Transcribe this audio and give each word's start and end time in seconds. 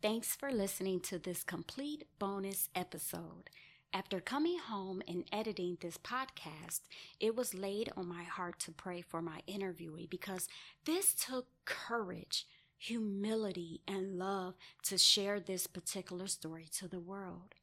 Thanks 0.00 0.36
for 0.36 0.52
listening 0.52 1.00
to 1.00 1.18
this 1.18 1.42
complete 1.42 2.04
bonus 2.18 2.68
episode. 2.74 3.50
After 3.92 4.20
coming 4.20 4.58
home 4.58 5.02
and 5.08 5.24
editing 5.32 5.78
this 5.80 5.96
podcast, 5.98 6.80
it 7.18 7.34
was 7.34 7.54
laid 7.54 7.90
on 7.96 8.06
my 8.06 8.22
heart 8.22 8.60
to 8.60 8.70
pray 8.72 9.00
for 9.00 9.20
my 9.22 9.40
interviewee 9.48 10.08
because 10.08 10.48
this 10.84 11.14
took 11.14 11.46
courage, 11.64 12.46
humility, 12.76 13.80
and 13.88 14.18
love 14.18 14.54
to 14.84 14.98
share 14.98 15.40
this 15.40 15.66
particular 15.66 16.26
story 16.28 16.66
to 16.76 16.86
the 16.86 17.00
world. 17.00 17.54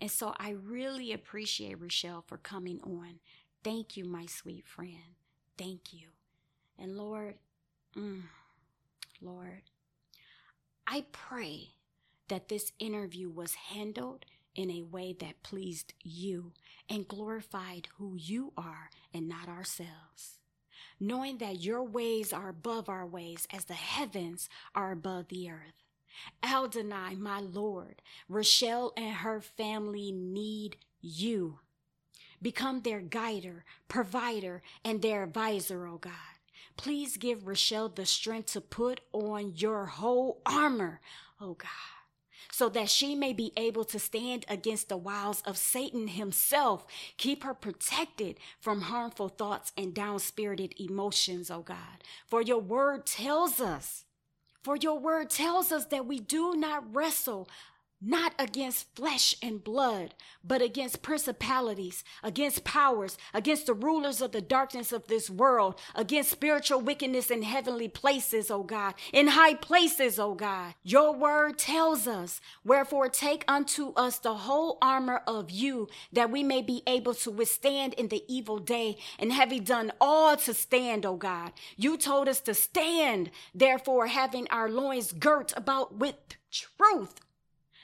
And 0.00 0.10
so 0.10 0.34
I 0.38 0.50
really 0.50 1.12
appreciate 1.12 1.80
Rachelle 1.80 2.24
for 2.26 2.36
coming 2.36 2.80
on. 2.84 3.20
Thank 3.64 3.96
you, 3.96 4.04
my 4.04 4.26
sweet 4.26 4.66
friend. 4.66 5.16
Thank 5.56 5.92
you. 5.92 6.08
And 6.78 6.96
Lord, 6.98 7.36
mm, 7.96 8.22
Lord, 9.22 9.62
I 10.86 11.04
pray 11.12 11.74
that 12.28 12.48
this 12.48 12.72
interview 12.78 13.28
was 13.28 13.54
handled 13.54 14.24
in 14.54 14.70
a 14.70 14.82
way 14.82 15.14
that 15.20 15.42
pleased 15.42 15.94
you 16.02 16.52
and 16.88 17.08
glorified 17.08 17.88
who 17.96 18.16
you 18.16 18.52
are 18.56 18.90
and 19.12 19.28
not 19.28 19.48
ourselves. 19.48 20.40
Knowing 21.00 21.38
that 21.38 21.60
your 21.60 21.82
ways 21.82 22.32
are 22.32 22.48
above 22.48 22.88
our 22.88 23.06
ways 23.06 23.46
as 23.52 23.66
the 23.66 23.74
heavens 23.74 24.48
are 24.74 24.90
above 24.90 25.28
the 25.28 25.48
earth. 25.48 25.84
Adonai, 26.42 27.14
my 27.14 27.38
Lord, 27.38 28.02
Rachelle 28.28 28.90
and 28.96 29.14
her 29.16 29.40
family 29.40 30.10
need 30.10 30.76
you. 31.00 31.60
Become 32.42 32.80
their 32.80 33.00
guider, 33.00 33.64
provider, 33.86 34.62
and 34.84 35.00
their 35.00 35.22
advisor, 35.22 35.86
oh 35.86 35.98
God. 35.98 36.12
Please 36.76 37.16
give 37.16 37.44
Rachelle 37.44 37.94
the 37.94 38.06
strength 38.06 38.52
to 38.52 38.60
put 38.60 39.00
on 39.12 39.54
your 39.56 39.86
whole 39.86 40.40
armor, 40.46 41.00
oh 41.40 41.54
God 41.54 41.97
so 42.58 42.68
that 42.68 42.90
she 42.90 43.14
may 43.14 43.32
be 43.32 43.52
able 43.56 43.84
to 43.84 44.00
stand 44.00 44.44
against 44.48 44.88
the 44.88 44.96
wiles 44.96 45.44
of 45.46 45.56
Satan 45.56 46.08
himself. 46.08 46.84
Keep 47.16 47.44
her 47.44 47.54
protected 47.54 48.36
from 48.58 48.80
harmful 48.80 49.28
thoughts 49.28 49.70
and 49.76 49.94
down 49.94 50.18
spirited 50.18 50.74
emotions, 50.76 51.52
oh 51.52 51.60
God. 51.60 52.02
For 52.26 52.42
your 52.42 52.58
word 52.58 53.06
tells 53.06 53.60
us, 53.60 54.06
for 54.64 54.74
your 54.74 54.98
word 54.98 55.30
tells 55.30 55.70
us 55.70 55.84
that 55.84 56.06
we 56.06 56.18
do 56.18 56.56
not 56.56 56.92
wrestle 56.92 57.48
not 58.00 58.32
against 58.38 58.94
flesh 58.94 59.34
and 59.42 59.62
blood, 59.62 60.14
but 60.44 60.62
against 60.62 61.02
principalities, 61.02 62.04
against 62.22 62.64
powers, 62.64 63.18
against 63.34 63.66
the 63.66 63.74
rulers 63.74 64.20
of 64.20 64.32
the 64.32 64.40
darkness 64.40 64.92
of 64.92 65.08
this 65.08 65.28
world, 65.28 65.80
against 65.94 66.30
spiritual 66.30 66.80
wickedness 66.80 67.30
in 67.30 67.42
heavenly 67.42 67.88
places, 67.88 68.50
O 68.50 68.62
God, 68.62 68.94
in 69.12 69.28
high 69.28 69.54
places, 69.54 70.18
O 70.18 70.34
God. 70.34 70.74
Your 70.84 71.12
word 71.12 71.58
tells 71.58 72.06
us, 72.06 72.40
wherefore 72.64 73.08
take 73.08 73.44
unto 73.48 73.92
us 73.94 74.18
the 74.18 74.34
whole 74.34 74.78
armor 74.80 75.22
of 75.26 75.50
you, 75.50 75.88
that 76.12 76.30
we 76.30 76.42
may 76.42 76.62
be 76.62 76.82
able 76.86 77.14
to 77.14 77.30
withstand 77.30 77.94
in 77.94 78.08
the 78.08 78.22
evil 78.28 78.58
day, 78.58 78.96
and 79.18 79.32
having 79.32 79.64
done 79.64 79.90
all 80.00 80.36
to 80.36 80.54
stand, 80.54 81.04
O 81.04 81.16
God. 81.16 81.52
You 81.76 81.96
told 81.96 82.28
us 82.28 82.40
to 82.42 82.54
stand, 82.54 83.30
therefore 83.54 84.06
having 84.06 84.46
our 84.50 84.70
loins 84.70 85.12
girt 85.12 85.52
about 85.56 85.96
with 85.96 86.16
truth 86.50 87.14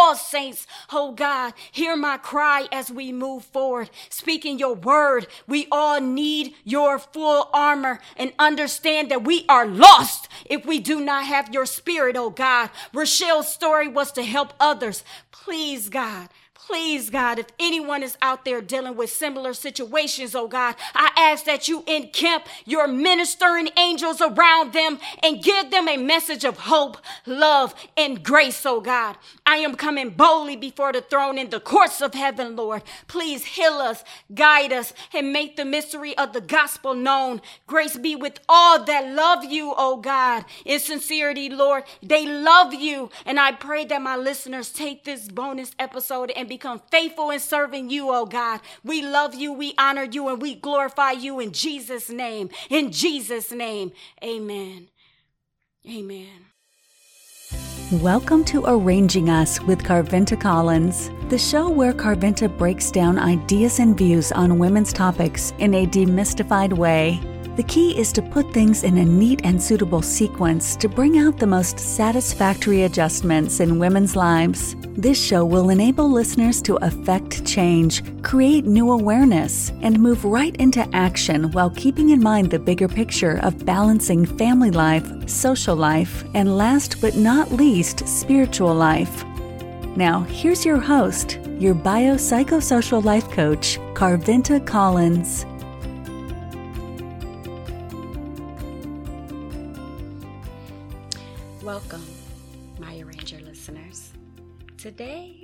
all 0.00 0.16
saints, 0.16 0.66
oh 0.90 1.12
God, 1.12 1.52
hear 1.70 1.94
my 1.94 2.16
cry 2.16 2.66
as 2.72 2.90
we 2.90 3.12
move 3.12 3.44
forward, 3.44 3.90
speaking 4.08 4.58
your 4.58 4.74
word. 4.74 5.26
We 5.46 5.68
all 5.70 6.00
need 6.00 6.54
your 6.64 6.98
full 6.98 7.50
armor 7.52 8.00
and 8.16 8.32
understand 8.38 9.10
that 9.10 9.24
we 9.24 9.44
are 9.46 9.66
lost 9.66 10.28
if 10.46 10.64
we 10.64 10.80
do 10.80 11.00
not 11.00 11.26
have 11.26 11.52
your 11.52 11.66
spirit, 11.66 12.16
oh 12.16 12.30
God. 12.30 12.70
Rachelle's 12.94 13.52
story 13.52 13.88
was 13.88 14.10
to 14.12 14.22
help 14.22 14.54
others. 14.58 15.04
Please, 15.32 15.90
God, 15.90 16.30
Please, 16.70 17.10
God, 17.10 17.40
if 17.40 17.46
anyone 17.58 18.04
is 18.04 18.16
out 18.22 18.44
there 18.44 18.60
dealing 18.60 18.94
with 18.94 19.10
similar 19.10 19.54
situations, 19.54 20.36
oh 20.36 20.46
God, 20.46 20.76
I 20.94 21.10
ask 21.16 21.44
that 21.46 21.66
you 21.66 21.82
encamp 21.88 22.46
your 22.64 22.86
ministering 22.86 23.70
angels 23.76 24.20
around 24.20 24.72
them 24.72 25.00
and 25.24 25.42
give 25.42 25.72
them 25.72 25.88
a 25.88 25.96
message 25.96 26.44
of 26.44 26.58
hope, 26.60 26.98
love, 27.26 27.74
and 27.96 28.22
grace, 28.22 28.64
oh 28.64 28.80
God. 28.80 29.16
I 29.44 29.56
am 29.56 29.74
coming 29.74 30.10
boldly 30.10 30.54
before 30.54 30.92
the 30.92 31.00
throne 31.00 31.38
in 31.38 31.50
the 31.50 31.58
courts 31.58 32.00
of 32.00 32.14
heaven, 32.14 32.54
Lord. 32.54 32.82
Please 33.08 33.44
heal 33.44 33.74
us, 33.74 34.04
guide 34.32 34.72
us, 34.72 34.92
and 35.12 35.32
make 35.32 35.56
the 35.56 35.64
mystery 35.64 36.16
of 36.16 36.32
the 36.32 36.40
gospel 36.40 36.94
known. 36.94 37.40
Grace 37.66 37.96
be 37.96 38.14
with 38.14 38.38
all 38.48 38.84
that 38.84 39.12
love 39.12 39.42
you, 39.42 39.74
oh 39.76 39.96
God. 39.96 40.44
In 40.64 40.78
sincerity, 40.78 41.50
Lord, 41.50 41.82
they 42.00 42.26
love 42.26 42.72
you. 42.72 43.10
And 43.26 43.40
I 43.40 43.50
pray 43.50 43.84
that 43.86 44.02
my 44.02 44.16
listeners 44.16 44.70
take 44.70 45.02
this 45.02 45.26
bonus 45.26 45.72
episode 45.80 46.30
and 46.36 46.48
become 46.60 46.82
faithful 46.90 47.30
in 47.30 47.40
serving 47.40 47.88
you, 47.88 48.10
oh 48.10 48.26
God. 48.26 48.60
We 48.84 49.00
love 49.00 49.34
you, 49.34 49.50
we 49.50 49.72
honor 49.78 50.04
you, 50.04 50.28
and 50.28 50.42
we 50.42 50.54
glorify 50.54 51.12
you 51.12 51.40
in 51.40 51.52
Jesus' 51.52 52.10
name. 52.10 52.50
In 52.68 52.92
Jesus' 52.92 53.50
name, 53.50 53.92
amen. 54.22 54.88
Amen. 55.88 56.44
Welcome 57.92 58.44
to 58.44 58.64
Arranging 58.66 59.30
Us 59.30 59.58
with 59.62 59.82
Carvinta 59.82 60.36
Collins, 60.36 61.10
the 61.30 61.38
show 61.38 61.66
where 61.70 61.94
Carvinta 61.94 62.46
breaks 62.46 62.90
down 62.90 63.18
ideas 63.18 63.78
and 63.78 63.96
views 63.96 64.30
on 64.30 64.58
women's 64.58 64.92
topics 64.92 65.54
in 65.60 65.72
a 65.72 65.86
demystified 65.86 66.74
way. 66.74 67.18
The 67.60 67.66
key 67.66 67.98
is 67.98 68.10
to 68.12 68.22
put 68.22 68.54
things 68.54 68.84
in 68.84 68.96
a 68.96 69.04
neat 69.04 69.42
and 69.44 69.62
suitable 69.62 70.00
sequence 70.00 70.74
to 70.76 70.88
bring 70.88 71.18
out 71.18 71.36
the 71.36 71.46
most 71.46 71.78
satisfactory 71.78 72.84
adjustments 72.84 73.60
in 73.60 73.78
women's 73.78 74.16
lives. 74.16 74.76
This 74.96 75.22
show 75.22 75.44
will 75.44 75.68
enable 75.68 76.10
listeners 76.10 76.62
to 76.62 76.76
affect 76.76 77.44
change, 77.44 78.02
create 78.22 78.64
new 78.64 78.90
awareness, 78.92 79.72
and 79.82 80.00
move 80.00 80.24
right 80.24 80.56
into 80.56 80.88
action 80.94 81.52
while 81.52 81.68
keeping 81.68 82.08
in 82.08 82.22
mind 82.22 82.50
the 82.50 82.58
bigger 82.58 82.88
picture 82.88 83.38
of 83.42 83.66
balancing 83.66 84.24
family 84.24 84.70
life, 84.70 85.28
social 85.28 85.76
life, 85.76 86.24
and 86.32 86.56
last 86.56 86.98
but 87.02 87.16
not 87.16 87.52
least, 87.52 88.08
spiritual 88.08 88.74
life. 88.74 89.22
Now, 89.96 90.20
here's 90.30 90.64
your 90.64 90.78
host, 90.78 91.38
your 91.58 91.74
biopsychosocial 91.74 93.04
life 93.04 93.30
coach, 93.32 93.78
Carvinta 93.92 94.60
Collins. 94.60 95.44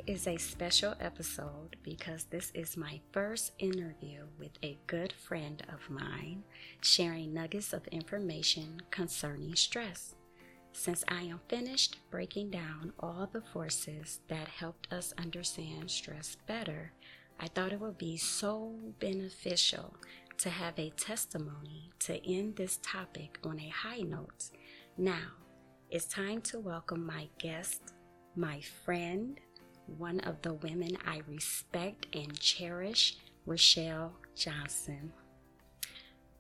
Is 0.07 0.29
a 0.29 0.37
special 0.37 0.95
episode 1.01 1.77
because 1.83 2.25
this 2.25 2.53
is 2.55 2.77
my 2.77 3.01
first 3.11 3.53
interview 3.59 4.25
with 4.39 4.53
a 4.63 4.79
good 4.87 5.13
friend 5.13 5.65
of 5.73 5.91
mine 5.91 6.45
sharing 6.81 7.35
nuggets 7.35 7.73
of 7.73 7.85
information 7.89 8.81
concerning 8.93 9.57
stress. 9.57 10.15
Since 10.73 11.03
I 11.09 11.23
am 11.23 11.41
finished 11.49 11.99
breaking 12.11 12.51
down 12.51 12.93
all 13.01 13.29
the 13.33 13.41
forces 13.41 14.21
that 14.29 14.47
helped 14.47 14.93
us 14.93 15.13
understand 15.19 15.91
stress 15.91 16.37
better, 16.47 16.93
I 17.41 17.49
thought 17.49 17.73
it 17.73 17.81
would 17.81 17.99
be 17.99 18.17
so 18.17 18.77
beneficial 19.01 19.97
to 20.39 20.51
have 20.51 20.79
a 20.79 20.91
testimony 20.91 21.91
to 22.01 22.25
end 22.25 22.55
this 22.55 22.79
topic 22.81 23.39
on 23.43 23.59
a 23.59 23.71
high 23.71 24.03
note. 24.03 24.51
Now, 24.97 25.33
it's 25.91 26.07
time 26.07 26.43
to 26.43 26.61
welcome 26.61 27.05
my 27.05 27.29
guest, 27.39 27.95
my 28.37 28.61
friend, 28.85 29.41
one 29.87 30.21
of 30.21 30.43
the 30.43 30.53
women 30.55 30.99
I 31.07 31.23
respect 31.29 32.07
and 32.15 32.39
cherish, 32.39 33.17
Rachelle 33.47 34.11
Johnson. 34.35 35.13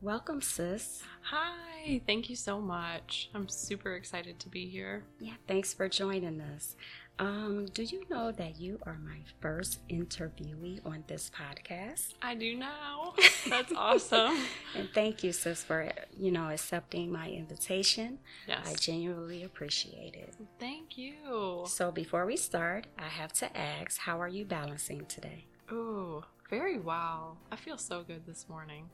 Welcome, 0.02 0.42
sis. 0.42 1.02
Hi, 1.22 2.00
thank 2.06 2.28
you 2.28 2.36
so 2.36 2.60
much. 2.60 3.30
I'm 3.34 3.48
super 3.48 3.94
excited 3.94 4.38
to 4.40 4.48
be 4.48 4.68
here. 4.68 5.04
Yeah, 5.18 5.34
thanks 5.48 5.72
for 5.72 5.88
joining 5.88 6.40
us. 6.40 6.76
Um, 7.18 7.64
do 7.72 7.82
you 7.82 8.02
know 8.10 8.30
that 8.32 8.60
you 8.60 8.78
are 8.84 8.98
my 9.02 9.20
first 9.40 9.86
interviewee 9.88 10.84
on 10.84 11.02
this 11.06 11.30
podcast? 11.30 12.12
I 12.20 12.34
do 12.34 12.54
now. 12.54 13.14
That's 13.48 13.72
awesome. 13.74 14.36
and 14.76 14.90
thank 14.92 15.24
you, 15.24 15.32
sis, 15.32 15.62
for 15.64 15.90
you 16.18 16.30
know 16.30 16.50
accepting 16.50 17.10
my 17.10 17.30
invitation. 17.30 18.18
Yes. 18.46 18.68
I 18.68 18.74
genuinely 18.74 19.44
appreciate 19.44 20.14
it. 20.14 20.34
Thank 20.60 20.98
you. 20.98 21.64
So 21.66 21.90
before 21.90 22.26
we 22.26 22.36
start, 22.36 22.86
I 22.98 23.08
have 23.08 23.32
to 23.34 23.56
ask, 23.56 23.98
how 23.98 24.20
are 24.20 24.28
you 24.28 24.44
balancing 24.44 25.06
today? 25.06 25.46
Ooh, 25.72 26.22
very 26.50 26.78
well. 26.78 27.38
I 27.50 27.56
feel 27.56 27.78
so 27.78 28.02
good 28.02 28.26
this 28.26 28.46
morning. 28.46 28.90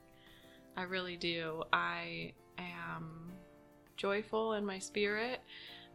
I 0.77 0.83
really 0.83 1.17
do. 1.17 1.63
I 1.73 2.31
am 2.57 3.33
joyful 3.97 4.53
in 4.53 4.65
my 4.65 4.79
spirit, 4.79 5.41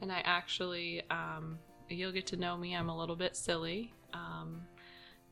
and 0.03 0.13
I 0.13 0.21
actually 0.25 1.03
um, 1.11 1.59
you'll 1.89 2.13
get 2.13 2.27
to 2.29 2.37
know 2.37 2.57
me. 2.57 2.75
I'm 2.75 2.89
a 2.89 2.97
little 2.97 3.17
bit 3.17 3.37
silly. 3.37 3.93
Um, 4.13 4.63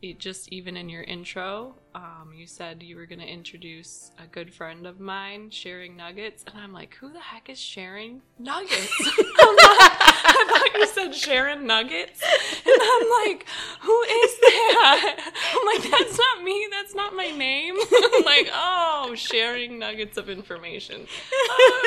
it 0.02 0.18
just 0.18 0.48
even 0.52 0.76
in 0.76 0.88
your 0.88 1.02
intro, 1.02 1.74
um, 1.94 2.32
you 2.34 2.46
said 2.46 2.82
you 2.82 2.96
were 2.96 3.06
going 3.06 3.20
to 3.20 3.26
introduce 3.26 4.10
a 4.22 4.26
good 4.26 4.52
friend 4.52 4.86
of 4.86 5.00
mine 5.00 5.50
sharing 5.50 5.96
nuggets, 5.96 6.44
and 6.46 6.58
I'm 6.58 6.72
like, 6.72 6.94
who 6.94 7.12
the 7.12 7.20
heck 7.20 7.48
is 7.48 7.58
sharing 7.58 8.22
nuggets? 8.38 8.92
I 10.36 10.46
thought 10.48 10.80
you 10.80 10.86
said 10.86 11.14
Sharon 11.14 11.66
Nuggets, 11.66 12.22
and 12.66 12.80
I'm 12.82 13.26
like, 13.26 13.46
who 13.80 14.02
is 14.02 14.40
that? 14.40 15.32
I'm 15.54 15.66
like, 15.66 15.90
that's 15.90 16.18
not 16.18 16.44
me. 16.44 16.68
That's 16.70 16.94
not 16.94 17.14
my 17.14 17.30
name. 17.30 17.76
I'm 17.78 18.24
like, 18.24 18.50
oh, 18.52 19.14
sharing 19.16 19.78
nuggets 19.78 20.16
of 20.16 20.28
information. 20.28 21.06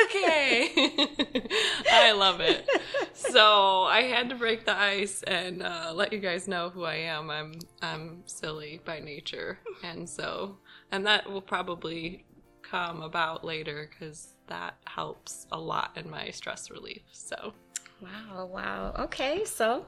Okay, 0.04 0.70
I 1.92 2.12
love 2.12 2.40
it. 2.40 2.68
So 3.14 3.82
I 3.84 4.02
had 4.02 4.28
to 4.30 4.34
break 4.34 4.64
the 4.64 4.76
ice 4.76 5.22
and 5.22 5.62
uh, 5.62 5.92
let 5.94 6.12
you 6.12 6.18
guys 6.18 6.48
know 6.48 6.70
who 6.70 6.84
I 6.84 6.96
am. 6.96 7.30
I'm 7.30 7.54
I'm 7.82 8.22
silly 8.26 8.80
by 8.84 9.00
nature, 9.00 9.58
and 9.82 10.08
so 10.08 10.58
and 10.90 11.06
that 11.06 11.30
will 11.30 11.42
probably 11.42 12.24
come 12.62 13.02
about 13.02 13.44
later 13.44 13.88
because 13.90 14.34
that 14.46 14.74
helps 14.86 15.46
a 15.52 15.58
lot 15.58 15.92
in 15.96 16.10
my 16.10 16.30
stress 16.30 16.70
relief. 16.70 17.02
So. 17.12 17.54
Wow, 18.02 18.46
wow. 18.46 18.94
Okay, 18.98 19.44
so 19.44 19.86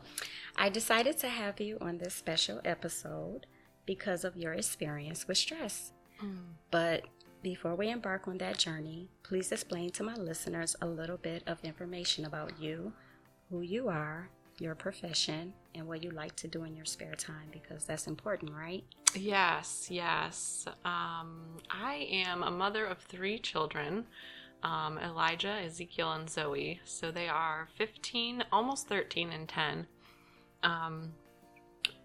I 0.56 0.69
decided 0.69 1.19
to 1.19 1.29
have 1.29 1.61
you 1.61 1.79
on 1.81 1.99
this 1.99 2.14
special 2.14 2.61
episode 2.64 3.47
because 3.87 4.25
of 4.25 4.37
your 4.37 4.53
experience 4.53 5.26
with 5.26 5.38
stress. 5.38 5.93
Mm. 6.23 6.55
But 6.70 7.05
before 7.43 7.75
we 7.75 7.91
embark 7.91 8.29
on 8.29 8.38
that 8.38 8.59
journey, 8.59 9.09
please 9.23 9.50
explain 9.50 9.91
to 9.91 10.03
my 10.03 10.14
listeners 10.14 10.76
a 10.81 10.87
little 10.87 11.17
bit 11.17 11.43
of 11.47 11.59
information 11.64 12.25
about 12.25 12.61
you, 12.61 12.93
who 13.50 13.62
you 13.62 13.88
are, 13.88 14.31
your 14.58 14.75
profession, 14.75 15.53
and 15.75 15.88
what 15.88 16.05
you 16.05 16.11
like 16.11 16.37
to 16.37 16.49
do 16.49 16.65
in 16.65 16.76
your 16.76 16.85
spare 16.85 17.15
time 17.15 17.49
because 17.50 17.85
that's 17.85 18.06
important, 18.06 18.53
right? 18.53 18.85
Yes, 19.15 19.88
yes. 19.91 20.67
Um, 20.85 21.58
I 21.70 22.06
am 22.11 22.43
a 22.43 22.50
mother 22.50 22.87
of 22.87 22.99
three 22.99 23.38
children 23.38 24.06
um, 24.62 24.99
Elijah, 24.99 25.61
Ezekiel, 25.64 26.12
and 26.12 26.29
Zoe. 26.29 26.81
So 26.85 27.11
they 27.11 27.29
are 27.29 27.69
15, 27.76 28.44
almost 28.53 28.88
13, 28.88 29.32
and 29.32 29.49
10. 29.49 29.87
Um, 30.62 31.12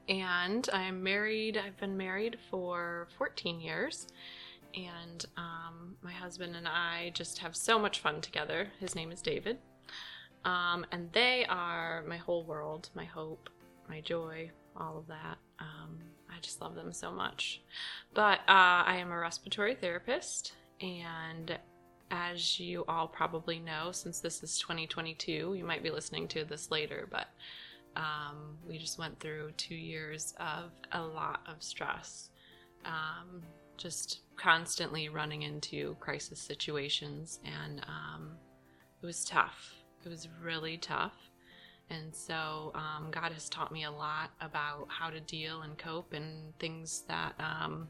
and 0.09 0.67
I'm 0.71 1.03
married, 1.03 1.57
I've 1.57 1.77
been 1.77 1.97
married 1.97 2.37
for 2.49 3.07
14 3.17 3.59
years. 3.59 4.07
And 4.75 5.25
um, 5.37 5.95
my 6.01 6.11
husband 6.11 6.55
and 6.55 6.67
I 6.67 7.11
just 7.13 7.39
have 7.39 7.55
so 7.55 7.79
much 7.79 7.99
fun 7.99 8.21
together. 8.21 8.67
His 8.79 8.95
name 8.95 9.11
is 9.11 9.21
David. 9.21 9.57
Um, 10.45 10.85
and 10.91 11.11
they 11.11 11.45
are 11.49 12.03
my 12.07 12.17
whole 12.17 12.43
world, 12.43 12.89
my 12.95 13.05
hope, 13.05 13.49
my 13.89 14.01
joy, 14.01 14.51
all 14.75 14.97
of 14.97 15.07
that. 15.07 15.37
Um, 15.59 15.99
I 16.29 16.39
just 16.41 16.61
love 16.61 16.75
them 16.75 16.93
so 16.93 17.11
much. 17.11 17.61
But 18.13 18.39
uh, 18.47 18.85
I 18.85 18.97
am 18.97 19.11
a 19.11 19.17
respiratory 19.17 19.75
therapist, 19.75 20.53
and 20.79 21.57
as 22.11 22.59
you 22.59 22.85
all 22.87 23.07
probably 23.07 23.59
know, 23.59 23.91
since 23.91 24.19
this 24.19 24.43
is 24.43 24.59
2022, 24.59 25.55
you 25.57 25.63
might 25.65 25.83
be 25.83 25.89
listening 25.89 26.27
to 26.29 26.45
this 26.45 26.71
later, 26.71 27.07
but 27.11 27.27
um, 27.95 28.57
we 28.67 28.77
just 28.77 28.99
went 28.99 29.19
through 29.19 29.51
two 29.57 29.75
years 29.75 30.33
of 30.39 30.71
a 30.91 31.01
lot 31.01 31.41
of 31.47 31.61
stress. 31.61 32.29
Um, 32.85 33.41
just 33.77 34.21
constantly 34.35 35.09
running 35.09 35.43
into 35.43 35.95
crisis 35.99 36.39
situations, 36.39 37.39
and 37.45 37.81
um, 37.87 38.31
it 39.01 39.05
was 39.05 39.23
tough. 39.25 39.75
It 40.03 40.09
was 40.09 40.27
really 40.41 40.77
tough. 40.77 41.13
And 41.89 42.13
so, 42.13 42.71
um, 42.75 43.09
God 43.11 43.31
has 43.31 43.47
taught 43.49 43.71
me 43.71 43.85
a 43.85 43.91
lot 43.91 44.31
about 44.41 44.87
how 44.89 45.09
to 45.09 45.19
deal 45.21 45.61
and 45.61 45.77
cope 45.77 46.13
and 46.13 46.57
things 46.59 47.03
that 47.07 47.33
um, 47.39 47.87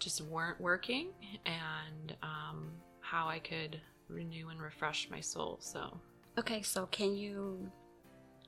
just 0.00 0.20
weren't 0.22 0.60
working 0.60 1.08
and 1.46 2.16
um, 2.22 2.70
how 3.00 3.28
I 3.28 3.38
could 3.38 3.80
renew 4.08 4.48
and 4.48 4.60
refresh 4.60 5.08
my 5.10 5.20
soul. 5.20 5.58
So, 5.60 6.00
okay, 6.38 6.62
so 6.62 6.86
can 6.86 7.14
you 7.14 7.70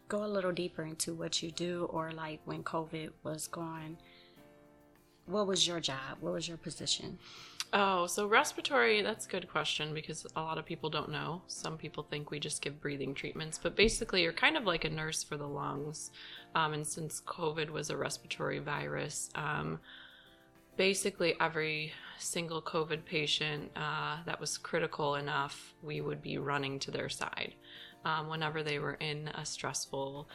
go 0.09 0.25
a 0.25 0.27
little 0.27 0.53
deeper 0.53 0.85
into 0.85 1.15
what 1.15 1.43
you 1.43 1.51
do, 1.51 1.89
or 1.91 2.13
like 2.13 2.41
when 2.45 2.63
COVID 2.63 3.11
was 3.23 3.47
gone? 3.47 3.97
What 5.27 5.47
was 5.47 5.67
your 5.67 5.81
job? 5.81 6.19
What 6.21 6.33
was 6.33 6.49
your 6.49 6.57
position? 6.57 7.19
Oh, 7.75 8.07
so 8.07 8.27
respiratory, 8.27 9.01
that's 9.01 9.25
a 9.25 9.31
good 9.31 9.49
question 9.49 9.95
because 9.95 10.27
a 10.37 10.43
lot 10.43 10.59
of 10.59 10.67
people 10.67 10.91
don't 10.91 11.11
know. 11.11 11.41
Some 11.47 11.79
people 11.79 12.03
think 12.03 12.31
we 12.31 12.39
just 12.39 12.61
give 12.61 12.83
breathing 12.83 13.15
treatments, 13.15 13.59
but 13.63 13.75
basically, 13.77 14.23
you're 14.23 14.35
kind 14.35 14.59
of 14.59 14.65
like 14.65 14.85
a 14.85 14.91
nurse 14.91 15.23
for 15.23 15.39
the 15.39 15.49
lungs. 15.49 16.11
Um, 16.55 16.75
and 16.75 16.87
since 16.87 17.23
COVID 17.23 17.71
was 17.71 17.89
a 17.89 17.97
respiratory 17.97 18.59
virus, 18.59 19.31
um, 19.35 19.81
basically 20.77 21.35
every 21.41 21.93
single 22.19 22.63
COVID 22.63 23.05
patient 23.05 23.71
uh, 23.77 24.19
that 24.27 24.41
was 24.41 24.59
critical 24.59 25.17
enough, 25.17 25.75
we 25.83 26.01
would 26.01 26.23
be 26.23 26.39
running 26.39 26.79
to 26.81 26.91
their 26.91 27.09
side. 27.09 27.55
Um, 28.05 28.29
whenever 28.29 28.63
they 28.63 28.79
were 28.79 28.95
in 28.95 29.29
a 29.35 29.45
stressful, 29.45 30.29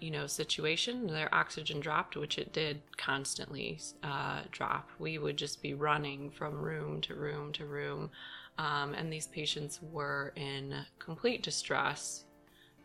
you 0.00 0.10
know, 0.10 0.26
situation, 0.26 1.06
their 1.06 1.32
oxygen 1.32 1.80
dropped, 1.80 2.16
which 2.16 2.38
it 2.38 2.52
did 2.52 2.82
constantly 2.96 3.78
uh, 4.02 4.42
drop. 4.50 4.90
We 4.98 5.18
would 5.18 5.36
just 5.36 5.62
be 5.62 5.74
running 5.74 6.30
from 6.30 6.54
room 6.54 7.00
to 7.02 7.14
room 7.14 7.52
to 7.52 7.66
room, 7.66 8.10
um, 8.58 8.94
and 8.94 9.12
these 9.12 9.28
patients 9.28 9.80
were 9.82 10.32
in 10.36 10.74
complete 10.98 11.42
distress. 11.42 12.24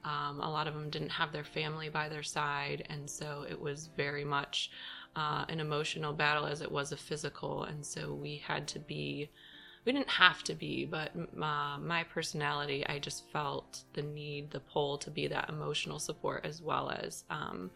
Um, 0.04 0.40
a 0.42 0.50
lot 0.50 0.68
of 0.68 0.76
them 0.76 0.90
didn't 0.90 1.10
have 1.10 1.32
their 1.32 1.44
family 1.44 1.90
by 1.90 2.08
their 2.08 2.24
side, 2.24 2.86
and 2.90 3.10
so 3.10 3.46
it 3.50 3.60
was 3.60 3.90
very 3.98 4.24
much 4.24 4.70
uh, 5.16 5.46
an 5.50 5.60
emotional 5.60 6.14
battle 6.14 6.46
as 6.46 6.62
it 6.62 6.72
was 6.72 6.92
a 6.92 6.98
physical. 6.98 7.64
And 7.64 7.86
so 7.86 8.14
we 8.14 8.38
had 8.38 8.68
to 8.70 8.80
be, 8.80 9.30
we 9.86 9.92
didn't 9.92 10.10
have 10.10 10.44
to 10.44 10.54
be, 10.54 10.86
but 10.86 11.12
uh, 11.16 11.78
my 11.80 12.06
personality, 12.14 12.86
I 12.88 13.00
just 13.00 13.30
felt 13.32 13.84
the 13.94 14.02
need, 14.02 14.52
the 14.52 14.60
pull 14.60 14.98
to 15.00 15.12
be 15.12 15.28
that 15.28 15.50
emotional 15.50 16.00
support 16.00 16.46
as 16.46 16.62
well 16.62 16.92
as, 16.92 17.24
um, 17.30 17.72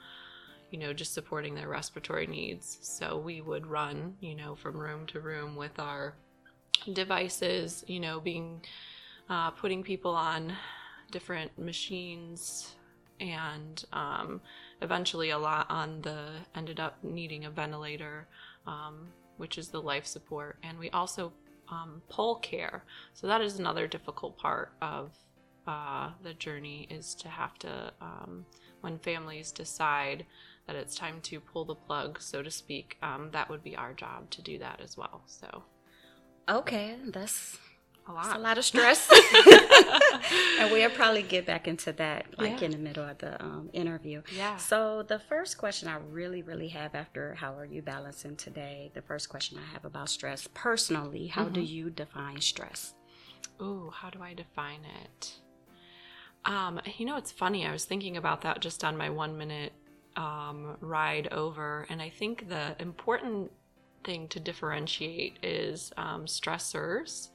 you 0.72 0.80
know, 0.80 0.94
just 0.94 1.14
supporting 1.14 1.56
their 1.56 1.70
respiratory 1.70 2.28
needs. 2.28 2.80
So 2.82 3.18
we 3.18 3.42
would 3.42 3.66
run, 3.68 4.16
you 4.20 4.36
know, 4.36 4.56
from 4.56 4.78
room 4.78 5.06
to 5.08 5.20
room 5.20 5.56
with 5.56 5.80
our 5.80 6.16
devices, 6.94 7.84
you 7.88 8.00
know, 8.00 8.20
being, 8.20 8.62
uh, 9.30 9.52
putting 9.52 9.84
people 9.84 10.12
on 10.12 10.54
different 11.12 11.58
machines 11.58 12.76
and 13.20 13.86
um, 13.94 14.42
eventually 14.84 15.32
a 15.32 15.38
lot 15.38 15.66
on 15.70 16.02
the 16.02 16.28
ended 16.56 16.80
up 16.80 17.04
needing 17.04 17.46
a 17.46 17.50
ventilator, 17.50 18.28
um, 18.68 19.08
which 19.38 19.58
is 19.58 19.70
the 19.70 19.82
life 19.82 20.06
support, 20.06 20.58
and 20.64 20.78
we 20.78 20.90
also 20.92 21.34
um, 21.70 22.02
care. 22.42 22.84
So 23.14 23.28
that 23.28 23.42
is 23.42 23.60
another 23.60 23.88
difficult 23.88 24.38
part 24.38 24.74
of 24.82 25.12
uh, 25.66 26.12
the 26.22 26.34
journey 26.34 26.88
is 26.90 27.16
to 27.16 27.30
have 27.30 27.58
to 27.60 27.94
um, 28.02 28.46
when 28.82 29.00
families 29.00 29.52
decide 29.52 30.26
that 30.68 30.76
it's 30.76 30.96
time 30.96 31.20
to 31.22 31.40
pull 31.40 31.66
the 31.66 31.76
plug, 31.76 32.22
so 32.22 32.42
to 32.42 32.52
speak. 32.52 32.98
Um, 33.02 33.30
that 33.32 33.50
would 33.50 33.64
be 33.64 33.76
our 33.76 33.94
job 33.94 34.30
to 34.32 34.42
do 34.42 34.58
that 34.60 34.82
as 34.82 34.98
well. 34.98 35.24
So. 35.26 35.64
Okay, 36.50 36.98
that's 37.06 37.58
a 38.08 38.12
lot. 38.12 38.36
a 38.36 38.40
lot 38.40 38.58
of 38.58 38.66
stress. 38.66 39.10
and 40.60 40.72
we'll 40.72 40.90
probably 40.90 41.24
get 41.24 41.46
back 41.46 41.68
into 41.68 41.94
that 41.94 42.26
like 42.38 42.60
yeah. 42.60 42.66
in 42.66 42.72
the 42.72 42.78
middle 42.78 43.08
of 43.08 43.18
the 43.20 43.42
um, 43.42 43.70
interview. 43.74 44.22
Yeah. 44.36 44.58
So 44.58 45.04
the 45.04 45.20
first 45.20 45.58
question 45.58 45.88
I 45.88 45.98
really, 46.12 46.42
really 46.42 46.70
have 46.70 46.96
after 46.96 47.36
how 47.36 47.58
are 47.58 47.66
you 47.66 47.82
balancing 47.82 48.36
today? 48.36 48.92
The 48.94 49.02
first 49.02 49.30
question 49.30 49.58
I 49.58 49.74
have 49.74 49.86
about 49.86 50.10
stress 50.10 50.48
personally, 50.54 51.28
how 51.28 51.46
mm-hmm. 51.46 51.54
do 51.54 51.62
you 51.62 51.90
define 51.90 52.42
stress? 52.42 52.94
Ooh, 53.62 53.92
how 53.94 54.10
do 54.10 54.22
I 54.22 54.34
define 54.34 54.82
it? 55.04 55.34
Um, 56.46 56.82
you 56.98 57.06
know, 57.06 57.16
it's 57.16 57.32
funny. 57.32 57.66
I 57.66 57.72
was 57.72 57.86
thinking 57.86 58.18
about 58.18 58.42
that 58.42 58.60
just 58.60 58.84
on 58.84 58.98
my 58.98 59.10
one 59.10 59.38
minute 59.38 59.72
um, 60.18 60.78
ride 60.82 61.28
over, 61.32 61.88
and 61.90 62.02
I 62.02 62.10
think 62.10 62.50
the 62.50 62.76
important 62.80 63.52
thing 64.04 64.28
to 64.28 64.40
differentiate 64.40 65.38
is 65.42 65.94
um, 65.96 66.26
stressors 66.26 67.30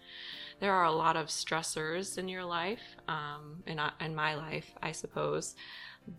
there 0.60 0.72
are 0.72 0.84
a 0.84 0.92
lot 0.92 1.16
of 1.16 1.26
stressors 1.26 2.18
in 2.18 2.28
your 2.28 2.44
life, 2.44 2.96
um, 3.06 3.62
in, 3.66 3.78
uh, 3.78 3.90
in 4.00 4.14
my 4.14 4.34
life, 4.34 4.70
I 4.82 4.92
suppose, 4.92 5.54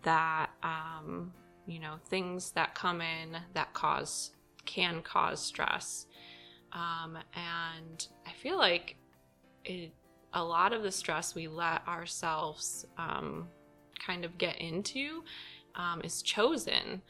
that, 0.02 0.50
um, 0.62 1.32
you 1.66 1.78
know, 1.78 1.96
things 2.08 2.52
that 2.52 2.74
come 2.74 3.00
in 3.00 3.36
that 3.54 3.72
cause, 3.74 4.32
can 4.64 5.02
cause 5.02 5.40
stress. 5.40 6.06
Um, 6.72 7.18
and 7.34 8.06
I 8.26 8.32
feel 8.32 8.56
like 8.56 8.96
it, 9.64 9.92
a 10.32 10.42
lot 10.42 10.72
of 10.72 10.82
the 10.82 10.92
stress 10.92 11.34
we 11.34 11.48
let 11.48 11.86
ourselves 11.86 12.86
um, 12.96 13.48
kind 14.04 14.24
of 14.24 14.38
get 14.38 14.60
into 14.60 15.24
um, 15.74 16.00
is 16.02 16.22
chosen. 16.22 17.02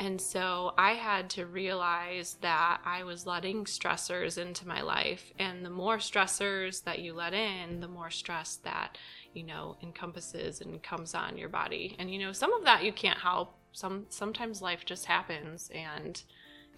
And 0.00 0.18
so 0.18 0.72
I 0.78 0.92
had 0.92 1.28
to 1.30 1.44
realize 1.44 2.38
that 2.40 2.80
I 2.86 3.04
was 3.04 3.26
letting 3.26 3.66
stressors 3.66 4.38
into 4.38 4.66
my 4.66 4.80
life. 4.80 5.30
And 5.38 5.62
the 5.62 5.68
more 5.68 5.98
stressors 5.98 6.82
that 6.84 7.00
you 7.00 7.12
let 7.12 7.34
in, 7.34 7.80
the 7.80 7.88
more 7.88 8.10
stress 8.10 8.56
that, 8.64 8.96
you 9.34 9.42
know, 9.42 9.76
encompasses 9.82 10.62
and 10.62 10.82
comes 10.82 11.14
on 11.14 11.36
your 11.36 11.50
body. 11.50 11.96
And, 11.98 12.10
you 12.10 12.18
know, 12.18 12.32
some 12.32 12.50
of 12.54 12.64
that 12.64 12.82
you 12.82 12.92
can't 12.94 13.18
help. 13.18 13.54
Some 13.72 14.06
sometimes 14.08 14.62
life 14.62 14.86
just 14.86 15.04
happens 15.04 15.70
and 15.72 16.20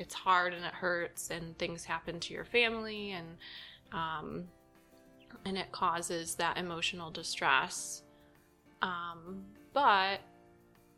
it's 0.01 0.15
hard 0.15 0.53
and 0.53 0.65
it 0.65 0.75
hurts 0.75 1.31
and 1.31 1.57
things 1.59 1.85
happen 1.85 2.19
to 2.19 2.35
your 2.35 2.45
family 2.45 3.13
and 3.13 3.29
um, 3.93 4.45
and 5.45 5.57
it 5.57 5.71
causes 5.71 6.35
that 6.35 6.59
emotional 6.59 7.11
distress. 7.13 8.03
Um, 8.83 9.45
but 9.73 10.21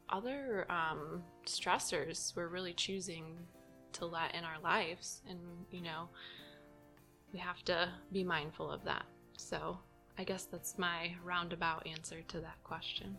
other 0.09 0.67
um, 0.71 1.23
stressors 1.47 2.35
we're 2.37 2.49
really 2.49 2.73
choosing 2.73 3.39
to 3.93 4.07
let 4.07 4.35
in 4.35 4.45
our 4.45 4.61
lives, 4.63 5.23
and 5.29 5.39
you 5.71 5.81
know, 5.81 6.09
we 7.33 7.39
have 7.39 7.63
to 7.65 7.89
be 8.13 8.25
mindful 8.25 8.71
of 8.71 8.85
that. 8.85 9.05
So, 9.37 9.79
I 10.19 10.25
guess 10.25 10.45
that's 10.45 10.79
my 10.79 11.15
roundabout 11.25 11.87
answer 11.87 12.23
to 12.29 12.41
that 12.41 12.63
question. 12.63 13.17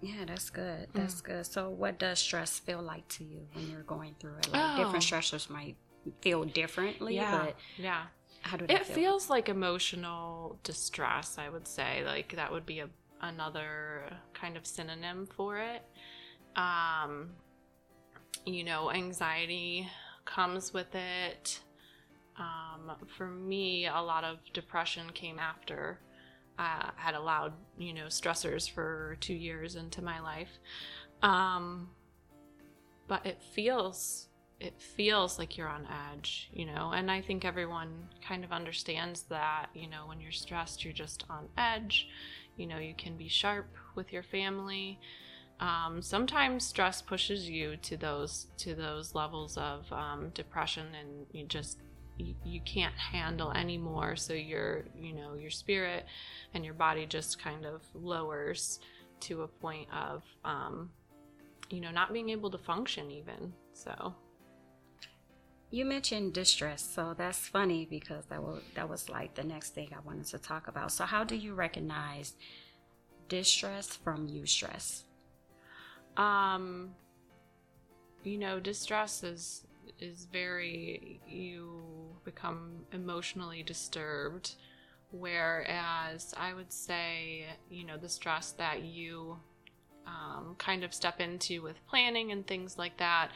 Yeah, 0.00 0.24
that's 0.26 0.50
good. 0.50 0.88
That's 0.92 1.20
mm. 1.20 1.24
good. 1.24 1.46
So, 1.46 1.70
what 1.70 1.98
does 1.98 2.18
stress 2.18 2.58
feel 2.58 2.82
like 2.82 3.06
to 3.08 3.24
you 3.24 3.46
when 3.54 3.70
you're 3.70 3.82
going 3.82 4.14
through 4.20 4.36
it? 4.38 4.52
Like 4.52 4.78
oh. 4.78 4.84
different 4.84 5.04
stressors 5.04 5.48
might 5.50 5.76
feel 6.20 6.44
differently, 6.44 7.16
yeah. 7.16 7.38
but 7.38 7.56
yeah, 7.76 8.02
how 8.42 8.56
do 8.56 8.66
it 8.68 8.84
feel? 8.84 8.94
feels 8.94 9.30
like 9.30 9.48
emotional 9.48 10.58
distress? 10.62 11.36
I 11.38 11.48
would 11.48 11.66
say 11.66 12.02
like 12.04 12.36
that 12.36 12.52
would 12.52 12.66
be 12.66 12.80
a 12.80 12.88
another 13.20 14.04
kind 14.34 14.56
of 14.56 14.66
synonym 14.66 15.26
for 15.26 15.58
it. 15.58 15.82
Um, 16.56 17.30
you 18.44 18.64
know, 18.64 18.90
anxiety 18.90 19.88
comes 20.24 20.72
with 20.72 20.94
it. 20.94 21.60
Um, 22.38 22.92
for 23.16 23.26
me, 23.26 23.86
a 23.86 24.00
lot 24.00 24.24
of 24.24 24.38
depression 24.52 25.10
came 25.12 25.38
after 25.38 25.98
I 26.58 26.90
had 26.96 27.14
allowed, 27.14 27.52
you 27.78 27.92
know, 27.92 28.06
stressors 28.06 28.70
for 28.70 29.16
two 29.20 29.34
years 29.34 29.76
into 29.76 30.02
my 30.02 30.20
life. 30.20 30.58
Um, 31.22 31.90
but 33.08 33.24
it 33.26 33.42
feels 33.54 34.28
it 34.58 34.80
feels 34.80 35.38
like 35.38 35.58
you're 35.58 35.68
on 35.68 35.86
edge, 36.10 36.48
you 36.50 36.64
know, 36.64 36.92
and 36.94 37.10
I 37.10 37.20
think 37.20 37.44
everyone 37.44 38.08
kind 38.26 38.42
of 38.42 38.52
understands 38.52 39.24
that, 39.24 39.66
you 39.74 39.86
know, 39.86 40.06
when 40.06 40.18
you're 40.18 40.32
stressed, 40.32 40.82
you're 40.82 40.94
just 40.94 41.24
on 41.28 41.48
edge. 41.58 42.08
You 42.56 42.66
know, 42.66 42.78
you 42.78 42.94
can 42.94 43.16
be 43.16 43.28
sharp 43.28 43.66
with 43.94 44.12
your 44.12 44.22
family. 44.22 44.98
Um, 45.58 46.02
sometimes 46.02 46.66
stress 46.66 47.00
pushes 47.00 47.48
you 47.48 47.76
to 47.78 47.96
those 47.96 48.46
to 48.58 48.74
those 48.74 49.14
levels 49.14 49.56
of 49.56 49.90
um, 49.92 50.30
depression, 50.34 50.86
and 50.98 51.26
you 51.32 51.46
just 51.46 51.78
you, 52.18 52.34
you 52.44 52.60
can't 52.60 52.94
handle 52.94 53.52
anymore. 53.52 54.16
So 54.16 54.34
your 54.34 54.84
you 54.98 55.14
know 55.14 55.34
your 55.34 55.50
spirit 55.50 56.04
and 56.54 56.64
your 56.64 56.74
body 56.74 57.06
just 57.06 57.38
kind 57.38 57.64
of 57.64 57.82
lowers 57.94 58.80
to 59.20 59.42
a 59.42 59.48
point 59.48 59.88
of 59.92 60.22
um, 60.44 60.90
you 61.70 61.80
know 61.80 61.90
not 61.90 62.12
being 62.12 62.28
able 62.30 62.50
to 62.50 62.58
function 62.58 63.10
even. 63.10 63.52
So 63.72 64.14
you 65.70 65.84
mentioned 65.84 66.32
distress, 66.32 66.88
so 66.94 67.14
that's 67.16 67.38
funny 67.38 67.86
because 67.88 68.24
that 68.26 68.42
was 68.42 68.62
that 68.74 68.88
was 68.88 69.08
like 69.08 69.34
the 69.34 69.44
next 69.44 69.74
thing 69.74 69.90
I 69.94 70.00
wanted 70.06 70.26
to 70.26 70.38
talk 70.38 70.68
about. 70.68 70.92
So 70.92 71.04
how 71.04 71.24
do 71.24 71.34
you 71.34 71.54
recognize 71.54 72.34
distress 73.28 73.88
from 73.88 74.28
eustress? 74.28 75.02
Um 76.16 76.94
you 78.22 78.38
know, 78.38 78.60
distress 78.60 79.22
is 79.22 79.66
is 80.00 80.26
very 80.32 81.20
you 81.26 81.82
become 82.24 82.84
emotionally 82.92 83.62
disturbed 83.62 84.54
whereas 85.10 86.34
I 86.36 86.54
would 86.54 86.72
say, 86.72 87.46
you 87.70 87.84
know, 87.84 87.96
the 87.96 88.08
stress 88.08 88.52
that 88.52 88.82
you 88.82 89.38
um, 90.06 90.54
kind 90.58 90.84
of 90.84 90.94
step 90.94 91.20
into 91.20 91.62
with 91.62 91.84
planning 91.86 92.32
and 92.32 92.46
things 92.46 92.78
like 92.78 92.96
that 92.98 93.30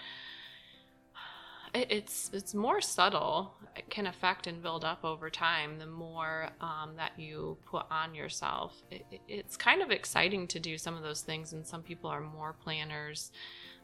it's 1.75 2.31
it's 2.33 2.55
more 2.55 2.81
subtle. 2.81 3.55
It 3.77 3.89
can 3.89 4.07
affect 4.07 4.47
and 4.47 4.63
build 4.63 4.85
up 4.85 5.05
over 5.05 5.31
time. 5.31 5.79
The 5.79 5.87
more 5.87 6.51
um, 6.61 6.93
that 6.97 7.13
you 7.17 7.57
put 7.67 7.87
on 7.91 8.15
yourself, 8.15 8.83
it, 8.91 9.05
it's 9.29 9.57
kind 9.57 9.81
of 9.81 9.91
exciting 9.91 10.49
to 10.49 10.59
do 10.59 10.77
some 10.77 10.97
of 10.97 11.03
those 11.03 11.23
things. 11.23 11.53
And 11.53 11.67
some 11.67 11.83
people 11.83 12.11
are 12.11 12.21
more 12.21 12.53
planners 12.53 13.31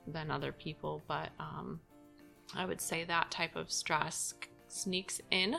than 0.06 0.30
other 0.30 0.52
people, 0.52 1.02
but 1.06 1.30
um, 1.38 1.80
I 2.54 2.64
would 2.64 2.80
say 2.80 3.04
that 3.04 3.30
type 3.30 3.56
of 3.56 3.70
stress 3.70 4.34
sneaks 4.68 5.20
in 5.30 5.56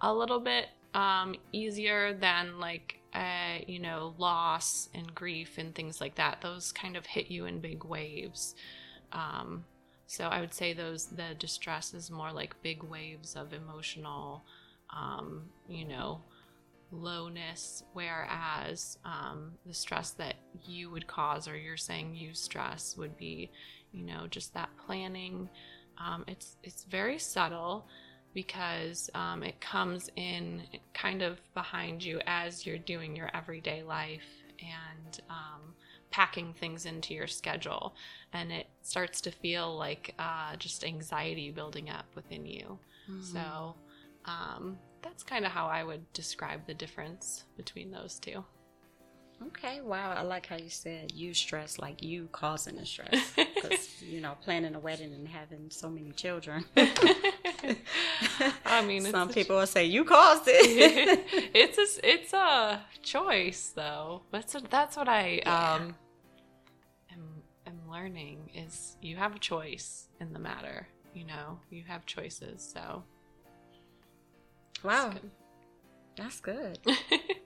a 0.00 0.12
little 0.12 0.40
bit 0.40 0.66
um, 0.94 1.34
easier 1.52 2.14
than 2.14 2.58
like 2.58 3.00
uh, 3.14 3.58
you 3.66 3.78
know 3.78 4.14
loss 4.18 4.88
and 4.94 5.14
grief 5.14 5.58
and 5.58 5.74
things 5.74 6.00
like 6.00 6.16
that. 6.16 6.40
Those 6.40 6.72
kind 6.72 6.96
of 6.96 7.06
hit 7.06 7.30
you 7.30 7.46
in 7.46 7.60
big 7.60 7.84
waves. 7.84 8.54
Um, 9.12 9.64
so 10.10 10.24
I 10.24 10.40
would 10.40 10.52
say 10.52 10.72
those 10.72 11.06
the 11.06 11.36
distress 11.38 11.94
is 11.94 12.10
more 12.10 12.32
like 12.32 12.60
big 12.64 12.82
waves 12.82 13.36
of 13.36 13.52
emotional, 13.52 14.42
um, 14.92 15.42
you 15.68 15.84
know, 15.84 16.20
lowness, 16.90 17.84
whereas 17.92 18.98
um, 19.04 19.52
the 19.64 19.72
stress 19.72 20.10
that 20.14 20.34
you 20.64 20.90
would 20.90 21.06
cause, 21.06 21.46
or 21.46 21.56
you're 21.56 21.76
saying 21.76 22.16
you 22.16 22.34
stress, 22.34 22.96
would 22.96 23.16
be, 23.16 23.52
you 23.92 24.02
know, 24.02 24.26
just 24.28 24.52
that 24.54 24.70
planning. 24.84 25.48
Um, 25.96 26.24
it's 26.26 26.56
it's 26.64 26.82
very 26.82 27.20
subtle 27.20 27.86
because 28.34 29.10
um, 29.14 29.44
it 29.44 29.60
comes 29.60 30.10
in 30.16 30.64
kind 30.92 31.22
of 31.22 31.38
behind 31.54 32.02
you 32.02 32.20
as 32.26 32.66
you're 32.66 32.78
doing 32.78 33.14
your 33.14 33.30
everyday 33.32 33.84
life 33.84 34.42
and 34.58 35.20
um, 35.30 35.72
packing 36.10 36.52
things 36.54 36.86
into 36.86 37.14
your 37.14 37.26
schedule 37.26 37.94
and 38.32 38.50
it 38.50 38.66
starts 38.82 39.20
to 39.20 39.30
feel 39.30 39.76
like 39.76 40.14
uh, 40.18 40.56
just 40.56 40.84
anxiety 40.84 41.50
building 41.50 41.88
up 41.90 42.06
within 42.14 42.44
you 42.44 42.78
mm-hmm. 43.10 43.22
so 43.22 43.74
um, 44.24 44.78
that's 45.02 45.22
kind 45.22 45.44
of 45.44 45.52
how 45.52 45.66
i 45.66 45.82
would 45.82 46.10
describe 46.12 46.66
the 46.66 46.74
difference 46.74 47.44
between 47.56 47.90
those 47.90 48.18
two 48.18 48.44
okay 49.42 49.80
wow 49.80 50.12
i 50.16 50.22
like 50.22 50.46
how 50.46 50.56
you 50.56 50.68
said 50.68 51.12
you 51.12 51.32
stress 51.32 51.78
like 51.78 52.02
you 52.02 52.28
causing 52.32 52.76
the 52.76 52.84
stress 52.84 53.32
because 53.34 54.02
you 54.02 54.20
know 54.20 54.36
planning 54.42 54.74
a 54.74 54.78
wedding 54.78 55.12
and 55.14 55.26
having 55.26 55.70
so 55.70 55.88
many 55.88 56.10
children 56.12 56.64
I 58.64 58.84
mean, 58.84 59.04
some 59.04 59.28
people 59.28 59.56
will 59.56 59.66
say 59.66 59.84
you 59.84 60.04
caused 60.04 60.44
it. 60.46 61.24
it's 61.54 61.78
a 61.78 62.08
it's 62.08 62.32
a 62.32 62.80
choice, 63.02 63.72
though. 63.74 64.22
That's 64.30 64.54
a, 64.54 64.60
that's 64.60 64.96
what 64.96 65.08
I 65.08 65.40
yeah. 65.42 65.74
um 65.74 65.94
am 67.12 67.42
am 67.66 67.90
learning 67.90 68.50
is 68.54 68.96
you 69.00 69.16
have 69.16 69.36
a 69.36 69.38
choice 69.38 70.08
in 70.20 70.32
the 70.32 70.38
matter. 70.38 70.86
You 71.14 71.26
know, 71.26 71.58
you 71.70 71.82
have 71.88 72.06
choices. 72.06 72.72
So, 72.74 73.02
wow, 74.84 75.12
that's 76.16 76.40
good. 76.40 76.78
that's 76.84 77.39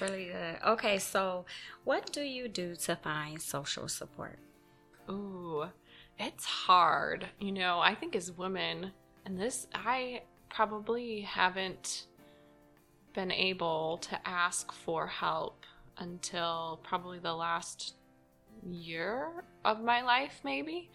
really 0.00 0.26
good. 0.26 0.58
Okay, 0.66 0.98
so 0.98 1.44
what 1.84 2.12
do 2.12 2.22
you 2.22 2.48
do 2.48 2.74
to 2.76 2.96
find 2.96 3.40
social 3.40 3.88
support? 3.88 4.38
Ooh, 5.10 5.64
it's 6.18 6.44
hard. 6.44 7.26
You 7.40 7.52
know, 7.52 7.80
I 7.80 7.94
think 7.94 8.16
as 8.16 8.32
women 8.32 8.92
and 9.26 9.38
this, 9.38 9.66
I 9.74 10.22
probably 10.48 11.22
haven't 11.22 12.06
been 13.14 13.32
able 13.32 13.98
to 13.98 14.28
ask 14.28 14.72
for 14.72 15.06
help 15.06 15.64
until 15.98 16.80
probably 16.82 17.18
the 17.18 17.34
last 17.34 17.94
year 18.68 19.44
of 19.64 19.82
my 19.82 20.02
life, 20.02 20.40
maybe. 20.44 20.90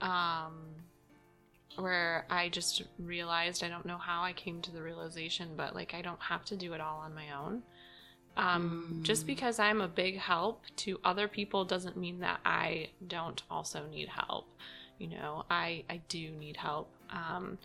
Um, 0.00 0.52
where 1.76 2.26
I 2.30 2.48
just 2.48 2.82
realized 2.98 3.62
I 3.62 3.68
don't 3.68 3.86
know 3.86 3.98
how 3.98 4.22
I 4.22 4.32
came 4.32 4.62
to 4.62 4.72
the 4.72 4.82
realization, 4.82 5.50
but 5.56 5.74
like 5.74 5.94
I 5.94 6.02
don't 6.02 6.20
have 6.20 6.44
to 6.46 6.56
do 6.56 6.72
it 6.72 6.80
all 6.80 6.98
on 6.98 7.14
my 7.14 7.32
own. 7.32 7.62
Um, 8.36 9.00
mm. 9.00 9.02
Just 9.02 9.26
because 9.26 9.58
I'm 9.58 9.80
a 9.80 9.88
big 9.88 10.18
help 10.18 10.64
to 10.76 11.00
other 11.04 11.28
people 11.28 11.64
doesn't 11.64 11.96
mean 11.96 12.20
that 12.20 12.40
I 12.44 12.90
don't 13.06 13.42
also 13.50 13.86
need 13.90 14.08
help. 14.08 14.46
You 14.98 15.08
know, 15.08 15.44
I 15.50 15.84
I 15.88 16.00
do 16.08 16.30
need 16.30 16.56
help. 16.56 16.88
Um, 17.10 17.58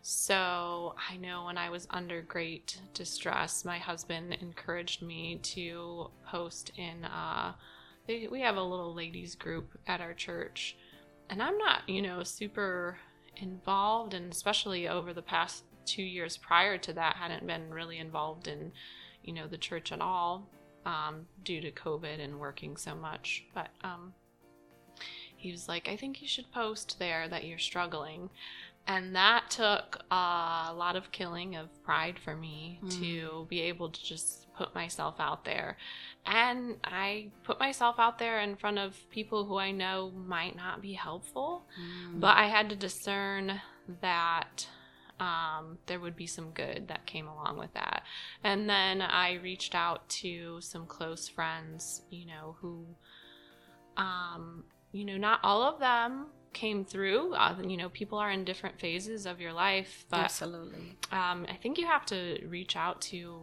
So 0.00 0.94
I 1.10 1.16
know 1.16 1.44
when 1.46 1.58
I 1.58 1.70
was 1.70 1.86
under 1.90 2.22
great 2.22 2.80
distress, 2.94 3.64
my 3.64 3.78
husband 3.78 4.36
encouraged 4.40 5.02
me 5.02 5.38
to 5.54 6.10
post 6.24 6.70
in. 6.76 7.04
Uh, 7.04 7.52
they, 8.06 8.28
we 8.30 8.40
have 8.40 8.56
a 8.56 8.62
little 8.62 8.94
ladies 8.94 9.34
group 9.34 9.76
at 9.86 10.00
our 10.00 10.14
church, 10.14 10.76
and 11.28 11.42
I'm 11.42 11.58
not, 11.58 11.86
you 11.88 12.00
know, 12.00 12.22
super 12.22 12.98
involved, 13.36 14.14
and 14.14 14.32
especially 14.32 14.88
over 14.88 15.12
the 15.12 15.20
past 15.20 15.64
two 15.84 16.02
years 16.02 16.36
prior 16.38 16.78
to 16.78 16.92
that, 16.94 17.16
hadn't 17.16 17.46
been 17.46 17.68
really 17.70 17.98
involved 17.98 18.48
in, 18.48 18.72
you 19.22 19.32
know, 19.32 19.46
the 19.46 19.58
church 19.58 19.92
at 19.92 20.00
all 20.00 20.48
um, 20.86 21.26
due 21.44 21.60
to 21.60 21.70
COVID 21.70 22.22
and 22.22 22.38
working 22.38 22.76
so 22.76 22.94
much. 22.94 23.44
But 23.54 23.68
um, 23.82 24.14
he 25.36 25.50
was 25.50 25.68
like, 25.68 25.88
I 25.88 25.96
think 25.96 26.22
you 26.22 26.28
should 26.28 26.50
post 26.52 26.98
there 26.98 27.28
that 27.28 27.44
you're 27.44 27.58
struggling. 27.58 28.30
And 28.86 29.14
that 29.14 29.50
took 29.50 30.02
a 30.10 30.72
lot 30.74 30.96
of 30.96 31.12
killing 31.12 31.56
of 31.56 31.68
pride 31.84 32.18
for 32.18 32.34
me 32.34 32.80
mm. 32.82 33.00
to 33.00 33.46
be 33.50 33.60
able 33.60 33.90
to 33.90 34.04
just 34.04 34.46
put 34.56 34.74
myself 34.74 35.16
out 35.18 35.44
there. 35.44 35.76
And 36.24 36.76
I 36.84 37.28
put 37.44 37.60
myself 37.60 37.96
out 37.98 38.18
there 38.18 38.40
in 38.40 38.56
front 38.56 38.78
of 38.78 38.96
people 39.10 39.44
who 39.44 39.58
I 39.58 39.72
know 39.72 40.10
might 40.26 40.56
not 40.56 40.80
be 40.80 40.94
helpful, 40.94 41.66
mm. 41.78 42.18
but 42.18 42.36
I 42.38 42.48
had 42.48 42.70
to 42.70 42.76
discern 42.76 43.60
that 44.00 44.66
um, 45.20 45.78
there 45.86 46.00
would 46.00 46.16
be 46.16 46.26
some 46.26 46.50
good 46.50 46.88
that 46.88 47.06
came 47.06 47.26
along 47.26 47.58
with 47.58 47.72
that. 47.74 48.02
And 48.44 48.68
then 48.68 49.02
I 49.02 49.34
reached 49.34 49.74
out 49.74 50.08
to 50.10 50.60
some 50.60 50.86
close 50.86 51.28
friends, 51.28 52.02
you 52.10 52.26
know, 52.26 52.56
who, 52.60 52.86
um, 53.96 54.64
you 54.92 55.04
know, 55.04 55.16
not 55.16 55.40
all 55.42 55.62
of 55.62 55.80
them 55.80 56.26
came 56.52 56.84
through. 56.84 57.34
Uh, 57.34 57.56
you 57.66 57.76
know, 57.76 57.88
people 57.88 58.18
are 58.18 58.30
in 58.30 58.44
different 58.44 58.78
phases 58.80 59.26
of 59.26 59.40
your 59.40 59.52
life, 59.52 60.04
but 60.10 60.20
absolutely, 60.20 60.96
um, 61.12 61.46
I 61.48 61.56
think 61.60 61.78
you 61.78 61.86
have 61.86 62.06
to 62.06 62.40
reach 62.46 62.76
out 62.76 63.00
to 63.02 63.40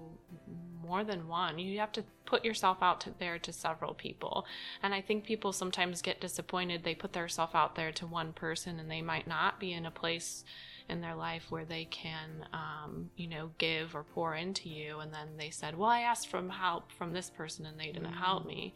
more 0.82 1.04
than 1.04 1.28
one. 1.28 1.60
You 1.60 1.80
have 1.80 1.92
to 1.94 2.04
put 2.26 2.46
yourself 2.46 2.78
out 2.82 3.02
to 3.02 3.14
there 3.20 3.40
to 3.40 3.52
several 3.52 3.94
people. 3.94 4.46
And 4.82 4.94
I 4.94 5.02
think 5.02 5.24
people 5.24 5.52
sometimes 5.52 6.02
get 6.02 6.22
disappointed. 6.22 6.84
They 6.84 6.96
put 6.96 7.14
themselves 7.14 7.56
out 7.56 7.76
there 7.76 7.92
to 7.94 8.08
one 8.08 8.34
person 8.34 8.80
and 8.80 8.90
they 8.90 9.02
might 9.02 9.28
not 9.28 9.60
be 9.60 9.74
in 9.74 9.86
a 9.86 9.92
place 9.92 10.44
in 10.88 11.02
their 11.02 11.16
life 11.16 11.44
where 11.50 11.66
they 11.66 11.86
can, 11.86 12.46
um, 12.54 13.10
you 13.16 13.28
know, 13.28 13.50
give 13.58 13.96
or 13.96 14.04
pour 14.04 14.36
into 14.36 14.70
you. 14.70 15.00
And 15.00 15.12
then 15.12 15.30
they 15.38 15.50
said, 15.50 15.78
well, 15.78 15.90
I 15.90 16.02
asked 16.02 16.28
for 16.28 16.48
help 16.48 16.92
from 16.92 17.12
this 17.12 17.30
person 17.30 17.66
and 17.66 17.80
they 17.80 17.88
didn't 17.88 18.04
mm-hmm. 18.04 18.22
help 18.22 18.46
me. 18.46 18.74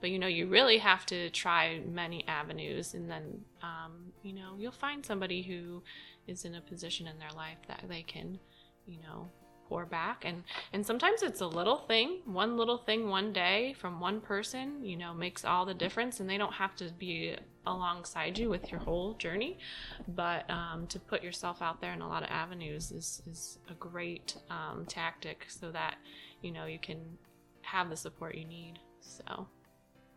But, 0.00 0.10
you 0.10 0.18
know, 0.18 0.26
you 0.26 0.46
really 0.48 0.78
have 0.78 1.06
to 1.06 1.30
try 1.30 1.80
many 1.80 2.26
avenues. 2.26 2.94
And 2.94 3.08
then, 3.08 3.44
um, 3.62 4.12
you 4.22 4.32
know, 4.32 4.56
you'll 4.58 4.72
find 4.72 5.06
somebody 5.06 5.42
who 5.42 5.82
is 6.26 6.44
in 6.44 6.54
a 6.54 6.60
position 6.60 7.06
in 7.06 7.18
their 7.18 7.32
life 7.36 7.58
that 7.68 7.84
they 7.88 8.02
can, 8.02 8.38
you 8.86 8.98
know, 9.00 9.30
pour 9.72 9.86
back. 9.86 10.24
And 10.26 10.44
and 10.74 10.84
sometimes 10.84 11.22
it's 11.22 11.40
a 11.40 11.46
little 11.46 11.78
thing 11.78 12.18
one 12.26 12.58
little 12.58 12.76
thing 12.76 13.08
one 13.08 13.32
day 13.32 13.74
from 13.80 14.00
one 14.00 14.20
person 14.20 14.84
you 14.84 14.98
know 14.98 15.14
makes 15.14 15.46
all 15.46 15.64
the 15.64 15.72
difference. 15.72 16.20
And 16.20 16.28
they 16.28 16.36
don't 16.36 16.52
have 16.52 16.76
to 16.76 16.92
be 16.98 17.36
alongside 17.66 18.36
you 18.36 18.50
with 18.50 18.70
your 18.70 18.80
whole 18.80 19.14
journey. 19.14 19.56
But 20.08 20.48
um, 20.50 20.86
to 20.88 20.98
put 21.00 21.22
yourself 21.22 21.62
out 21.62 21.80
there 21.80 21.94
in 21.94 22.02
a 22.02 22.08
lot 22.08 22.22
of 22.22 22.28
avenues 22.28 22.92
is 22.92 23.22
is 23.26 23.58
a 23.70 23.74
great 23.74 24.36
um, 24.50 24.84
tactic 24.86 25.46
so 25.48 25.70
that 25.72 25.94
you 26.42 26.52
know 26.52 26.66
you 26.66 26.78
can 26.78 27.00
have 27.62 27.88
the 27.88 27.96
support 27.96 28.34
you 28.34 28.44
need. 28.44 28.74
So. 29.00 29.46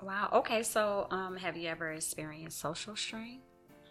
Wow. 0.02 0.30
Okay. 0.34 0.64
So 0.64 1.08
um, 1.12 1.38
have 1.38 1.56
you 1.56 1.70
ever 1.70 1.94
experienced 1.94 2.60
social 2.60 2.98
strain? 2.98 3.40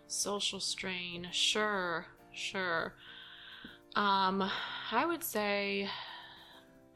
Social 0.08 0.60
strain. 0.60 1.28
Sure. 1.32 2.04
Sure 2.32 2.92
um, 3.96 4.50
I 4.92 5.06
would 5.06 5.22
say, 5.24 5.88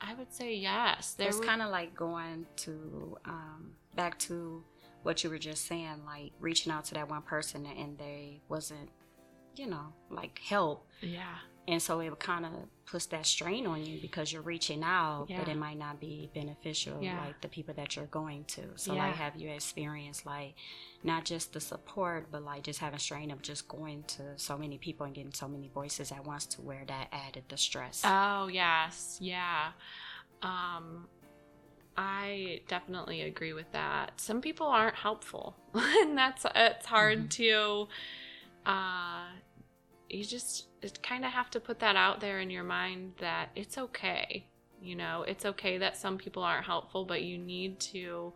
I 0.00 0.14
would 0.14 0.32
say 0.32 0.54
yes. 0.54 1.14
There 1.14 1.28
it's 1.28 1.40
kind 1.40 1.62
of 1.62 1.70
like 1.70 1.94
going 1.94 2.46
to 2.56 3.16
um, 3.24 3.72
back 3.94 4.18
to 4.20 4.64
what 5.02 5.22
you 5.24 5.30
were 5.30 5.38
just 5.38 5.66
saying, 5.66 6.02
like 6.06 6.32
reaching 6.40 6.72
out 6.72 6.84
to 6.86 6.94
that 6.94 7.08
one 7.08 7.22
person 7.22 7.66
and 7.66 7.96
they 7.98 8.40
wasn't, 8.48 8.90
you 9.56 9.66
know, 9.66 9.92
like 10.10 10.38
help. 10.38 10.86
Yeah 11.00 11.36
and 11.68 11.82
so 11.82 12.00
it 12.00 12.18
kind 12.18 12.46
of 12.46 12.52
puts 12.90 13.06
that 13.06 13.26
strain 13.26 13.66
on 13.66 13.84
you 13.84 14.00
because 14.00 14.32
you're 14.32 14.42
reaching 14.42 14.82
out 14.82 15.26
yeah. 15.28 15.38
but 15.38 15.48
it 15.48 15.56
might 15.56 15.78
not 15.78 16.00
be 16.00 16.30
beneficial 16.34 16.98
yeah. 17.02 17.20
like 17.24 17.40
the 17.42 17.48
people 17.48 17.74
that 17.74 17.94
you're 17.96 18.06
going 18.06 18.44
to 18.44 18.62
so 18.76 18.94
yeah. 18.94 19.06
like 19.06 19.14
have 19.14 19.36
you 19.36 19.50
experienced 19.50 20.24
like 20.24 20.54
not 21.04 21.24
just 21.24 21.52
the 21.52 21.60
support 21.60 22.26
but 22.30 22.42
like 22.42 22.62
just 22.62 22.78
having 22.78 22.98
strain 22.98 23.30
of 23.30 23.42
just 23.42 23.68
going 23.68 24.02
to 24.04 24.22
so 24.36 24.56
many 24.56 24.78
people 24.78 25.04
and 25.04 25.14
getting 25.14 25.32
so 25.32 25.46
many 25.46 25.68
voices 25.68 26.10
at 26.10 26.24
once 26.26 26.46
to 26.46 26.62
where 26.62 26.84
that 26.86 27.08
added 27.12 27.42
the 27.48 27.56
stress 27.56 28.02
oh 28.04 28.48
yes 28.48 29.18
yeah 29.20 29.70
um 30.42 31.06
I 32.00 32.60
definitely 32.68 33.22
agree 33.22 33.52
with 33.52 33.72
that. 33.72 34.20
Some 34.20 34.40
people 34.40 34.68
aren't 34.68 34.94
helpful, 34.94 35.56
and 35.74 36.16
that's 36.16 36.46
it's 36.54 36.86
hard 36.86 37.28
mm-hmm. 37.28 37.28
to 37.28 37.88
uh, 38.64 39.24
you 40.08 40.24
just 40.24 40.67
kind 41.02 41.24
of 41.24 41.32
have 41.32 41.50
to 41.50 41.60
put 41.60 41.80
that 41.80 41.96
out 41.96 42.20
there 42.20 42.40
in 42.40 42.50
your 42.50 42.64
mind 42.64 43.14
that 43.18 43.50
it's 43.54 43.78
okay. 43.78 44.46
You 44.80 44.96
know, 44.96 45.24
it's 45.26 45.44
okay 45.44 45.78
that 45.78 45.96
some 45.96 46.18
people 46.18 46.42
aren't 46.42 46.66
helpful, 46.66 47.04
but 47.04 47.22
you 47.22 47.36
need 47.38 47.80
to 47.80 48.32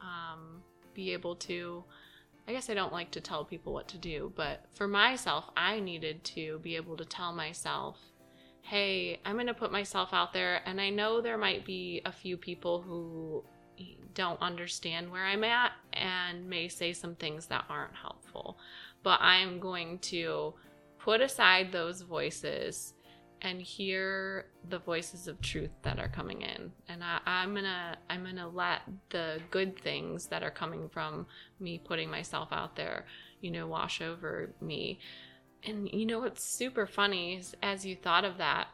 um, 0.00 0.62
be 0.94 1.12
able 1.12 1.36
to. 1.36 1.84
I 2.48 2.52
guess 2.52 2.68
I 2.68 2.74
don't 2.74 2.92
like 2.92 3.12
to 3.12 3.20
tell 3.20 3.44
people 3.44 3.72
what 3.72 3.86
to 3.88 3.98
do, 3.98 4.32
but 4.34 4.64
for 4.74 4.88
myself, 4.88 5.50
I 5.56 5.78
needed 5.78 6.24
to 6.24 6.58
be 6.58 6.74
able 6.74 6.96
to 6.96 7.04
tell 7.04 7.32
myself, 7.32 7.96
hey, 8.62 9.20
I'm 9.24 9.36
going 9.36 9.46
to 9.46 9.54
put 9.54 9.70
myself 9.70 10.10
out 10.12 10.32
there. 10.32 10.60
And 10.66 10.80
I 10.80 10.90
know 10.90 11.20
there 11.20 11.38
might 11.38 11.64
be 11.64 12.02
a 12.04 12.12
few 12.12 12.36
people 12.36 12.82
who 12.82 13.44
don't 14.14 14.40
understand 14.42 15.10
where 15.10 15.24
I'm 15.24 15.44
at 15.44 15.72
and 15.92 16.48
may 16.48 16.68
say 16.68 16.92
some 16.92 17.14
things 17.14 17.46
that 17.46 17.64
aren't 17.68 17.94
helpful, 17.94 18.58
but 19.02 19.20
I'm 19.20 19.60
going 19.60 19.98
to 19.98 20.54
put 21.02 21.20
aside 21.20 21.72
those 21.72 22.02
voices 22.02 22.94
and 23.42 23.60
hear 23.62 24.46
the 24.68 24.78
voices 24.78 25.26
of 25.26 25.40
truth 25.40 25.70
that 25.82 25.98
are 25.98 26.08
coming 26.08 26.42
in. 26.42 26.70
And 26.88 27.02
I, 27.02 27.20
i'm 27.26 27.54
gonna 27.54 27.96
i'm 28.10 28.24
gonna 28.24 28.48
let 28.48 28.82
the 29.08 29.40
good 29.50 29.80
things 29.80 30.26
that 30.26 30.42
are 30.42 30.50
coming 30.50 30.88
from 30.90 31.26
me 31.58 31.78
putting 31.78 32.10
myself 32.10 32.48
out 32.52 32.76
there 32.76 33.06
you 33.40 33.50
know 33.50 33.66
wash 33.66 34.00
over 34.00 34.50
me. 34.60 34.98
And 35.64 35.90
you 35.92 36.06
know 36.06 36.20
what's 36.20 36.44
super 36.44 36.86
funny 36.86 37.42
as 37.62 37.84
you 37.84 37.94
thought 37.96 38.24
of 38.24 38.38
that 38.38 38.68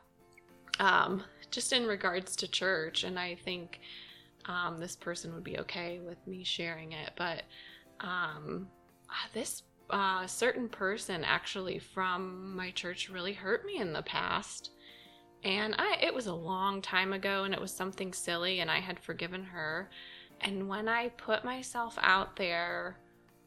um, 0.79 1.25
just 1.51 1.73
in 1.73 1.87
regards 1.87 2.37
to 2.37 2.49
church 2.49 3.05
and 3.05 3.19
i 3.19 3.35
think 3.45 3.81
um, 4.47 4.79
this 4.79 4.95
person 4.95 5.35
would 5.35 5.43
be 5.43 5.59
okay 5.59 6.01
with 6.07 6.25
me 6.27 6.45
sharing 6.45 6.93
it 6.93 7.11
but 7.17 7.43
um, 8.01 8.69
this 9.33 9.63
a 9.91 10.25
certain 10.27 10.69
person 10.69 11.25
actually 11.25 11.79
from 11.79 12.57
my 12.57 12.71
church 12.71 13.09
really 13.09 13.33
hurt 13.33 13.65
me 13.65 13.77
in 13.79 13.93
the 13.93 14.03
past. 14.03 14.71
And 15.45 15.75
I 15.79 15.99
it 16.03 16.15
was 16.15 16.27
a 16.27 16.35
long 16.35 16.83
time 16.83 17.13
ago 17.13 17.45
and 17.45 17.55
it 17.55 17.61
was 17.61 17.73
something 17.73 18.13
silly 18.13 18.61
and 18.61 18.71
I 18.71 18.81
had 18.81 18.99
forgiven 18.99 19.45
her. 19.45 19.91
And 20.41 20.69
when 20.69 20.89
I 20.89 21.09
put 21.11 21.45
myself 21.45 21.97
out 22.01 22.37
there, 22.37 22.99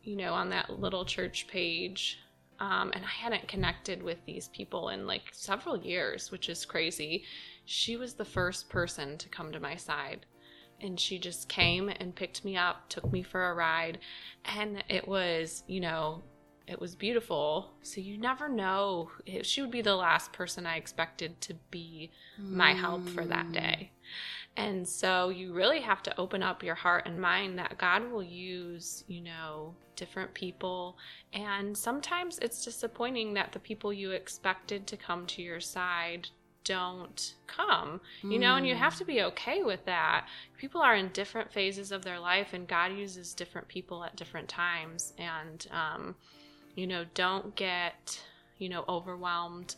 you 0.03 0.15
know, 0.15 0.33
on 0.33 0.49
that 0.49 0.79
little 0.79 1.05
church 1.05 1.47
page, 1.47 2.19
um, 2.59 2.91
and 2.93 3.03
I 3.05 3.07
hadn't 3.07 3.47
connected 3.47 4.03
with 4.03 4.17
these 4.25 4.49
people 4.49 4.89
in 4.89 5.07
like 5.07 5.29
several 5.31 5.77
years, 5.77 6.31
which 6.31 6.49
is 6.49 6.65
crazy. 6.65 7.23
She 7.65 7.95
was 7.95 8.13
the 8.13 8.25
first 8.25 8.69
person 8.69 9.17
to 9.17 9.29
come 9.29 9.51
to 9.51 9.59
my 9.59 9.75
side. 9.75 10.25
And 10.81 10.99
she 10.99 11.19
just 11.19 11.49
came 11.49 11.89
and 11.89 12.15
picked 12.15 12.45
me 12.45 12.55
up, 12.57 12.87
took 12.89 13.11
me 13.11 13.23
for 13.23 13.49
a 13.49 13.53
ride. 13.53 13.99
And 14.45 14.83
it 14.89 15.07
was, 15.07 15.63
you 15.67 15.81
know, 15.81 16.23
it 16.69 16.79
was 16.79 16.95
beautiful. 16.95 17.71
So 17.81 17.99
you 17.99 18.17
never 18.17 18.47
know. 18.47 19.09
She 19.41 19.61
would 19.61 19.71
be 19.71 19.81
the 19.81 19.95
last 19.95 20.31
person 20.31 20.67
I 20.67 20.77
expected 20.77 21.41
to 21.41 21.55
be 21.71 22.11
my 22.37 22.73
help 22.73 23.09
for 23.09 23.25
that 23.25 23.47
mm. 23.47 23.53
day. 23.53 23.91
And 24.55 24.87
so 24.87 25.29
you 25.29 25.53
really 25.53 25.81
have 25.81 26.03
to 26.03 26.19
open 26.19 26.43
up 26.43 26.63
your 26.63 26.75
heart 26.75 27.07
and 27.07 27.19
mind 27.19 27.57
that 27.57 27.77
God 27.77 28.11
will 28.11 28.23
use, 28.23 29.03
you 29.07 29.21
know, 29.21 29.73
different 29.95 30.33
people. 30.33 30.97
And 31.33 31.75
sometimes 31.75 32.37
it's 32.39 32.63
disappointing 32.63 33.33
that 33.33 33.51
the 33.51 33.59
people 33.59 33.91
you 33.91 34.11
expected 34.11 34.85
to 34.87 34.97
come 34.97 35.25
to 35.27 35.41
your 35.41 35.59
side 35.59 36.29
don't 36.65 37.35
come, 37.47 37.99
you 38.21 38.37
know, 38.37 38.55
and 38.55 38.67
you 38.67 38.75
have 38.75 38.95
to 38.97 39.05
be 39.05 39.23
okay 39.23 39.63
with 39.63 39.83
that. 39.85 40.27
People 40.57 40.81
are 40.81 40.95
in 40.95 41.09
different 41.13 41.51
phases 41.51 41.91
of 41.91 42.03
their 42.03 42.19
life, 42.19 42.53
and 42.53 42.67
God 42.67 42.95
uses 42.95 43.33
different 43.33 43.67
people 43.67 44.03
at 44.03 44.15
different 44.15 44.47
times. 44.47 45.13
And, 45.17 45.65
um, 45.71 46.15
you 46.75 46.87
know, 46.87 47.05
don't 47.13 47.55
get, 47.55 48.21
you 48.57 48.69
know, 48.69 48.85
overwhelmed 48.87 49.75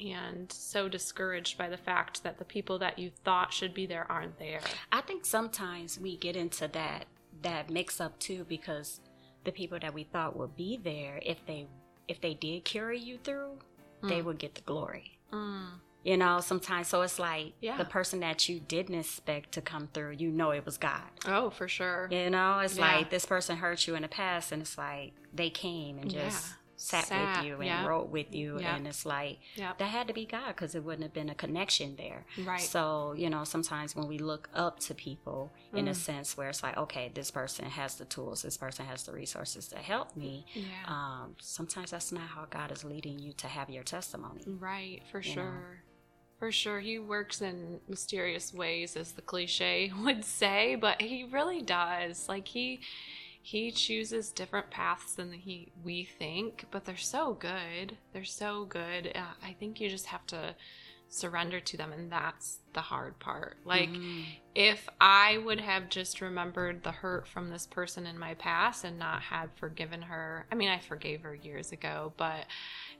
and 0.00 0.50
so 0.50 0.88
discouraged 0.88 1.56
by 1.56 1.68
the 1.68 1.76
fact 1.76 2.22
that 2.24 2.38
the 2.38 2.44
people 2.44 2.78
that 2.80 2.98
you 2.98 3.10
thought 3.24 3.52
should 3.52 3.72
be 3.72 3.86
there 3.86 4.10
aren't 4.10 4.38
there. 4.38 4.60
I 4.90 5.00
think 5.02 5.24
sometimes 5.24 5.98
we 6.00 6.16
get 6.16 6.36
into 6.36 6.68
that 6.68 7.06
that 7.42 7.68
mix 7.70 8.00
up 8.00 8.18
too 8.18 8.44
because 8.48 9.00
the 9.44 9.52
people 9.52 9.78
that 9.80 9.92
we 9.94 10.04
thought 10.04 10.36
would 10.36 10.56
be 10.56 10.78
there 10.82 11.20
if 11.22 11.44
they 11.46 11.66
if 12.08 12.20
they 12.20 12.34
did 12.34 12.64
carry 12.64 12.98
you 12.98 13.18
through 13.18 13.58
they 14.02 14.20
Mm. 14.20 14.24
would 14.24 14.38
get 14.38 14.54
the 14.54 14.60
glory. 14.62 15.18
Mm. 15.32 15.68
You 16.04 16.16
know, 16.18 16.40
sometimes 16.40 16.88
so 16.88 17.02
it's 17.02 17.18
like 17.18 17.54
Yeah. 17.60 17.76
the 17.78 17.84
person 17.86 18.20
that 18.20 18.48
you 18.48 18.60
didn't 18.60 18.94
expect 18.96 19.52
to 19.52 19.60
come 19.62 19.88
through, 19.94 20.12
you 20.12 20.30
know 20.30 20.50
it 20.50 20.64
was 20.64 20.76
God. 20.76 21.02
Oh, 21.26 21.50
for 21.50 21.66
sure. 21.66 22.08
You 22.10 22.28
know, 22.30 22.58
it's 22.60 22.76
Yeah. 22.76 22.96
like 22.96 23.10
this 23.10 23.24
person 23.24 23.56
hurt 23.56 23.86
you 23.86 23.94
in 23.94 24.02
the 24.02 24.08
past, 24.08 24.52
and 24.52 24.60
it's 24.62 24.76
like 24.78 25.14
they 25.32 25.50
came 25.50 25.98
and 25.98 26.10
just 26.10 26.46
Yeah. 26.48 26.54
sat, 26.76 27.04
Sat, 27.06 27.36
with 27.38 27.46
you 27.46 27.54
and 27.54 27.64
yeah. 27.64 27.86
wrote 27.86 28.08
with 28.08 28.34
you, 28.34 28.58
Yeah. 28.60 28.74
and 28.76 28.86
it's 28.86 29.06
like 29.06 29.38
Yep. 29.54 29.78
that 29.78 29.86
had 29.86 30.06
to 30.08 30.12
be 30.12 30.26
God 30.26 30.48
because 30.48 30.74
it 30.74 30.84
wouldn't 30.84 31.04
have 31.04 31.14
been 31.14 31.30
a 31.30 31.34
connection 31.34 31.96
there. 31.96 32.26
Right. 32.36 32.60
So 32.60 33.14
you 33.16 33.30
know, 33.30 33.44
sometimes 33.44 33.96
when 33.96 34.06
we 34.06 34.18
look 34.18 34.50
up 34.52 34.80
to 34.80 34.94
people 34.94 35.54
in 35.72 35.88
a 35.88 35.92
Mm. 35.92 35.96
sense 35.96 36.36
where 36.36 36.50
it's 36.50 36.62
like, 36.62 36.76
okay, 36.76 37.10
this 37.14 37.30
person 37.30 37.64
has 37.64 37.94
the 37.96 38.04
tools, 38.04 38.42
this 38.42 38.58
person 38.58 38.84
has 38.86 39.04
the 39.04 39.12
resources 39.12 39.68
to 39.68 39.78
help 39.78 40.14
me. 40.16 40.44
yeah. 40.52 40.84
Um, 40.86 41.36
sometimes 41.40 41.92
that's 41.92 42.12
not 42.12 42.28
how 42.28 42.44
God 42.44 42.70
is 42.70 42.84
leading 42.84 43.18
you 43.18 43.32
to 43.34 43.48
have 43.48 43.70
your 43.70 43.82
testimony. 43.84 44.42
Right, 44.46 45.02
for 45.10 45.20
you 45.20 45.36
know. 45.36 45.42
For 46.38 46.50
sure. 46.52 46.80
He 46.80 46.98
works 46.98 47.40
in 47.40 47.80
mysterious 47.88 48.52
ways, 48.52 48.96
as 48.96 49.12
the 49.12 49.22
cliche 49.22 49.92
would 50.02 50.24
say, 50.24 50.74
but 50.74 51.00
he 51.00 51.24
really 51.24 51.62
does. 51.62 52.28
Like 52.28 52.48
he 52.48 52.80
he 53.40 53.70
chooses 53.70 54.32
different 54.32 54.70
paths 54.70 55.14
than 55.14 55.32
he 55.32 55.72
we 55.82 56.04
think, 56.04 56.64
but 56.70 56.84
they're 56.84 56.96
so 56.96 57.34
good. 57.34 57.98
They're 58.12 58.24
so 58.24 58.64
good. 58.64 59.12
Uh, 59.14 59.34
I 59.42 59.52
think 59.52 59.80
you 59.80 59.88
just 59.90 60.06
have 60.06 60.26
to 60.28 60.56
surrender 61.08 61.60
to 61.60 61.76
them 61.76 61.92
and 61.92 62.10
that's 62.10 62.60
the 62.72 62.80
hard 62.80 63.18
part. 63.20 63.58
Like 63.64 63.90
Mhm. 63.90 64.24
if 64.54 64.88
I 65.00 65.38
would 65.38 65.60
have 65.60 65.88
just 65.90 66.20
remembered 66.20 66.82
the 66.82 66.90
hurt 66.92 67.28
from 67.28 67.50
this 67.50 67.66
person 67.66 68.06
in 68.06 68.18
my 68.18 68.34
past 68.34 68.84
and 68.84 68.98
not 68.98 69.22
had 69.22 69.50
forgiven 69.54 70.02
her, 70.02 70.46
I 70.50 70.54
mean, 70.56 70.70
I 70.70 70.78
forgave 70.78 71.22
her 71.22 71.34
years 71.34 71.70
ago, 71.72 72.14
but 72.16 72.46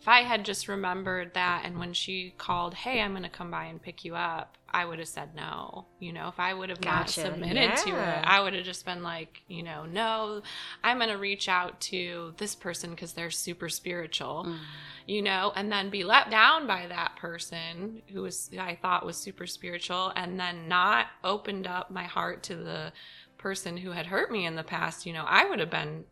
if 0.04 0.08
I 0.08 0.20
had 0.20 0.44
just 0.44 0.68
remembered 0.68 1.32
that 1.32 1.62
and 1.64 1.78
when 1.78 1.94
she 1.94 2.34
called, 2.36 2.74
hey, 2.74 3.00
I'm 3.00 3.12
going 3.12 3.22
to 3.22 3.30
come 3.30 3.50
by 3.50 3.64
and 3.64 3.80
pick 3.80 4.04
you 4.04 4.14
up, 4.14 4.58
I 4.68 4.84
would 4.84 4.98
have 4.98 5.08
said 5.08 5.34
no. 5.34 5.86
You 5.98 6.12
know, 6.12 6.28
if 6.28 6.38
I 6.38 6.52
would 6.52 6.68
have 6.68 6.82
Gotcha. 6.82 7.22
not 7.22 7.32
submitted 7.32 7.74
to 7.84 7.88
Yeah. 7.88 8.18
it, 8.18 8.24
I 8.26 8.42
would 8.42 8.52
have 8.52 8.66
just 8.66 8.84
been 8.84 9.02
like, 9.02 9.40
you 9.48 9.62
know, 9.62 9.86
no, 9.86 10.42
I'm 10.82 10.98
going 10.98 11.08
to 11.08 11.16
reach 11.16 11.48
out 11.48 11.80
to 11.82 12.34
this 12.36 12.54
person 12.54 12.90
because 12.90 13.14
they're 13.14 13.30
super 13.30 13.70
spiritual 13.70 14.44
Mm. 14.46 14.58
you 15.06 15.22
know, 15.22 15.52
and 15.56 15.72
then 15.72 15.88
be 15.88 16.04
let 16.04 16.28
down 16.30 16.66
by 16.66 16.86
that 16.86 17.16
person 17.16 18.02
who 18.12 18.20
was 18.20 18.50
I 18.60 18.74
thought 18.74 19.06
was 19.06 19.16
super 19.16 19.46
spiritual, 19.46 20.12
and 20.16 20.38
then 20.38 20.68
not 20.68 21.06
opened 21.22 21.66
up 21.66 21.90
my 21.90 22.04
heart 22.04 22.42
to 22.44 22.56
the 22.56 22.92
person 23.38 23.78
who 23.78 23.92
had 23.92 24.06
hurt 24.06 24.30
me 24.30 24.44
in 24.44 24.54
the 24.56 24.62
past, 24.64 25.06
you 25.06 25.12
know, 25.14 25.24
I 25.26 25.48
would 25.48 25.60
have 25.60 25.70
been 25.70 26.04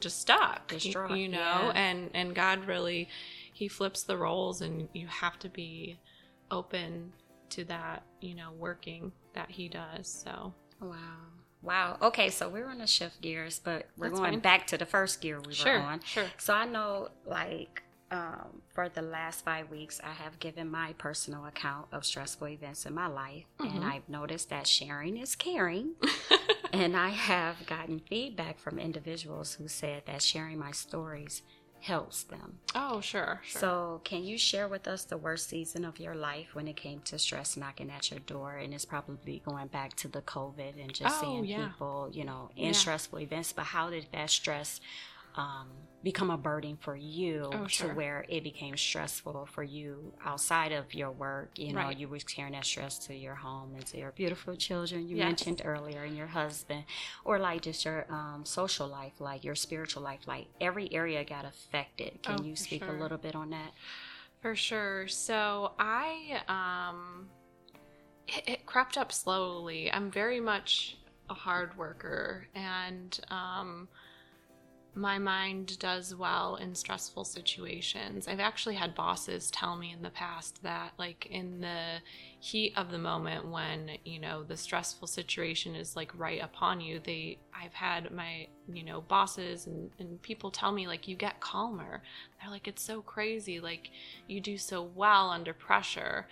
just 0.00 0.20
stuck, 0.20 0.68
Distraught, 0.68 1.18
you 1.18 1.28
know, 1.28 1.38
yeah. 1.38 1.72
and 1.74 2.10
and 2.14 2.34
God 2.34 2.66
really 2.66 3.08
he 3.52 3.68
flips 3.68 4.02
the 4.02 4.16
roles, 4.16 4.60
and 4.62 4.88
you 4.94 5.06
have 5.06 5.38
to 5.40 5.48
be 5.48 5.98
open 6.50 7.12
to 7.50 7.64
that, 7.64 8.02
you 8.20 8.34
know, 8.34 8.52
working 8.58 9.12
that 9.34 9.50
he 9.50 9.68
does. 9.68 10.08
So 10.08 10.54
Wow. 10.80 10.96
Wow. 11.62 11.98
Okay, 12.00 12.30
so 12.30 12.48
we're 12.48 12.72
to 12.74 12.86
shift 12.86 13.20
gears, 13.20 13.58
but 13.62 13.86
we're 13.98 14.08
That's 14.08 14.20
going 14.20 14.32
fine. 14.32 14.40
back 14.40 14.66
to 14.68 14.78
the 14.78 14.86
first 14.86 15.20
gear 15.20 15.40
we 15.46 15.52
sure, 15.52 15.78
were 15.78 15.84
on. 15.84 16.00
sure, 16.04 16.24
So 16.38 16.54
I 16.54 16.64
know, 16.64 17.10
like, 17.26 17.82
um, 18.10 18.62
for 18.72 18.88
the 18.88 19.02
last 19.02 19.44
five 19.44 19.70
weeks, 19.70 20.00
I 20.02 20.12
have 20.12 20.38
given 20.38 20.70
my 20.70 20.94
personal 20.94 21.44
account 21.44 21.86
of 21.92 22.06
stressful 22.06 22.48
events 22.48 22.86
in 22.86 22.94
my 22.94 23.06
life, 23.08 23.44
and 23.58 23.82
Mhm. 23.82 23.84
I've 23.84 24.08
noticed 24.08 24.48
that 24.48 24.66
sharing 24.66 25.18
is 25.18 25.36
caring. 25.36 25.96
and 26.72 26.96
I 26.96 27.10
have 27.10 27.66
gotten 27.66 28.00
feedback 28.00 28.58
from 28.58 28.78
individuals 28.78 29.54
who 29.54 29.68
said 29.68 30.02
that 30.06 30.22
sharing 30.22 30.58
my 30.58 30.70
stories 30.72 31.42
helps 31.80 32.22
them. 32.24 32.58
oh 32.74 33.00
sure, 33.00 33.40
sure. 33.42 33.60
So, 33.60 34.00
can 34.04 34.22
you 34.22 34.36
share 34.36 34.68
with 34.68 34.86
us 34.86 35.04
the 35.04 35.16
worst 35.16 35.48
season 35.48 35.84
of 35.84 35.98
your 35.98 36.14
life 36.14 36.48
when 36.54 36.68
it 36.68 36.76
came 36.76 37.00
to 37.06 37.18
stress 37.18 37.56
knocking 37.56 37.90
at 37.90 38.10
your 38.10 38.20
door? 38.20 38.56
And 38.56 38.74
it's 38.74 38.84
probably 38.84 39.42
going 39.44 39.68
back 39.68 39.96
to 39.96 40.08
the 40.08 40.20
COVID 40.20 40.78
and 40.82 40.92
just 40.94 41.16
Oh, 41.16 41.20
seeing 41.20 41.44
yeah. 41.46 41.68
people, 41.70 42.10
you 42.12 42.24
know, 42.24 42.50
in 42.56 42.66
Yeah. 42.66 42.72
stressful 42.74 43.20
events. 43.20 43.52
But 43.52 43.64
how 43.66 43.88
did 43.88 44.08
that 44.12 44.28
stress 44.30 44.80
um, 45.36 45.68
become 46.02 46.30
a 46.30 46.36
burden 46.38 46.76
for 46.80 46.96
you 46.96 47.50
Oh, 47.52 47.66
to 47.66 47.88
where 47.88 48.24
it 48.28 48.42
became 48.42 48.76
stressful 48.76 49.46
for 49.52 49.62
you 49.62 50.12
outside 50.24 50.72
of 50.72 50.94
your 50.94 51.10
work? 51.10 51.58
You 51.58 51.72
know, 51.72 51.86
Right. 51.86 51.98
you 51.98 52.08
were 52.08 52.18
carrying 52.18 52.54
that 52.54 52.64
stress 52.66 52.98
to 53.06 53.14
your 53.14 53.34
home 53.36 53.74
and 53.74 53.86
to 53.86 53.98
your 53.98 54.12
beautiful 54.12 54.56
children 54.56 55.06
you 55.08 55.16
Yes. 55.16 55.28
mentioned 55.28 55.62
earlier, 55.64 56.02
and 56.04 56.16
your 56.16 56.26
husband, 56.28 56.84
or 57.24 57.38
like 57.38 57.62
just 57.62 57.84
your 57.84 58.06
um, 58.10 58.44
social 58.44 58.88
life, 58.88 59.14
like 59.20 59.44
your 59.44 59.54
spiritual 59.54 60.02
life. 60.02 60.20
Like 60.26 60.46
every 60.60 60.92
area 60.92 61.24
got 61.24 61.44
affected. 61.44 62.22
Can 62.22 62.38
Oh, 62.38 62.42
you 62.44 62.56
speak 62.56 62.88
a 62.88 62.92
little 62.92 63.18
bit 63.18 63.34
on 63.34 63.50
that? 63.50 63.72
For 64.40 64.56
sure. 64.56 65.06
So 65.08 65.72
I 65.78 66.42
um 66.48 67.28
it, 68.28 68.44
it 68.48 68.66
crept 68.66 68.96
up 68.96 69.12
slowly. 69.12 69.90
I'm 69.92 70.10
very 70.10 70.40
much 70.40 70.96
a 71.28 71.34
hard 71.34 71.76
worker 71.76 72.46
and 72.54 73.18
um 73.30 73.88
my 74.94 75.18
mind 75.18 75.78
does 75.78 76.14
well 76.14 76.56
in 76.56 76.74
stressful 76.74 77.24
situations. 77.24 78.26
I've 78.26 78.40
actually 78.40 78.74
had 78.74 78.94
bosses 78.94 79.50
tell 79.50 79.76
me 79.76 79.92
in 79.92 80.02
the 80.02 80.10
past 80.10 80.62
that 80.62 80.92
like 80.98 81.26
in 81.26 81.60
the 81.60 81.98
heat 82.40 82.72
of 82.76 82.90
the 82.90 82.98
moment 82.98 83.48
when, 83.48 83.92
you 84.04 84.18
know, 84.18 84.42
the 84.42 84.56
stressful 84.56 85.06
situation 85.06 85.76
is 85.76 85.94
like 85.94 86.10
right 86.18 86.42
upon 86.42 86.80
you, 86.80 86.98
they 86.98 87.38
I've 87.54 87.74
had 87.74 88.10
my, 88.10 88.48
you 88.72 88.82
know, 88.82 89.00
bosses 89.02 89.66
and, 89.66 89.90
and 89.98 90.20
people 90.22 90.50
tell 90.50 90.72
me 90.72 90.86
like 90.86 91.06
you 91.06 91.14
get 91.14 91.40
calmer. 91.40 92.02
They're 92.40 92.50
like, 92.50 92.66
it's 92.66 92.82
so 92.82 93.00
crazy, 93.00 93.60
like 93.60 93.90
you 94.26 94.40
do 94.40 94.58
so 94.58 94.82
well 94.82 95.30
under 95.30 95.54
pressure. 95.54 96.26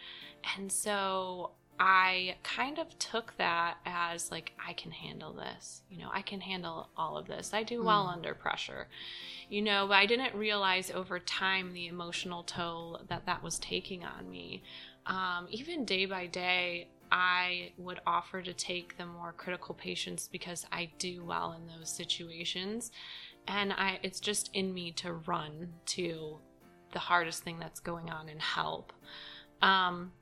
And 0.57 0.73
so 0.73 1.53
I 1.81 2.37
kind 2.43 2.79
of 2.79 2.99
took 2.99 3.37
that 3.37 3.79
as 3.87 4.31
like, 4.31 4.53
I 4.65 4.73
can 4.73 4.91
handle 4.91 5.33
this. 5.33 5.83
You 5.89 5.99
know, 5.99 6.11
I 6.13 6.23
can 6.23 6.41
handle 6.41 6.89
all 6.97 7.17
of 7.17 7.27
this. 7.27 7.55
I 7.55 7.63
do 7.63 7.83
well 7.85 8.07
Mm. 8.07 8.15
under 8.15 8.35
pressure. 8.35 8.89
You 9.49 9.63
know, 9.63 9.87
but 9.87 9.95
I 9.95 10.07
didn't 10.07 10.35
realize 10.35 10.91
over 10.91 11.19
time 11.19 11.73
the 11.73 11.87
emotional 11.87 12.43
toll 12.43 13.01
that 13.09 13.27
that 13.27 13.43
was 13.43 13.59
taking 13.59 14.05
on 14.05 14.29
me. 14.29 14.63
Um, 15.07 15.47
even 15.51 15.85
day 15.85 16.05
by 16.07 16.27
day, 16.27 16.89
I 17.11 17.73
would 17.79 18.01
offer 18.07 18.43
to 18.43 18.53
take 18.53 18.99
the 18.99 19.07
more 19.07 19.33
critical 19.33 19.75
patients 19.75 20.29
because 20.29 20.67
I 20.71 20.91
do 20.99 21.25
well 21.25 21.53
in 21.53 21.67
those 21.67 21.89
situations. 21.91 22.93
And 23.47 23.73
I 23.73 23.99
it's 24.03 24.21
just 24.21 24.51
in 24.53 24.75
me 24.75 24.93
to 24.93 25.15
run 25.15 25.73
to 25.87 26.39
the 26.93 26.99
hardest 26.99 27.43
thing 27.45 27.59
that's 27.59 27.81
going 27.81 28.11
on 28.11 28.29
and 28.29 28.41
help. 28.43 28.93
Um, 29.63 30.13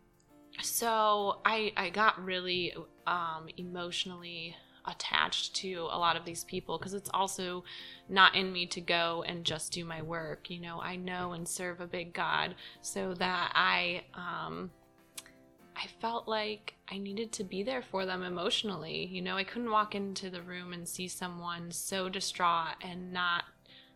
so 0.62 1.40
I 1.44 1.72
I 1.76 1.90
got 1.90 2.22
really 2.24 2.74
um, 3.06 3.48
emotionally 3.56 4.56
attached 4.88 5.54
to 5.56 5.88
a 5.90 5.98
lot 5.98 6.16
of 6.16 6.24
these 6.24 6.44
people 6.44 6.78
because 6.78 6.94
it's 6.94 7.10
also 7.12 7.64
not 8.08 8.36
in 8.36 8.52
me 8.52 8.66
to 8.66 8.80
go 8.80 9.24
and 9.26 9.44
just 9.44 9.72
do 9.72 9.84
my 9.84 10.00
work. 10.00 10.48
You 10.48 10.60
know, 10.60 10.80
I 10.80 10.96
know 10.96 11.32
and 11.32 11.46
serve 11.46 11.80
a 11.80 11.86
big 11.86 12.12
God, 12.12 12.54
so 12.82 13.14
that 13.14 13.52
I 13.54 14.04
um, 14.14 14.70
I 15.76 15.86
felt 16.00 16.26
like 16.26 16.74
I 16.90 16.98
needed 16.98 17.32
to 17.32 17.44
be 17.44 17.62
there 17.62 17.82
for 17.82 18.06
them 18.06 18.22
emotionally. 18.22 19.06
You 19.06 19.22
know, 19.22 19.36
I 19.36 19.44
couldn't 19.44 19.70
walk 19.70 19.94
into 19.94 20.30
the 20.30 20.42
room 20.42 20.72
and 20.72 20.88
see 20.88 21.08
someone 21.08 21.70
so 21.70 22.08
distraught 22.08 22.76
and 22.80 23.12
not 23.12 23.44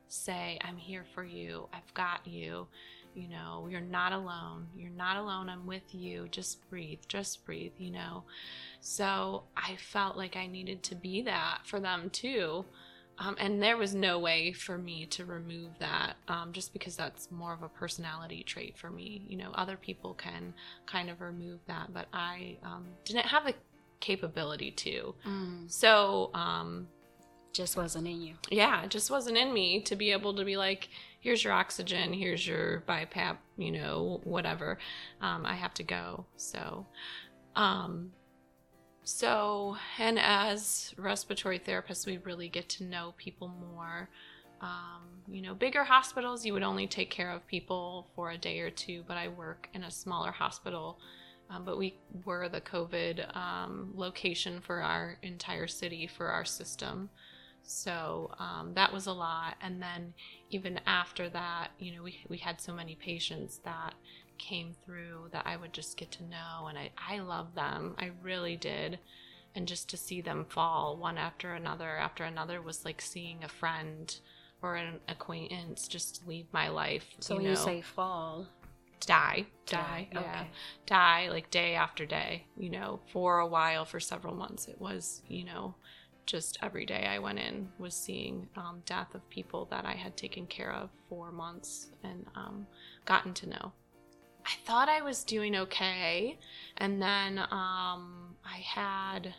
say, 0.09 0.59
I'm 0.63 0.77
here 0.77 1.05
for 1.15 1.25
you. 1.25 1.69
I've 1.73 1.95
got 1.95 2.27
you. 2.27 2.67
You 3.15 3.29
know, 3.29 3.69
you're 3.71 3.81
not 3.81 4.13
alone. 4.13 4.67
You're 4.77 4.91
not 4.91 5.17
alone. 5.17 5.49
I'm 5.49 5.67
with 5.67 5.95
you. 5.95 6.29
Just 6.31 6.69
breathe. 6.71 7.01
Just 7.09 7.45
breathe, 7.45 7.73
you 7.79 7.91
know. 7.91 8.25
So 8.81 9.45
I 9.57 9.77
felt 9.77 10.17
like 10.17 10.37
I 10.37 10.47
needed 10.47 10.83
to 10.85 10.95
be 10.95 11.23
that 11.23 11.61
for 11.65 11.81
them 11.81 12.11
too. 12.11 12.65
Um, 13.19 13.37
and 13.39 13.63
there 13.63 13.77
was 13.77 13.95
no 13.95 14.19
way 14.19 14.53
for 14.53 14.79
me 14.79 15.05
to 15.07 15.27
remove 15.27 15.79
that 15.79 16.15
um, 16.29 16.53
just 16.53 16.73
because 16.73 16.97
that's 16.97 17.31
more 17.31 17.53
of 17.53 17.63
a 17.63 17.69
personality 17.69 18.43
trait 18.43 18.79
for 18.79 18.89
me. 18.91 19.23
You 19.29 19.37
know, 19.37 19.51
other 19.55 19.77
people 19.77 20.15
can 20.15 20.55
kind 20.87 21.11
of 21.11 21.21
remove 21.21 21.61
that, 21.67 21.93
but 21.93 22.07
I 22.15 22.57
um, 22.63 22.87
didn't 23.05 23.27
have 23.27 23.45
the 23.45 23.53
capability 24.01 24.71
to. 24.71 25.15
So, 25.67 26.31
um, 26.33 26.89
Just 27.53 27.77
wasn't 27.77 28.07
in 28.07 28.23
you. 28.23 28.35
yeah, 28.51 28.85
it 28.85 28.91
just 28.91 29.11
wasn't 29.11 29.37
in 29.37 29.53
me 29.53 29.83
to 29.83 29.97
be 29.97 30.13
able 30.13 30.35
to 30.37 30.45
be 30.45 30.57
like, 30.57 30.89
here's 31.21 31.45
your 31.45 31.53
oxygen, 31.53 32.13
here's 32.13 32.47
your 32.47 32.83
BiPAP, 32.89 33.37
you 33.57 33.71
know, 33.71 34.21
whatever. 34.25 34.79
Um, 35.21 35.47
I 35.47 35.55
have 35.55 35.75
to 35.75 35.83
go. 35.83 36.25
So, 36.37 36.87
um, 37.55 38.11
so, 39.03 39.77
and 39.99 40.19
as 40.19 40.95
respiratory 40.97 41.59
therapists, 41.59 42.07
we 42.07 42.19
really 42.19 42.49
get 42.49 42.69
to 42.71 42.85
know 42.85 43.15
people 43.17 43.49
more. 43.49 44.09
Um, 44.61 45.03
you 45.29 45.41
know, 45.43 45.55
bigger 45.55 45.85
hospitals, 45.85 46.45
you 46.45 46.53
would 46.53 46.63
only 46.63 46.87
take 46.87 47.11
care 47.11 47.31
of 47.31 47.47
people 47.47 48.09
for 48.15 48.31
a 48.31 48.39
day 48.39 48.61
or 48.61 48.71
two, 48.71 49.05
but 49.07 49.17
I 49.17 49.29
work 49.29 49.69
in 49.75 49.85
a 49.85 49.91
smaller 49.91 50.31
hospital. 50.31 50.99
Um, 51.51 51.65
but 51.65 51.79
we 51.79 51.97
were 52.25 52.49
the 52.49 52.61
COVID 52.61 53.37
um, 53.37 53.93
location 53.95 54.61
for 54.61 54.83
our 54.83 55.19
entire 55.23 55.67
city 55.67 56.07
for 56.07 56.29
our 56.29 56.45
system. 56.45 57.11
So 57.63 58.31
um, 58.39 58.73
that 58.75 58.93
was 58.93 59.07
a 59.07 59.13
lot. 59.13 59.57
And 59.61 59.81
then 59.81 60.15
even 60.51 60.81
after 60.87 61.29
that, 61.31 61.69
you 61.79 61.95
know, 61.95 62.03
we, 62.03 62.19
we 62.29 62.39
had 62.39 62.61
so 62.61 62.73
many 62.73 62.95
patients 62.95 63.61
that 63.65 63.95
came 64.39 64.75
through 64.85 65.29
that 65.33 65.47
I 65.47 65.57
would 65.57 65.73
just 65.73 65.97
get 65.97 66.11
to 66.13 66.25
know. 66.25 66.67
And 66.69 66.79
I, 66.79 66.91
I 66.97 67.19
love 67.19 67.55
them. 67.55 67.95
I 67.99 68.11
really 68.23 68.57
did. 68.57 68.99
And 69.55 69.67
just 69.67 69.89
to 69.91 69.97
see 69.97 70.21
them 70.21 70.47
fall 70.49 70.97
one 70.97 71.19
after 71.19 71.55
another 71.55 71.97
after 71.97 72.25
another 72.25 72.63
was 72.63 72.85
like 72.85 73.01
seeing 73.01 73.43
a 73.43 73.49
friend 73.49 74.17
or 74.63 74.77
an 74.77 75.01
acquaintance 75.09 75.89
just 75.89 76.27
leave 76.27 76.47
my 76.53 76.69
life. 76.69 77.07
So 77.21 77.35
you 77.35 77.39
when 77.39 77.45
know, 77.47 77.51
you 77.51 77.57
say 77.57 77.81
fall, 77.81 78.47
die, 79.01 79.47
die, 79.67 79.77
Die, 79.77 80.09
yeah, 80.13 80.21
okay. 80.21 80.51
die 80.87 81.29
like 81.31 81.51
day 81.51 81.75
after 81.75 82.07
day. 82.07 82.45
You 82.57 82.71
know, 82.71 83.01
for 83.13 83.39
a 83.39 83.47
while, 83.47 83.85
for 83.85 84.01
several 84.01 84.35
months, 84.35 84.69
it 84.69 84.81
was 84.81 85.23
you 85.29 85.45
know, 85.45 85.75
just 86.31 86.59
every 86.63 86.87
day 86.87 87.09
I 87.11 87.19
went 87.19 87.41
in 87.41 87.69
was 87.79 87.95
seeing 87.95 88.49
um, 88.57 88.83
death 88.87 89.15
of 89.17 89.29
people 89.31 89.67
that 89.71 89.85
I 89.85 89.95
had 89.95 90.17
taken 90.17 90.47
care 90.47 90.73
of 90.73 90.91
for 91.09 91.33
months 91.33 91.91
and 92.05 92.25
um, 92.37 92.67
gotten 93.05 93.35
to 93.35 93.49
know. 93.49 93.73
I 94.47 94.53
thought 94.65 94.89
I 94.89 95.03
was 95.03 95.25
doing 95.25 95.57
okay, 95.57 96.39
and 96.77 97.03
then 97.03 97.39
um, 97.39 98.37
I 98.45 98.59
had 98.65 99.35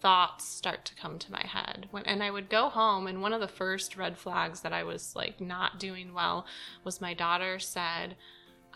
thoughts 0.00 0.44
start 0.44 0.84
to 0.84 0.94
come 0.94 1.18
to 1.18 1.32
my 1.32 1.44
head 1.46 1.88
when 1.90 2.04
and 2.04 2.22
I 2.22 2.30
would 2.30 2.50
go 2.50 2.68
home 2.68 3.06
and 3.06 3.22
one 3.22 3.32
of 3.32 3.40
the 3.40 3.48
first 3.48 3.96
red 3.96 4.18
flags 4.18 4.60
that 4.60 4.72
I 4.74 4.84
was 4.84 5.16
like 5.16 5.40
not 5.40 5.80
doing 5.80 6.12
well 6.12 6.44
was 6.84 7.00
my 7.00 7.14
daughter 7.14 7.58
said 7.58 8.14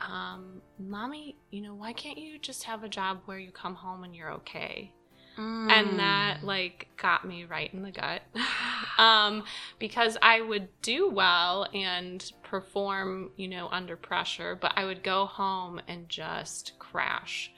um 0.00 0.62
mommy 0.78 1.36
you 1.50 1.60
know 1.60 1.74
why 1.74 1.92
can't 1.92 2.16
you 2.16 2.38
just 2.38 2.64
have 2.64 2.82
a 2.82 2.88
job 2.88 3.20
where 3.26 3.38
you 3.38 3.50
come 3.50 3.74
home 3.74 4.04
and 4.04 4.16
you're 4.16 4.32
okay 4.32 4.90
Mm. 5.38 5.70
and 5.70 5.98
that 6.00 6.42
like 6.42 6.88
got 6.96 7.24
me 7.24 7.44
right 7.44 7.72
in 7.72 7.82
the 7.82 7.92
gut 7.92 8.22
um 8.98 9.44
because 9.78 10.16
i 10.20 10.40
would 10.40 10.66
do 10.82 11.08
well 11.08 11.68
and 11.72 12.32
perform 12.42 13.30
you 13.36 13.46
know 13.46 13.68
under 13.68 13.96
pressure 13.96 14.58
but 14.60 14.72
i 14.74 14.84
would 14.84 15.04
go 15.04 15.26
home 15.26 15.80
and 15.86 16.08
just 16.08 16.72
crash 16.78 17.52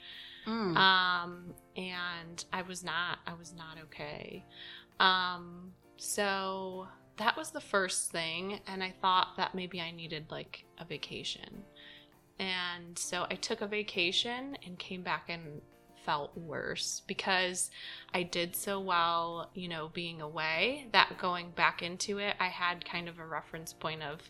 Mm. 0.46 0.74
um 0.76 1.54
and 1.76 2.44
i 2.52 2.62
was 2.62 2.82
not 2.82 3.18
i 3.26 3.34
was 3.34 3.52
not 3.54 3.76
okay 3.84 4.44
um 4.98 5.72
so 5.98 6.88
that 7.18 7.36
was 7.36 7.50
the 7.50 7.60
first 7.60 8.10
thing 8.10 8.60
and 8.66 8.82
i 8.82 8.92
thought 9.02 9.36
that 9.36 9.54
maybe 9.54 9.80
i 9.82 9.90
needed 9.90 10.26
like 10.30 10.64
a 10.78 10.84
vacation 10.86 11.62
and 12.38 12.98
so 12.98 13.26
i 13.30 13.34
took 13.34 13.60
a 13.60 13.66
vacation 13.66 14.56
and 14.66 14.78
came 14.78 15.02
back 15.02 15.26
and 15.28 15.60
felt 16.04 16.36
worse 16.36 17.02
because 17.06 17.70
i 18.14 18.22
did 18.22 18.54
so 18.56 18.80
well 18.80 19.50
you 19.54 19.68
know 19.68 19.90
being 19.92 20.20
away 20.20 20.86
that 20.92 21.16
going 21.18 21.50
back 21.50 21.82
into 21.82 22.18
it 22.18 22.34
i 22.40 22.48
had 22.48 22.84
kind 22.84 23.08
of 23.08 23.18
a 23.18 23.26
reference 23.26 23.72
point 23.72 24.02
of 24.02 24.20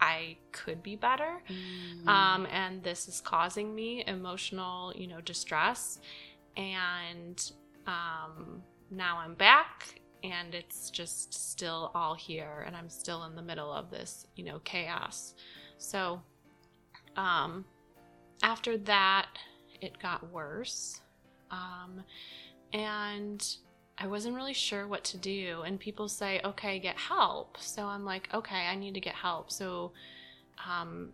i 0.00 0.36
could 0.52 0.82
be 0.82 0.96
better 0.96 1.42
Mm. 1.48 2.08
um, 2.08 2.46
and 2.46 2.82
this 2.82 3.08
is 3.08 3.20
causing 3.20 3.74
me 3.74 4.02
emotional, 4.06 4.92
you 4.96 5.06
know, 5.06 5.20
distress. 5.20 6.00
And 6.56 7.40
um, 7.86 8.62
now 8.90 9.18
I'm 9.18 9.34
back, 9.34 10.00
and 10.24 10.54
it's 10.54 10.90
just 10.90 11.32
still 11.52 11.90
all 11.94 12.14
here, 12.14 12.64
and 12.66 12.76
I'm 12.76 12.88
still 12.88 13.24
in 13.24 13.36
the 13.36 13.42
middle 13.42 13.72
of 13.72 13.90
this, 13.90 14.26
you 14.36 14.44
know, 14.44 14.58
chaos. 14.64 15.34
So, 15.78 16.20
um, 17.16 17.64
after 18.42 18.76
that, 18.78 19.28
it 19.80 19.98
got 20.00 20.30
worse, 20.32 21.00
um, 21.52 22.02
and 22.72 23.56
I 23.98 24.06
wasn't 24.08 24.34
really 24.34 24.54
sure 24.54 24.88
what 24.88 25.04
to 25.04 25.18
do. 25.18 25.62
And 25.64 25.78
people 25.78 26.08
say, 26.08 26.40
"Okay, 26.44 26.78
get 26.78 26.98
help." 26.98 27.58
So 27.60 27.86
I'm 27.86 28.04
like, 28.04 28.28
"Okay, 28.34 28.66
I 28.66 28.74
need 28.74 28.94
to 28.94 29.00
get 29.00 29.14
help." 29.14 29.52
So 29.52 29.92
um, 30.66 31.12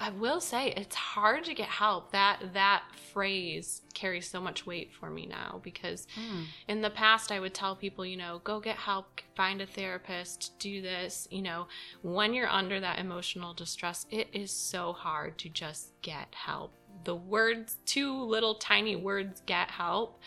I 0.00 0.10
will 0.10 0.40
say 0.40 0.72
it's 0.76 0.96
hard 0.96 1.44
to 1.44 1.54
get 1.54 1.68
help. 1.68 2.12
That 2.12 2.52
that 2.54 2.82
phrase 3.12 3.82
carries 3.94 4.28
so 4.28 4.40
much 4.40 4.66
weight 4.66 4.92
for 4.92 5.10
me 5.10 5.26
now 5.26 5.60
because 5.62 6.06
Mm. 6.16 6.46
in 6.68 6.80
the 6.80 6.90
past 6.90 7.30
I 7.30 7.38
would 7.40 7.54
tell 7.54 7.76
people, 7.76 8.04
you 8.04 8.16
know, 8.16 8.40
go 8.42 8.60
get 8.60 8.76
help, 8.76 9.20
find 9.36 9.60
a 9.60 9.66
therapist, 9.66 10.58
do 10.58 10.82
this, 10.82 11.28
you 11.30 11.42
know, 11.42 11.68
when 12.02 12.34
you're 12.34 12.48
under 12.48 12.80
that 12.80 12.98
emotional 12.98 13.54
distress, 13.54 14.06
it 14.10 14.28
is 14.32 14.50
so 14.50 14.92
hard 14.92 15.38
to 15.38 15.48
just 15.48 15.92
get 16.02 16.34
help. 16.34 16.72
The 17.04 17.14
words, 17.14 17.78
two 17.86 18.12
little 18.12 18.54
tiny 18.56 18.96
words 18.96 19.42
get 19.46 19.70
help 19.70 20.20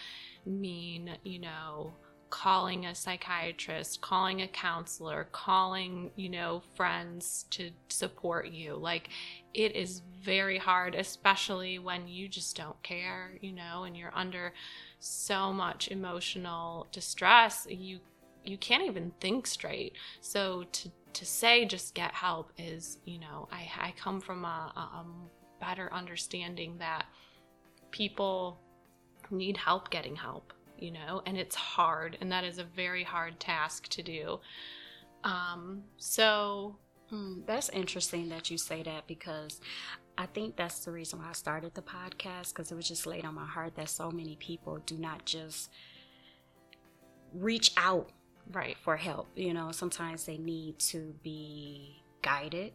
mean, 0.45 1.12
you 1.23 1.39
know, 1.39 1.93
calling 2.33 2.88
a 2.88 2.95
psychiatrist, 2.95 4.01
calling 4.01 4.41
a 4.41 4.47
counselor, 4.47 5.27
calling, 5.31 6.09
you 6.15 6.29
know, 6.29 6.63
friends 6.75 7.45
to 7.51 7.69
support 7.89 8.47
you. 8.49 8.75
Like 8.75 9.09
it 9.53 9.75
is 9.75 10.01
very 10.23 10.57
hard, 10.57 10.95
especially 10.95 11.77
when 11.77 12.07
you 12.07 12.27
just 12.27 12.57
don't 12.57 12.81
care, 12.81 13.38
you 13.41 13.51
know, 13.51 13.83
and 13.83 13.95
you're 13.95 14.15
under 14.15 14.51
so 14.99 15.53
much 15.53 15.89
emotional 15.89 16.88
distress. 16.91 17.67
You 17.69 17.99
you 18.43 18.57
can't 18.57 18.83
even 18.83 19.12
think 19.19 19.45
straight. 19.45 19.93
So 20.21 20.63
to 20.71 20.89
to 21.13 21.25
say 21.25 21.65
just 21.65 21.93
get 21.93 22.13
help 22.13 22.51
is, 22.57 22.97
you 23.05 23.19
know, 23.19 23.47
I 23.51 23.69
I 23.79 23.93
come 23.95 24.19
from 24.19 24.43
a, 24.43 24.73
a, 24.75 24.79
a 24.79 25.05
better 25.65 25.91
understanding 25.93 26.78
that 26.80 27.06
people 27.91 28.60
need 29.32 29.58
help 29.58 29.89
getting 29.89 30.15
help, 30.15 30.54
you 30.78 30.91
know, 30.91 31.21
and 31.26 31.38
it's 31.38 31.56
hard, 31.56 32.17
and 32.21 32.32
that 32.32 32.43
is 32.43 32.58
a 32.58 32.63
very 32.63 33.04
hard 33.04 33.39
task 33.39 33.88
to 33.89 34.04
do. 34.04 34.39
Um, 35.23 35.84
so 35.97 36.76
Hmm, 37.13 37.41
that's 37.45 37.69
interesting 37.69 38.30
that 38.30 38.49
you 38.49 38.58
say 38.58 38.82
that 38.82 39.06
because 39.06 39.62
I 40.17 40.26
think 40.26 40.56
that's 40.56 40.80
the 40.80 40.91
reason 40.91 41.19
why 41.19 41.30
I 41.30 41.34
started 41.34 41.76
the 41.76 41.84
podcast 41.84 42.49
because 42.49 42.71
it 42.71 42.76
was 42.76 42.88
just 42.88 43.06
laid 43.06 43.23
on 43.23 43.36
my 43.36 43.45
heart 43.45 43.76
that 43.76 43.89
so 43.89 44.10
many 44.10 44.36
people 44.38 44.80
do 44.88 44.97
not 44.97 45.23
just 45.23 45.69
reach 47.32 47.71
out 47.78 48.10
right, 48.52 48.76
for 48.84 48.97
help. 48.97 49.28
You 49.36 49.54
know, 49.54 49.71
sometimes 49.71 50.26
they 50.26 50.39
need 50.39 50.80
to 50.80 51.13
be 51.21 52.02
guided. 52.23 52.73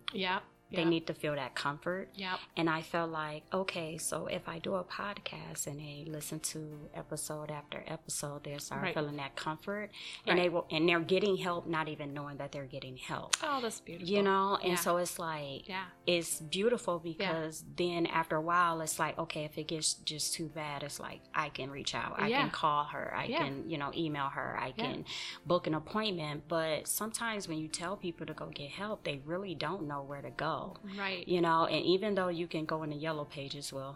Yep, 0.71 0.85
They 0.85 0.85
need 0.89 1.07
to 1.07 1.15
feel 1.15 1.35
that 1.35 1.55
comfort. 1.55 2.11
yep, 2.15 2.39
And 2.57 2.69
I 2.69 2.83
felt 2.83 3.11
like, 3.11 3.43
okay, 3.53 3.99
so 3.99 4.27
if 4.27 4.49
I 4.49 4.59
do 4.59 4.75
a 4.75 4.85
podcast 4.85 5.67
and 5.67 5.79
they 5.81 6.05
listen 6.07 6.41
to 6.41 6.89
episode 6.95 7.51
after 7.51 7.83
episode, 7.87 8.45
they 8.45 8.57
start 8.59 8.83
Right. 8.83 8.95
feeling 8.95 9.17
that 9.17 9.35
comfort, 9.37 9.91
and 10.27 10.39
they 10.39 10.49
will, 10.49 10.67
and 10.71 10.89
they're 10.89 11.01
getting 11.01 11.37
help, 11.37 11.67
not 11.67 11.89
even 11.89 12.13
knowing 12.15 12.37
that 12.39 12.53
they're 12.53 12.67
getting 12.67 12.97
help. 12.97 13.35
Oh, 13.43 13.61
that's 13.61 13.81
beautiful. 13.81 14.09
You 14.15 14.23
know, 14.23 14.57
and 14.63 14.73
Yeah. 14.73 14.77
so 14.77 14.97
it's 14.99 15.19
like 15.19 15.69
yeah, 15.69 15.85
it's 16.07 16.41
beautiful 16.41 16.99
because 16.99 17.65
then 17.77 18.07
after 18.07 18.37
a 18.37 18.41
while, 18.41 18.81
it's 18.81 18.99
like 18.99 19.19
okay, 19.19 19.45
if 19.45 19.57
it 19.59 19.69
gets 19.69 19.95
just 19.95 20.35
too 20.35 20.49
bad, 20.49 20.83
it's 20.83 21.01
like 21.01 21.21
I 21.35 21.49
can 21.49 21.71
reach 21.71 21.95
out, 21.95 22.15
I 22.19 22.29
Yeah. 22.29 22.43
can 22.43 22.51
call 22.51 22.85
her, 22.85 23.15
I 23.17 23.25
Yeah. 23.25 23.39
can 23.39 23.69
you 23.71 23.79
know 23.79 23.91
email 23.97 24.29
her, 24.29 24.57
I 24.61 24.69
Yeah. 24.77 24.85
can 24.85 25.05
book 25.47 25.67
an 25.67 25.75
appointment. 25.75 26.45
But 26.49 26.87
sometimes 26.89 27.49
when 27.49 27.59
you 27.59 27.69
tell 27.69 27.97
people 27.97 28.27
to 28.27 28.35
go 28.35 28.47
get 28.51 28.71
help, 28.73 29.05
they 29.05 29.19
really 29.25 29.55
don't 29.55 29.87
know 29.87 30.03
where 30.03 30.23
to 30.23 30.31
go 30.31 30.58
right, 30.99 31.27
you 31.35 31.41
know 31.41 31.67
and 31.67 31.85
even 31.85 32.15
though 32.15 32.29
you 32.41 32.47
can 32.55 32.65
go 32.65 32.83
in 32.85 32.91
the 32.91 32.97
yellow 32.97 33.25
pages 33.25 33.73
well 33.73 33.95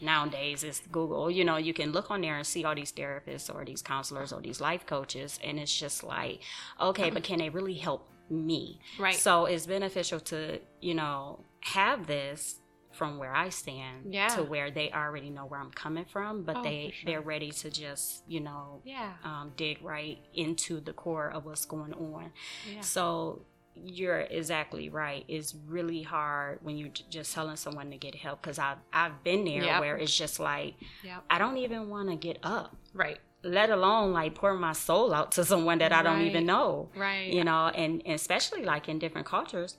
nowadays 0.00 0.62
it's 0.62 0.80
google 0.92 1.30
you 1.30 1.44
know 1.48 1.56
you 1.56 1.72
can 1.72 1.90
look 1.92 2.10
on 2.10 2.20
there 2.20 2.36
and 2.36 2.46
see 2.46 2.64
all 2.64 2.74
these 2.74 2.92
therapists 2.92 3.52
or 3.54 3.64
these 3.64 3.82
counselors 3.82 4.30
or 4.32 4.40
these 4.42 4.60
life 4.60 4.84
coaches 4.86 5.38
and 5.42 5.58
it's 5.58 5.74
just 5.84 6.04
like 6.04 6.40
okay 6.80 7.08
but 7.10 7.22
can 7.22 7.38
they 7.38 7.48
really 7.48 7.74
help 7.88 8.02
me 8.28 8.78
right. 8.98 9.14
so 9.14 9.46
it's 9.46 9.66
beneficial 9.66 10.20
to 10.20 10.60
you 10.80 10.94
know 10.94 11.40
have 11.60 12.06
this 12.06 12.56
from 12.92 13.18
where 13.18 13.34
i 13.34 13.48
stand 13.48 13.96
Yeah. 14.10 14.28
to 14.36 14.42
where 14.42 14.70
they 14.70 14.90
already 14.90 15.30
know 15.30 15.46
where 15.46 15.60
i'm 15.60 15.70
coming 15.70 16.04
from 16.04 16.42
but 16.42 16.56
Oh, 16.58 16.62
they 16.62 16.92
sure. 16.94 17.06
they're 17.06 17.20
ready 17.34 17.50
to 17.62 17.70
just 17.70 18.22
you 18.26 18.40
know 18.40 18.80
yeah, 18.84 19.12
um, 19.24 19.52
dig 19.56 19.82
right 19.82 20.18
into 20.34 20.80
the 20.80 20.92
core 20.92 21.30
of 21.36 21.44
what's 21.46 21.64
going 21.66 21.94
on 21.94 22.32
yeah, 22.74 22.80
so 22.80 23.42
you're 23.84 24.20
exactly 24.20 24.88
right. 24.88 25.24
It's 25.28 25.54
really 25.68 26.02
hard 26.02 26.58
when 26.62 26.76
you're 26.76 26.90
just 27.10 27.34
telling 27.34 27.56
someone 27.56 27.90
to 27.90 27.96
get 27.96 28.14
help 28.14 28.40
because 28.42 28.58
I've 28.58 28.78
I've 28.92 29.22
been 29.22 29.44
there 29.44 29.62
Yep. 29.64 29.80
where 29.80 29.96
it's 29.96 30.16
just 30.16 30.40
like 30.40 30.74
yep, 31.04 31.24
I 31.28 31.38
don't 31.38 31.58
even 31.58 31.88
want 31.88 32.08
to 32.08 32.16
get 32.16 32.38
up, 32.42 32.74
right, 32.94 33.18
let 33.42 33.70
alone 33.70 34.12
like 34.12 34.34
pour 34.34 34.54
my 34.54 34.72
soul 34.72 35.12
out 35.14 35.32
to 35.32 35.44
someone 35.44 35.78
that 35.78 35.92
I 35.92 36.02
don't 36.02 36.22
even 36.22 36.46
know. 36.46 36.88
right. 36.96 37.32
You 37.32 37.44
know, 37.44 37.68
and, 37.68 38.02
and 38.04 38.14
especially 38.14 38.64
like 38.64 38.88
in 38.88 38.98
different 38.98 39.26
cultures, 39.26 39.76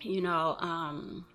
you 0.00 0.20
know, 0.20 0.56
um, 0.60 1.26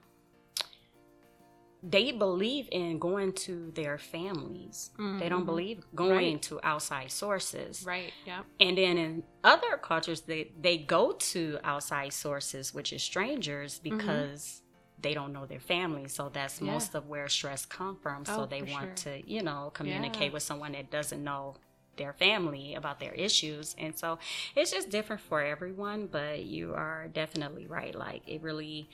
they 1.83 2.11
believe 2.11 2.69
in 2.71 2.99
going 2.99 3.33
to 3.33 3.71
their 3.71 3.97
families. 3.97 4.91
They 4.97 5.29
don't 5.29 5.43
Mhm. 5.43 5.45
believe 5.45 5.83
going 5.95 6.33
Right. 6.33 6.41
to 6.43 6.59
outside 6.63 7.11
sources. 7.11 7.83
Right. 7.85 8.13
Yep. 8.25 8.45
And 8.59 8.77
then 8.77 8.97
in 8.97 9.23
other 9.43 9.77
cultures, 9.77 10.21
they, 10.21 10.51
they 10.59 10.77
go 10.77 11.13
to 11.13 11.59
outside 11.63 12.13
sources, 12.13 12.73
which 12.73 12.93
is 12.93 13.01
strangers, 13.01 13.79
because 13.79 14.61
they 15.01 15.15
don't 15.15 15.33
know 15.33 15.47
their 15.47 15.59
family. 15.59 16.07
So 16.07 16.29
that's 16.29 16.55
Mm-hmm. 16.55 16.65
Yeah. 16.65 16.71
most 16.73 16.95
of 16.95 17.07
where 17.07 17.27
stress 17.29 17.65
comes 17.65 17.97
from. 18.03 18.25
So 18.25 18.43
Oh, 18.43 18.45
they 18.45 18.61
want 18.61 18.99
sure. 18.99 19.13
to, 19.13 19.31
you 19.31 19.41
know, 19.41 19.71
communicate 19.73 20.27
Yeah. 20.27 20.33
with 20.33 20.43
someone 20.43 20.73
that 20.73 20.91
doesn't 20.91 21.23
know 21.23 21.55
their 21.97 22.13
family 22.13 22.75
about 22.75 22.99
their 22.99 23.13
issues. 23.13 23.75
And 23.77 23.97
so 23.97 24.19
it's 24.55 24.71
just 24.71 24.89
different 24.89 25.21
for 25.21 25.41
everyone, 25.41 26.07
but 26.07 26.43
you 26.45 26.73
are 26.75 27.07
definitely 27.07 27.65
right. 27.67 27.95
Like 27.95 28.21
it 28.27 28.41
really 28.43 28.89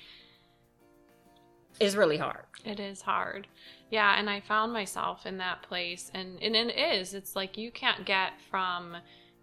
is 1.80 1.96
really 1.96 2.18
hard. 2.18 2.46
It 2.66 2.80
is 2.80 3.02
hard. 3.02 3.48
Yeah, 3.90 4.18
and 4.18 4.30
I 4.30 4.42
found 4.42 4.74
myself 4.74 5.26
in 5.26 5.38
that 5.38 5.64
place 5.64 6.12
and, 6.14 6.42
and 6.42 6.56
it 6.56 6.78
is. 6.78 7.14
It's 7.14 7.36
like 7.36 7.58
you 7.58 7.72
can't 7.72 8.06
get 8.06 8.34
from 8.50 8.98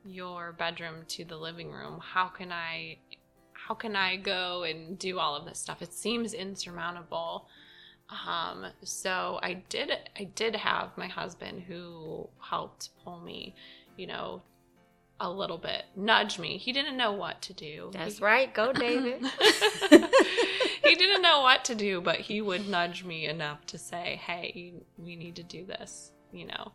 your 0.05 0.53
bedroom 0.53 1.05
to 1.09 1.25
the 1.25 1.37
living 1.37 1.71
room. 1.73 2.01
How 2.01 2.29
can 2.29 2.53
I 2.53 2.99
how 3.53 3.75
can 3.75 3.97
I 3.97 4.17
go 4.17 4.65
and 4.65 4.99
do 4.99 5.19
all 5.19 5.35
of 5.35 5.47
this 5.47 5.59
stuff? 5.59 5.81
It 5.81 5.95
seems 5.95 6.35
insurmountable. 6.35 7.49
Um, 8.29 8.67
so 8.83 9.39
I 9.43 9.55
did 9.71 9.91
I 10.19 10.25
did 10.25 10.55
have 10.55 10.91
my 10.97 11.07
husband 11.09 11.63
who 11.63 12.29
helped 12.41 12.91
pull 13.03 13.21
me, 13.21 13.55
you 13.97 14.07
know, 14.07 14.43
a 15.21 15.31
little 15.31 15.59
bit, 15.59 15.85
nudge 15.97 16.39
me. 16.39 16.59
He 16.59 16.73
didn't 16.73 16.97
know 16.97 17.13
what 17.13 17.41
to 17.43 17.53
do. 17.53 17.91
That's 17.93 18.19
he, 18.19 18.25
right. 18.25 18.53
Go, 18.53 18.73
David. 18.73 19.23
he 20.85 20.95
didn't 20.95 21.23
know 21.23 21.41
what 21.41 21.65
to 21.67 21.75
do, 21.75 22.01
but 22.01 22.17
he 22.17 22.41
would 22.41 22.69
nudge 22.69 23.05
me 23.05 23.27
enough 23.27 23.65
to 23.67 23.79
say, 23.79 24.21
"Hey, 24.27 24.75
we 24.99 25.17
need 25.17 25.37
to 25.37 25.43
do 25.43 25.65
this," 25.65 26.13
you 26.33 26.47
know. 26.47 26.73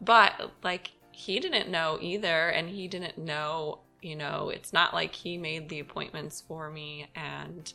But 0.00 0.52
like 0.62 0.90
he 1.12 1.40
didn't 1.40 1.70
know 1.70 1.98
either, 2.00 2.48
and 2.50 2.68
he 2.68 2.88
didn't 2.88 3.18
know, 3.18 3.80
you 4.02 4.16
know, 4.16 4.50
it's 4.50 4.72
not 4.72 4.94
like 4.94 5.14
he 5.14 5.38
made 5.38 5.68
the 5.68 5.80
appointments 5.80 6.42
for 6.46 6.70
me 6.70 7.08
and 7.16 7.72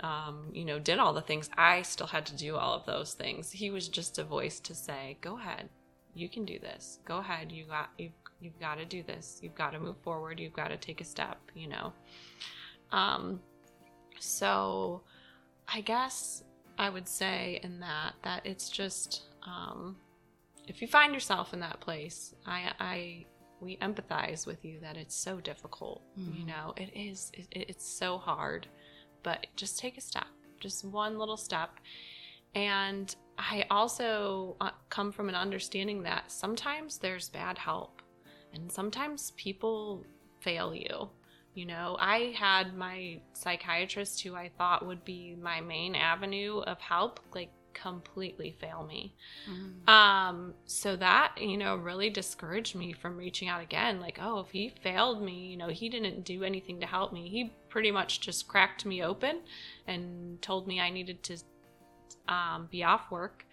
um, 0.00 0.48
you 0.52 0.64
know, 0.64 0.80
did 0.80 0.98
all 0.98 1.12
the 1.12 1.20
things. 1.20 1.48
I 1.56 1.82
still 1.82 2.08
had 2.08 2.26
to 2.26 2.34
do 2.36 2.56
all 2.56 2.74
of 2.74 2.86
those 2.86 3.14
things. 3.14 3.52
He 3.52 3.70
was 3.70 3.88
just 3.88 4.18
a 4.18 4.24
voice 4.24 4.58
to 4.60 4.74
say, 4.74 5.18
"Go 5.20 5.38
ahead, 5.38 5.68
you 6.14 6.28
can 6.28 6.44
do 6.44 6.58
this. 6.58 6.98
Go 7.04 7.18
ahead, 7.18 7.52
you 7.52 7.64
got 7.64 7.90
you've 7.98 8.12
you've 8.42 8.58
got 8.60 8.76
to 8.76 8.84
do 8.84 9.02
this. 9.02 9.38
You've 9.42 9.54
got 9.54 9.72
to 9.72 9.80
move 9.80 9.96
forward. 10.02 10.40
You've 10.40 10.52
got 10.52 10.68
to 10.68 10.76
take 10.76 11.00
a 11.00 11.04
step." 11.04 11.38
You 11.54 11.68
know. 11.68 11.92
Um, 12.90 13.40
so, 14.18 15.02
I 15.66 15.80
guess 15.80 16.44
I 16.78 16.90
would 16.90 17.08
say 17.08 17.60
in 17.62 17.80
that 17.80 18.14
that 18.22 18.44
it's 18.44 18.68
just 18.68 19.22
um, 19.46 19.96
if 20.68 20.82
you 20.82 20.88
find 20.88 21.14
yourself 21.14 21.52
in 21.52 21.60
that 21.60 21.80
place, 21.80 22.34
I 22.46 22.72
I 22.78 23.26
we 23.60 23.76
empathize 23.76 24.46
with 24.46 24.64
you 24.64 24.80
that 24.80 24.96
it's 24.96 25.14
so 25.14 25.40
difficult. 25.40 26.02
Mm-hmm. 26.18 26.40
You 26.40 26.46
know, 26.46 26.74
it 26.76 26.90
is. 26.94 27.30
It, 27.34 27.46
it's 27.52 27.86
so 27.86 28.18
hard 28.18 28.66
but 29.22 29.46
just 29.56 29.78
take 29.78 29.98
a 29.98 30.00
step, 30.00 30.26
just 30.60 30.84
one 30.84 31.18
little 31.18 31.36
step. 31.36 31.70
And 32.54 33.14
I 33.38 33.64
also 33.70 34.56
uh, 34.60 34.70
come 34.90 35.12
from 35.12 35.28
an 35.28 35.34
understanding 35.34 36.02
that 36.02 36.30
sometimes 36.30 36.98
there's 36.98 37.28
bad 37.28 37.58
help 37.58 38.01
and 38.54 38.70
sometimes 38.70 39.32
people 39.32 40.04
fail 40.40 40.74
you. 40.74 41.08
You 41.54 41.66
know, 41.66 41.96
I 42.00 42.34
had 42.36 42.76
my 42.76 43.20
psychiatrist 43.34 44.22
who 44.22 44.34
I 44.34 44.50
thought 44.56 44.86
would 44.86 45.04
be 45.04 45.36
my 45.40 45.60
main 45.60 45.94
avenue 45.94 46.60
of 46.60 46.80
help, 46.80 47.20
like 47.34 47.50
completely 47.74 48.56
fail 48.60 48.84
me. 48.84 49.14
Mm-hmm. 49.50 49.88
Um, 49.88 50.54
so 50.64 50.96
that, 50.96 51.34
you 51.38 51.56
know, 51.56 51.76
really 51.76 52.10
discouraged 52.10 52.74
me 52.74 52.92
from 52.92 53.16
reaching 53.16 53.48
out 53.48 53.62
again. 53.62 54.00
Like, 54.00 54.18
oh, 54.20 54.40
if 54.40 54.50
he 54.50 54.72
failed 54.82 55.22
me, 55.22 55.46
you 55.46 55.56
know, 55.56 55.68
he 55.68 55.88
didn't 55.88 56.24
do 56.24 56.42
anything 56.42 56.80
to 56.80 56.86
help 56.86 57.12
me. 57.12 57.28
He 57.28 57.52
pretty 57.68 57.90
much 57.90 58.20
just 58.20 58.48
cracked 58.48 58.86
me 58.86 59.02
open 59.02 59.40
and 59.86 60.40
told 60.40 60.66
me 60.66 60.80
I 60.80 60.90
needed 60.90 61.22
to 61.24 61.36
um, 62.28 62.68
be 62.70 62.84
off 62.84 63.10
work 63.10 63.44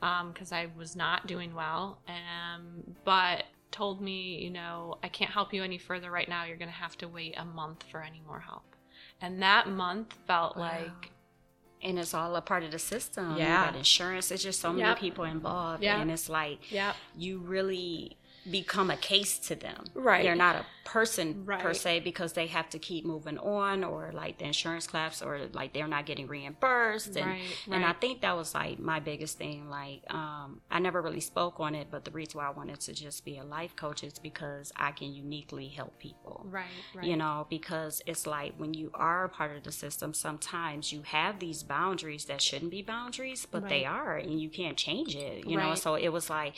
because 0.00 0.52
um, 0.52 0.58
I 0.58 0.68
was 0.76 0.96
not 0.96 1.26
doing 1.26 1.54
well. 1.54 1.98
Um, 2.08 2.94
but 3.04 3.44
told 3.72 4.00
me, 4.00 4.42
you 4.42 4.50
know, 4.50 4.98
I 5.02 5.08
can't 5.08 5.30
help 5.30 5.52
you 5.52 5.62
any 5.62 5.78
further 5.78 6.10
right 6.10 6.28
now. 6.28 6.44
You're 6.44 6.56
going 6.56 6.70
to 6.70 6.74
have 6.74 6.96
to 6.98 7.08
wait 7.08 7.34
a 7.36 7.44
month 7.44 7.84
for 7.90 8.02
any 8.02 8.22
more 8.26 8.40
help. 8.40 8.76
And 9.20 9.42
that 9.42 9.68
month 9.68 10.14
felt 10.26 10.56
wow. 10.56 10.62
like 10.62 11.12
and 11.82 11.98
it's 11.98 12.14
all 12.14 12.36
a 12.36 12.40
part 12.40 12.62
of 12.62 12.70
the 12.70 12.78
system. 12.78 13.36
Yeah, 13.36 13.64
you 13.64 13.70
got 13.70 13.76
insurance. 13.76 14.30
It's 14.30 14.42
just 14.42 14.60
so 14.60 14.72
many 14.72 14.82
yep. 14.82 14.98
people 14.98 15.24
involved, 15.24 15.82
yeah. 15.82 16.00
and 16.00 16.10
it's 16.10 16.28
like 16.28 16.70
yeah, 16.70 16.92
you 17.16 17.38
really 17.38 18.16
become 18.50 18.90
a 18.90 18.96
case 18.96 19.38
to 19.38 19.54
them. 19.54 19.84
Right. 19.94 20.22
They're 20.22 20.34
not 20.34 20.56
a 20.56 20.66
person 20.84 21.44
right. 21.44 21.60
per 21.60 21.72
se 21.72 22.00
because 22.00 22.32
they 22.32 22.48
have 22.48 22.68
to 22.70 22.78
keep 22.78 23.04
moving 23.04 23.38
on 23.38 23.84
or 23.84 24.10
like 24.12 24.38
the 24.38 24.44
insurance 24.44 24.86
claps 24.86 25.22
or 25.22 25.42
like 25.52 25.72
they're 25.72 25.86
not 25.86 26.06
getting 26.06 26.26
reimbursed. 26.26 27.16
And, 27.16 27.26
right, 27.26 27.40
right. 27.68 27.76
and 27.76 27.84
I 27.84 27.92
think 27.92 28.22
that 28.22 28.36
was 28.36 28.52
like 28.52 28.80
my 28.80 28.98
biggest 28.98 29.38
thing. 29.38 29.70
Like, 29.70 30.02
um, 30.12 30.60
I 30.70 30.80
never 30.80 31.00
really 31.00 31.20
spoke 31.20 31.60
on 31.60 31.74
it, 31.76 31.88
but 31.90 32.04
the 32.04 32.10
reason 32.10 32.38
why 32.38 32.48
I 32.48 32.50
wanted 32.50 32.80
to 32.80 32.92
just 32.92 33.24
be 33.24 33.38
a 33.38 33.44
life 33.44 33.76
coach 33.76 34.02
is 34.02 34.18
because 34.18 34.72
I 34.74 34.90
can 34.90 35.14
uniquely 35.14 35.68
help 35.68 35.98
people. 36.00 36.44
Right. 36.50 36.64
right. 36.94 37.06
You 37.06 37.16
know, 37.16 37.46
because 37.48 38.02
it's 38.06 38.26
like 38.26 38.54
when 38.56 38.74
you 38.74 38.90
are 38.94 39.24
a 39.24 39.28
part 39.28 39.56
of 39.56 39.62
the 39.62 39.72
system, 39.72 40.14
sometimes 40.14 40.92
you 40.92 41.02
have 41.02 41.38
these 41.38 41.62
boundaries 41.62 42.24
that 42.24 42.42
shouldn't 42.42 42.72
be 42.72 42.82
boundaries, 42.82 43.46
but 43.48 43.68
they 43.68 43.84
are 43.84 44.16
and 44.16 44.40
you 44.40 44.48
can't 44.48 44.76
change 44.76 45.14
it. 45.14 45.46
You 45.46 45.56
know, 45.56 45.74
so 45.76 45.94
it 45.94 46.08
was 46.08 46.28
like, 46.28 46.54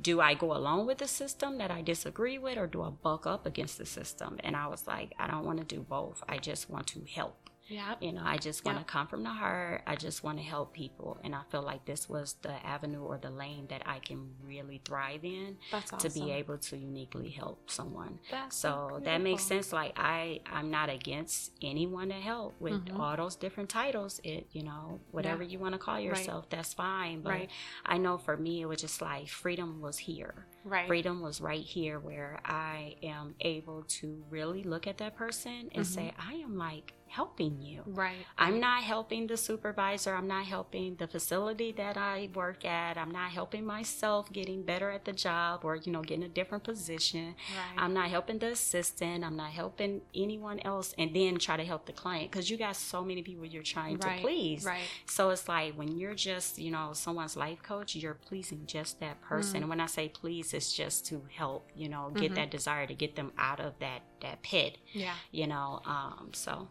do 0.00 0.20
I 0.20 0.34
go 0.34 0.56
along 0.56 0.86
with 0.86 0.98
the 0.98 1.08
system 1.08 1.27
that 1.34 1.70
I 1.70 1.82
disagree 1.82 2.38
with 2.38 2.58
or 2.58 2.66
do 2.66 2.82
I 2.82 2.90
buck 2.90 3.26
up 3.26 3.46
against 3.46 3.78
the 3.78 3.86
system? 3.86 4.38
And 4.40 4.56
I 4.56 4.66
was 4.66 4.86
like, 4.86 5.12
I 5.18 5.26
don't 5.26 5.44
want 5.44 5.58
to 5.58 5.64
do 5.64 5.80
both. 5.80 6.22
I 6.28 6.38
just 6.38 6.70
want 6.70 6.86
to 6.88 7.04
help. 7.04 7.48
Yeah. 7.68 7.94
You 8.00 8.12
know, 8.12 8.22
I 8.24 8.38
just 8.38 8.64
want 8.64 8.78
to 8.78 8.80
yep. 8.80 8.86
come 8.86 9.06
from 9.06 9.22
the 9.22 9.28
heart. 9.28 9.82
I 9.86 9.94
just 9.94 10.24
want 10.24 10.38
to 10.38 10.44
help 10.44 10.72
people. 10.72 11.18
And 11.22 11.34
I 11.34 11.42
feel 11.50 11.62
like 11.62 11.84
this 11.84 12.08
was 12.08 12.36
the 12.40 12.54
avenue 12.66 13.02
or 13.02 13.18
the 13.18 13.30
lane 13.30 13.66
that 13.68 13.82
I 13.84 13.98
can 13.98 14.30
really 14.42 14.80
thrive 14.84 15.22
in 15.22 15.58
awesome. 15.72 15.98
to 15.98 16.10
be 16.10 16.32
able 16.32 16.56
to 16.56 16.78
uniquely 16.78 17.28
help 17.28 17.70
someone. 17.70 18.20
That's 18.30 18.56
so, 18.56 18.92
so 18.94 19.00
that 19.04 19.20
makes 19.20 19.42
sense. 19.42 19.72
Like 19.72 19.92
I, 19.96 20.40
I'm 20.50 20.70
not 20.70 20.88
against 20.88 21.52
anyone 21.62 22.08
to 22.08 22.14
help 22.14 22.54
with 22.58 22.72
mm-hmm. 22.86 22.98
all 22.98 23.16
those 23.16 23.36
different 23.36 23.68
titles. 23.68 24.18
It, 24.24 24.46
you 24.52 24.62
know, 24.62 25.00
whatever 25.10 25.42
yeah. 25.42 25.50
you 25.50 25.58
want 25.58 25.74
to 25.74 25.78
call 25.78 26.00
yourself, 26.00 26.44
right. 26.44 26.50
that's 26.50 26.72
fine. 26.72 27.20
But 27.20 27.30
right. 27.32 27.50
I 27.84 27.98
know 27.98 28.16
for 28.16 28.36
me, 28.38 28.62
it 28.62 28.66
was 28.66 28.80
just 28.80 29.02
like 29.02 29.28
freedom 29.28 29.82
was 29.82 29.98
here. 29.98 30.46
Right. 30.68 30.86
Freedom 30.86 31.20
was 31.22 31.40
right 31.40 31.62
here 31.62 31.98
where 31.98 32.40
I 32.44 32.96
am 33.02 33.34
able 33.40 33.84
to 34.00 34.22
really 34.30 34.62
look 34.62 34.86
at 34.86 34.98
that 34.98 35.16
person 35.16 35.70
and 35.72 35.72
mm-hmm. 35.72 35.82
say, 35.82 36.12
I 36.18 36.34
am 36.34 36.56
like 36.56 36.92
helping 37.08 37.60
you. 37.60 37.82
Right. 37.86 38.26
I'm 38.36 38.60
not 38.60 38.82
helping 38.82 39.26
the 39.26 39.36
supervisor. 39.36 40.14
I'm 40.14 40.26
not 40.26 40.44
helping 40.44 40.96
the 40.96 41.06
facility 41.06 41.72
that 41.72 41.96
I 41.96 42.28
work 42.34 42.64
at. 42.64 42.96
I'm 42.96 43.10
not 43.10 43.30
helping 43.30 43.64
myself 43.64 44.32
getting 44.32 44.62
better 44.62 44.90
at 44.90 45.04
the 45.04 45.12
job 45.12 45.64
or, 45.64 45.76
you 45.76 45.92
know, 45.92 46.02
getting 46.02 46.24
a 46.24 46.28
different 46.28 46.64
position. 46.64 47.34
Right. 47.56 47.82
I'm 47.82 47.94
not 47.94 48.08
helping 48.08 48.38
the 48.38 48.52
assistant. 48.52 49.24
I'm 49.24 49.36
not 49.36 49.50
helping 49.50 50.02
anyone 50.14 50.60
else 50.60 50.94
and 50.98 51.14
then 51.14 51.38
try 51.38 51.56
to 51.56 51.64
help 51.64 51.86
the 51.86 51.92
client 51.92 52.30
because 52.30 52.50
you 52.50 52.56
got 52.56 52.76
so 52.76 53.04
many 53.04 53.22
people 53.22 53.44
you're 53.44 53.62
trying 53.62 53.98
right. 53.98 54.16
to 54.16 54.22
please. 54.22 54.64
Right. 54.64 54.82
So 55.06 55.30
it's 55.30 55.48
like 55.48 55.74
when 55.74 55.98
you're 55.98 56.14
just, 56.14 56.58
you 56.58 56.70
know, 56.70 56.90
someone's 56.92 57.36
life 57.36 57.62
coach, 57.62 57.96
you're 57.96 58.14
pleasing 58.14 58.64
just 58.66 59.00
that 59.00 59.20
person. 59.20 59.54
Mm-hmm. 59.54 59.62
And 59.62 59.68
when 59.70 59.80
I 59.80 59.86
say 59.86 60.08
please, 60.08 60.52
it's 60.54 60.72
just 60.72 61.06
to 61.06 61.22
help, 61.34 61.68
you 61.74 61.88
know, 61.88 62.10
get 62.14 62.26
mm-hmm. 62.26 62.34
that 62.34 62.50
desire 62.50 62.86
to 62.86 62.94
get 62.94 63.16
them 63.16 63.32
out 63.38 63.60
of 63.60 63.78
that 63.80 64.02
that 64.20 64.42
pit. 64.42 64.78
Yeah. 64.92 65.14
You 65.30 65.46
know, 65.46 65.80
um 65.86 66.30
so 66.32 66.68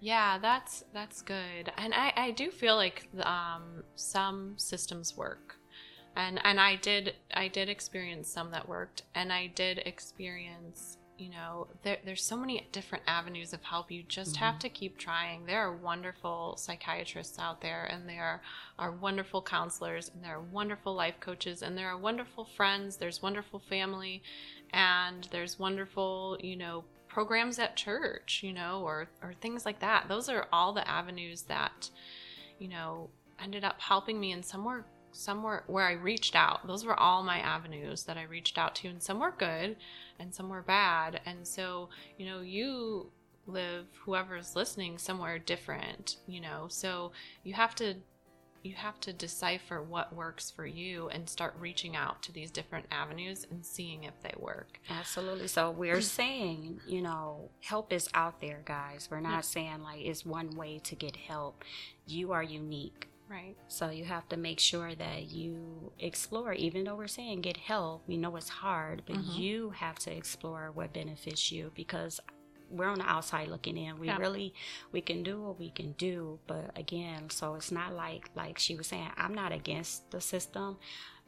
yeah, 0.00 0.38
that's 0.38 0.84
that's 0.92 1.22
good, 1.22 1.72
and 1.76 1.94
I 1.94 2.12
I 2.16 2.30
do 2.30 2.50
feel 2.50 2.76
like 2.76 3.08
um, 3.22 3.84
some 3.94 4.54
systems 4.56 5.16
work, 5.16 5.56
and 6.16 6.40
and 6.44 6.60
I 6.60 6.76
did 6.76 7.14
I 7.34 7.48
did 7.48 7.68
experience 7.68 8.28
some 8.28 8.50
that 8.50 8.68
worked, 8.68 9.02
and 9.14 9.32
I 9.32 9.48
did 9.48 9.78
experience 9.78 10.98
you 11.18 11.30
know 11.30 11.68
there, 11.82 11.98
there's 12.04 12.24
so 12.24 12.36
many 12.36 12.66
different 12.72 13.04
avenues 13.06 13.52
of 13.52 13.62
help. 13.62 13.90
You 13.90 14.02
just 14.02 14.34
mm-hmm. 14.34 14.44
have 14.44 14.58
to 14.60 14.68
keep 14.68 14.98
trying. 14.98 15.46
There 15.46 15.60
are 15.60 15.72
wonderful 15.72 16.56
psychiatrists 16.58 17.38
out 17.38 17.60
there 17.60 17.84
and 17.84 18.08
there 18.08 18.42
are 18.78 18.92
wonderful 18.92 19.42
counselors 19.42 20.10
and 20.12 20.24
there 20.24 20.36
are 20.36 20.42
wonderful 20.42 20.94
life 20.94 21.20
coaches 21.20 21.62
and 21.62 21.78
there 21.78 21.88
are 21.88 21.96
wonderful 21.96 22.44
friends. 22.44 22.96
There's 22.96 23.22
wonderful 23.22 23.60
family 23.60 24.22
and 24.72 25.28
there's 25.30 25.58
wonderful 25.58 26.36
you 26.40 26.56
know 26.56 26.84
programs 27.14 27.60
at 27.60 27.76
church, 27.76 28.40
you 28.42 28.52
know, 28.52 28.82
or 28.82 29.06
or 29.22 29.32
things 29.40 29.64
like 29.64 29.78
that. 29.78 30.06
Those 30.08 30.28
are 30.28 30.48
all 30.52 30.72
the 30.72 30.86
avenues 30.86 31.42
that, 31.42 31.88
you 32.58 32.66
know, 32.66 33.08
ended 33.40 33.62
up 33.62 33.80
helping 33.80 34.18
me 34.18 34.32
and 34.32 34.44
somewhere 34.44 34.84
somewhere 35.12 35.62
where 35.68 35.86
I 35.86 35.92
reached 35.92 36.34
out. 36.34 36.66
Those 36.66 36.84
were 36.84 36.98
all 36.98 37.22
my 37.22 37.38
avenues 37.38 38.02
that 38.04 38.18
I 38.18 38.24
reached 38.24 38.58
out 38.58 38.74
to 38.76 38.88
and 38.88 39.00
some 39.00 39.20
were 39.20 39.30
good 39.30 39.76
and 40.18 40.34
some 40.34 40.48
were 40.48 40.62
bad. 40.62 41.20
And 41.24 41.46
so, 41.46 41.88
you 42.18 42.26
know, 42.26 42.40
you 42.40 43.12
live 43.46 43.86
whoever's 44.04 44.56
listening 44.56 44.98
somewhere 44.98 45.38
different, 45.38 46.16
you 46.26 46.40
know. 46.40 46.66
So 46.68 47.12
you 47.44 47.54
have 47.54 47.76
to 47.76 47.94
you 48.64 48.74
have 48.74 48.98
to 49.00 49.12
decipher 49.12 49.82
what 49.82 50.14
works 50.14 50.50
for 50.50 50.66
you 50.66 51.08
and 51.08 51.28
start 51.28 51.54
reaching 51.58 51.94
out 51.94 52.22
to 52.22 52.32
these 52.32 52.50
different 52.50 52.86
avenues 52.90 53.46
and 53.50 53.64
seeing 53.64 54.04
if 54.04 54.20
they 54.22 54.34
work. 54.38 54.80
Absolutely. 54.90 55.48
So 55.48 55.70
we're 55.70 56.00
saying, 56.00 56.80
you 56.86 57.02
know, 57.02 57.50
help 57.60 57.92
is 57.92 58.08
out 58.14 58.40
there, 58.40 58.62
guys. 58.64 59.08
We're 59.10 59.20
not 59.20 59.44
saying 59.44 59.82
like 59.82 60.00
it's 60.00 60.24
one 60.24 60.50
way 60.56 60.80
to 60.84 60.94
get 60.94 61.14
help. 61.16 61.62
You 62.06 62.32
are 62.32 62.42
unique 62.42 63.08
Right. 63.28 63.56
So 63.68 63.88
you 63.88 64.04
have 64.04 64.28
to 64.28 64.36
make 64.36 64.60
sure 64.60 64.94
that 64.94 65.30
you 65.30 65.92
explore, 65.98 66.52
even 66.52 66.84
though 66.84 66.94
we're 66.94 67.06
saying 67.06 67.40
get 67.40 67.56
help, 67.56 68.06
we 68.06 68.16
know 68.16 68.36
it's 68.36 68.48
hard, 68.48 69.02
but 69.06 69.16
Mhm. 69.16 69.34
you 69.34 69.70
have 69.70 69.98
to 70.00 70.14
explore 70.14 70.70
what 70.70 70.92
benefits 70.92 71.50
you 71.50 71.72
because 71.74 72.20
we're 72.76 72.88
on 72.88 72.98
the 72.98 73.08
outside 73.08 73.48
looking 73.48 73.76
in. 73.76 73.98
We 73.98 74.08
Yeah. 74.08 74.18
really 74.18 74.54
we 74.92 75.00
can 75.00 75.22
do 75.22 75.40
what 75.42 75.58
we 75.58 75.70
can 75.70 75.92
do, 75.92 76.38
but 76.46 76.70
again, 76.76 77.30
so 77.30 77.54
it's 77.54 77.70
not 77.72 77.92
like 77.94 78.30
like 78.34 78.58
she 78.58 78.74
was 78.76 78.86
saying, 78.86 79.10
I'm 79.16 79.34
not 79.34 79.52
against 79.52 80.10
the 80.10 80.20
system 80.20 80.78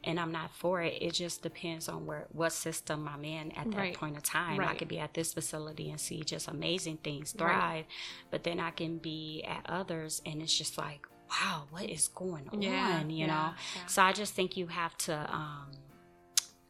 and 0.03 0.19
I'm 0.19 0.31
not 0.31 0.51
for 0.53 0.81
it. 0.81 1.01
It 1.01 1.13
just 1.13 1.41
depends 1.41 1.89
on 1.89 2.05
where 2.05 2.27
what 2.31 2.53
system 2.53 3.07
I'm 3.07 3.25
in 3.25 3.51
at 3.53 3.65
that 3.71 3.77
Right. 3.77 3.93
point 3.95 4.15
of 4.15 4.23
time. 4.23 4.61
I 4.61 4.75
could 4.75 4.87
be 4.87 4.99
at 4.99 5.13
this 5.13 5.33
facility 5.33 5.89
and 5.89 5.99
see 5.99 6.21
just 6.23 6.47
amazing 6.47 6.97
things 6.97 7.33
Right. 7.33 7.39
thrive, 7.39 7.85
but 8.29 8.43
then 8.43 8.59
I 8.59 8.71
can 8.71 8.99
be 8.99 9.43
at 9.43 9.65
others 9.67 10.21
and 10.25 10.41
it's 10.41 10.55
just 10.55 10.77
like, 10.77 11.07
wow, 11.29 11.67
what 11.71 11.89
is 11.89 12.07
going 12.09 12.47
on? 12.49 13.09
You 13.09 13.27
know. 13.27 13.53
yeah. 13.75 13.85
So 13.87 14.01
I 14.03 14.13
just 14.13 14.33
think 14.35 14.55
you 14.55 14.67
have 14.67 14.95
to 14.99 15.13
um, 15.33 15.71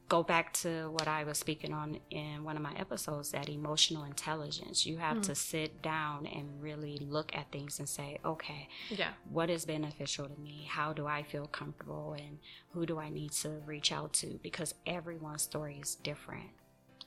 go 0.09 0.23
back 0.23 0.53
to 0.53 0.89
what 0.91 1.07
I 1.07 1.25
was 1.25 1.37
speaking 1.37 1.73
on 1.73 1.99
in 2.09 2.43
one 2.45 2.55
of 2.55 2.61
my 2.63 2.73
episodes 2.75 3.31
that 3.31 3.49
emotional 3.49 4.03
intelligence. 4.05 4.85
You 4.85 4.97
have 4.97 5.17
Mm. 5.17 5.23
to 5.23 5.35
sit 5.35 5.81
down 5.81 6.25
and 6.25 6.61
really 6.61 6.97
look 6.97 7.35
at 7.35 7.51
things 7.51 7.79
and 7.79 7.89
say, 7.89 8.17
okay, 8.23 8.69
yeah. 8.89 9.11
what 9.29 9.49
is 9.49 9.65
beneficial 9.65 10.27
to 10.29 10.39
me? 10.39 10.65
How 10.69 10.93
do 10.93 11.07
I 11.07 11.23
feel 11.23 11.45
comfortable? 11.47 12.13
And 12.13 12.39
who 12.71 12.85
do 12.85 12.99
I 12.99 13.09
need 13.09 13.31
to 13.43 13.49
reach 13.65 13.91
out 13.91 14.13
to? 14.13 14.39
Because 14.41 14.73
everyone's 14.85 15.43
story 15.43 15.79
is 15.81 15.95
different. 15.95 16.51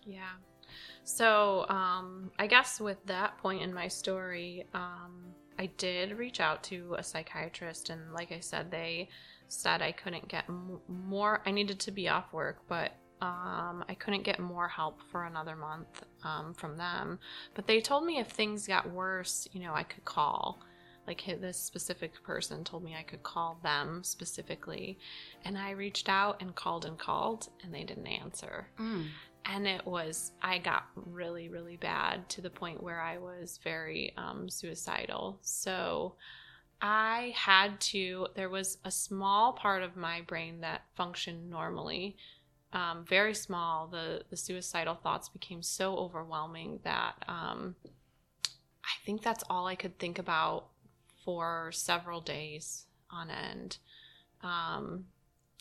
Yeah. 0.04 0.32
So, 1.04 1.66
um, 1.68 2.30
I 2.38 2.46
guess 2.46 2.80
with 2.80 3.04
that 3.06 3.38
point 3.38 3.62
in 3.62 3.72
my 3.72 3.88
story, 3.88 4.66
um, 4.74 5.34
I 5.58 5.66
did 5.66 6.16
reach 6.18 6.40
out 6.40 6.62
to 6.64 6.94
a 6.98 7.02
psychiatrist, 7.02 7.90
and 7.90 8.12
like 8.12 8.30
I 8.32 8.40
said, 8.40 8.70
they 8.70 9.08
said 9.52 9.82
I 9.82 9.92
couldn't 9.92 10.28
get 10.28 10.44
m- 10.48 10.80
more. 10.88 11.42
I 11.46 11.50
needed 11.50 11.80
to 11.80 11.90
be 11.90 12.08
off 12.08 12.32
work, 12.32 12.62
but 12.68 12.92
um, 13.20 13.84
I 13.88 13.94
couldn't 13.98 14.22
get 14.22 14.38
more 14.38 14.68
help 14.68 15.00
for 15.10 15.24
another 15.24 15.54
month 15.54 16.04
um, 16.24 16.54
from 16.54 16.76
them. 16.76 17.18
But 17.54 17.66
they 17.66 17.80
told 17.80 18.04
me 18.04 18.18
if 18.18 18.28
things 18.28 18.66
got 18.66 18.90
worse, 18.90 19.46
you 19.52 19.60
know, 19.60 19.74
I 19.74 19.82
could 19.82 20.04
call. 20.04 20.60
Like 21.06 21.24
this 21.40 21.58
specific 21.58 22.22
person 22.22 22.62
told 22.62 22.84
me 22.84 22.94
I 22.94 23.02
could 23.02 23.22
call 23.22 23.58
them 23.62 24.04
specifically, 24.04 24.98
and 25.44 25.58
I 25.58 25.70
reached 25.72 26.08
out 26.08 26.40
and 26.40 26.54
called 26.54 26.84
and 26.84 26.98
called, 26.98 27.48
and 27.64 27.74
they 27.74 27.82
didn't 27.84 28.06
answer 28.06 28.68
and 29.46 29.66
it 29.66 29.84
was 29.86 30.32
i 30.42 30.58
got 30.58 30.84
really 30.94 31.48
really 31.48 31.76
bad 31.76 32.28
to 32.28 32.40
the 32.40 32.50
point 32.50 32.82
where 32.82 33.00
i 33.00 33.16
was 33.18 33.58
very 33.64 34.12
um, 34.16 34.48
suicidal 34.48 35.38
so 35.42 36.14
i 36.82 37.32
had 37.36 37.80
to 37.80 38.26
there 38.34 38.48
was 38.48 38.78
a 38.84 38.90
small 38.90 39.52
part 39.52 39.82
of 39.82 39.96
my 39.96 40.20
brain 40.22 40.60
that 40.60 40.82
functioned 40.94 41.50
normally. 41.50 42.16
Um, 42.72 43.04
very 43.04 43.34
small. 43.34 43.88
The 43.88 44.22
the 44.30 44.36
suicidal 44.36 44.94
thoughts 44.94 45.28
became 45.28 45.62
so 45.62 45.96
overwhelming 45.96 46.80
that 46.84 47.14
um, 47.26 47.74
i 48.84 48.94
think 49.04 49.22
that's 49.22 49.42
all 49.50 49.66
i 49.66 49.74
could 49.74 49.98
think 49.98 50.18
about 50.18 50.68
for 51.24 51.70
several 51.72 52.20
days 52.20 52.86
on 53.10 53.30
end. 53.30 53.78
Um, 54.42 55.06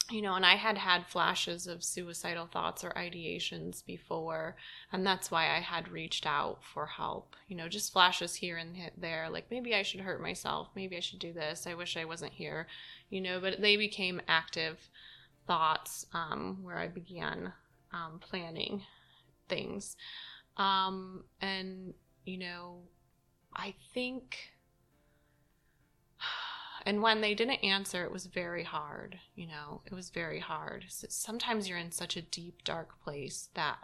you 0.10 0.22
know, 0.22 0.34
and 0.36 0.46
I 0.46 0.56
had 0.56 0.78
had 0.78 1.06
flashes 1.06 1.68
of 1.68 1.84
suicidal 1.84 2.48
thoughts 2.48 2.84
or 2.84 2.90
ideations 2.92 3.86
before, 3.86 4.56
and 4.92 5.06
that's 5.06 5.30
why 5.30 5.56
I 5.56 5.60
had 5.60 5.92
reached 5.92 6.26
out 6.26 6.64
for 6.64 6.86
help. 6.88 7.36
You 7.48 7.56
know, 7.56 7.68
just 7.68 7.94
flashes 7.94 8.36
here 8.36 8.58
and 8.58 8.76
he- 8.76 8.90
there, 8.98 9.30
like 9.30 9.52
maybe 9.52 9.76
I 9.76 9.84
should 9.84 10.02
hurt 10.02 10.22
myself, 10.22 10.70
maybe 10.76 10.98
I 10.98 11.02
should 11.02 11.20
do 11.20 11.32
this, 11.32 11.68
I 11.68 11.76
wish 11.76 11.96
I 11.96 12.06
wasn't 12.06 12.34
here, 12.34 12.68
you 13.10 13.22
know, 13.22 13.40
but 13.40 13.62
they 13.62 13.78
became 13.78 14.22
active 14.28 14.90
thoughts 15.46 16.06
um, 16.14 16.60
where 16.64 16.78
I 16.78 16.88
began 16.88 17.54
um, 17.94 18.20
planning 18.20 18.84
things. 19.48 19.96
Um, 20.58 21.24
and, 21.42 21.94
you 22.26 22.38
know, 22.38 22.82
I 23.56 23.76
think 23.94 24.38
and 26.86 27.02
when 27.02 27.22
they 27.22 27.34
didn't 27.34 27.64
answer 27.64 28.04
it 28.04 28.12
was 28.12 28.26
very 28.26 28.64
hard 28.64 29.20
you 29.36 29.48
know 29.48 29.82
it 29.86 29.94
was 29.94 30.10
very 30.10 30.40
hard. 30.40 30.86
Sometimes 30.90 31.68
you're 31.68 31.78
in 31.78 31.92
such 31.92 32.18
a 32.18 32.22
deep 32.22 32.64
dark 32.64 33.02
place 33.04 33.50
that 33.54 33.80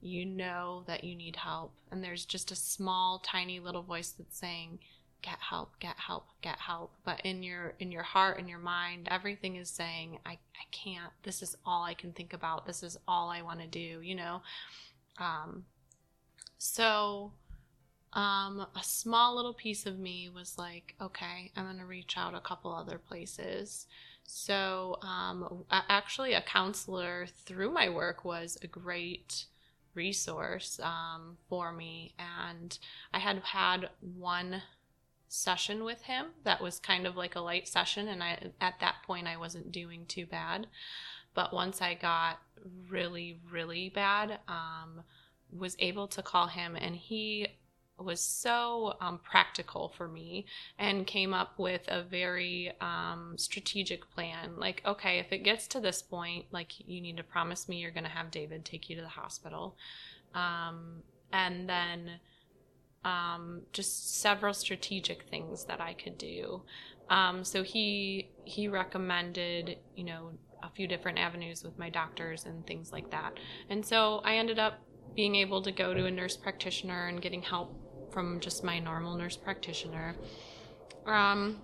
you 0.00 0.24
know 0.24 0.84
that 0.86 1.04
you 1.04 1.14
need 1.14 1.36
help 1.36 1.72
and 1.90 2.02
there's 2.02 2.24
just 2.24 2.50
a 2.50 2.56
small 2.56 3.20
tiny 3.24 3.58
little 3.58 3.82
voice 3.82 4.10
that's 4.10 4.38
saying 4.38 4.78
get 5.22 5.38
help 5.40 5.78
get 5.80 5.96
help 5.98 6.26
get 6.42 6.58
help. 6.58 6.92
But 7.04 7.20
in 7.24 7.42
your 7.42 7.74
in 7.78 7.90
your 7.90 8.02
heart 8.02 8.38
and 8.38 8.48
your 8.48 8.58
mind 8.58 9.08
everything 9.10 9.56
is 9.56 9.70
saying 9.70 10.18
i 10.24 10.32
i 10.32 10.64
can't. 10.70 11.12
This 11.22 11.42
is 11.42 11.56
all 11.66 11.82
i 11.84 11.94
can 11.94 12.12
think 12.12 12.32
about. 12.32 12.66
This 12.66 12.82
is 12.82 12.98
all 13.08 13.30
i 13.30 13.42
want 13.42 13.60
to 13.60 13.66
do 13.66 14.00
you 14.00 14.14
know? 14.14 14.42
Um 15.18 15.64
so 16.58 17.32
um, 18.12 18.66
a 18.74 18.82
small 18.82 19.36
little 19.36 19.54
piece 19.54 19.86
of 19.86 19.98
me 19.98 20.30
was 20.34 20.56
like, 20.56 20.94
okay, 21.00 21.50
I'm 21.56 21.64
going 21.64 21.78
to 21.78 21.84
reach 21.84 22.16
out 22.16 22.34
a 22.34 22.40
couple 22.40 22.72
other 22.72 22.98
places. 22.98 23.86
So, 24.24 24.98
um, 25.02 25.64
actually, 25.70 26.34
a 26.34 26.42
counselor 26.42 27.26
through 27.26 27.70
my 27.70 27.88
work 27.88 28.24
was 28.24 28.58
a 28.62 28.66
great 28.66 29.44
resource 29.94 30.80
um, 30.82 31.36
for 31.48 31.72
me. 31.72 32.14
And 32.18 32.78
I 33.12 33.18
had 33.18 33.38
had 33.38 33.90
one 34.00 34.62
session 35.28 35.84
with 35.84 36.02
him 36.02 36.26
that 36.44 36.62
was 36.62 36.78
kind 36.78 37.06
of 37.06 37.16
like 37.16 37.34
a 37.36 37.40
light 37.40 37.68
session. 37.68 38.08
And 38.08 38.22
I, 38.22 38.38
at 38.60 38.80
that 38.80 38.96
point, 39.06 39.26
I 39.26 39.36
wasn't 39.36 39.72
doing 39.72 40.06
too 40.06 40.26
bad. 40.26 40.66
But 41.34 41.52
once 41.52 41.82
I 41.82 41.94
got 41.94 42.40
really, 42.88 43.38
really 43.50 43.90
bad, 43.90 44.40
um, 44.48 45.02
was 45.50 45.76
able 45.78 46.06
to 46.08 46.22
call 46.22 46.48
him 46.48 46.76
and 46.76 46.94
he 46.94 47.46
was 47.98 48.20
so 48.20 48.94
um, 49.00 49.18
practical 49.18 49.92
for 49.96 50.08
me 50.08 50.46
and 50.78 51.06
came 51.06 51.34
up 51.34 51.58
with 51.58 51.82
a 51.88 52.02
very 52.02 52.72
um, 52.80 53.34
strategic 53.36 54.08
plan. 54.10 54.56
Like, 54.56 54.82
okay, 54.86 55.18
if 55.18 55.32
it 55.32 55.38
gets 55.38 55.66
to 55.68 55.80
this 55.80 56.02
point, 56.02 56.46
like 56.52 56.72
you 56.86 57.00
need 57.00 57.16
to 57.16 57.24
promise 57.24 57.68
me 57.68 57.76
you're 57.76 57.90
going 57.90 58.04
to 58.04 58.10
have 58.10 58.30
David 58.30 58.64
take 58.64 58.88
you 58.88 58.96
to 58.96 59.02
the 59.02 59.08
hospital. 59.08 59.76
Um, 60.34 61.02
and 61.32 61.68
then 61.68 62.20
um, 63.04 63.62
just 63.72 64.20
several 64.20 64.54
strategic 64.54 65.24
things 65.24 65.64
that 65.64 65.80
I 65.80 65.94
could 65.94 66.18
do. 66.18 66.62
Um, 67.10 67.42
so 67.44 67.62
he 67.62 68.30
he 68.44 68.68
recommended, 68.68 69.78
you 69.96 70.04
know, 70.04 70.32
a 70.62 70.68
few 70.70 70.86
different 70.86 71.18
avenues 71.18 71.62
with 71.62 71.78
my 71.78 71.88
doctors 71.88 72.44
and 72.44 72.66
things 72.66 72.92
like 72.92 73.10
that. 73.10 73.34
And 73.70 73.84
so 73.84 74.20
I 74.24 74.36
ended 74.36 74.58
up 74.58 74.80
being 75.14 75.34
able 75.36 75.62
to 75.62 75.72
go 75.72 75.94
to 75.94 76.06
a 76.06 76.10
nurse 76.10 76.36
practitioner 76.36 77.06
and 77.08 77.22
getting 77.22 77.42
help 77.42 77.74
from 78.12 78.40
just 78.40 78.64
my 78.64 78.78
normal 78.78 79.16
nurse 79.16 79.36
practitioner. 79.36 80.14
Um, 81.06 81.60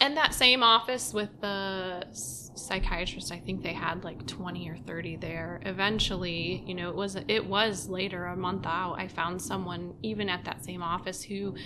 and 0.00 0.16
that 0.16 0.34
same 0.34 0.62
office 0.62 1.12
with 1.12 1.40
the 1.40 2.06
psychiatrist, 2.12 3.32
I 3.32 3.38
think 3.38 3.62
they 3.62 3.72
had 3.72 4.04
like 4.04 4.26
20 4.26 4.68
or 4.68 4.76
30 4.76 5.16
there. 5.16 5.60
Eventually, 5.64 6.62
you 6.66 6.74
know, 6.74 6.88
it 6.88 6.94
was 6.94 7.16
it 7.16 7.44
was 7.44 7.88
later 7.88 8.26
a 8.26 8.36
month 8.36 8.66
out. 8.66 8.94
I 8.98 9.08
found 9.08 9.42
someone 9.42 9.94
even 10.02 10.28
at 10.28 10.44
that 10.44 10.64
same 10.64 10.82
office 10.82 11.22
who 11.22 11.56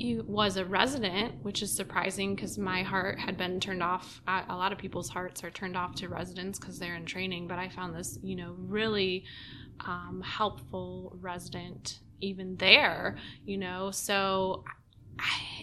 was 0.00 0.56
a 0.56 0.64
resident, 0.64 1.42
which 1.42 1.62
is 1.62 1.74
surprising 1.74 2.34
because 2.34 2.58
my 2.58 2.82
heart 2.82 3.18
had 3.18 3.36
been 3.36 3.60
turned 3.60 3.82
off. 3.82 4.20
A 4.26 4.42
a 4.48 4.56
lot 4.56 4.72
of 4.72 4.78
people's 4.78 5.08
hearts 5.08 5.44
are 5.44 5.50
turned 5.50 5.76
off 5.76 5.94
to 5.96 6.08
residents 6.08 6.58
because 6.58 6.78
they're 6.78 6.96
in 6.96 7.06
training, 7.06 7.46
but 7.46 7.58
I 7.58 7.68
found 7.68 7.94
this, 7.94 8.18
you 8.22 8.36
know, 8.36 8.56
really 8.58 9.24
um, 9.86 10.22
helpful 10.24 11.16
resident 11.20 12.00
even 12.20 12.56
there, 12.56 13.16
you 13.44 13.56
know. 13.56 13.90
So 13.90 14.64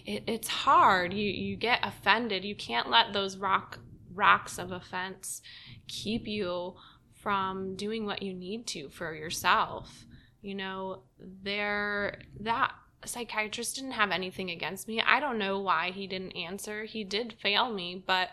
it, 0.06 0.24
it's 0.26 0.48
hard. 0.48 1.12
You 1.12 1.30
you 1.30 1.56
get 1.56 1.80
offended. 1.82 2.44
You 2.44 2.54
can't 2.54 2.90
let 2.90 3.12
those 3.12 3.36
rock 3.36 3.78
rocks 4.14 4.58
of 4.58 4.72
offense 4.72 5.42
keep 5.88 6.26
you 6.26 6.74
from 7.14 7.76
doing 7.76 8.04
what 8.04 8.22
you 8.22 8.34
need 8.34 8.66
to 8.68 8.88
for 8.90 9.14
yourself. 9.14 10.04
You 10.40 10.54
know, 10.54 11.02
there 11.18 12.22
that 12.40 12.72
psychiatrist 13.04 13.76
didn't 13.76 13.92
have 13.92 14.10
anything 14.10 14.50
against 14.50 14.86
me. 14.86 15.00
I 15.00 15.20
don't 15.20 15.38
know 15.38 15.58
why 15.58 15.90
he 15.90 16.06
didn't 16.06 16.32
answer. 16.32 16.84
He 16.84 17.04
did 17.04 17.34
fail 17.40 17.72
me, 17.72 18.02
but 18.06 18.30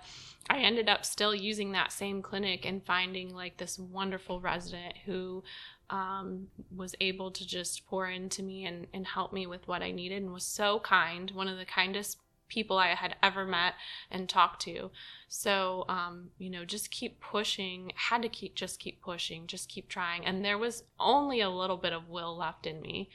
I 0.49 0.59
ended 0.59 0.89
up 0.89 1.05
still 1.05 1.35
using 1.35 1.71
that 1.71 1.91
same 1.91 2.21
clinic 2.21 2.65
and 2.65 2.85
finding 2.85 3.33
like 3.33 3.57
this 3.57 3.77
wonderful 3.77 4.39
resident 4.39 4.95
who 5.05 5.43
um, 5.89 6.47
was 6.75 6.95
able 7.01 7.31
to 7.31 7.47
just 7.47 7.87
pour 7.87 8.07
into 8.07 8.43
me 8.43 8.65
and, 8.65 8.87
and 8.93 9.07
help 9.07 9.33
me 9.33 9.47
with 9.47 9.67
what 9.67 9.81
I 9.81 9.91
needed 9.91 10.21
and 10.21 10.33
was 10.33 10.43
so 10.43 10.79
kind. 10.79 11.31
One 11.31 11.47
of 11.47 11.57
the 11.57 11.65
kindest 11.65 12.17
people 12.47 12.77
I 12.77 12.95
had 12.95 13.15
ever 13.21 13.45
met 13.45 13.75
and 14.09 14.27
talked 14.27 14.61
to. 14.63 14.91
So, 15.27 15.85
um, 15.87 16.29
you 16.37 16.49
know, 16.49 16.65
just 16.65 16.89
keep 16.89 17.19
pushing, 17.21 17.91
had 17.95 18.23
to 18.23 18.29
keep, 18.29 18.55
just 18.55 18.79
keep 18.79 19.01
pushing, 19.01 19.47
just 19.47 19.69
keep 19.69 19.87
trying. 19.87 20.25
And 20.25 20.43
there 20.43 20.57
was 20.57 20.83
only 20.99 21.41
a 21.41 21.49
little 21.49 21.77
bit 21.77 21.93
of 21.93 22.09
will 22.09 22.35
left 22.35 22.65
in 22.65 22.81
me. 22.81 23.09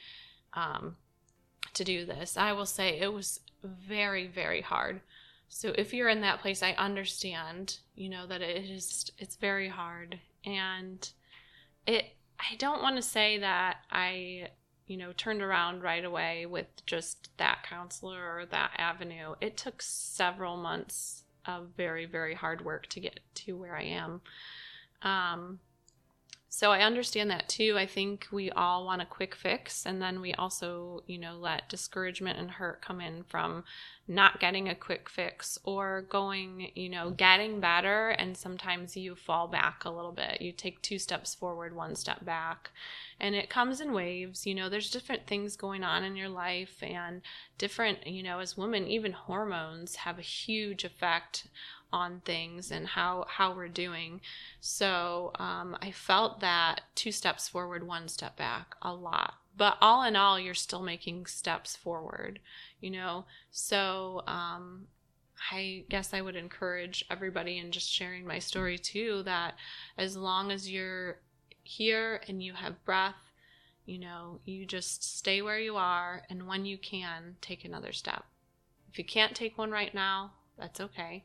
Um, 0.53 0.95
to 1.75 1.83
do 1.83 2.05
this. 2.05 2.37
I 2.37 2.53
will 2.53 2.65
say 2.65 2.99
it 2.99 3.13
was 3.13 3.41
very, 3.63 4.27
very 4.27 4.61
hard. 4.61 5.01
so 5.47 5.73
if 5.77 5.93
you're 5.93 6.09
in 6.09 6.21
that 6.21 6.41
place, 6.41 6.63
I 6.63 6.71
understand, 6.71 7.77
you 7.95 8.09
know, 8.09 8.25
that 8.27 8.41
it 8.41 8.69
is 8.69 9.11
it's 9.19 9.35
very 9.35 9.69
hard 9.69 10.19
and 10.43 11.07
it 11.85 12.14
I 12.39 12.55
don't 12.55 12.81
want 12.81 12.95
to 12.97 13.01
say 13.01 13.39
that 13.39 13.77
I, 13.91 14.49
you 14.87 14.97
know, 14.97 15.13
turned 15.13 15.41
around 15.41 15.81
right 15.81 16.03
away 16.03 16.45
with 16.45 16.67
just 16.85 17.29
that 17.37 17.63
counselor 17.63 18.37
or 18.37 18.45
that 18.47 18.71
avenue. 18.77 19.35
It 19.41 19.57
took 19.57 19.81
several 19.81 20.57
months 20.57 21.23
of 21.45 21.69
very 21.77 22.05
very 22.05 22.33
hard 22.33 22.65
work 22.65 22.87
to 22.87 22.99
get 22.99 23.19
to 23.35 23.53
where 23.53 23.75
I 23.75 23.83
am. 23.83 24.21
Um 25.01 25.59
so 26.55 26.71
I 26.71 26.83
understand 26.83 27.29
that 27.31 27.49
too. 27.49 27.75
I 27.77 27.85
think 27.85 28.27
we 28.31 28.49
all 28.49 28.85
want 28.85 29.01
a 29.01 29.05
quick 29.05 29.35
fix 29.35 29.85
and 29.85 30.01
then 30.01 30.21
we 30.21 30.33
also, 30.35 31.03
you 31.05 31.17
know, 31.17 31.35
let 31.35 31.67
discouragement 31.67 32.39
and 32.39 32.49
hurt 32.49 32.81
come 32.81 33.01
in 33.01 33.23
from 33.23 33.65
not 34.07 34.39
getting 34.39 34.69
a 34.69 34.73
quick 34.75 35.09
fix 35.09 35.59
or 35.65 36.05
going, 36.07 36.71
you 36.73 36.87
know, 36.87 37.09
getting 37.09 37.59
better 37.59 38.11
and 38.11 38.37
sometimes 38.37 38.95
you 38.95 39.15
fall 39.15 39.49
back 39.49 39.83
a 39.83 39.89
little 39.89 40.13
bit. 40.13 40.41
You 40.41 40.53
take 40.53 40.81
two 40.81 40.97
steps 40.97 41.35
forward, 41.35 41.75
one 41.75 41.93
step 41.93 42.23
back. 42.23 42.69
And 43.19 43.35
it 43.35 43.49
comes 43.49 43.81
in 43.81 43.91
waves, 43.91 44.47
you 44.47 44.55
know, 44.55 44.69
there's 44.69 44.89
different 44.89 45.27
things 45.27 45.57
going 45.57 45.83
on 45.83 46.05
in 46.05 46.15
your 46.15 46.29
life 46.29 46.81
and 46.81 47.21
different, 47.57 48.07
you 48.07 48.23
know, 48.23 48.39
as 48.39 48.55
women, 48.55 48.87
even 48.87 49.11
hormones 49.11 49.97
have 49.97 50.19
a 50.19 50.21
huge 50.21 50.85
effect 50.85 51.47
on 51.95 52.19
things 52.25 52.71
and 52.71 52.85
how 52.85 53.25
how 53.29 53.55
we're 53.55 53.69
doing. 53.69 54.19
So 54.59 55.31
um, 55.39 55.77
I 55.81 55.91
felt 55.91 56.41
that 56.41 56.81
two 56.93 57.13
steps 57.13 57.47
forward, 57.47 57.87
one 57.87 58.09
step 58.09 58.35
back, 58.35 58.75
a 58.81 58.93
lot. 58.93 59.35
But 59.57 59.77
all 59.79 60.03
in 60.03 60.17
all, 60.17 60.37
you're 60.37 60.53
still 60.53 60.83
making 60.83 61.27
steps 61.27 61.77
forward, 61.77 62.39
you 62.81 62.91
know. 62.91 63.25
So 63.49 64.23
um, 64.27 64.87
I 65.51 65.85
guess 65.89 66.13
I 66.13 66.19
would 66.19 66.35
encourage 66.35 67.05
everybody 67.09 67.57
in 67.57 67.71
just 67.71 67.89
sharing 67.89 68.27
my 68.27 68.39
story 68.39 68.77
too 68.77 69.23
that 69.23 69.55
as 69.97 70.17
long 70.17 70.51
as 70.51 70.69
you're 70.69 71.19
here 71.63 72.21
and 72.27 72.43
you 72.43 72.53
have 72.53 72.83
breath, 72.83 73.15
you 73.85 73.99
know, 73.99 74.41
you 74.43 74.65
just 74.65 75.17
stay 75.17 75.41
where 75.41 75.59
you 75.59 75.77
are 75.77 76.23
and 76.29 76.45
when 76.45 76.65
you 76.65 76.77
can, 76.77 77.37
take 77.39 77.63
another 77.63 77.93
step. 77.93 78.25
If 78.91 78.97
you 78.97 79.05
can't 79.05 79.33
take 79.33 79.57
one 79.57 79.71
right 79.71 79.93
now, 79.93 80.33
that's 80.57 80.81
okay. 80.81 81.23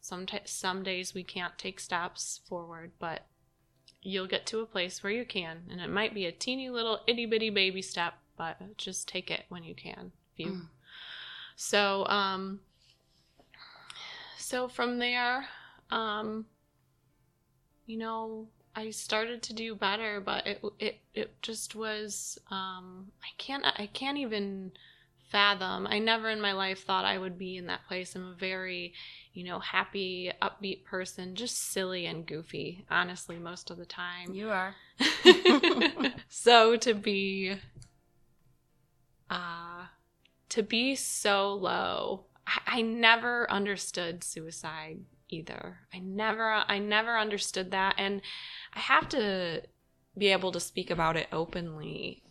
Some 0.00 0.26
t- 0.26 0.38
some 0.44 0.82
days 0.82 1.14
we 1.14 1.22
can't 1.22 1.58
take 1.58 1.80
steps 1.80 2.40
forward, 2.48 2.92
but 2.98 3.26
you'll 4.02 4.26
get 4.26 4.46
to 4.46 4.60
a 4.60 4.66
place 4.66 5.02
where 5.02 5.12
you 5.12 5.24
can, 5.24 5.64
and 5.70 5.80
it 5.80 5.90
might 5.90 6.14
be 6.14 6.26
a 6.26 6.32
teeny 6.32 6.70
little 6.70 7.00
itty 7.06 7.26
bitty 7.26 7.50
baby 7.50 7.82
step, 7.82 8.14
but 8.36 8.76
just 8.76 9.08
take 9.08 9.30
it 9.30 9.44
when 9.48 9.64
you 9.64 9.74
can. 9.74 10.12
If 10.32 10.46
you. 10.46 10.52
Mm. 10.52 10.68
So 11.56 12.06
um. 12.06 12.60
So 14.38 14.68
from 14.68 14.98
there, 14.98 15.46
um. 15.90 16.46
You 17.86 17.96
know, 17.96 18.48
I 18.76 18.90
started 18.90 19.42
to 19.42 19.54
do 19.54 19.74
better, 19.74 20.20
but 20.20 20.46
it 20.46 20.62
it 20.78 21.00
it 21.14 21.42
just 21.42 21.74
was 21.74 22.38
um 22.50 23.10
I 23.22 23.28
can't 23.36 23.64
I 23.64 23.88
can't 23.92 24.18
even 24.18 24.72
fathom. 25.30 25.86
I 25.86 25.98
never 25.98 26.28
in 26.28 26.40
my 26.40 26.52
life 26.52 26.84
thought 26.84 27.04
I 27.04 27.18
would 27.18 27.38
be 27.38 27.56
in 27.56 27.66
that 27.66 27.86
place. 27.86 28.14
I'm 28.14 28.32
a 28.32 28.34
very 28.34 28.94
you 29.38 29.44
know, 29.44 29.60
happy, 29.60 30.32
upbeat 30.42 30.84
person, 30.84 31.36
just 31.36 31.70
silly 31.70 32.06
and 32.06 32.26
goofy, 32.26 32.84
honestly, 32.90 33.38
most 33.38 33.70
of 33.70 33.76
the 33.76 33.86
time. 33.86 34.34
You 34.34 34.50
are. 34.50 34.74
so 36.28 36.76
to 36.76 36.92
be 36.92 37.54
uh 39.30 39.84
to 40.48 40.62
be 40.64 40.96
so 40.96 41.54
low, 41.54 42.24
I, 42.48 42.78
I 42.78 42.82
never 42.82 43.48
understood 43.48 44.24
suicide 44.24 44.98
either. 45.28 45.78
I 45.94 46.00
never 46.00 46.64
I 46.66 46.80
never 46.80 47.16
understood 47.16 47.70
that 47.70 47.94
and 47.96 48.20
I 48.74 48.80
have 48.80 49.08
to 49.10 49.62
be 50.16 50.32
able 50.32 50.50
to 50.50 50.58
speak 50.58 50.90
about 50.90 51.16
it 51.16 51.28
openly 51.30 52.24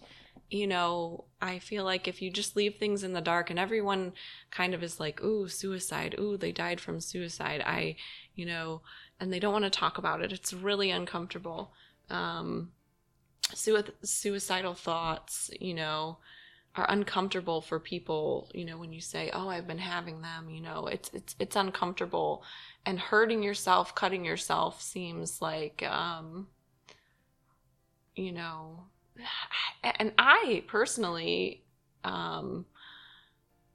you 0.50 0.68
know, 0.68 1.26
I 1.42 1.60
feel 1.60 1.84
like 1.84 2.08
if 2.08 2.22
you 2.22 2.30
just 2.32 2.56
leave 2.56 2.76
things 2.76 3.04
in 3.04 3.14
the 3.14 3.22
dark 3.22 3.50
and 3.50 3.60
everyone 3.60 4.14
kind 4.50 4.74
of 4.74 4.82
is 4.84 5.00
like, 5.00 5.22
ooh, 5.22 5.48
suicide, 5.48 6.16
ooh, 6.20 6.38
they 6.38 6.52
died 6.52 6.80
from 6.80 7.02
suicide, 7.02 7.62
I, 7.66 7.98
you 8.36 8.46
know, 8.46 8.82
and 9.20 9.32
they 9.32 9.40
don't 9.40 9.54
want 9.54 9.66
to 9.66 9.70
talk 9.70 9.98
about 9.98 10.22
it. 10.22 10.32
It's 10.32 10.54
really 10.54 10.90
uncomfortable. 10.92 11.74
Um, 12.10 12.72
suicidal 13.54 14.74
thoughts, 14.74 15.50
you 15.60 15.74
know, 15.74 16.18
are 16.76 16.90
uncomfortable 16.90 17.60
for 17.62 17.80
people, 17.80 18.50
you 18.54 18.64
know, 18.64 18.78
when 18.78 18.94
you 18.94 19.02
say, 19.02 19.32
"Oh, 19.34 19.50
I've 19.50 19.68
been 19.68 19.80
having 19.80 20.22
them," 20.22 20.50
you 20.50 20.62
know, 20.62 20.88
it's 20.88 21.10
it's 21.14 21.36
it's 21.40 21.56
uncomfortable 21.56 22.44
and 22.86 23.00
hurting 23.00 23.42
yourself, 23.42 23.96
cutting 23.96 24.24
yourself 24.24 24.82
seems 24.82 25.42
like 25.42 25.84
um 25.84 26.48
you 28.16 28.32
know, 28.32 28.86
and 29.84 30.14
I 30.18 30.64
personally 30.68 31.64
um, 32.04 32.66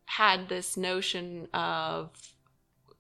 had 0.05 0.49
this 0.49 0.77
notion 0.77 1.49
of 1.55 2.11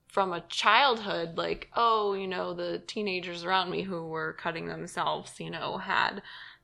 from 0.08 0.32
a 0.32 0.44
childhood 0.48 1.38
like 1.38 1.70
oh 1.74 2.12
you 2.12 2.26
know 2.26 2.52
the 2.52 2.82
teenagers 2.86 3.44
around 3.44 3.70
me 3.70 3.82
who 3.82 4.06
were 4.06 4.34
cutting 4.34 4.66
themselves 4.66 5.40
you 5.40 5.48
know 5.48 5.78
had 5.78 6.20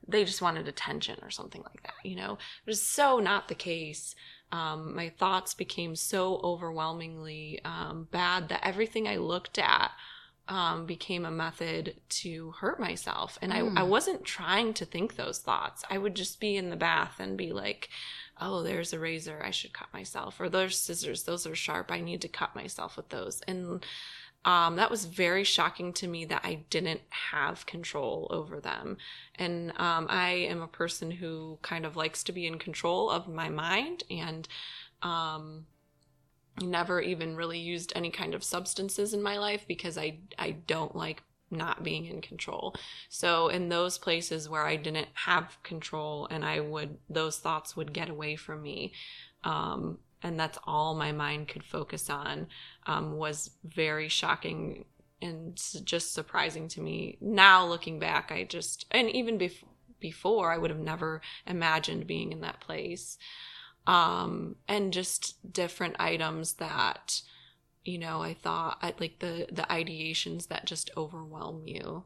they 0.07 0.23
just 0.23 0.41
wanted 0.41 0.67
attention 0.67 1.17
or 1.23 1.29
something 1.29 1.61
like 1.63 1.81
that 1.83 1.93
you 2.03 2.15
know? 2.15 2.33
It 2.33 2.69
was 2.69 2.81
so 2.81 3.19
not 3.19 3.47
the 3.47 3.55
case. 3.55 4.15
Um, 4.51 4.95
my 4.95 5.09
thoughts 5.09 5.53
became 5.53 5.95
so 5.95 6.39
overwhelmingly 6.43 7.59
um, 7.63 8.07
bad 8.09 8.49
that 8.49 8.65
everything 8.65 9.07
i 9.07 9.17
looked 9.17 9.59
at 9.59 9.91
um, 10.49 10.87
became 10.87 11.25
a 11.25 11.31
method 11.31 11.95
to 12.09 12.51
hurt 12.59 12.79
myself. 12.79 13.37
And 13.41 13.53
mm. 13.53 13.55
I, 13.55 13.81
I 13.81 13.83
hmm. 13.83 13.89
wasn't 13.89 14.25
trying 14.25 14.73
to 14.73 14.85
think 14.85 15.15
those 15.15 15.39
thoughts. 15.39 15.83
I 15.89 15.97
would 15.99 16.15
just 16.15 16.39
be 16.39 16.57
in 16.57 16.71
the 16.71 16.75
bath 16.75 17.19
and 17.19 17.37
be 17.37 17.53
like, 17.53 17.89
oh, 18.41 18.63
there's 18.63 18.91
a 18.91 18.99
razor. 18.99 19.41
I 19.45 19.51
should 19.51 19.73
cut 19.73 19.93
myself. 19.93 20.39
Or 20.39 20.49
there's 20.49 20.77
scissors. 20.77 21.23
Those 21.23 21.45
are 21.45 21.55
sharp. 21.55 21.91
I 21.91 22.01
need 22.01 22.21
to 22.21 22.27
cut 22.27 22.55
myself 22.55 22.97
with 22.97 23.09
those. 23.09 23.41
And 23.47 23.85
um, 24.43 24.77
that 24.77 24.89
was 24.89 25.05
very 25.05 25.43
shocking 25.43 25.93
to 25.93 26.07
me 26.07 26.25
that 26.25 26.41
I 26.43 26.61
didn't 26.71 27.01
have 27.09 27.67
control 27.67 28.27
over 28.31 28.59
them. 28.59 28.97
And 29.35 29.71
um, 29.77 30.07
I 30.09 30.29
am 30.29 30.61
a 30.61 30.67
person 30.67 31.11
who 31.11 31.59
kind 31.61 31.85
of 31.85 31.95
likes 31.95 32.23
to 32.23 32.31
be 32.31 32.47
in 32.47 32.57
control 32.57 33.09
of 33.11 33.27
my 33.27 33.49
mind. 33.49 34.03
And 34.09 34.47
um, 35.03 35.65
never 36.61 37.01
even 37.01 37.35
really 37.35 37.59
used 37.59 37.93
any 37.95 38.09
kind 38.09 38.33
of 38.33 38.43
substances 38.43 39.13
in 39.13 39.21
my 39.21 39.37
life 39.37 39.65
because 39.67 39.97
I 39.97 40.19
I 40.37 40.51
don't 40.51 40.95
like 40.95 41.23
not 41.51 41.83
being 41.83 42.05
in 42.05 42.21
control. 42.21 42.75
So 43.09 43.47
in 43.47 43.69
those 43.69 43.97
places 43.97 44.47
where 44.47 44.65
I 44.65 44.75
didn't 44.75 45.07
have 45.13 45.57
control 45.63 46.27
and 46.29 46.45
I 46.45 46.59
would 46.59 46.97
those 47.09 47.39
thoughts 47.39 47.75
would 47.75 47.93
get 47.93 48.09
away 48.09 48.35
from 48.35 48.61
me. 48.61 48.93
Um, 49.43 49.99
and 50.21 50.39
that's 50.39 50.59
all 50.65 50.95
my 50.95 51.11
mind 51.11 51.47
could 51.47 51.63
focus 51.63 52.09
on 52.09 52.47
um, 52.85 53.13
was 53.13 53.51
very 53.63 54.09
shocking 54.09 54.85
and 55.21 55.59
just 55.83 56.13
surprising 56.13 56.67
to 56.69 56.81
me. 56.81 57.17
Now 57.21 57.65
looking 57.65 57.99
back, 57.99 58.31
I 58.31 58.43
just 58.43 58.85
and 58.91 59.09
even 59.09 59.37
bef- 59.37 59.63
before 59.99 60.51
I 60.51 60.57
would 60.57 60.69
have 60.69 60.79
never 60.79 61.21
imagined 61.45 62.07
being 62.07 62.31
in 62.31 62.41
that 62.41 62.59
place 62.59 63.17
um, 63.89 64.55
and 64.67 64.93
just 64.93 65.51
different 65.51 65.95
items 65.99 66.53
that 66.53 67.21
you 67.83 67.97
know 67.97 68.21
i 68.21 68.33
thought 68.35 68.77
I, 68.81 68.93
like 68.99 69.17
the 69.19 69.47
the 69.51 69.63
ideations 69.63 70.47
that 70.49 70.65
just 70.65 70.91
overwhelm 70.95 71.63
you 71.65 72.03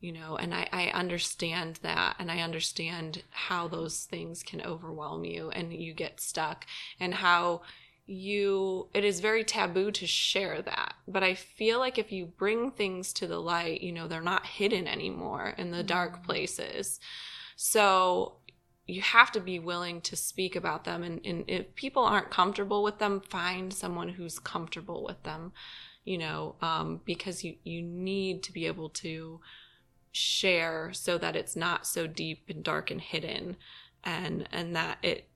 you 0.00 0.12
know 0.12 0.36
and 0.36 0.54
I, 0.54 0.66
I 0.72 0.86
understand 0.88 1.80
that 1.82 2.16
and 2.18 2.30
i 2.30 2.40
understand 2.40 3.22
how 3.30 3.68
those 3.68 4.04
things 4.04 4.42
can 4.42 4.62
overwhelm 4.62 5.26
you 5.26 5.50
and 5.50 5.74
you 5.74 5.92
get 5.92 6.20
stuck 6.20 6.64
and 6.98 7.12
how 7.12 7.60
you 8.06 8.88
it 8.94 9.04
is 9.04 9.20
very 9.20 9.44
taboo 9.44 9.90
to 9.90 10.06
share 10.06 10.62
that 10.62 10.94
but 11.06 11.22
i 11.22 11.34
feel 11.34 11.80
like 11.80 11.98
if 11.98 12.12
you 12.12 12.24
bring 12.24 12.70
things 12.70 13.12
to 13.12 13.26
the 13.26 13.40
light 13.40 13.82
you 13.82 13.92
know 13.92 14.08
they're 14.08 14.22
not 14.22 14.46
hidden 14.46 14.86
anymore 14.86 15.54
in 15.58 15.70
the 15.70 15.82
dark 15.82 16.20
mm. 16.20 16.24
places 16.24 16.98
so 17.56 18.36
you 18.86 19.02
have 19.02 19.32
to 19.32 19.40
be 19.40 19.58
willing 19.58 20.00
to 20.00 20.14
speak 20.14 20.54
about 20.54 20.84
them. 20.84 21.02
And, 21.02 21.20
and 21.24 21.44
if 21.48 21.74
people 21.74 22.04
aren't 22.04 22.30
comfortable 22.30 22.82
with 22.82 22.98
them 22.98 23.20
find 23.20 23.72
someone 23.72 24.10
who's 24.10 24.38
comfortable 24.38 25.04
with 25.04 25.22
them 25.24 25.52
you 26.04 26.16
know 26.16 26.54
um, 26.62 27.00
because 27.04 27.44
you 27.44 27.56
you 27.64 27.82
need 27.82 28.42
to 28.44 28.52
be 28.52 28.66
able 28.66 28.88
to 28.88 29.40
share 30.12 30.92
so 30.94 31.18
that 31.18 31.36
it's 31.36 31.54
not 31.54 31.86
so 31.86 32.06
deep 32.06 32.44
and 32.48 32.64
dark 32.64 32.90
and 32.90 33.02
hidden. 33.02 33.56
And 34.02 34.48
and 34.50 34.74
that 34.74 34.98
it 35.02 35.28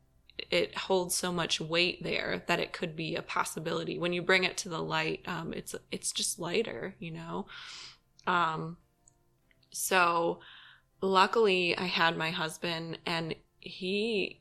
it 0.50 0.74
holds 0.74 1.14
so 1.14 1.30
much 1.30 1.60
weight 1.60 2.02
there 2.02 2.42
that 2.46 2.60
it 2.60 2.72
could 2.72 2.96
be 2.96 3.14
a 3.14 3.20
possibility. 3.20 3.98
When 3.98 4.14
you 4.14 4.22
bring 4.22 4.44
it 4.44 4.56
to 4.58 4.70
the 4.70 4.80
light 4.80 5.22
um, 5.26 5.52
it's 5.52 5.74
it's 5.90 6.12
just 6.12 6.38
lighter 6.38 6.94
you 6.98 7.10
know? 7.10 7.46
Um, 8.26 8.78
so 9.70 10.40
luckily 11.00 11.76
I 11.76 11.86
had 11.86 12.16
my 12.16 12.30
husband 12.30 12.98
and 13.06 13.34
he 13.60 14.40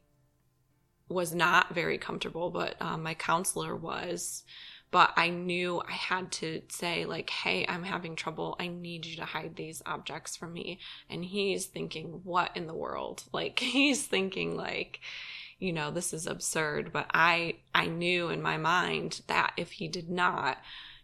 was 1.10 1.34
not 1.34 1.74
very 1.74 1.98
comfortable, 1.98 2.50
but 2.52 2.76
um, 2.82 3.04
my 3.04 3.14
counselor 3.16 3.76
was. 3.76 4.44
but 4.92 5.14
I 5.16 5.30
knew 5.30 5.82
I 5.88 5.92
had 5.94 6.32
to 6.34 6.62
say, 6.70 7.06
like, 7.06 7.30
hey, 7.30 7.66
I'm 7.68 7.84
having 7.84 8.16
trouble. 8.16 8.56
I 8.60 8.68
need 8.68 9.06
you 9.06 9.18
to 9.18 9.26
hide 9.26 9.56
these 9.56 9.84
objects 9.86 10.36
from 10.36 10.54
me. 10.54 10.80
And 11.10 11.24
he's 11.24 11.66
thinking, 11.68 12.22
what 12.24 12.56
in 12.58 12.68
the 12.68 12.74
world? 12.74 13.24
Like, 13.34 13.60
he's 13.60 14.06
thinking, 14.08 14.56
like, 14.58 15.00
you 15.60 15.74
know, 15.74 15.92
this 15.92 16.14
is 16.14 16.26
absurd. 16.28 16.92
But 16.92 17.06
I, 17.14 17.58
I 17.76 17.86
knew 17.86 18.30
in 18.30 18.42
my 18.42 18.58
mind 18.58 19.22
that 19.28 19.54
if 19.58 19.72
he 19.74 19.88
did 19.88 20.10
not, 20.10 20.58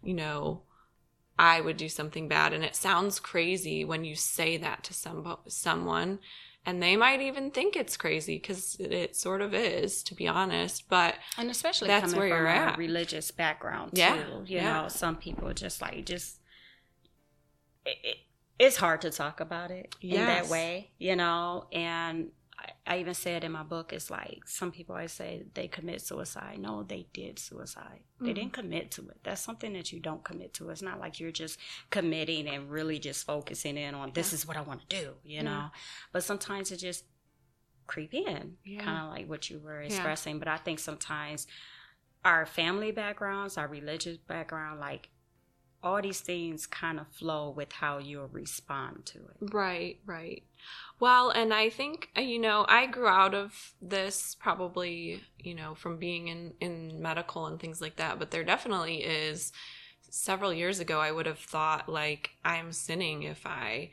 you 0.03 0.13
know, 0.15 0.63
I 1.37 1.61
would 1.61 1.77
do 1.77 1.89
something 1.89 2.27
bad. 2.27 2.53
And 2.53 2.63
it 2.63 2.75
sounds 2.75 3.19
crazy 3.19 3.83
when 3.83 4.05
you 4.05 4.15
say 4.15 4.57
that 4.57 4.83
to 4.83 4.93
some, 4.93 5.37
someone 5.47 6.19
and 6.65 6.81
they 6.81 6.95
might 6.95 7.21
even 7.21 7.51
think 7.51 7.75
it's 7.75 7.95
crazy 7.95 8.37
because 8.37 8.75
it 8.79 9.15
sort 9.15 9.41
of 9.41 9.53
is, 9.53 10.01
to 10.03 10.15
be 10.15 10.27
honest. 10.27 10.89
But 10.89 11.15
and 11.37 11.49
especially 11.49 11.87
that's 11.87 12.13
coming 12.13 12.19
where 12.19 12.29
from 12.29 12.37
you're 12.37 12.47
a 12.47 12.71
at. 12.71 12.77
religious 12.77 13.29
background 13.31 13.91
too. 13.93 14.01
Yeah, 14.01 14.15
you 14.15 14.43
yeah. 14.45 14.81
know, 14.81 14.87
some 14.87 15.15
people 15.15 15.53
just 15.53 15.81
like 15.81 16.05
just 16.05 16.39
it, 17.85 17.97
it, 18.03 18.17
it's 18.57 18.77
hard 18.77 19.01
to 19.01 19.11
talk 19.11 19.39
about 19.41 19.69
it 19.69 19.95
yes. 20.01 20.19
in 20.19 20.25
that 20.25 20.47
way, 20.47 20.89
you 20.97 21.15
know. 21.15 21.67
And 21.71 22.29
I 22.85 22.99
even 22.99 23.13
said 23.13 23.43
in 23.43 23.51
my 23.51 23.63
book, 23.63 23.93
it's 23.93 24.09
like 24.09 24.41
some 24.45 24.71
people 24.71 24.95
I 24.95 25.07
say 25.07 25.43
they 25.53 25.67
commit 25.67 26.01
suicide. 26.01 26.59
No, 26.59 26.83
they 26.83 27.07
did 27.13 27.39
suicide. 27.39 28.01
Mm-hmm. 28.15 28.25
They 28.25 28.33
didn't 28.33 28.53
commit 28.53 28.91
to 28.91 29.01
it. 29.09 29.17
That's 29.23 29.41
something 29.41 29.73
that 29.73 29.91
you 29.91 29.99
don't 29.99 30.23
commit 30.23 30.53
to. 30.55 30.69
It's 30.69 30.81
not 30.81 30.99
like 30.99 31.19
you're 31.19 31.31
just 31.31 31.59
committing 31.89 32.47
and 32.47 32.69
really 32.69 32.99
just 32.99 33.25
focusing 33.25 33.77
in 33.77 33.95
on 33.95 34.11
this 34.13 34.33
is 34.33 34.47
what 34.47 34.57
I 34.57 34.61
want 34.61 34.87
to 34.87 35.01
do, 35.01 35.13
you 35.23 35.43
know. 35.43 35.67
But 36.11 36.23
sometimes 36.23 36.71
it 36.71 36.77
just 36.77 37.05
creep 37.87 38.13
in, 38.13 38.53
yeah. 38.65 38.81
kind 38.81 39.03
of 39.03 39.09
like 39.09 39.29
what 39.29 39.49
you 39.49 39.59
were 39.59 39.81
expressing. 39.81 40.35
Yeah. 40.35 40.39
But 40.39 40.47
I 40.47 40.57
think 40.57 40.79
sometimes 40.79 41.47
our 42.23 42.45
family 42.45 42.91
backgrounds, 42.91 43.57
our 43.57 43.67
religious 43.67 44.17
background, 44.17 44.79
like 44.79 45.09
all 45.85 46.01
these 46.01 46.19
things 46.19 46.65
kind 46.65 46.99
of 46.99 47.07
flow 47.07 47.51
with 47.51 47.71
how 47.71 47.99
you'll 47.99 48.27
respond 48.27 49.05
to 49.05 49.19
it. 49.19 49.53
Right, 49.53 49.99
right. 50.05 50.43
Well, 50.99 51.29
and 51.29 51.53
I 51.53 51.69
think 51.69 52.09
uh, 52.17 52.21
you 52.21 52.39
know, 52.39 52.65
I 52.67 52.87
grew 52.87 53.07
out 53.07 53.35
of 53.35 53.73
this 53.81 54.35
probably, 54.35 55.21
you 55.37 55.53
know, 55.53 55.75
from 55.75 55.97
being 55.97 56.27
in 56.27 56.53
in 56.59 57.01
medical 57.01 57.45
and 57.45 57.59
things 57.59 57.79
like 57.79 57.97
that, 57.97 58.17
but 58.17 58.31
there 58.31 58.43
definitely 58.43 59.03
is 59.03 59.51
several 60.09 60.53
years 60.53 60.79
ago 60.79 60.99
I 60.99 61.11
would 61.11 61.25
have 61.25 61.39
thought 61.39 61.87
like 61.87 62.31
I'm 62.43 62.71
sinning 62.71 63.23
if 63.23 63.45
I 63.45 63.91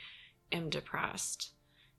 am 0.53 0.71
depressed 0.71 1.51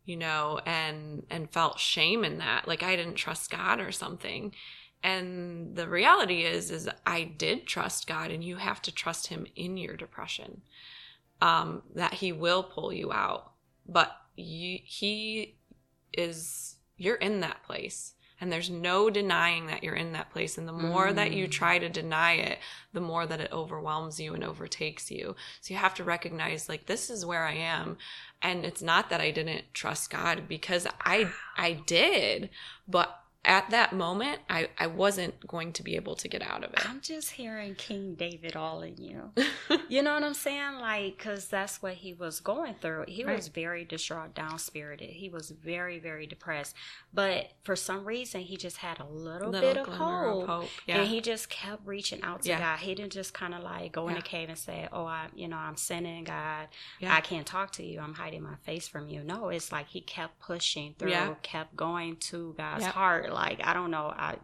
you 0.06 0.16
know 0.16 0.60
and 0.66 1.24
and 1.30 1.50
felt 1.50 1.80
shame 1.80 2.24
in 2.24 2.38
that 2.38 2.68
like 2.68 2.84
I 2.84 2.96
didn't 2.96 3.16
trust 3.16 3.52
God 3.52 3.80
or 3.80 3.92
something 3.92 4.54
and 5.04 5.76
the 5.76 5.88
reality 5.88 6.44
is 6.44 6.72
is 6.72 6.90
i 7.06 7.24
did 7.24 7.68
trust 7.68 8.08
god 8.08 8.32
and 8.32 8.44
you 8.44 8.56
have 8.56 8.82
to 8.82 8.92
trust 8.92 9.28
him 9.28 9.46
in 9.56 9.78
your 9.78 9.96
depression 9.96 10.62
um, 11.44 11.84
that 11.94 12.16
he 12.16 12.32
will 12.32 12.64
pull 12.64 12.94
you 12.94 13.12
out. 13.12 13.52
But 13.88 14.16
you, 14.36 14.80
he 14.82 15.58
is 16.14 16.78
you're 16.98 17.16
in 17.16 17.42
that 17.42 17.64
place. 17.64 18.14
And 18.40 18.52
there's 18.52 18.70
no 18.70 19.10
denying 19.10 19.68
that 19.68 19.84
you're 19.84 19.96
in 19.96 20.14
that 20.14 20.32
place. 20.32 20.58
And 20.58 20.68
the 20.68 20.74
more 20.74 21.08
mm. 21.08 21.16
that 21.16 21.32
you 21.32 21.48
mm. 21.48 21.52
try 21.52 21.80
to 21.80 21.88
deny 21.88 22.34
it 22.34 22.60
the 22.92 23.02
more 23.02 23.26
that 23.26 23.40
it 23.40 23.52
overwhelms 23.52 24.20
you 24.20 24.34
and 24.34 24.44
overtakes 24.44 25.12
you. 25.12 25.36
So 25.62 25.74
you 25.74 25.80
have 25.80 25.94
to 25.96 26.04
recognize 26.04 26.68
like 26.68 26.86
this 26.86 27.10
is 27.10 27.26
where 27.26 27.44
i 27.44 27.54
am. 27.54 27.98
And 28.42 28.66
it's 28.66 28.82
not 28.82 29.10
that 29.10 29.22
i 29.22 29.32
didn't 29.32 29.74
trust 29.74 30.10
god 30.10 30.44
because 30.48 30.88
i 31.02 31.30
i 31.58 31.74
did. 31.74 32.50
But 32.88 33.18
at 33.46 33.70
that 33.72 33.92
moment, 33.92 34.40
I, 34.50 34.70
I 34.78 34.88
wasn't 34.88 35.46
going 35.46 35.74
to 35.74 35.84
be 35.84 35.98
able 35.98 36.16
to 36.16 36.30
get 36.30 36.42
out 36.42 36.64
of 36.64 36.72
it. 36.72 36.90
I'm 36.90 37.02
just 37.02 37.32
hearing 37.32 37.76
King 37.76 38.16
David 38.16 38.56
all 38.56 38.82
in 38.82 38.96
you. 38.96 39.32
you 39.90 40.02
know 40.02 40.14
what 40.14 40.24
I'm 40.24 40.34
saying? 40.34 40.76
Like, 40.80 41.18
because 41.18 41.48
that's 41.48 41.82
what 41.82 41.96
he 41.96 42.14
was 42.14 42.40
going 42.40 42.76
through. 42.76 43.06
He 43.10 43.26
right. 43.26 43.36
was 43.36 43.50
very 43.50 43.84
distraught, 43.84 44.34
down 44.34 44.60
spirited. 44.60 45.10
He 45.10 45.28
was 45.28 45.52
very, 45.52 46.00
very 46.00 46.26
depressed. 46.26 46.74
But 47.14 47.52
for 47.64 47.76
some 47.76 48.06
reason, 48.06 48.42
he 48.42 48.56
just 48.56 48.78
had 48.78 49.02
a 49.02 49.06
little, 49.06 49.50
little 49.50 49.74
bit 49.74 49.78
of 49.78 49.88
hope. 49.88 50.44
Of 50.44 50.48
hope. 50.48 50.70
Yeah. 50.88 51.00
And 51.00 51.10
he 51.10 51.20
just 51.20 51.50
kept 51.50 51.86
reaching 51.86 52.22
out 52.22 52.44
to 52.44 52.50
yeah. 52.50 52.60
God. 52.60 52.80
He 52.80 52.96
didn't 52.96 53.12
just 53.12 53.34
kind 53.34 53.54
of 53.54 53.62
like 53.62 53.92
go 53.92 54.08
in 54.08 54.16
a 54.16 54.22
cave 54.22 54.48
and 54.48 54.58
say, 54.58 54.88
Oh, 54.94 55.06
I, 55.06 55.28
you 55.36 55.50
know, 55.50 55.58
I'm 55.58 55.76
sinning, 55.76 56.24
God. 56.24 56.70
I 57.06 57.20
can't 57.20 57.46
talk 57.46 57.72
to 57.74 57.84
you. 57.84 58.00
I'm 58.00 58.14
hiding 58.14 58.42
my 58.42 58.56
face 58.64 58.88
from 58.88 59.10
you. 59.10 59.22
No, 59.22 59.50
it's 59.50 59.72
like 59.74 59.90
he 59.90 60.00
kept 60.00 60.40
pushing 60.40 60.96
through, 60.98 61.36
kept 61.42 61.76
going 61.76 62.16
to 62.18 62.56
God's 62.58 62.86
heart 62.86 63.33
like, 63.34 63.66
I 63.66 63.74
don't 63.74 63.92
know. 63.92 64.14
I 64.16 64.38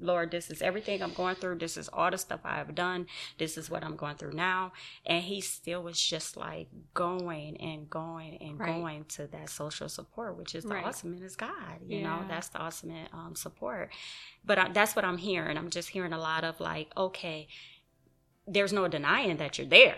Lord, 0.00 0.30
this 0.30 0.50
is 0.50 0.62
everything 0.62 1.02
I'm 1.02 1.12
going 1.12 1.36
through. 1.36 1.58
This 1.58 1.76
is 1.76 1.88
all 1.88 2.10
the 2.10 2.18
stuff 2.18 2.40
I 2.44 2.56
have 2.56 2.74
done. 2.74 3.06
This 3.38 3.58
is 3.58 3.70
what 3.70 3.84
I'm 3.84 3.96
going 3.96 4.16
through 4.16 4.32
now. 4.32 4.72
And 5.04 5.22
he 5.22 5.40
still 5.40 5.82
was 5.82 6.00
just 6.00 6.36
like 6.36 6.68
going 6.94 7.56
and 7.58 7.88
going 7.88 8.38
and 8.40 8.58
right. 8.58 8.74
going 8.74 9.04
to 9.10 9.26
that 9.28 9.50
social 9.50 9.88
support, 9.88 10.36
which 10.36 10.54
is 10.54 10.64
the 10.64 10.74
right. 10.74 10.86
ultimate 10.86 11.22
is 11.22 11.36
God. 11.36 11.50
You 11.86 11.98
yeah. 11.98 12.02
know, 12.02 12.24
that's 12.28 12.48
the 12.48 12.62
ultimate 12.62 13.08
um, 13.12 13.34
support. 13.36 13.90
But 14.44 14.58
I, 14.58 14.68
that's 14.72 14.96
what 14.96 15.04
I'm 15.04 15.18
hearing. 15.18 15.56
I'm 15.56 15.70
just 15.70 15.90
hearing 15.90 16.12
a 16.12 16.18
lot 16.18 16.44
of 16.44 16.60
like, 16.60 16.90
okay, 16.96 17.48
there's 18.46 18.72
no 18.72 18.88
denying 18.88 19.36
that 19.36 19.58
you're 19.58 19.66
there. 19.66 19.96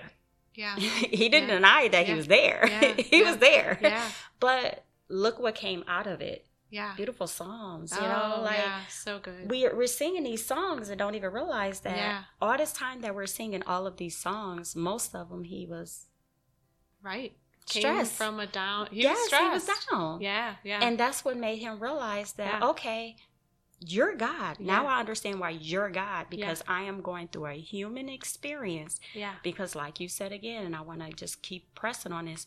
Yeah. 0.55 0.76
he 0.78 1.28
didn't 1.28 1.49
yeah. 1.49 1.55
deny 1.55 1.88
that 1.88 2.01
yeah. 2.07 2.12
he 2.12 2.14
was 2.14 2.26
there. 2.26 2.66
he 2.99 3.22
was 3.22 3.36
there. 3.36 3.78
Yeah. 3.80 4.09
But 4.40 4.84
look 5.09 5.38
what 5.38 5.55
came 5.55 5.84
out 5.86 6.07
of 6.07 6.20
it 6.20 6.47
yeah 6.73 6.95
beautiful 6.97 7.27
songs 7.27 7.93
you 7.93 7.99
oh, 8.01 8.09
know 8.09 8.43
like 8.43 8.57
yeah, 8.57 8.81
so 8.89 9.18
good 9.18 9.49
we're, 9.49 9.77
we're 9.77 9.87
singing 9.87 10.25
these 10.25 10.45
songs 10.45 10.89
and 10.89 10.99
don't 10.99 11.14
even 11.14 11.31
realize 11.31 11.81
that 11.81 11.97
yeah. 11.97 12.23
all 12.41 12.57
this 12.57 12.73
time 12.73 13.03
that 13.03 13.14
we're 13.14 13.27
singing 13.27 13.62
all 13.64 13.87
of 13.87 13.99
these 13.99 14.16
songs 14.16 14.75
most 14.75 15.14
of 15.14 15.29
them 15.29 15.45
he 15.45 15.66
was 15.66 16.07
right 17.03 17.37
stressed 17.66 18.14
from 18.14 18.41
a 18.41 18.47
down 18.47 18.89
he 18.91 19.03
yes 19.03 19.31
was 19.31 19.41
he 19.41 19.49
was 19.49 19.70
down 19.93 20.20
yeah 20.20 20.55
yeah 20.64 20.81
and 20.83 20.99
that's 20.99 21.25
what 21.25 21.37
made 21.37 21.59
him 21.59 21.79
realize 21.79 22.33
that 22.33 22.61
yeah. 22.61 22.68
okay 22.68 23.16
you're 23.85 24.14
God. 24.14 24.59
Yeah. 24.59 24.66
Now 24.66 24.87
I 24.87 25.01
understand 25.01 25.41
why 25.41 25.51
you're 25.51 25.91
God 25.91 26.27
because 26.31 26.62
yeah. 26.66 26.75
I 26.75 26.83
am 26.83 27.01
going 27.01 27.29
through 27.29 27.47
a 27.47 27.55
human 27.55 28.09
experience. 28.09 29.01
Yeah. 29.14 29.35
Because, 29.43 29.75
like 29.75 30.01
you 30.01 30.09
said 30.09 30.33
again, 30.33 30.64
and 30.64 30.77
I 30.77 30.83
want 30.83 31.01
to 31.01 31.11
just 31.12 31.43
keep 31.43 31.75
pressing 31.75 32.12
on 32.12 32.27
this, 32.27 32.47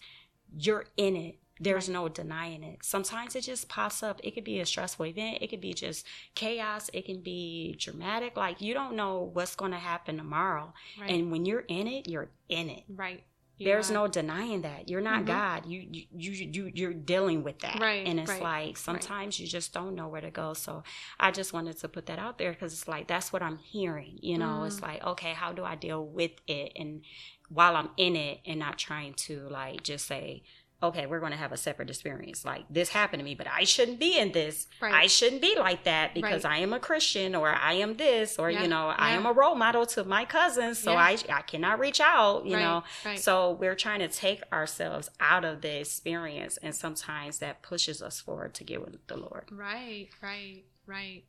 you're 0.58 0.86
in 0.98 1.16
it. 1.16 1.40
There's 1.60 1.88
no 1.88 2.10
denying 2.10 2.64
it. 2.64 2.84
Sometimes 2.84 3.36
it 3.36 3.42
just 3.42 3.70
pops 3.70 4.04
up. 4.04 4.20
It 4.24 4.32
could 4.32 4.44
be 4.44 4.60
a 4.60 4.66
stressful 4.66 5.06
event. 5.06 5.38
It 5.42 5.50
could 5.50 5.62
be 5.62 5.74
just 5.74 6.06
chaos. 6.36 6.90
It 6.94 7.06
can 7.06 7.22
be 7.22 7.78
dramatic. 7.80 8.36
Like 8.36 8.60
you 8.62 8.74
don't 8.74 8.96
know 8.96 9.32
what's 9.34 9.56
going 9.56 9.72
to 9.72 9.78
happen 9.78 10.18
tomorrow. 10.18 10.74
Right. 11.00 11.12
And 11.12 11.32
when 11.32 11.46
you're 11.46 11.66
in 11.68 11.88
it, 11.88 12.10
you're 12.10 12.30
in 12.50 12.70
it. 12.70 12.84
Right. 12.90 13.24
There's 13.58 13.90
no 13.90 14.08
denying 14.08 14.64
that. 14.64 14.90
You're 14.90 15.00
not 15.00 15.20
mm-hmm. 15.20 15.28
God. 15.28 15.66
You, 15.66 15.88
you 15.90 16.04
you 16.12 16.50
you 16.52 16.72
you're 16.74 16.94
dealing 16.94 17.44
with 17.44 17.60
that. 17.60 17.80
Right. 17.80 18.06
And 18.06 18.20
it's 18.20 18.30
right. 18.30 18.42
like 18.42 18.78
sometimes 18.78 19.36
right. 19.36 19.40
you 19.40 19.48
just 19.48 19.74
don't 19.74 19.96
know 19.96 20.10
where 20.10 20.22
to 20.22 20.32
go. 20.32 20.54
So 20.54 20.84
I 21.20 21.32
just 21.32 21.54
wanted 21.54 21.78
to 21.80 21.88
put 21.88 22.08
that 22.08 22.20
out 22.20 22.38
there 22.38 22.52
because 22.52 22.74
it's 22.74 22.88
like 22.88 23.08
that's 23.08 23.32
what 23.32 23.42
I'm 23.42 23.60
hearing. 23.60 24.20
You 24.22 24.38
know, 24.38 24.60
mm. 24.62 24.68
it's 24.68 24.82
like 24.82 25.02
okay, 25.06 25.32
how 25.32 25.54
do 25.54 25.64
I 25.64 25.76
deal 25.76 26.06
with 26.06 26.32
it 26.48 26.74
and 26.76 27.02
while 27.48 27.76
I'm 27.76 27.90
in 27.96 28.16
it 28.16 28.40
and 28.46 28.60
not 28.60 28.78
trying 28.78 29.14
to 29.14 29.48
like 29.50 29.84
just 29.84 30.08
say 30.08 30.44
okay, 30.88 31.06
we're 31.06 31.20
going 31.20 31.32
to 31.32 31.38
have 31.38 31.52
a 31.52 31.58
separate 31.58 31.90
experience. 31.90 32.46
Like 32.46 32.66
this 32.70 32.90
happened 32.90 33.20
to 33.20 33.24
me, 33.24 33.36
but 33.36 33.48
I 33.48 33.64
shouldn't 33.64 34.00
be 34.00 34.18
in 34.18 34.32
this. 34.32 34.68
Right. 34.82 34.94
I 34.94 35.08
shouldn't 35.08 35.42
be 35.42 35.56
like 35.58 35.84
that 35.84 36.14
because 36.14 36.44
right. 36.44 36.54
I 36.54 36.58
am 36.60 36.74
a 36.74 36.80
Christian 36.80 37.36
or 37.36 37.50
I 37.50 37.74
am 37.74 37.98
this 37.98 38.38
or 38.38 38.50
yeah. 38.50 38.64
you 38.64 38.68
know, 38.68 38.90
yeah. 38.90 38.96
I 38.98 39.12
am 39.12 39.26
a 39.26 39.34
role 39.34 39.56
model 39.56 39.86
to 39.88 40.04
my 40.04 40.26
cousins, 40.26 40.80
so 40.80 40.92
yeah. 40.92 41.00
I 41.00 41.18
I 41.30 41.42
cannot 41.42 41.80
reach 41.80 42.00
out, 42.00 42.46
you 42.46 42.56
right. 42.56 42.62
know. 42.62 43.16
So 43.16 43.52
we're 43.52 43.76
trying 43.76 44.00
to 44.00 44.08
take 44.08 44.42
ourselves 44.52 45.10
out 45.20 45.46
of 45.46 45.62
the 45.62 45.80
experience 45.80 46.58
and 46.58 46.76
sometimes 46.76 47.40
that 47.40 47.62
pushes 47.62 48.02
us 48.02 48.20
forward 48.20 48.54
to 48.56 48.64
get 48.64 48.82
with 48.82 49.06
the 49.08 49.18
Lord. 49.18 49.46
Right, 49.52 50.10
right, 50.22 50.64
right. 50.88 51.24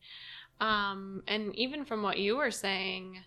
Um 0.60 1.22
and 1.26 1.54
even 1.56 1.84
from 1.84 2.02
what 2.02 2.18
you 2.18 2.36
were 2.36 2.50
saying, 2.50 3.18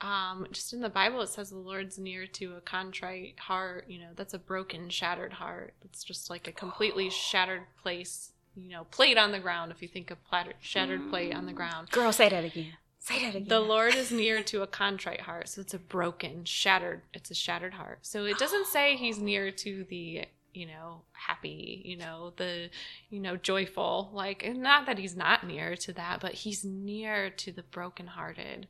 um, 0.00 0.46
just 0.50 0.72
in 0.72 0.80
the 0.80 0.88
Bible, 0.88 1.20
it 1.22 1.28
says 1.28 1.50
the 1.50 1.56
Lord's 1.56 1.98
near 1.98 2.26
to 2.26 2.56
a 2.56 2.60
contrite 2.60 3.38
heart. 3.38 3.86
You 3.88 4.00
know, 4.00 4.08
that's 4.14 4.34
a 4.34 4.38
broken, 4.38 4.88
shattered 4.88 5.34
heart. 5.34 5.74
It's 5.84 6.02
just 6.02 6.30
like 6.30 6.48
a 6.48 6.52
completely 6.52 7.10
shattered 7.10 7.62
place. 7.80 8.32
You 8.56 8.70
know, 8.70 8.84
plate 8.84 9.18
on 9.18 9.32
the 9.32 9.40
ground. 9.40 9.72
If 9.72 9.82
you 9.82 9.88
think 9.88 10.10
of 10.10 10.22
plattered, 10.24 10.54
shattered 10.60 11.10
plate 11.10 11.34
on 11.34 11.46
the 11.46 11.52
ground. 11.52 11.90
Girl, 11.90 12.12
say 12.12 12.28
that 12.28 12.44
again. 12.44 12.74
Say 13.00 13.20
that 13.22 13.34
again. 13.34 13.48
The 13.48 13.60
Lord 13.60 13.96
is 13.96 14.12
near 14.12 14.44
to 14.44 14.62
a 14.62 14.66
contrite 14.68 15.22
heart. 15.22 15.48
So 15.48 15.60
it's 15.60 15.74
a 15.74 15.78
broken, 15.78 16.44
shattered. 16.44 17.02
It's 17.12 17.32
a 17.32 17.34
shattered 17.34 17.74
heart. 17.74 17.98
So 18.02 18.24
it 18.26 18.38
doesn't 18.38 18.66
say 18.68 18.96
He's 19.04 19.18
near 19.18 19.50
to 19.50 19.84
the 19.88 20.26
you 20.52 20.66
know 20.66 21.02
happy 21.12 21.82
you 21.84 21.96
know 21.96 22.32
the 22.36 22.70
you 23.10 23.18
know 23.18 23.36
joyful 23.36 24.08
like 24.12 24.48
not 24.56 24.86
that 24.86 24.98
he's 24.98 25.16
not 25.16 25.44
near 25.44 25.74
to 25.74 25.92
that 25.92 26.20
but 26.20 26.32
he's 26.32 26.64
near 26.64 27.28
to 27.28 27.50
the 27.50 27.64
brokenhearted 27.64 28.68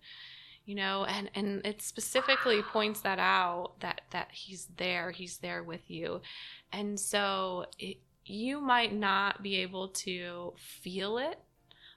you 0.65 0.75
know 0.75 1.05
and 1.05 1.31
and 1.35 1.65
it 1.67 1.83
specifically 1.83 2.63
points 2.63 3.01
that 3.01 3.19
out 3.19 3.73
that 3.81 4.03
that 4.11 4.29
he's 4.33 4.69
there 4.77 5.11
he's 5.11 5.39
there 5.39 5.63
with 5.63 5.91
you 5.91 6.21
and 6.73 6.99
so 6.99 7.67
it, 7.79 7.99
you 8.25 8.61
might 8.61 8.95
not 8.95 9.43
be 9.43 9.57
able 9.57 9.89
to 9.89 10.53
feel 10.57 11.19
it 11.19 11.39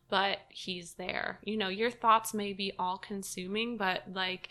but 0.10 0.40
he's 0.50 0.94
there. 0.94 1.40
You 1.44 1.58
know, 1.58 1.68
your 1.68 1.92
thoughts 1.92 2.34
may 2.34 2.54
be 2.54 2.74
all 2.80 2.98
consuming, 2.98 3.78
but 3.78 4.04
like 4.14 4.50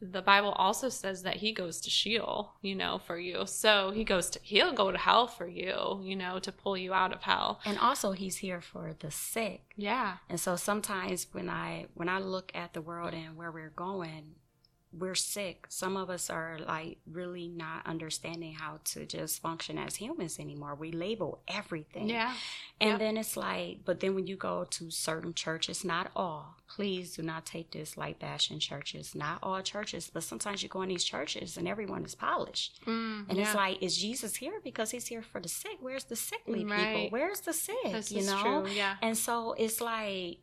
the 0.00 0.22
Bible 0.22 0.52
also 0.52 0.88
says 0.88 1.22
that 1.22 1.36
he 1.36 1.52
goes 1.52 1.80
to 1.80 1.90
Sheol, 1.90 2.52
you 2.62 2.74
know, 2.74 2.98
for 2.98 3.18
you. 3.18 3.44
So 3.46 3.90
he 3.90 4.04
goes 4.04 4.30
to 4.30 4.40
he'll 4.42 4.72
go 4.72 4.92
to 4.92 4.98
hell 4.98 5.26
for 5.26 5.46
you, 5.46 6.00
you 6.02 6.14
know, 6.14 6.38
to 6.38 6.52
pull 6.52 6.76
you 6.76 6.94
out 6.94 7.12
of 7.12 7.22
hell. 7.22 7.60
And 7.64 7.78
also 7.78 8.12
he's 8.12 8.38
here 8.38 8.60
for 8.60 8.94
the 8.98 9.10
sick. 9.10 9.62
Yeah. 9.76 10.18
And 10.28 10.38
so 10.38 10.56
sometimes 10.56 11.26
when 11.32 11.48
I 11.48 11.86
when 11.94 12.08
I 12.08 12.18
look 12.18 12.52
at 12.54 12.74
the 12.74 12.80
world 12.80 13.12
and 13.12 13.36
where 13.36 13.50
we're 13.50 13.72
going, 13.74 14.34
we're 14.90 15.14
sick. 15.14 15.66
Some 15.68 15.98
of 15.98 16.08
us 16.08 16.30
are 16.30 16.58
like 16.66 16.98
really 17.10 17.46
not 17.46 17.86
understanding 17.86 18.54
how 18.54 18.80
to 18.84 19.04
just 19.04 19.42
function 19.42 19.76
as 19.76 19.96
humans 19.96 20.38
anymore. 20.38 20.74
We 20.74 20.92
label 20.92 21.40
everything. 21.46 22.08
Yeah. 22.08 22.34
And 22.80 22.90
Yep. 22.92 22.98
then 22.98 23.16
it's 23.18 23.36
like, 23.36 23.84
but 23.84 24.00
then 24.00 24.14
when 24.14 24.26
you 24.26 24.36
go 24.36 24.64
to 24.70 24.90
certain 24.90 25.34
churches, 25.34 25.84
not 25.84 26.10
all, 26.16 26.56
please 26.68 27.16
do 27.16 27.22
not 27.22 27.44
take 27.44 27.70
this 27.72 27.98
like 27.98 28.18
bashing 28.18 28.58
churches, 28.60 29.14
not 29.14 29.38
all 29.42 29.60
churches, 29.60 30.10
but 30.12 30.22
sometimes 30.22 30.62
you 30.62 30.70
go 30.70 30.80
in 30.82 30.88
these 30.88 31.04
churches 31.04 31.58
and 31.58 31.68
everyone 31.68 32.04
is 32.04 32.14
polished. 32.14 32.80
Mm, 32.86 33.28
And 33.28 33.36
yeah. 33.36 33.44
it's 33.44 33.54
like, 33.54 33.82
is 33.82 33.94
Jesus 33.96 34.36
here? 34.36 34.54
Because 34.64 34.90
he's 34.90 35.06
here 35.06 35.22
for 35.22 35.38
the 35.40 35.48
sick. 35.50 35.76
Where's 35.80 36.04
the 36.04 36.16
sickly 36.16 36.64
people? 36.64 37.08
Where's 37.10 37.40
the 37.40 37.52
sick? 37.52 37.76
this 37.92 38.10
you 38.10 38.24
know? 38.24 38.40
true. 38.62 38.70
Yeah. 38.70 38.96
And 39.02 39.18
so 39.18 39.52
it's 39.58 39.82
like 39.82 40.38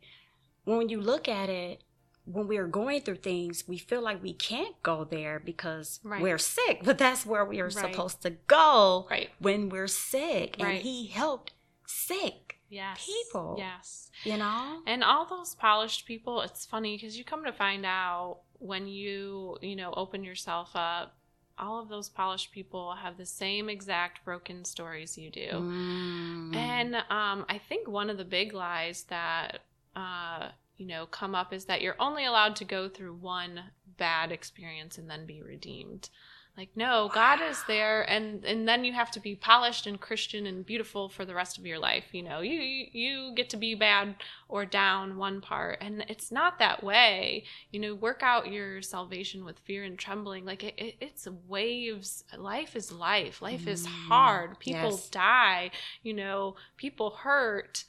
when 0.64 0.88
you 0.88 1.00
look 1.00 1.28
at 1.28 1.48
it, 1.48 1.82
when 2.26 2.48
we're 2.48 2.66
going 2.66 3.00
through 3.00 3.16
things, 3.16 3.66
we 3.68 3.78
feel 3.78 4.02
like 4.02 4.22
we 4.22 4.32
can't 4.32 4.80
go 4.82 5.04
there 5.04 5.38
because 5.40 6.00
Right. 6.02 6.20
we're 6.20 6.38
sick. 6.38 6.80
But 6.84 6.98
that's 6.98 7.24
where 7.24 7.44
we 7.44 7.60
are 7.60 7.64
Right. 7.66 7.72
supposed 7.72 8.20
to 8.22 8.30
go 8.30 9.06
Right. 9.10 9.30
when 9.38 9.68
we're 9.68 9.86
sick. 9.88 10.60
And 10.60 10.78
he 10.78 11.06
helped 11.06 11.52
sick, 11.86 12.60
Yes. 12.68 13.04
people. 13.06 13.54
Yes. 13.58 14.10
you 14.24 14.36
know? 14.36 14.82
And 14.86 15.04
all 15.04 15.24
those 15.26 15.54
polished 15.54 16.04
people, 16.06 16.40
it's 16.40 16.66
funny 16.66 16.96
because 16.96 17.16
you 17.16 17.22
come 17.24 17.44
to 17.44 17.52
find 17.52 17.84
out 17.86 18.40
when 18.58 18.88
you, 18.88 19.56
you 19.62 19.76
know, 19.76 19.92
open 19.94 20.24
yourself 20.24 20.70
up, 20.74 21.16
all 21.58 21.80
of 21.80 21.88
those 21.88 22.08
polished 22.08 22.50
people 22.50 22.94
have 22.96 23.16
the 23.18 23.26
same 23.26 23.68
exact 23.68 24.24
broken 24.24 24.64
stories 24.64 25.16
you 25.16 25.30
do. 25.30 25.48
Mm. 25.52 26.56
And 26.56 26.94
um, 26.96 27.46
I 27.48 27.58
think 27.68 27.86
one 27.88 28.10
of 28.10 28.18
the 28.18 28.24
big 28.24 28.52
lies 28.52 29.04
that 29.04 29.60
uh, 29.94 30.48
you 30.76 30.86
know 30.86 31.06
come 31.06 31.34
up 31.34 31.52
is 31.52 31.64
that 31.66 31.80
you're 31.82 31.96
only 31.98 32.24
allowed 32.24 32.56
to 32.56 32.64
go 32.64 32.88
through 32.88 33.14
one 33.14 33.64
bad 33.96 34.32
experience 34.32 34.98
and 34.98 35.08
then 35.08 35.26
be 35.26 35.42
redeemed. 35.42 36.10
Like 36.56 36.70
no, 36.74 37.10
God 37.12 37.40
is 37.42 37.62
there, 37.68 38.08
and 38.10 38.42
and 38.42 38.66
then 38.66 38.82
you 38.82 38.94
have 38.94 39.10
to 39.10 39.20
be 39.20 39.34
polished 39.34 39.86
and 39.86 40.00
Christian 40.00 40.46
and 40.46 40.64
beautiful 40.64 41.10
for 41.10 41.26
the 41.26 41.34
rest 41.34 41.58
of 41.58 41.66
your 41.66 41.78
life. 41.78 42.06
You 42.12 42.22
know, 42.22 42.40
you 42.40 42.58
you, 42.92 43.32
get 43.34 43.50
to 43.50 43.58
be 43.58 43.74
bad 43.74 44.14
or 44.48 44.64
down 44.64 45.18
one 45.18 45.42
part, 45.42 45.76
and 45.82 46.06
it's 46.08 46.32
not 46.32 46.58
that 46.58 46.82
way. 46.82 47.44
You 47.72 47.80
know, 47.80 47.94
work 47.94 48.22
out 48.22 48.50
your 48.50 48.80
salvation 48.80 49.44
with 49.44 49.58
fear 49.58 49.84
and 49.84 49.98
trembling. 49.98 50.46
Like 50.46 50.64
it, 50.64 50.74
it, 50.78 50.94
it's 50.98 51.28
waves. 51.46 52.24
Life 52.34 52.74
is 52.74 52.90
life. 52.90 53.42
Life 53.42 53.66
is 53.66 53.86
Mm, 53.86 53.90
hard. 54.08 54.58
People 54.58 54.92
yes. 54.92 55.10
die. 55.10 55.70
You 56.02 56.14
know, 56.14 56.56
people 56.78 57.10
hurt. 57.10 57.84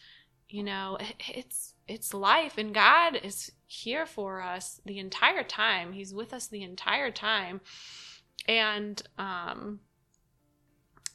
You 0.50 0.64
know, 0.64 0.98
it, 1.00 1.16
it's 1.38 1.74
it's 1.88 2.14
life, 2.14 2.58
and 2.58 2.74
God 2.74 3.20
is 3.24 3.52
here 3.66 4.06
for 4.06 4.42
us 4.42 4.82
the 4.86 5.00
entire 5.00 5.44
time. 5.44 5.94
He's 5.94 6.14
with 6.14 6.34
us 6.34 6.48
the 6.48 6.64
entire 6.64 7.12
time, 7.12 7.62
and 8.48 9.02
um, 9.18 9.80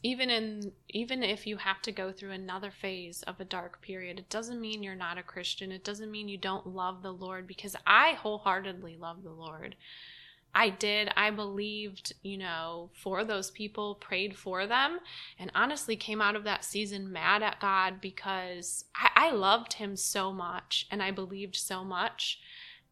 even 0.03 0.31
in 0.31 0.73
even 0.89 1.23
if 1.23 1.47
you 1.47 1.57
have 1.57 1.81
to 1.83 1.93
go 1.93 2.12
through 2.12 2.33
another 2.33 2.70
phase 2.70 3.23
of 3.23 3.41
a 3.41 3.45
dark 3.45 3.81
period 3.83 4.18
it 4.18 4.29
doesn't 4.29 4.61
mean 4.61 4.83
you're 4.83 4.95
not 4.95 5.18
a 5.18 5.23
christian. 5.23 5.70
It 5.70 5.85
doesn't 5.85 6.11
mean 6.11 6.29
you 6.29 6.39
don't 6.39 6.66
love 6.66 7.03
the 7.03 7.12
lord 7.12 7.47
because 7.47 7.77
i 7.87 8.12
wholeheartedly 8.12 8.97
love 8.97 9.23
the 9.23 9.31
lord 9.31 9.77
i 10.55 10.69
did 10.69 11.11
i 11.17 11.31
believed 11.31 12.13
you 12.23 12.37
know 12.37 12.91
for 12.93 13.25
those 13.25 13.51
people 13.51 13.95
prayed 13.97 14.37
for 14.37 14.67
them 14.67 14.99
and 15.39 15.51
honestly 15.55 15.97
came 15.97 16.21
out 16.21 16.37
of 16.37 16.45
that 16.45 16.65
season 16.65 17.13
mad 17.13 17.43
at 17.43 17.61
god 17.61 18.01
because 18.01 18.85
i, 18.95 19.29
I 19.29 19.31
loved 19.31 19.75
him 19.75 19.97
so 19.97 20.33
much 20.33 20.87
and 20.91 21.03
i 21.03 21.11
believed 21.11 21.57
so 21.57 21.85
much 21.85 22.41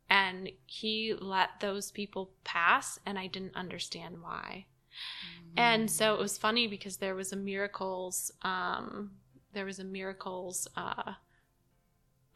and 0.08 0.50
he 0.66 1.14
let 1.20 1.60
those 1.60 1.90
people 1.90 2.30
pass 2.44 2.98
and 3.06 3.18
i 3.18 3.26
didn't 3.26 3.54
understand 3.54 4.22
why. 4.22 4.66
And 5.56 5.90
so 5.90 6.14
it 6.14 6.20
was 6.20 6.38
funny 6.38 6.66
because 6.66 6.96
there 6.96 7.14
was 7.14 7.32
a 7.32 7.36
miracles 7.36 8.30
um 8.42 9.12
there 9.52 9.64
was 9.64 9.78
a 9.78 9.84
miracles 9.84 10.68
uh 10.76 11.14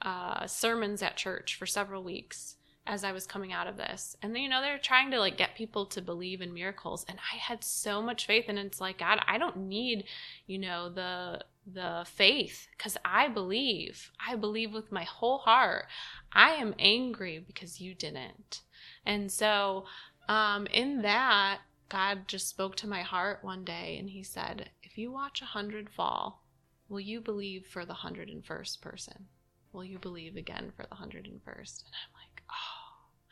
uh 0.03 0.47
sermons 0.47 1.03
at 1.03 1.17
church 1.17 1.55
for 1.57 1.67
several 1.67 2.03
weeks 2.03 2.57
as 2.87 3.05
I 3.05 3.13
was 3.13 3.27
coming 3.27 3.53
out 3.53 3.67
of 3.67 3.77
this. 3.77 4.17
And 4.23 4.37
you 4.37 4.49
know, 4.49 4.61
they're 4.61 4.79
trying 4.79 5.11
to 5.13 5.19
like 5.19 5.37
get 5.37 5.55
people 5.55 5.87
to 5.87 6.03
believe 6.03 6.41
in 6.41 6.53
miracles 6.53 7.05
and 7.09 7.19
I 7.33 7.37
had 7.37 7.65
so 7.65 8.03
much 8.03 8.27
faith 8.27 8.45
and 8.49 8.59
it's 8.59 8.81
like 8.81 8.99
God, 8.99 9.21
I 9.27 9.39
don't 9.39 9.57
need, 9.69 10.05
you 10.47 10.59
know, 10.59 10.89
the 10.89 11.45
the 11.67 12.05
faith 12.07 12.69
cuz 12.77 12.97
I 13.05 13.29
believe. 13.29 14.13
I 14.21 14.37
believe 14.37 14.73
with 14.73 14.93
my 14.93 15.05
whole 15.05 15.39
heart. 15.39 15.87
I 16.33 16.51
am 16.51 16.75
angry 16.79 17.39
because 17.39 17.81
you 17.81 17.95
didn't. 17.95 18.63
And 19.07 19.33
so 19.33 19.87
um 20.29 20.67
in 20.67 21.03
that 21.03 21.61
God 21.89 22.29
just 22.29 22.49
spoke 22.49 22.77
to 22.77 22.89
my 22.89 23.03
heart 23.03 23.45
one 23.45 23.65
day 23.65 23.97
and 23.99 24.11
he 24.11 24.23
said, 24.23 24.71
If 24.83 24.99
you 24.99 25.13
watch 25.13 25.41
a 25.41 25.47
hundred 25.47 25.89
fall, 25.91 26.45
will 26.89 27.01
you 27.01 27.21
believe 27.21 27.67
for 27.67 27.85
the 27.85 27.95
hundred 27.95 28.29
and 28.29 28.45
first 28.45 28.83
person? 28.83 29.29
Will 29.73 29.85
you 29.85 29.99
believe 29.99 30.37
again 30.37 30.73
for 30.77 30.87
the 30.87 30.95
hundred 30.95 31.27
and 31.27 31.43
first? 31.43 31.85
And 31.85 31.95
I'm 31.95 32.21
like, 32.21 32.24
Oh. 32.51 33.25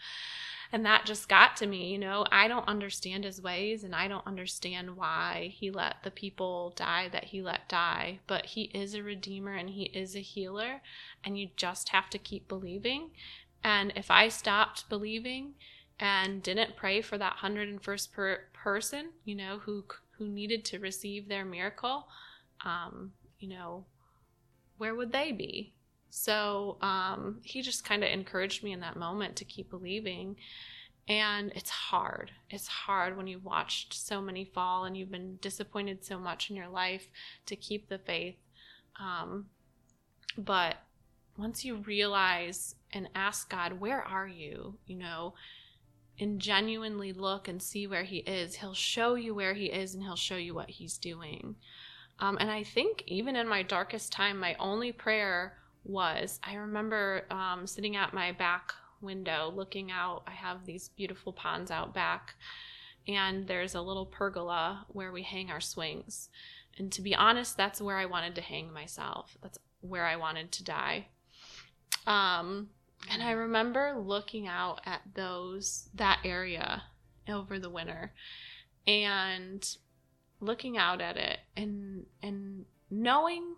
And 0.72 0.86
that 0.86 1.04
just 1.04 1.28
got 1.28 1.56
to 1.56 1.66
me, 1.66 1.92
you 1.92 1.98
know. 1.98 2.24
I 2.32 2.48
don't 2.48 2.66
understand 2.66 3.24
his 3.24 3.42
ways 3.42 3.84
and 3.84 3.94
I 3.94 4.08
don't 4.08 4.26
understand 4.26 4.96
why 4.96 5.52
he 5.54 5.70
let 5.70 6.02
the 6.02 6.10
people 6.10 6.72
die 6.76 7.08
that 7.10 7.24
he 7.24 7.42
let 7.42 7.68
die. 7.68 8.20
But 8.26 8.46
he 8.46 8.62
is 8.74 8.94
a 8.94 9.02
redeemer 9.02 9.54
and 9.54 9.70
he 9.70 9.84
is 9.84 10.16
a 10.16 10.20
healer. 10.20 10.80
And 11.24 11.38
you 11.38 11.50
just 11.56 11.90
have 11.90 12.08
to 12.10 12.18
keep 12.18 12.48
believing. 12.48 13.10
And 13.62 13.92
if 13.96 14.10
I 14.10 14.28
stopped 14.28 14.88
believing, 14.88 15.54
and 16.02 16.42
didn't 16.42 16.76
pray 16.76 17.00
for 17.00 17.16
that 17.16 17.36
101st 17.36 18.12
per- 18.12 18.44
person, 18.52 19.10
you 19.24 19.36
know, 19.36 19.60
who 19.60 19.84
who 20.18 20.28
needed 20.28 20.64
to 20.64 20.78
receive 20.78 21.28
their 21.28 21.44
miracle, 21.44 22.08
um, 22.64 23.12
you 23.38 23.48
know, 23.48 23.84
where 24.78 24.94
would 24.94 25.12
they 25.12 25.30
be? 25.30 25.74
So 26.14 26.76
um, 26.82 27.38
he 27.42 27.62
just 27.62 27.86
kind 27.86 28.04
of 28.04 28.10
encouraged 28.10 28.62
me 28.62 28.72
in 28.72 28.80
that 28.80 28.98
moment 28.98 29.34
to 29.36 29.46
keep 29.46 29.70
believing. 29.70 30.36
And 31.08 31.50
it's 31.54 31.70
hard. 31.70 32.30
It's 32.50 32.66
hard 32.66 33.16
when 33.16 33.26
you've 33.26 33.46
watched 33.46 33.94
so 33.94 34.20
many 34.20 34.44
fall 34.44 34.84
and 34.84 34.94
you've 34.94 35.10
been 35.10 35.38
disappointed 35.40 36.04
so 36.04 36.18
much 36.18 36.50
in 36.50 36.56
your 36.56 36.68
life 36.68 37.08
to 37.46 37.56
keep 37.56 37.88
the 37.88 37.96
faith. 37.96 38.36
Um, 39.00 39.46
but 40.36 40.76
once 41.38 41.64
you 41.64 41.76
realize 41.76 42.74
and 42.92 43.08
ask 43.14 43.48
God, 43.48 43.80
where 43.80 44.02
are 44.02 44.28
you? 44.28 44.74
You 44.86 44.98
know, 44.98 45.32
and 46.20 46.38
genuinely 46.38 47.14
look 47.14 47.48
and 47.48 47.62
see 47.62 47.86
where 47.86 48.04
he 48.04 48.18
is, 48.18 48.56
he'll 48.56 48.74
show 48.74 49.14
you 49.14 49.34
where 49.34 49.54
he 49.54 49.64
is 49.64 49.94
and 49.94 50.02
he'll 50.02 50.16
show 50.16 50.36
you 50.36 50.54
what 50.54 50.68
he's 50.68 50.98
doing. 50.98 51.56
Um, 52.18 52.36
and 52.38 52.50
I 52.50 52.64
think 52.64 53.02
even 53.06 53.34
in 53.34 53.48
my 53.48 53.62
darkest 53.62 54.12
time, 54.12 54.38
my 54.38 54.54
only 54.60 54.92
prayer 54.92 55.54
was 55.84 56.40
I 56.42 56.54
remember 56.54 57.24
um, 57.30 57.66
sitting 57.66 57.96
at 57.96 58.14
my 58.14 58.32
back 58.32 58.72
window 59.00 59.52
looking 59.54 59.90
out. 59.90 60.22
I 60.26 60.32
have 60.32 60.64
these 60.64 60.88
beautiful 60.90 61.32
ponds 61.32 61.70
out 61.70 61.92
back, 61.92 62.34
and 63.06 63.46
there's 63.46 63.74
a 63.74 63.82
little 63.82 64.06
pergola 64.06 64.86
where 64.88 65.12
we 65.12 65.22
hang 65.22 65.50
our 65.50 65.60
swings. 65.60 66.28
And 66.78 66.90
to 66.92 67.02
be 67.02 67.14
honest, 67.14 67.56
that's 67.56 67.80
where 67.80 67.98
I 67.98 68.06
wanted 68.06 68.34
to 68.36 68.40
hang 68.40 68.72
myself. 68.72 69.36
That's 69.42 69.58
where 69.80 70.06
I 70.06 70.16
wanted 70.16 70.52
to 70.52 70.64
die. 70.64 71.08
Um, 72.06 72.70
and 73.10 73.22
I 73.22 73.32
remember 73.32 73.94
looking 73.98 74.46
out 74.46 74.80
at 74.86 75.02
those 75.14 75.88
that 75.94 76.20
area 76.24 76.84
over 77.28 77.58
the 77.58 77.70
winter 77.70 78.12
and 78.86 79.76
looking 80.40 80.76
out 80.76 81.00
at 81.00 81.16
it 81.16 81.38
and 81.56 82.06
and 82.22 82.64
knowing 82.90 83.54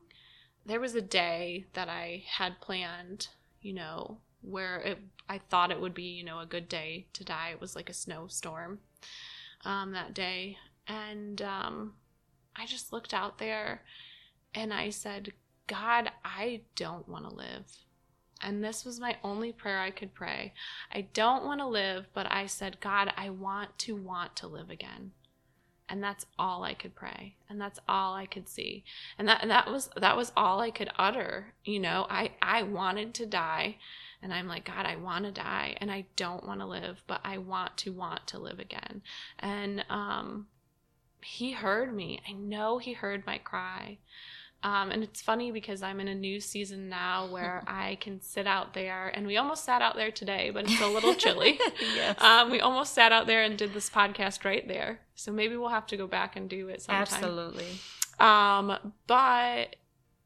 there 0.66 0.80
was 0.80 0.94
a 0.94 1.02
day 1.02 1.66
that 1.74 1.88
I 1.88 2.24
had 2.26 2.60
planned, 2.60 3.28
you 3.60 3.72
know, 3.72 4.18
where 4.40 4.76
it, 4.80 4.98
I 5.28 5.38
thought 5.38 5.70
it 5.70 5.80
would 5.80 5.94
be, 5.94 6.04
you 6.04 6.24
know, 6.24 6.40
a 6.40 6.46
good 6.46 6.68
day 6.68 7.06
to 7.14 7.24
die. 7.24 7.50
It 7.50 7.60
was 7.60 7.74
like 7.74 7.90
a 7.90 7.94
snowstorm 7.94 8.80
um, 9.64 9.92
that 9.92 10.14
day. 10.14 10.58
And 10.86 11.40
um, 11.42 11.94
I 12.56 12.66
just 12.66 12.92
looked 12.92 13.14
out 13.14 13.38
there 13.38 13.82
and 14.54 14.72
I 14.72 14.90
said, 14.90 15.32
God, 15.66 16.10
I 16.24 16.60
don't 16.76 17.08
want 17.08 17.28
to 17.28 17.34
live. 17.34 17.64
And 18.40 18.62
this 18.62 18.84
was 18.84 19.00
my 19.00 19.16
only 19.24 19.52
prayer 19.52 19.80
I 19.80 19.90
could 19.90 20.12
pray. 20.12 20.52
I 20.92 21.06
don't 21.14 21.46
want 21.46 21.60
to 21.60 21.66
live, 21.66 22.06
but 22.12 22.30
I 22.30 22.46
said, 22.46 22.80
God, 22.80 23.12
I 23.16 23.30
want 23.30 23.78
to 23.80 23.96
want 23.96 24.36
to 24.36 24.46
live 24.46 24.68
again. 24.68 25.12
And 25.88 26.02
that's 26.02 26.26
all 26.38 26.64
I 26.64 26.74
could 26.74 26.94
pray 26.94 27.36
and 27.48 27.60
that's 27.60 27.78
all 27.88 28.14
I 28.14 28.26
could 28.26 28.48
see. 28.48 28.84
And 29.18 29.28
that 29.28 29.42
and 29.42 29.50
that 29.50 29.70
was 29.70 29.90
that 29.96 30.16
was 30.16 30.32
all 30.36 30.60
I 30.60 30.70
could 30.70 30.90
utter 30.98 31.54
you 31.64 31.78
know? 31.78 32.06
I 32.08 32.32
I 32.40 32.62
wanted 32.62 33.14
to 33.14 33.26
die 33.26 33.76
and 34.22 34.32
I'm 34.32 34.48
like 34.48 34.64
God 34.64 34.86
I 34.86 34.96
want 34.96 35.24
to 35.24 35.30
die 35.30 35.76
and 35.80 35.90
I 35.90 36.06
don't 36.16 36.46
want 36.46 36.60
to 36.60 36.66
live 36.66 37.02
but 37.06 37.20
I 37.24 37.38
want 37.38 37.76
to 37.78 37.92
want 37.92 38.26
to 38.28 38.38
live 38.38 38.58
again. 38.58 39.02
And 39.38 39.84
um 39.90 40.46
he 41.22 41.52
heard 41.52 41.94
me. 41.94 42.20
I 42.28 42.32
know 42.32 42.78
he 42.78 42.92
heard 42.92 43.26
my 43.26 43.38
cry 43.38 43.98
um, 44.64 44.90
and 44.90 45.04
it's 45.04 45.20
funny 45.20 45.52
because 45.52 45.82
I'm 45.82 46.00
in 46.00 46.08
a 46.08 46.14
new 46.14 46.40
season 46.40 46.88
now 46.88 47.26
where 47.26 47.62
I 47.68 47.98
can 48.00 48.22
sit 48.22 48.46
out 48.46 48.72
there, 48.72 49.08
and 49.08 49.26
we 49.26 49.36
almost 49.36 49.64
sat 49.64 49.82
out 49.82 49.94
there 49.94 50.10
today, 50.10 50.50
but 50.50 50.64
it's 50.64 50.80
a 50.80 50.88
little 50.88 51.14
chilly. 51.14 51.60
yes. 51.94 52.20
Um, 52.20 52.50
we 52.50 52.60
almost 52.60 52.94
sat 52.94 53.12
out 53.12 53.26
there 53.26 53.42
and 53.42 53.58
did 53.58 53.74
this 53.74 53.90
podcast 53.90 54.44
right 54.44 54.66
there. 54.66 55.00
So 55.14 55.30
maybe 55.30 55.56
we'll 55.56 55.68
have 55.68 55.86
to 55.88 55.98
go 55.98 56.06
back 56.06 56.34
and 56.34 56.48
do 56.48 56.68
it 56.68 56.80
sometime. 56.80 57.02
Absolutely. 57.02 57.66
Um, 58.18 58.92
but 59.06 59.76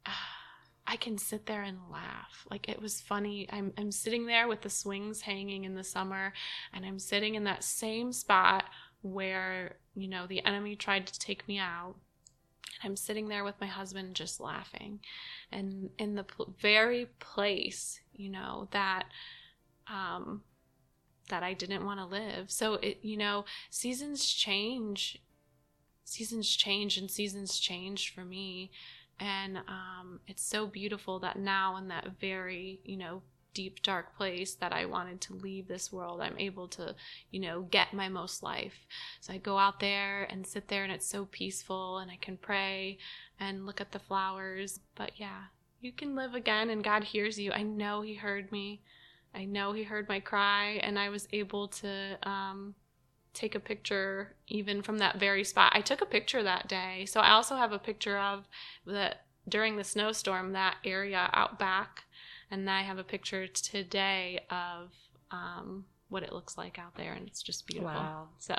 I 0.86 0.96
can 0.96 1.18
sit 1.18 1.46
there 1.46 1.62
and 1.62 1.78
laugh. 1.90 2.46
Like 2.48 2.68
it 2.68 2.80
was 2.80 3.00
funny. 3.00 3.48
I'm 3.50 3.72
I'm 3.76 3.90
sitting 3.90 4.26
there 4.26 4.46
with 4.46 4.62
the 4.62 4.70
swings 4.70 5.20
hanging 5.22 5.64
in 5.64 5.74
the 5.74 5.84
summer, 5.84 6.32
and 6.72 6.86
I'm 6.86 7.00
sitting 7.00 7.34
in 7.34 7.44
that 7.44 7.64
same 7.64 8.12
spot 8.12 8.64
where 9.02 9.76
you 9.94 10.06
know 10.06 10.28
the 10.28 10.44
enemy 10.44 10.76
tried 10.76 11.08
to 11.08 11.18
take 11.18 11.46
me 11.48 11.58
out 11.58 11.96
I'm 12.82 12.96
sitting 12.96 13.28
there 13.28 13.44
with 13.44 13.60
my 13.60 13.66
husband 13.66 14.14
just 14.14 14.40
laughing. 14.40 15.00
And 15.52 15.90
in 15.98 16.14
the 16.14 16.24
pl- 16.24 16.54
very 16.60 17.06
place, 17.18 18.00
you 18.12 18.30
know, 18.30 18.68
that 18.72 19.04
um 19.86 20.42
that 21.28 21.42
I 21.42 21.52
didn't 21.54 21.84
want 21.84 22.00
to 22.00 22.06
live. 22.06 22.50
So 22.50 22.74
it 22.74 22.98
you 23.02 23.16
know, 23.16 23.44
seasons 23.70 24.26
change. 24.26 25.22
Seasons 26.04 26.48
change 26.56 26.96
and 26.96 27.10
seasons 27.10 27.58
change 27.58 28.14
for 28.14 28.24
me. 28.24 28.70
And 29.20 29.58
um 29.68 30.20
it's 30.26 30.44
so 30.46 30.66
beautiful 30.66 31.18
that 31.20 31.38
now 31.38 31.76
in 31.76 31.88
that 31.88 32.18
very, 32.20 32.80
you 32.84 32.96
know, 32.96 33.22
deep 33.58 33.82
dark 33.82 34.16
place 34.16 34.54
that 34.54 34.72
I 34.72 34.84
wanted 34.84 35.20
to 35.22 35.34
leave 35.34 35.66
this 35.66 35.92
world, 35.92 36.20
I'm 36.20 36.38
able 36.38 36.68
to, 36.68 36.94
you 37.32 37.40
know, 37.40 37.62
get 37.62 37.92
my 37.92 38.08
most 38.08 38.40
life. 38.40 38.86
So 39.20 39.32
I 39.32 39.38
go 39.38 39.58
out 39.58 39.80
there 39.80 40.28
and 40.30 40.46
sit 40.46 40.68
there 40.68 40.84
and 40.84 40.92
it's 40.92 41.08
so 41.08 41.24
peaceful 41.24 41.98
and 41.98 42.08
I 42.08 42.18
can 42.20 42.36
pray 42.36 42.98
and 43.40 43.66
look 43.66 43.80
at 43.80 43.90
the 43.90 43.98
flowers. 43.98 44.78
But 44.94 45.10
yeah, 45.16 45.46
you 45.80 45.90
can 45.90 46.14
live 46.14 46.34
again 46.34 46.70
and 46.70 46.84
God 46.84 47.02
hears 47.02 47.36
you. 47.36 47.50
I 47.50 47.64
know 47.64 48.02
he 48.02 48.14
heard 48.14 48.52
me. 48.52 48.80
I 49.34 49.44
know 49.44 49.72
he 49.72 49.82
heard 49.82 50.08
my 50.08 50.20
cry 50.20 50.78
and 50.84 50.96
I 50.96 51.08
was 51.08 51.26
able 51.32 51.66
to 51.82 52.16
um 52.22 52.76
take 53.34 53.56
a 53.56 53.60
picture 53.60 54.36
even 54.46 54.82
from 54.82 54.98
that 54.98 55.18
very 55.18 55.42
spot. 55.42 55.72
I 55.74 55.80
took 55.80 56.00
a 56.00 56.06
picture 56.06 56.44
that 56.44 56.68
day. 56.68 57.06
So 57.06 57.18
I 57.18 57.30
also 57.30 57.56
have 57.56 57.72
a 57.72 57.78
picture 57.78 58.18
of 58.18 58.46
that 58.86 59.24
during 59.48 59.76
the 59.76 59.84
snowstorm 59.84 60.52
that 60.52 60.76
area 60.84 61.28
out 61.32 61.58
back 61.58 62.04
and 62.50 62.68
I 62.70 62.82
have 62.82 62.98
a 62.98 63.04
picture 63.04 63.46
today 63.46 64.40
of 64.50 64.90
um, 65.30 65.84
what 66.08 66.22
it 66.22 66.32
looks 66.32 66.56
like 66.56 66.78
out 66.78 66.94
there, 66.96 67.12
and 67.12 67.26
it's 67.26 67.42
just 67.42 67.66
beautiful. 67.66 67.92
Wow. 67.92 68.28
So, 68.38 68.54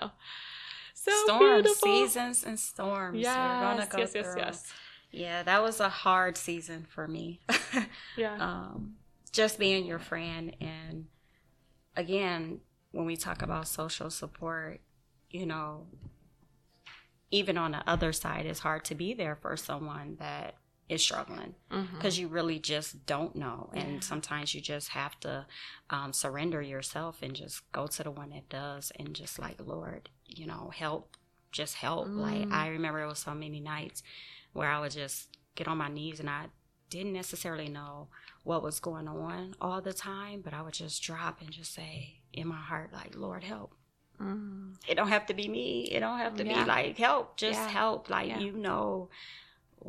so 0.93 1.11
storms, 1.25 1.63
beautiful. 1.63 1.87
seasons, 1.87 2.43
and 2.43 2.59
storms. 2.59 3.19
Yes, 3.19 3.89
go 3.89 3.97
yes, 3.97 4.11
yes, 4.15 4.33
yes. 4.37 4.73
Yeah, 5.11 5.43
that 5.43 5.63
was 5.63 5.79
a 5.79 5.89
hard 5.89 6.37
season 6.37 6.85
for 6.89 7.07
me. 7.07 7.41
Yeah. 8.17 8.35
um, 8.35 8.95
just 9.31 9.59
being 9.59 9.85
your 9.85 9.99
friend, 9.99 10.55
and 10.59 11.05
again, 11.95 12.59
when 12.91 13.05
we 13.05 13.15
talk 13.15 13.41
about 13.41 13.67
social 13.67 14.09
support, 14.09 14.81
you 15.29 15.45
know, 15.45 15.87
even 17.31 17.57
on 17.57 17.71
the 17.71 17.87
other 17.89 18.11
side, 18.11 18.45
it's 18.45 18.59
hard 18.59 18.83
to 18.85 18.95
be 18.95 19.13
there 19.13 19.35
for 19.35 19.55
someone 19.55 20.17
that 20.19 20.55
is 20.89 21.01
struggling 21.03 21.53
because 21.93 22.17
you 22.19 22.27
really 22.27 22.59
just 22.59 23.05
don't 23.05 23.35
know 23.35 23.69
and 23.73 23.91
Yeah. 23.93 23.99
sometimes 24.01 24.53
you 24.55 24.61
just 24.61 24.89
have 24.89 25.19
to 25.21 25.45
um, 25.91 26.11
surrender 26.13 26.61
yourself 26.61 27.21
and 27.21 27.35
just 27.35 27.71
go 27.71 27.87
to 27.87 28.03
the 28.03 28.11
one 28.11 28.31
that 28.31 28.49
does 28.49 28.91
and 28.99 29.13
just 29.13 29.37
like 29.39 29.57
lord 29.63 30.09
you 30.25 30.45
know 30.47 30.71
help 30.75 31.15
just 31.51 31.75
help 31.75 32.07
like 32.15 32.47
Mm. 32.49 32.53
i 32.53 32.67
remember 32.69 32.99
it 33.01 33.07
was 33.07 33.19
so 33.19 33.33
many 33.35 33.59
nights 33.59 34.01
where 34.53 34.69
i 34.69 34.79
would 34.79 34.91
just 34.91 35.29
get 35.55 35.67
on 35.67 35.77
my 35.77 35.89
knees 35.89 36.19
and 36.19 36.29
i 36.29 36.45
didn't 36.89 37.13
necessarily 37.13 37.69
know 37.69 38.07
what 38.43 38.63
was 38.63 38.79
going 38.79 39.07
on 39.07 39.55
all 39.61 39.79
the 39.81 39.93
time 39.93 40.41
but 40.41 40.53
i 40.53 40.61
would 40.63 40.73
just 40.73 41.03
drop 41.03 41.39
and 41.41 41.51
just 41.51 41.73
say 41.73 42.21
in 42.33 42.47
my 42.47 42.55
heart 42.69 42.91
like 42.93 43.15
lord 43.15 43.43
help 43.43 43.73
Mm. 44.19 44.75
it 44.85 44.95
don't 44.95 45.07
have 45.07 45.27
to 45.27 45.33
be 45.33 45.47
me 45.47 45.83
it 45.91 46.01
don't 46.01 46.17
have 46.19 46.35
to 46.35 46.43
Yeah. 46.43 46.63
be 46.63 46.65
like 46.65 46.97
help 46.97 47.37
just 47.37 47.59
Yeah. 47.59 47.69
help 47.69 48.09
like 48.09 48.35
you 48.41 48.51
know 48.51 49.09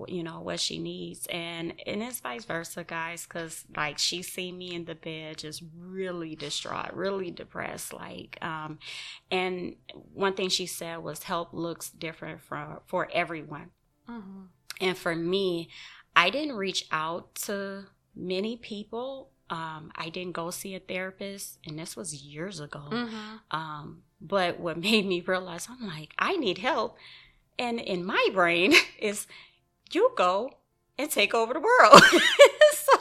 you 0.09 0.23
know 0.23 0.41
what 0.41 0.61
she 0.61 0.79
needs 0.79 1.27
and 1.31 1.75
and 1.87 2.03
it's 2.03 2.21
vice 2.21 2.45
versa 2.45 2.85
guys 2.85 3.25
because 3.27 3.65
like 3.77 3.99
she 3.99 4.23
seen 4.23 4.57
me 4.57 4.75
in 4.75 4.85
the 4.85 4.95
bed 4.95 5.39
just 5.39 5.63
really 5.79 6.35
distraught 6.37 6.95
really 6.95 7.31
depressed 7.31 7.93
like 7.93 8.39
um 8.43 8.79
and 9.31 9.75
one 10.15 10.35
thing 10.35 10.49
she 10.49 10.67
said 10.67 10.99
was 10.99 11.25
help 11.25 11.53
looks 11.53 11.91
different 11.91 12.41
for 12.41 12.83
for 12.87 13.09
everyone 13.13 13.71
Mhm. 14.09 14.49
and 14.81 14.97
for 14.97 15.15
me 15.15 15.69
i 16.17 16.31
didn't 16.31 16.57
reach 16.57 16.87
out 16.91 17.35
to 17.47 17.87
many 18.15 18.57
people 18.57 19.31
um 19.51 19.91
i 19.97 20.09
didn't 20.09 20.33
go 20.33 20.51
see 20.51 20.75
a 20.75 20.81
therapist 20.81 21.59
and 21.67 21.79
this 21.79 21.97
was 21.97 22.15
years 22.15 22.61
ago 22.61 22.85
Mhm. 22.91 23.41
um, 23.51 24.03
but 24.21 24.61
what 24.61 24.77
made 24.89 25.07
me 25.07 25.21
realize, 25.23 25.67
I'm 25.71 25.87
like, 25.87 26.13
I 26.19 26.37
need 26.37 26.59
help. 26.59 26.97
And 27.59 27.81
in 27.81 28.05
my 28.05 28.29
brain 28.35 28.75
is, 28.99 29.27
you 29.95 30.13
go 30.17 30.51
and 30.99 31.11
take 31.11 31.35
over 31.35 31.55
the 31.55 31.61
world. 31.61 32.03
so, 32.73 32.93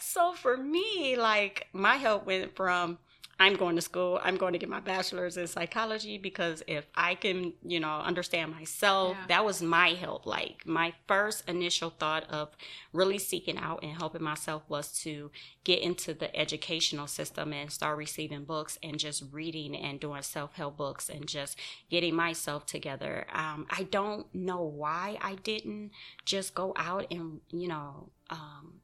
so 0.00 0.32
for 0.32 0.56
me, 0.56 1.16
like 1.16 1.68
my 1.72 1.96
help 1.96 2.26
went 2.26 2.54
from 2.56 2.98
I'm 3.38 3.54
going 3.56 3.76
to 3.76 3.82
school, 3.82 4.18
I'm 4.22 4.36
going 4.36 4.54
to 4.54 4.58
get 4.58 4.70
my 4.70 4.80
bachelor's 4.80 5.36
in 5.36 5.46
psychology 5.46 6.16
because 6.16 6.62
if 6.66 6.86
I 6.94 7.14
can, 7.14 7.52
you 7.62 7.80
know, 7.80 7.98
understand 8.00 8.50
myself, 8.52 9.16
Yeah. 9.18 9.26
that 9.28 9.44
was 9.44 9.60
my 9.60 9.90
help. 9.90 10.24
Like 10.24 10.66
my 10.66 10.94
first 11.06 11.46
initial 11.46 11.90
thought 11.90 12.24
of 12.30 12.48
really 12.94 13.18
seeking 13.18 13.58
out 13.58 13.82
and 13.82 13.92
helping 13.92 14.22
myself 14.22 14.62
was 14.68 14.90
to 15.02 15.30
get 15.64 15.80
into 15.80 16.14
the 16.14 16.34
educational 16.34 17.06
system 17.06 17.52
and 17.52 17.70
start 17.70 17.98
receiving 17.98 18.44
books 18.44 18.78
and 18.82 18.98
just 18.98 19.22
reading 19.30 19.76
and 19.76 20.00
doing 20.00 20.22
self-help 20.22 20.76
books 20.78 21.10
and 21.10 21.28
just 21.28 21.58
getting 21.90 22.14
myself 22.14 22.64
together. 22.64 23.26
Um, 23.34 23.66
I 23.68 23.82
don't 23.82 24.34
know 24.34 24.62
why 24.62 25.18
I 25.20 25.34
didn't 25.34 25.90
just 26.24 26.54
go 26.54 26.72
out 26.76 27.06
and, 27.10 27.40
you 27.50 27.68
know, 27.68 28.08
um, 28.30 28.80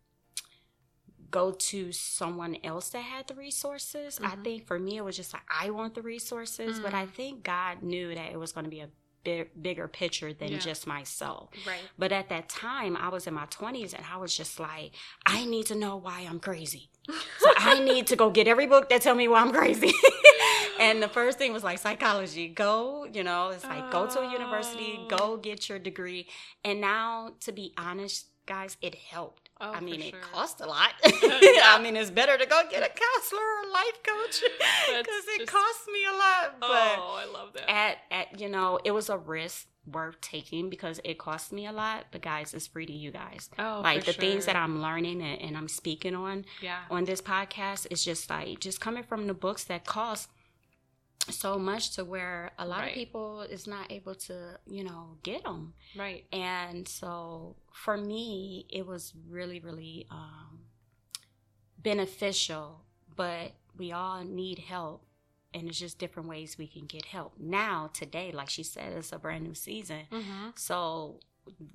go 1.33 1.51
to 1.51 1.91
someone 1.91 2.57
else 2.63 2.91
that 2.91 3.01
had 3.01 3.27
the 3.27 3.35
resources. 3.35 4.21
I 4.23 4.37
Mhm. 4.37 4.45
think 4.45 4.67
for 4.69 4.79
me, 4.79 4.99
it 4.99 5.05
was 5.05 5.17
just 5.17 5.33
like, 5.33 5.43
I 5.51 5.71
want 5.71 5.95
the 5.95 6.03
resources, 6.03 6.79
but 6.79 6.95
I 6.95 7.07
Mm. 7.07 7.15
think 7.15 7.43
God 7.43 7.83
knew 7.83 8.15
that 8.15 8.31
it 8.33 8.39
was 8.39 8.53
going 8.53 8.65
to 8.65 8.71
be 8.71 8.81
a 8.81 8.91
big, 9.25 9.51
bigger 9.61 9.87
picture 9.89 10.33
than 10.33 10.53
Yeah. 10.53 10.59
just 10.59 10.87
myself. 10.87 11.51
Right. 11.65 11.89
But 11.99 12.11
at 12.13 12.29
that 12.29 12.49
time, 12.49 12.97
I 12.97 13.09
was 13.09 13.27
in 13.27 13.35
my 13.35 13.47
20s 13.47 13.95
and 13.95 14.05
I 14.13 14.17
was 14.17 14.37
just 14.37 14.59
like, 14.61 14.93
I 15.27 15.45
need 15.45 15.67
to 15.67 15.75
know 15.77 15.97
why 15.97 16.21
I'm 16.21 16.41
crazy. 16.41 16.91
So 17.39 17.51
I 17.57 17.81
need 17.81 18.07
to 18.09 18.17
go 18.17 18.31
get 18.31 18.47
every 18.49 18.67
book 18.67 18.89
that 18.89 19.01
tell 19.03 19.15
me 19.15 19.29
why 19.29 19.41
I'm 19.41 19.53
crazy. 19.53 19.93
and 20.81 21.03
the 21.03 21.09
first 21.09 21.39
thing 21.39 21.53
was 21.53 21.63
like 21.65 21.79
psychology. 21.79 22.49
Go, 22.49 23.05
you 23.13 23.23
know, 23.23 23.51
it's 23.51 23.65
like 23.65 23.91
go 23.91 24.07
to 24.07 24.21
a 24.21 24.27
university, 24.31 24.99
Oh. 25.03 25.17
go 25.17 25.37
get 25.37 25.69
your 25.69 25.79
degree. 25.79 26.27
And 26.65 26.81
now, 26.81 27.35
to 27.41 27.53
be 27.53 27.73
honest, 27.79 28.27
guys, 28.47 28.77
it 28.83 28.95
helped. 28.97 29.42
Oh, 29.63 29.73
I 29.73 29.81
mean, 29.81 30.01
for 30.01 30.07
it 30.07 30.11
sure. 30.11 30.21
cost 30.33 30.61
a 30.61 30.67
lot. 30.67 30.93
Yeah. 31.23 31.63
I 31.77 31.81
mean, 31.81 31.97
it's 31.97 32.11
better 32.11 32.37
to 32.37 32.47
go 32.47 32.63
get 32.71 32.83
a 32.83 32.89
counselor 32.89 33.41
or 33.41 33.69
a 33.69 33.73
life 33.73 34.03
coach 34.03 34.43
because 34.89 35.25
it 35.29 35.39
just- 35.41 35.53
cost 35.53 35.81
me 35.93 36.01
a 36.05 36.13
lot. 36.13 36.61
But 36.61 36.99
oh, 36.99 37.21
I 37.21 37.33
love 37.33 37.53
that. 37.55 37.71
at 37.71 37.99
at 38.11 38.41
you 38.41 38.49
know 38.49 38.81
it 38.85 38.91
was 38.91 39.09
a 39.09 39.17
risk 39.17 39.69
worth 39.91 40.21
taking 40.21 40.71
because 40.71 41.01
it 41.05 41.19
cost 41.19 41.53
me 41.53 41.67
a 41.67 41.73
lot 41.73 42.05
but 42.13 42.23
guys 42.23 42.55
it's 42.55 42.69
free 42.69 42.87
to 42.87 42.93
you 42.93 43.11
guys 43.11 43.51
oh, 43.59 43.81
like 43.83 44.05
the 44.05 44.13
things 44.13 44.47
that 44.47 44.55
i'm 44.55 44.81
learning 44.81 45.21
and, 45.21 45.43
and 45.43 45.57
i'm 45.57 45.67
speaking 45.67 46.15
on 46.15 46.45
yeah. 46.61 46.79
on 46.89 47.05
this 47.05 47.21
podcast 47.21 47.89
is 47.91 48.05
just 48.05 48.31
like 48.31 48.61
just 48.61 48.81
coming 48.81 49.03
from 49.03 49.27
the 49.27 49.35
books 49.35 49.65
that 49.65 49.85
cost 49.85 50.29
so 51.31 51.59
much 51.59 51.93
to 51.97 52.05
where 52.05 52.51
a 52.59 52.67
lot 52.67 52.81
Right. 52.81 52.89
of 52.89 52.95
people 52.95 53.43
is 53.43 53.67
not 53.67 53.91
able 53.93 54.15
to 54.27 54.59
you 54.67 54.83
know 54.85 55.19
get 55.23 55.45
them 55.45 55.75
Right. 55.97 56.25
and 56.33 56.87
so 56.89 57.57
for 57.73 57.97
me 57.97 58.67
it 58.71 58.87
was 58.87 59.13
really 59.29 59.61
really 59.61 60.07
um 60.11 60.61
beneficial 61.79 62.83
but 63.17 63.53
we 63.77 63.93
all 63.93 64.25
need 64.25 64.59
help 64.61 65.05
and 65.55 65.69
it's 65.69 65.79
just 65.79 65.99
different 65.99 66.29
ways 66.29 66.57
we 66.59 66.67
can 66.67 66.87
get 66.87 67.05
help 67.07 67.35
now 67.39 67.91
today 67.93 68.31
like 68.33 68.49
she 68.49 68.63
said 68.63 68.93
it's 68.93 69.13
a 69.13 69.19
brand 69.19 69.45
new 69.45 69.55
season 69.55 70.01
Mm-hmm. 70.11 70.51
so 70.55 71.21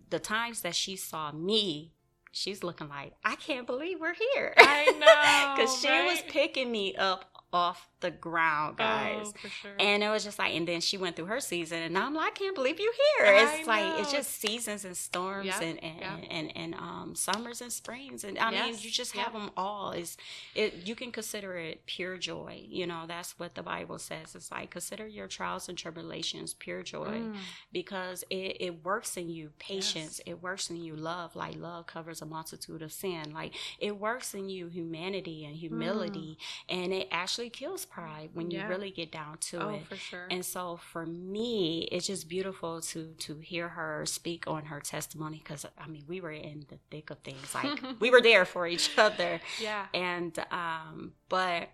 the 0.10 0.20
times 0.20 0.62
that 0.62 0.76
she 0.76 0.96
saw 0.96 1.32
me 1.32 1.94
she's 2.32 2.64
looking 2.64 2.88
like 2.90 3.14
i 3.26 3.36
can't 3.36 3.68
believe 3.68 4.00
we're 4.00 4.14
here 4.34 4.54
I 4.58 4.86
know. 5.00 5.56
because 5.56 5.80
she 5.82 5.88
was 5.90 6.22
picking 6.28 6.72
me 6.72 6.96
up 6.96 7.37
off 7.54 7.88
the 8.02 8.12
ground, 8.12 8.78
guys. 8.78 9.34
Oh, 9.44 9.48
sure. 9.50 9.72
And 9.80 10.04
it 10.04 10.10
was 10.10 10.24
just 10.24 10.38
like, 10.38 10.54
and 10.54 10.68
then 10.68 10.82
she 10.82 10.98
went 10.98 11.16
through 11.16 11.26
her 11.26 11.40
season, 11.40 11.82
and 11.82 11.98
I'm 11.98 12.14
like, 12.14 12.28
I 12.28 12.32
can't 12.32 12.54
believe 12.56 12.80
you 12.80 12.94
here. 13.18 13.28
I 13.28 13.56
It's 13.60 13.68
like 13.68 14.00
it's 14.00 14.12
just 14.12 14.40
seasons 14.40 14.86
and 14.86 14.96
storms 14.96 15.46
Yep, 15.48 15.62
and 15.62 15.84
and, 15.84 16.00
yep. 16.00 16.12
and 16.30 16.58
and 16.58 16.76
um 16.76 17.14
summers 17.16 17.62
and 17.62 17.72
springs, 17.72 18.24
and 18.24 18.38
I 18.38 18.52
mean, 18.52 18.76
you 18.80 18.90
just 18.92 19.16
yep. 19.16 19.26
have 19.26 19.34
them 19.34 19.50
all. 19.58 19.92
Is 19.92 20.18
it? 20.56 20.86
You 20.86 20.96
can 20.96 21.12
consider 21.12 21.58
it 21.58 21.86
pure 21.86 22.18
joy. 22.18 22.62
You 22.68 22.86
know, 22.86 23.06
that's 23.08 23.40
what 23.40 23.56
the 23.56 23.64
Bible 23.64 23.98
says. 24.00 24.36
It's 24.36 24.52
like 24.52 24.70
consider 24.72 25.08
your 25.08 25.28
trials 25.28 25.70
and 25.70 25.78
tribulations 25.78 26.54
pure 26.54 26.84
joy 26.84 27.06
Mm. 27.08 27.36
because 27.72 28.24
it, 28.30 28.58
it 28.60 28.84
works 28.86 29.16
in 29.18 29.30
you 29.30 29.52
patience 29.60 30.20
Yes. 30.20 30.22
it 30.26 30.42
works 30.44 30.70
in 30.70 30.78
you 30.78 30.96
love 30.96 31.36
like 31.36 31.56
love 31.58 31.88
covers 31.88 32.22
a 32.22 32.26
multitude 32.26 32.82
of 32.82 32.92
sin 32.92 33.32
like 33.34 33.54
it 33.80 33.98
works 33.98 34.34
in 34.34 34.50
you 34.50 34.68
humanity 34.68 35.46
and 35.46 35.56
humility 35.56 36.38
and 36.70 36.94
it 36.94 37.08
actually 37.12 37.37
kills 37.50 37.86
pride 37.86 38.30
when 38.34 38.50
you 38.52 38.60
Mm. 38.60 38.70
Really 38.70 38.92
get 38.92 39.12
down 39.12 39.38
to 39.50 39.56
oh, 39.64 39.70
it 39.76 39.88
for 39.88 39.96
sure. 39.96 40.28
and 40.30 40.44
so 40.44 40.78
for 40.92 41.06
me 41.06 41.88
it's 41.92 42.08
just 42.08 42.28
beautiful 42.28 42.82
to 42.82 43.00
to 43.26 43.32
hear 43.40 43.68
her 43.70 44.06
speak 44.06 44.42
on 44.48 44.66
her 44.66 44.80
testimony 44.80 45.40
because 45.44 45.66
i 45.78 45.88
mean 45.88 46.04
we 46.08 46.20
were 46.22 46.32
in 46.32 46.66
the 46.70 46.80
thick 46.92 47.10
of 47.12 47.20
things 47.20 47.54
like 47.54 47.80
we 48.00 48.10
were 48.10 48.22
there 48.22 48.46
for 48.46 48.66
each 48.68 48.98
other 48.98 49.40
yeah. 49.62 49.86
and 49.94 50.34
um 50.52 51.14
but 51.30 51.70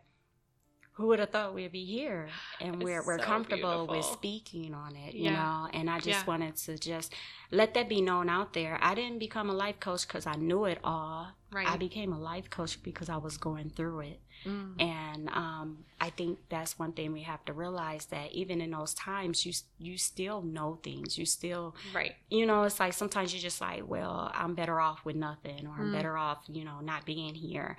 who 0.98 1.08
would 1.08 1.18
have 1.20 1.32
thought 1.32 1.56
we'd 1.56 1.72
be 1.72 1.86
here 1.86 2.28
and 2.62 2.84
we're 2.84 3.04
we're 3.08 3.18
so 3.18 3.24
comfortable 3.24 3.88
with 3.88 4.06
speaking 4.06 4.74
on 4.76 4.96
it 4.96 5.14
you 5.16 5.32
know 5.32 5.68
and 5.74 5.90
i 5.90 5.98
just 5.98 6.08
Yeah. 6.20 6.26
wanted 6.32 6.56
to 6.66 6.78
just 6.78 7.14
let 7.52 7.74
that 7.74 7.88
be 7.90 8.00
known 8.02 8.30
out 8.30 8.54
there 8.54 8.78
i 8.82 8.94
didn't 8.94 9.20
become 9.20 9.50
a 9.50 9.54
life 9.54 9.80
coach 9.80 10.06
because 10.08 10.28
i 10.28 10.36
knew 10.36 10.66
it 10.66 10.80
all 10.84 11.30
Right. 11.54 11.68
i 11.68 11.78
became 11.78 12.12
a 12.14 12.20
life 12.20 12.50
coach 12.50 12.82
because 12.84 13.10
i 13.10 13.18
was 13.18 13.38
going 13.38 13.70
through 13.70 14.02
it 14.02 14.20
Mm. 14.46 14.82
and 14.82 15.30
um, 15.30 15.86
I 16.02 16.10
think 16.10 16.38
that's 16.50 16.78
one 16.78 16.92
thing 16.92 17.14
we 17.14 17.22
have 17.22 17.46
to 17.46 17.54
realize 17.54 18.08
that 18.08 18.34
even 18.34 18.60
in 18.60 18.72
those 18.72 18.94
times, 18.94 19.46
you 19.46 19.54
you 19.80 19.98
still 19.98 20.42
know 20.42 20.80
things. 20.84 21.18
You 21.18 21.26
still, 21.26 21.76
Right. 21.94 22.14
you 22.30 22.46
know, 22.46 22.64
it's 22.64 22.78
like 22.78 22.92
sometimes 22.92 23.32
you're 23.34 23.42
just 23.42 23.62
like, 23.62 23.88
well, 23.88 24.30
I'm 24.36 24.54
better 24.54 24.82
off 24.82 25.06
with 25.06 25.16
nothing, 25.16 25.66
or 25.66 25.76
I'm 25.80 25.90
Mm. 25.92 25.94
better 25.94 26.18
off, 26.18 26.40
you 26.50 26.66
know, 26.66 26.82
not 26.82 27.06
being 27.06 27.36
here, 27.36 27.78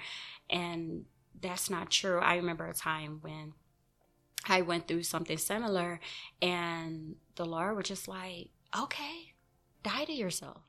and 0.49 1.05
that's 1.39 1.68
not 1.68 1.91
true. 1.91 2.18
I 2.18 2.37
remember 2.37 2.66
a 2.66 2.72
time 2.72 3.18
when 3.20 3.53
I 4.47 4.62
went 4.62 4.89
through 4.89 5.03
something 5.03 5.37
similar, 5.37 6.01
and 6.41 7.16
the 7.37 7.45
Lord 7.45 7.77
was 7.77 7.89
just 7.89 8.09
like, 8.09 8.49
okay, 8.75 9.35
die 9.83 10.05
to 10.07 10.12
yourself 10.14 10.62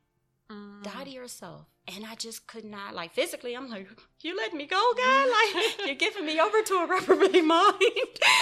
Mm. 0.49 0.83
die 0.83 1.03
to 1.05 1.09
yourself. 1.09 1.67
And 1.93 2.05
I 2.05 2.15
just 2.15 2.47
could 2.47 2.65
not, 2.65 2.95
like, 2.95 3.13
physically, 3.13 3.55
I'm 3.55 3.69
like, 3.69 3.87
you 4.21 4.35
let 4.35 4.53
me 4.53 4.65
go, 4.65 4.81
God? 4.97 5.27
Like, 5.29 5.85
you're 5.85 5.95
giving 5.95 6.25
me 6.25 6.39
over 6.39 6.61
to 6.63 6.73
a 6.75 6.87
reprobate 6.89 7.43
mind. 7.45 7.75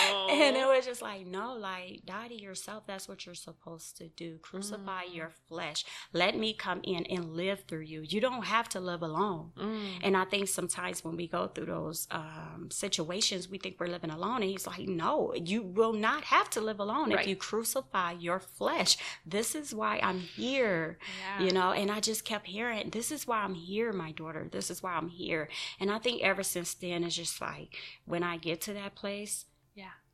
Oh. 0.10 0.30
And 0.32 0.56
it 0.56 0.66
was 0.66 0.86
just 0.86 1.02
like, 1.02 1.26
no, 1.28 1.54
like, 1.56 2.06
die 2.06 2.30
to 2.30 2.42
yourself. 2.42 2.84
That's 2.88 3.10
what 3.10 3.26
you're 3.26 3.36
supposed 3.36 3.98
to 3.98 4.08
do. 4.08 4.38
Crucify 4.42 5.04
Mm. 5.04 5.16
your 5.16 5.32
flesh. 5.50 5.84
Let 6.14 6.38
me 6.38 6.54
come 6.54 6.80
in 6.84 7.06
and 7.08 7.32
live 7.36 7.64
through 7.68 7.82
you. 7.82 8.02
You 8.08 8.22
don't 8.22 8.46
have 8.46 8.70
to 8.70 8.80
live 8.80 9.02
alone. 9.02 9.52
Mm. 9.58 9.88
And 10.04 10.16
I 10.16 10.24
think 10.26 10.48
sometimes 10.48 11.04
when 11.04 11.18
we 11.18 11.28
go 11.28 11.48
through 11.48 11.66
those 11.66 12.08
um, 12.12 12.70
situations, 12.72 13.50
we 13.50 13.58
think 13.58 13.76
we're 13.80 13.88
living 13.88 14.10
alone. 14.12 14.42
And 14.42 14.52
he's 14.52 14.68
like, 14.68 14.88
no, 14.88 15.34
you 15.36 15.64
will 15.64 15.94
not 15.94 16.24
have 16.26 16.50
to 16.52 16.62
live 16.62 16.80
alone 16.80 17.12
if 17.12 17.28
you 17.28 17.36
crucify 17.36 18.14
your 18.14 18.40
flesh. 18.40 18.98
This 19.26 19.56
is 19.56 19.74
why 19.76 20.00
I'm 20.02 20.20
here 20.20 20.98
Yeah. 21.40 21.46
you 21.46 21.52
know 21.52 21.72
and 21.72 21.90
i 21.92 22.00
just 22.00 22.24
kept 22.26 22.46
hearing 22.48 22.90
this 22.92 23.12
is 23.12 23.26
why 23.28 23.33
i'm 23.38 23.56
here 23.56 23.92
my 23.94 24.12
daughter 24.12 24.48
this 24.52 24.70
is 24.70 24.82
why 24.84 24.94
i'm 24.94 25.10
here 25.10 25.50
and 25.80 25.92
i 25.92 25.98
think 26.00 26.22
ever 26.22 26.44
since 26.44 26.74
then 26.74 27.04
it's 27.04 27.16
just 27.16 27.42
like 27.42 27.76
when 28.06 28.24
i 28.24 28.38
get 28.38 28.62
to 28.62 28.74
that 28.74 28.96
place. 28.96 29.46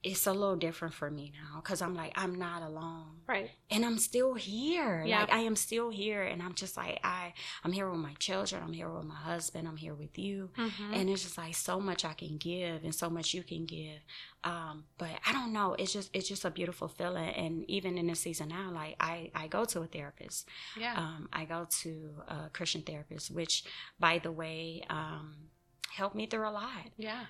It's 0.01 0.25
a 0.27 0.31
little 0.31 0.55
different 0.55 0.93
for 0.93 1.11
me 1.11 1.33
now 1.35 1.59
because 1.59 1.81
i'm 1.81 1.93
like 1.93 2.13
i'm 2.15 2.35
not 2.35 2.61
alone 2.61 3.17
Right. 3.27 3.49
and 3.69 3.83
i'm 3.85 3.97
still 3.97 4.33
here 4.33 5.03
Yeah. 5.05 5.19
like 5.21 5.33
i 5.33 5.39
am 5.39 5.55
still 5.57 5.89
here 5.89 6.23
and 6.23 6.41
i'm 6.41 6.53
just 6.53 6.77
like 6.77 6.99
i 7.03 7.33
i'm 7.65 7.73
here 7.73 7.89
with 7.89 7.99
my 7.99 8.13
children 8.17 8.63
i'm 8.63 8.71
here 8.73 8.89
with 8.89 9.03
my 9.05 9.15
husband 9.15 9.67
i'm 9.67 9.75
here 9.75 9.93
with 9.93 10.17
you 10.17 10.51
Mhm. 10.57 10.93
and 10.95 11.09
it's 11.09 11.23
just 11.23 11.37
like 11.37 11.53
so 11.53 11.79
much 11.81 12.05
I 12.05 12.13
can 12.13 12.37
give 12.37 12.83
and 12.85 12.95
so 12.95 13.09
much 13.09 13.33
you 13.33 13.43
can 13.43 13.65
give. 13.65 13.99
Um, 14.43 14.85
but 14.97 15.09
I 15.27 15.33
don't 15.33 15.51
know. 15.51 15.73
It's 15.77 15.91
just 15.91 16.09
it's 16.13 16.27
just 16.29 16.45
a 16.45 16.49
beautiful 16.49 16.87
feeling. 16.87 17.29
And 17.35 17.69
even 17.69 17.97
in 17.97 18.07
this 18.07 18.21
season 18.21 18.47
now, 18.49 18.71
like 18.71 18.95
I 19.01 19.31
I 19.35 19.47
go 19.47 19.65
to 19.65 19.81
a 19.81 19.85
therapist. 19.87 20.47
yeah. 20.77 20.93
Um, 20.95 21.27
I 21.33 21.43
go 21.45 21.67
to 21.81 21.91
a 22.27 22.49
Christian 22.53 22.81
therapist, 22.83 23.31
which, 23.31 23.63
by 23.99 24.19
the 24.19 24.31
way, 24.31 24.83
um, 24.89 25.35
helped 25.93 26.15
me 26.15 26.25
through 26.25 26.47
a 26.47 26.51
lot. 26.51 26.85
yeah. 26.97 27.25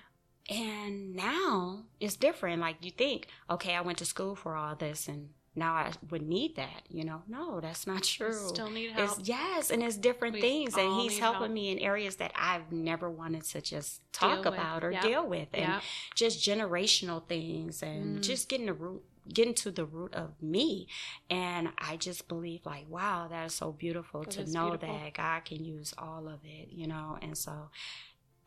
And 0.50 1.14
now 1.14 1.84
it's 2.00 2.16
different. 2.16 2.60
Like 2.60 2.84
you 2.84 2.90
think, 2.90 3.28
okay, 3.48 3.74
I 3.76 3.80
went 3.82 3.98
to 3.98 4.04
school 4.04 4.34
for 4.34 4.56
all 4.56 4.74
this, 4.74 5.06
and 5.08 5.28
now 5.54 5.74
I 5.74 5.92
would 6.10 6.22
need 6.22 6.56
that. 6.56 6.82
You 6.88 7.04
know, 7.04 7.22
no, 7.28 7.60
that's 7.60 7.86
not 7.86 8.02
true. 8.02 8.32
Still 8.32 8.70
need 8.70 8.90
help. 8.90 9.18
It's 9.20 9.28
yes, 9.28 9.70
and 9.70 9.82
it's 9.82 9.96
different 9.96 10.34
We 10.34 10.40
things, 10.40 10.76
and 10.76 10.92
he's 11.00 11.18
helping 11.20 11.40
help. 11.42 11.52
me 11.52 11.70
in 11.70 11.78
areas 11.78 12.16
that 12.16 12.32
I've 12.34 12.72
never 12.72 13.08
wanted 13.08 13.44
to 13.44 13.60
just 13.60 14.00
talk 14.12 14.42
Deal 14.42 14.50
with. 14.50 14.58
about 14.60 14.82
or 14.84 14.90
Yep. 14.90 15.02
deal 15.02 15.26
with, 15.28 15.48
and 15.52 15.62
yeah. 15.62 15.80
just 16.16 16.44
generational 16.46 17.26
things, 17.28 17.82
and 17.82 18.18
Mm. 18.18 18.22
just 18.22 18.48
getting 18.48 18.66
the 18.66 18.72
root, 18.74 19.04
getting 19.32 19.54
to 19.54 19.70
the 19.70 19.84
root 19.84 20.12
of 20.14 20.42
me. 20.42 20.88
And 21.28 21.68
I 21.78 21.96
just 21.96 22.26
believe, 22.26 22.66
like, 22.66 22.88
wow, 22.88 23.28
that 23.28 23.46
is 23.46 23.54
so 23.54 23.70
beautiful 23.70 24.22
That 24.24 24.32
to 24.32 24.50
know 24.50 24.70
beautiful. 24.70 24.88
that 24.98 25.14
God 25.14 25.44
can 25.44 25.64
use 25.64 25.94
all 25.96 26.28
of 26.28 26.40
it, 26.44 26.70
you 26.72 26.88
know. 26.88 27.18
And 27.22 27.38
so, 27.38 27.70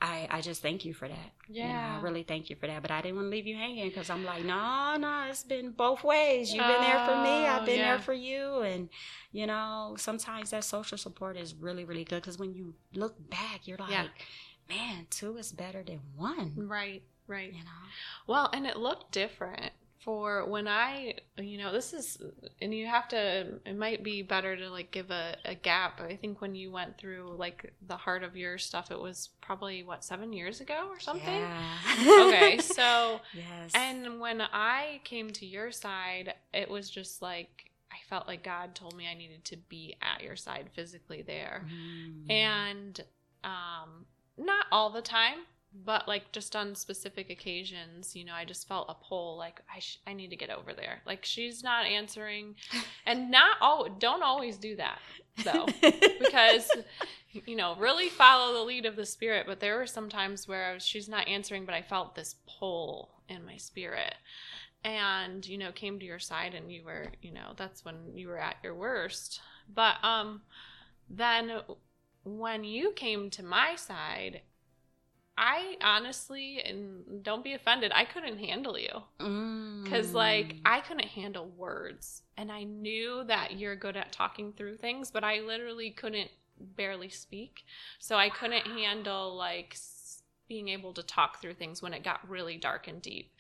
I 0.04 0.28
I 0.30 0.42
just 0.42 0.62
thank 0.62 0.84
you 0.86 0.94
for 0.94 1.08
that. 1.08 1.32
You 1.50 1.64
know, 1.64 1.70
Yeah. 1.70 1.98
I 1.98 2.02
really 2.04 2.24
thank 2.24 2.50
you 2.50 2.58
for 2.58 2.68
that. 2.68 2.82
But 2.82 2.92
I 2.92 3.02
didn't 3.02 3.16
want 3.16 3.28
to 3.28 3.30
leave 3.32 3.48
you 3.48 3.56
hanging 3.56 3.88
because 3.88 4.10
I'm 4.10 4.26
like, 4.26 4.44
no, 4.44 4.96
no, 5.00 5.28
it's 5.30 5.44
been 5.44 5.72
both 5.72 6.04
ways. 6.04 6.54
You've 6.54 6.68
been 6.68 6.82
there 6.82 7.06
for 7.06 7.16
me. 7.16 7.30
Oh, 7.30 7.46
I've 7.54 7.62
Oh, 7.62 7.66
been 7.66 7.80
yeah. 7.80 7.92
there 7.96 8.00
for 8.00 8.14
you. 8.14 8.60
And, 8.60 8.90
you 9.32 9.48
know, 9.48 9.96
sometimes 9.98 10.50
that 10.52 10.66
social 10.66 10.98
support 10.98 11.38
is 11.38 11.56
really, 11.56 11.86
really 11.86 12.04
good 12.04 12.22
because 12.22 12.38
when 12.38 12.54
you 12.54 12.74
look 12.94 13.16
back, 13.30 13.66
you're 13.66 13.78
like, 13.78 13.92
Yeah. 13.92 14.08
man, 14.70 15.08
two 15.10 15.38
is 15.38 15.52
better 15.54 15.84
than 15.84 16.02
one. 16.18 16.54
Right. 16.68 17.04
Right. 17.26 17.54
You 17.54 17.64
know? 17.64 17.84
Well, 18.28 18.50
and 18.54 18.68
it 18.68 18.76
looked 18.78 19.12
different 19.14 19.72
for 20.04 20.46
when 20.46 20.68
I, 20.68 21.16
you 21.38 21.58
know, 21.58 21.72
this 21.72 21.94
is, 21.94 22.18
and 22.62 22.74
you 22.74 22.88
have 22.88 23.08
to, 23.10 23.60
it 23.66 23.78
might 23.78 24.04
be 24.04 24.22
better 24.22 24.56
to 24.58 24.70
like 24.70 24.92
give 24.92 25.12
a, 25.12 25.38
a 25.46 25.56
gap. 25.56 26.02
I 26.02 26.16
think 26.16 26.42
when 26.42 26.56
you 26.56 26.72
went 26.72 26.98
through 26.98 27.36
like 27.38 27.74
the 27.88 27.96
heart 27.96 28.24
of 28.24 28.36
your 28.36 28.58
stuff, 28.58 28.92
it 28.92 29.00
was 29.00 29.30
probably 29.42 29.84
what, 29.84 30.04
seven 30.04 30.34
years 30.34 30.62
ago 30.62 30.88
or 30.90 31.00
something? 31.00 31.42
Yeah. 31.42 32.28
okay. 32.28 32.58
So, 32.60 33.22
yes. 33.34 33.72
and 33.74 34.20
when 34.20 34.42
I 34.42 35.02
came 35.04 35.30
to 35.32 35.46
your 35.46 35.72
side, 35.72 36.34
it 36.54 36.70
was 36.70 36.90
just 36.90 37.22
like, 37.22 37.72
I 37.92 37.98
felt 38.10 38.28
like 38.28 38.44
God 38.44 38.76
told 38.76 38.96
me 38.96 39.08
I 39.08 39.14
needed 39.14 39.46
to 39.46 39.58
be 39.70 39.96
at 40.02 40.24
your 40.24 40.36
side 40.36 40.70
physically 40.74 41.22
there. 41.22 41.66
Mm. 41.68 42.32
and 42.32 43.00
um 43.44 44.06
not 44.38 44.66
all 44.72 44.90
the 44.90 45.02
time 45.02 45.40
but 45.86 46.08
like 46.08 46.32
just 46.32 46.56
on 46.56 46.76
specific 46.76 47.30
occasions 47.30 48.16
you 48.16 48.24
know 48.24 48.34
i 48.34 48.46
just 48.46 48.68
felt 48.68 48.86
a 48.90 48.94
pull 48.94 49.38
like 49.38 49.60
i 49.74 49.80
sh- 49.80 50.00
i 50.06 50.14
need 50.14 50.30
to 50.30 50.36
get 50.36 50.50
over 50.50 50.74
there. 50.74 51.02
Like 51.06 51.26
she's 51.26 51.64
not 51.64 51.86
answering. 51.86 52.56
And 53.06 53.30
not 53.30 53.58
all 53.60 53.90
don't 53.90 54.24
always 54.24 54.58
do 54.58 54.76
that 54.78 55.00
though 55.44 55.66
because 56.20 56.70
you 57.46 57.56
know 57.56 57.76
really 57.76 58.08
follow 58.08 58.54
the 58.54 58.64
lead 58.64 58.86
of 58.86 58.96
the 58.96 59.06
spirit. 59.06 59.46
But 59.46 59.60
there 59.60 59.78
were 59.78 59.88
some 59.88 60.10
times 60.10 60.48
where 60.48 60.72
I 60.72 60.74
was, 60.76 60.86
she's 60.86 61.10
not 61.10 61.28
answering 61.28 61.66
but 61.66 61.76
i 61.76 61.82
felt 61.82 62.16
this 62.16 62.36
pull 62.60 63.10
in 63.28 63.46
my 63.46 63.58
spirit. 63.58 64.16
And 64.86 65.46
you 65.46 65.58
know 65.58 65.72
came 65.72 66.00
to 66.00 66.06
your 66.06 66.20
side 66.20 66.54
and 66.54 66.72
you 66.72 66.84
were 66.86 67.08
you 67.22 67.34
know 67.34 67.54
that's 67.58 67.84
when 67.84 67.96
you 68.16 68.28
were 68.28 68.40
at 68.40 68.58
your 68.64 68.76
worst. 68.76 69.42
But 69.74 69.96
um 70.04 70.42
then 71.10 71.62
when 72.24 72.64
you 72.64 72.92
came 72.92 73.30
to 73.32 73.44
my 73.44 73.76
side 73.76 74.42
i 75.38 75.76
honestly 75.82 76.62
and 76.64 77.24
don't 77.24 77.44
be 77.44 77.54
offended 77.54 77.92
i 77.96 78.06
couldn't 78.06 78.38
handle 78.38 78.78
you. 78.78 79.02
Because 79.84 80.14
like 80.14 80.56
Mm. 80.56 80.60
i 80.66 80.80
couldn't 80.82 81.06
handle 81.08 81.48
words. 81.58 82.22
And 82.38 82.52
i 82.52 82.64
knew 82.64 83.24
that 83.26 83.58
you're 83.58 83.76
good 83.76 83.98
at 83.98 84.12
talking 84.12 84.54
through 84.54 84.78
things 84.78 85.12
but 85.12 85.24
i 85.24 85.40
literally 85.40 85.90
couldn't 85.92 86.32
barely 86.60 87.10
speak. 87.10 87.64
So 88.00 88.16
i 88.16 88.30
couldn't 88.30 88.68
handle 88.68 89.36
like 89.36 89.76
being 90.48 90.68
able 90.68 90.94
to 90.94 91.02
talk 91.04 91.42
through 91.42 91.54
things 91.56 91.82
when 91.82 91.94
it 91.94 92.04
got 92.04 92.30
really 92.30 92.58
dark 92.58 92.88
and 92.88 93.02
deep. 93.02 93.32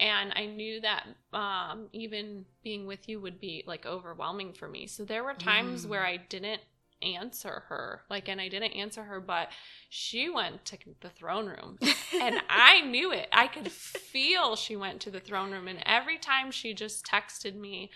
And 0.00 0.32
i 0.34 0.46
knew 0.46 0.80
that 0.80 1.06
um, 1.34 1.88
even 1.92 2.46
being 2.64 2.86
with 2.86 3.08
you 3.08 3.20
would 3.20 3.38
be 3.40 3.62
like 3.66 3.84
overwhelming 3.84 4.52
for 4.54 4.68
me. 4.68 4.86
So 4.86 5.04
there 5.04 5.22
were 5.24 5.34
times 5.34 5.84
Mm. 5.84 5.88
where 5.90 6.04
i 6.04 6.16
didn't 6.16 6.62
answer 7.02 7.64
her 7.68 8.02
like 8.08 8.28
and 8.28 8.40
i 8.40 8.48
didn't 8.48 8.72
answer 8.72 9.02
her 9.02 9.20
but 9.20 9.50
she 9.88 10.28
went 10.28 10.64
to 10.64 10.78
the 11.00 11.10
throne 11.10 11.46
room 11.46 11.78
and 12.20 12.40
I 12.48 12.80
knew 12.80 13.12
it. 13.12 13.28
I 13.32 13.46
could 13.46 13.70
feel 13.70 14.56
she 14.56 14.76
went 14.76 15.00
to 15.02 15.10
the 15.10 15.20
throne 15.20 15.50
room. 15.50 15.68
And 15.68 15.82
every 15.84 16.18
time 16.18 16.50
she 16.50 16.74
just 16.74 17.04
texted 17.04 17.54
me, 17.54 17.90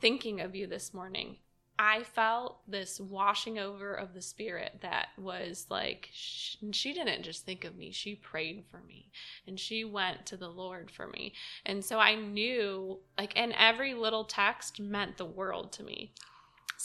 thinking 0.00 0.40
of 0.40 0.54
you 0.54 0.66
this 0.66 0.94
morning, 0.94 1.36
I 1.78 2.04
felt 2.04 2.60
this 2.68 3.00
washing 3.00 3.58
over 3.58 3.94
of 3.94 4.14
the 4.14 4.22
spirit 4.22 4.78
that 4.82 5.08
was 5.18 5.66
like 5.70 6.08
she, 6.12 6.58
she 6.70 6.92
didn't 6.92 7.24
just 7.24 7.44
think 7.44 7.64
of 7.64 7.76
me, 7.76 7.90
she 7.90 8.14
prayed 8.14 8.64
for 8.70 8.80
me 8.86 9.10
and 9.46 9.58
she 9.58 9.84
went 9.84 10.24
to 10.26 10.36
the 10.36 10.48
Lord 10.48 10.90
for 10.90 11.08
me. 11.08 11.32
And 11.66 11.84
so 11.84 11.98
I 11.98 12.14
knew 12.14 13.00
like 13.18 13.32
and 13.36 13.52
every 13.58 13.92
little 13.92 14.24
text 14.24 14.78
meant 14.78 15.16
the 15.16 15.24
world 15.24 15.72
to 15.72 15.82
me. 15.82 16.12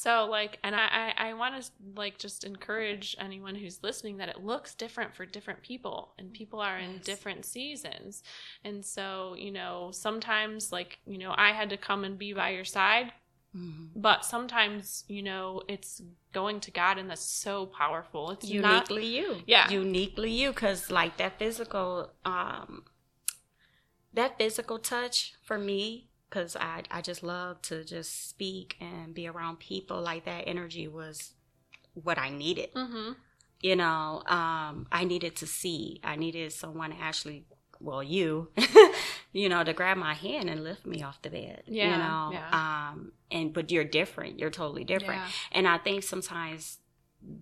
So 0.01 0.27
like 0.29 0.59
and 0.63 0.75
I 0.75 1.13
I, 1.17 1.29
I 1.29 1.33
want 1.33 1.61
to 1.61 1.71
like 1.95 2.17
just 2.17 2.45
encourage 2.45 3.17
anyone 3.19 3.55
who's 3.55 3.83
listening 3.83 4.17
that 4.17 4.29
it 4.29 4.43
looks 4.43 4.73
different 4.75 5.13
for 5.13 5.25
different 5.25 5.61
people 5.61 6.13
and 6.17 6.31
people 6.31 6.61
are 6.61 6.77
in 6.79 6.91
Yes. 6.95 7.05
different 7.05 7.45
seasons. 7.45 8.23
And 8.63 8.85
so, 8.85 9.35
you 9.37 9.51
know, 9.51 9.91
sometimes 9.91 10.71
like, 10.71 10.99
you 11.05 11.17
know, 11.17 11.33
I 11.37 11.51
had 11.51 11.69
to 11.71 11.77
come 11.77 12.05
and 12.05 12.17
be 12.17 12.31
by 12.33 12.49
your 12.51 12.65
side 12.65 13.11
Mhm. 13.55 13.89
but 13.95 14.23
sometimes 14.23 15.03
you 15.07 15.23
know 15.23 15.63
it's 15.67 16.01
going 16.31 16.59
to 16.59 16.71
god 16.71 16.97
and 16.99 17.09
that's 17.09 17.21
so 17.45 17.65
powerful 17.65 18.29
it's 18.31 18.49
not 18.49 18.87
uniquely 18.91 19.05
you 19.17 19.43
Yeah. 19.47 19.67
uniquely 19.69 20.31
you 20.31 20.51
because 20.51 20.91
like 20.91 21.17
that 21.17 21.39
physical 21.39 22.11
um 22.25 22.83
that 24.13 24.37
physical 24.37 24.79
touch 24.79 25.33
for 25.41 25.57
me 25.57 26.08
because 26.29 26.55
I, 26.55 26.83
I 26.91 27.01
just 27.01 27.23
love 27.23 27.61
to 27.63 27.83
just 27.83 28.29
speak 28.29 28.77
and 28.79 29.13
be 29.13 29.27
around 29.27 29.59
people 29.59 30.01
like 30.01 30.25
that 30.25 30.43
energy 30.47 30.87
was 30.87 31.33
what 31.93 32.17
i 32.17 32.29
needed 32.29 32.73
mm-hmm. 32.73 33.13
you 33.61 33.75
know 33.75 34.23
um 34.27 34.87
i 34.91 35.03
needed 35.03 35.35
to 35.37 35.47
see 35.47 35.99
i 36.03 36.15
needed 36.15 36.53
someone 36.53 36.93
actually 36.99 37.45
well 37.79 38.03
you 38.03 38.49
you 39.31 39.49
know 39.49 39.63
to 39.63 39.73
grab 39.73 39.97
my 39.97 40.13
hand 40.13 40.49
and 40.49 40.63
lift 40.63 40.85
me 40.85 41.01
off 41.01 41.21
the 41.21 41.29
bed 41.29 41.63
yeah, 41.65 41.91
you 41.91 41.97
know 41.97 42.29
yeah. 42.33 42.89
um 42.91 43.11
and 43.31 43.53
but 43.53 43.71
you're 43.71 43.83
different 43.83 44.39
you're 44.39 44.49
totally 44.49 44.83
different 44.83 45.21
Yeah. 45.21 45.29
and 45.51 45.67
i 45.67 45.77
think 45.77 46.03
sometimes 46.03 46.79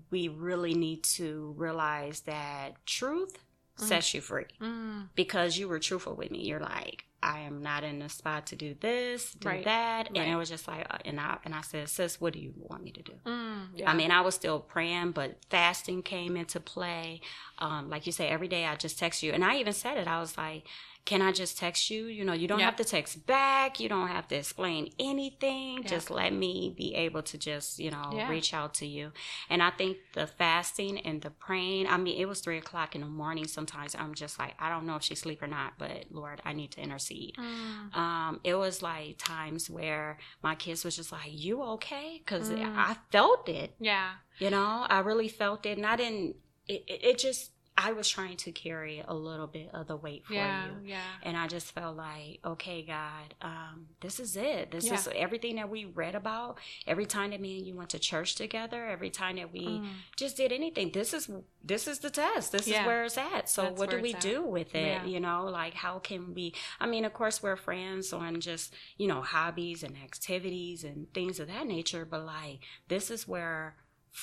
we 0.10 0.28
really 0.28 0.74
need 0.74 1.04
to 1.04 1.54
realize 1.58 2.22
that 2.22 2.84
truth 2.86 3.38
sets 3.76 4.16
you 4.16 4.22
free 4.22 4.46
mm. 4.60 5.08
because 5.14 5.56
you 5.60 5.68
were 5.68 5.78
truthful 5.78 6.16
with 6.16 6.32
me 6.32 6.44
you're 6.44 6.60
like 6.60 7.06
i 7.28 7.40
am 7.42 7.62
not 7.62 7.84
in 7.84 8.00
the 8.00 8.10
spot 8.10 8.46
to 8.48 8.56
do 8.56 8.76
this 8.80 9.34
do 9.34 9.48
Right, 9.50 9.64
that 9.66 10.08
and 10.08 10.18
right. 10.18 10.28
it 10.30 10.36
was 10.36 10.50
just 10.50 10.68
like 10.68 10.86
uh, 10.90 10.98
and 11.06 11.20
i 11.20 11.38
and 11.46 11.54
i 11.54 11.62
said 11.62 11.88
sis 11.90 12.20
what 12.22 12.34
do 12.34 12.40
you 12.40 12.54
want 12.58 12.84
me 12.84 12.92
to 12.92 13.02
do 13.04 13.14
Mm. 13.26 13.68
Yeah. 13.76 13.92
I 13.92 13.94
mean, 13.94 14.12
I 14.12 14.22
was 14.22 14.36
still 14.36 14.60
praying, 14.60 15.12
but 15.12 15.36
fasting 15.50 16.02
came 16.02 16.38
into 16.38 16.60
play. 16.60 17.22
Um, 17.60 17.90
like 17.90 18.06
you 18.06 18.12
say, 18.14 18.28
every 18.30 18.48
day 18.48 18.66
I 18.66 18.76
just 18.76 18.98
text 18.98 19.22
you. 19.24 19.34
And 19.34 19.44
I 19.44 19.58
even 19.58 19.74
said 19.74 19.98
it. 19.98 20.08
I 20.08 20.20
was 20.22 20.38
like, 20.38 20.66
can 21.08 21.22
I 21.22 21.32
just 21.32 21.58
text 21.58 21.90
you? 21.90 22.02
You 22.18 22.24
know, 22.28 22.34
you 22.42 22.48
don't 22.50 22.60
Yeah. 22.60 22.66
have 22.66 22.76
to 22.84 22.84
text 22.98 23.26
back. 23.26 23.80
You 23.80 23.88
don't 23.94 24.10
have 24.10 24.28
to 24.28 24.36
explain 24.36 24.82
anything. 25.00 25.82
Yeah. 25.82 25.88
Just 25.96 26.08
let 26.12 26.32
me 26.34 26.74
be 26.76 26.94
able 27.06 27.24
to 27.32 27.38
just, 27.38 27.80
you 27.80 27.92
know, 27.96 28.12
Yeah. 28.14 28.30
reach 28.30 28.54
out 28.54 28.74
to 28.82 28.86
you. 28.86 29.14
And 29.50 29.64
I 29.64 29.70
think 29.80 29.98
the 30.14 30.28
fasting 30.28 31.00
and 31.08 31.22
the 31.22 31.30
praying, 31.30 31.88
I 31.88 31.96
mean, 31.98 32.18
it 32.20 32.26
was 32.28 32.42
three 32.42 32.58
o'clock 32.58 32.94
in 32.94 33.02
the 33.02 33.08
morning. 33.08 33.48
Sometimes 33.48 33.96
I'm 33.96 34.14
just 34.16 34.38
like, 34.38 34.54
I 34.60 34.68
don't 34.70 34.86
know 34.86 34.98
if 34.98 35.04
she's 35.04 35.20
asleep 35.20 35.42
or 35.42 35.48
not, 35.48 35.78
but 35.78 36.06
Lord, 36.12 36.42
I 36.44 36.52
need 36.54 36.72
to 36.72 36.82
intercede 36.82 37.36
Mm. 37.38 37.96
um, 37.96 38.40
it 38.44 38.56
was 38.56 38.82
like 38.82 39.18
times 39.18 39.70
where 39.70 40.18
my 40.44 40.56
kids 40.56 40.84
was 40.84 40.96
just 40.98 41.12
like, 41.14 41.32
"You 41.32 41.64
okay?" 41.76 42.18
Because 42.20 42.50
Mm. 42.52 42.76
I 42.78 42.98
felt 43.12 43.48
it. 43.48 43.76
yeah 43.80 44.16
You 44.40 44.50
know, 44.52 44.86
I 44.90 45.00
really 45.00 45.30
felt 45.30 45.66
it, 45.66 45.78
and 45.78 45.86
I 45.88 45.96
didn't. 45.96 46.36
It, 46.68 46.84
it, 46.88 47.00
it 47.10 47.18
just. 47.18 47.52
I 47.80 47.92
was 47.94 48.10
trying 48.10 48.38
to 48.38 48.52
carry 48.52 49.04
a 49.08 49.14
little 49.14 49.46
bit 49.48 49.70
of 49.74 49.86
the 49.88 49.96
weight 49.96 50.26
for 50.26 50.34
yeah 50.34 50.66
you. 50.66 50.72
yeah 50.84 50.98
And 51.22 51.38
I 51.38 51.48
just 51.48 51.72
felt 51.74 51.96
like, 51.96 52.40
okay, 52.44 52.82
God, 52.84 53.36
um, 53.42 53.88
this 54.02 54.20
is 54.20 54.36
it. 54.36 54.72
This 54.72 54.86
Yeah. 54.86 54.96
is 54.96 55.08
everything 55.16 55.58
that 55.58 55.70
we 55.70 55.86
read 55.86 56.16
about. 56.16 56.58
Every 56.88 57.06
time 57.06 57.30
that 57.32 57.40
me 57.40 57.58
and 57.60 57.68
you 57.68 57.76
went 57.76 57.92
to 57.92 58.00
church 58.00 58.36
together, 58.36 58.86
every 58.88 59.10
time 59.12 59.36
that 59.36 59.52
we 59.54 59.66
Mm. 59.68 59.86
just 60.16 60.38
did 60.38 60.52
anything, 60.52 60.92
this 60.92 61.14
is 61.14 61.30
this 61.64 61.88
is 61.88 62.00
the 62.00 62.10
test. 62.10 62.52
This 62.54 62.68
Yeah. 62.68 62.82
is 62.82 62.86
where 62.88 63.04
it's 63.04 63.18
at. 63.18 63.50
So 63.50 63.64
That's 63.64 63.80
what 63.80 63.90
do 63.92 64.00
we 64.02 64.14
do 64.14 64.44
at. 64.44 64.50
with 64.50 64.74
it? 64.76 65.06
You 65.06 65.20
know, 65.20 65.46
like 65.46 65.74
how 65.76 66.00
can 66.00 66.34
we? 66.34 66.54
I 66.80 66.88
mean, 66.88 67.04
of 67.06 67.14
course, 67.14 67.44
we're 67.44 67.58
friends 67.58 68.12
on 68.14 68.40
just 68.42 68.74
you 68.98 69.08
know 69.08 69.22
hobbies 69.22 69.84
and 69.84 69.96
activities 69.98 70.84
and 70.84 71.14
things 71.14 71.40
of 71.40 71.48
that 71.48 71.68
nature. 71.68 72.06
But 72.06 72.26
like 72.26 72.60
this 72.88 73.12
is 73.12 73.28
where 73.28 73.76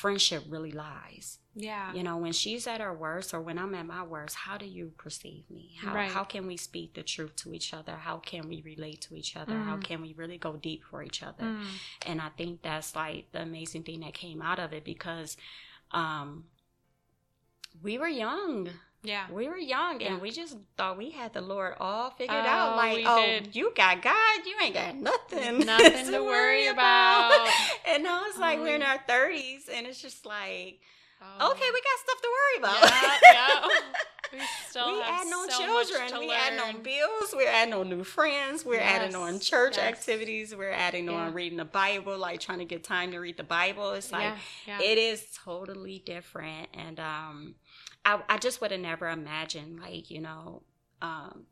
friendship 0.02 0.42
really 0.54 0.72
lies. 0.72 1.26
yeah 1.54 1.94
You 1.96 2.02
know, 2.06 2.16
when 2.24 2.32
she's 2.32 2.66
at 2.66 2.80
her 2.80 2.92
worst 3.04 3.32
or 3.34 3.40
when 3.46 3.58
I'm 3.62 3.74
at 3.80 3.86
my 3.86 4.02
worst, 4.14 4.34
how 4.46 4.56
do 4.58 4.66
you 4.66 4.86
perceive 5.04 5.44
me? 5.56 5.66
How 5.82 5.94
Right. 5.94 6.10
how 6.16 6.24
can 6.24 6.44
we 6.50 6.56
speak 6.56 6.88
the 6.94 7.04
truth 7.14 7.34
to 7.42 7.54
each 7.56 7.70
other? 7.78 7.96
How 8.08 8.16
can 8.30 8.42
we 8.52 8.58
relate 8.72 9.00
to 9.06 9.14
each 9.20 9.32
other? 9.40 9.56
How 9.68 9.76
Mm. 9.76 9.84
can 9.88 9.98
we 10.02 10.10
really 10.20 10.38
go 10.46 10.52
deep 10.68 10.82
for 10.90 10.98
each 11.08 11.22
other? 11.22 11.44
Mm. 11.44 11.66
And 12.08 12.18
I 12.20 12.30
think 12.38 12.52
that's 12.62 12.90
like 12.96 13.30
the 13.34 13.42
amazing 13.50 13.84
thing 13.84 14.00
that 14.00 14.14
came 14.24 14.40
out 14.50 14.58
of 14.64 14.72
it 14.72 14.84
because 14.84 15.30
um 16.02 16.28
we 17.82 17.98
were 17.98 18.08
young. 18.26 18.70
Yeah 19.04 19.26
We 19.30 19.48
were 19.48 19.56
young 19.56 20.02
and 20.02 20.16
Yeah. 20.16 20.18
we 20.18 20.30
just 20.30 20.56
thought 20.76 20.98
we 20.98 21.10
had 21.10 21.32
the 21.32 21.40
Lord 21.40 21.74
all 21.78 22.10
figured 22.10 22.36
Oh, 22.36 22.48
out. 22.48 22.76
Like, 22.76 23.04
oh, 23.06 23.22
did. 23.24 23.54
you 23.54 23.72
got 23.76 24.02
God, 24.02 24.38
you 24.46 24.54
ain't 24.62 24.74
got 24.74 24.96
nothing. 24.96 25.60
Nothing 25.66 26.10
to 26.10 26.24
worry 26.34 26.66
about. 26.68 27.48
And 27.88 28.02
now 28.02 28.22
it's 28.26 28.38
like 28.38 28.58
Oh, 28.58 28.62
we're 28.62 28.74
in 28.76 28.82
our 28.82 28.98
30s 29.08 29.68
and 29.72 29.86
it's 29.86 30.00
just 30.02 30.24
like, 30.26 30.80
Oh. 31.40 31.52
okay, 31.52 31.64
we 31.72 31.80
got 31.80 31.98
stuff 32.04 32.20
to 32.20 32.28
worry 32.36 32.58
about. 32.58 32.90
yeah, 32.90 33.18
yeah. 33.32 33.68
we 34.32 34.40
still 34.68 34.92
we 34.96 35.00
have 35.00 35.26
on 35.26 35.50
so 35.50 35.64
children. 35.64 36.08
to 36.10 36.18
We 36.18 36.26
learn. 36.28 36.36
adding 36.38 36.60
on 36.76 36.82
bills. 36.82 37.34
We're 37.34 37.48
adding 37.48 37.72
on 37.72 37.88
new 37.88 38.04
friends. 38.04 38.62
We're 38.64 38.80
adding 38.80 39.14
on 39.14 39.38
church 39.40 39.76
yes. 39.78 39.86
activities. 39.86 40.54
We're 40.54 40.72
adding 40.72 41.06
Yeah. 41.06 41.12
on 41.14 41.32
reading 41.32 41.56
the 41.56 41.64
Bible, 41.64 42.18
like 42.18 42.40
trying 42.40 42.58
to 42.58 42.66
get 42.66 42.84
time 42.84 43.12
to 43.12 43.18
read 43.20 43.38
the 43.38 43.44
Bible. 43.44 43.92
It's 43.92 44.12
like 44.12 44.34
it 44.66 44.98
is 44.98 45.24
totally 45.44 46.02
different. 46.04 46.68
And 46.74 47.00
um, 47.00 47.54
I, 48.04 48.20
I 48.28 48.38
just 48.38 48.60
would 48.60 48.70
have 48.70 48.80
never 48.80 49.08
imagined, 49.08 49.80
like 49.80 50.10
you 50.10 50.20
know, 50.20 50.62
um, 51.02 51.44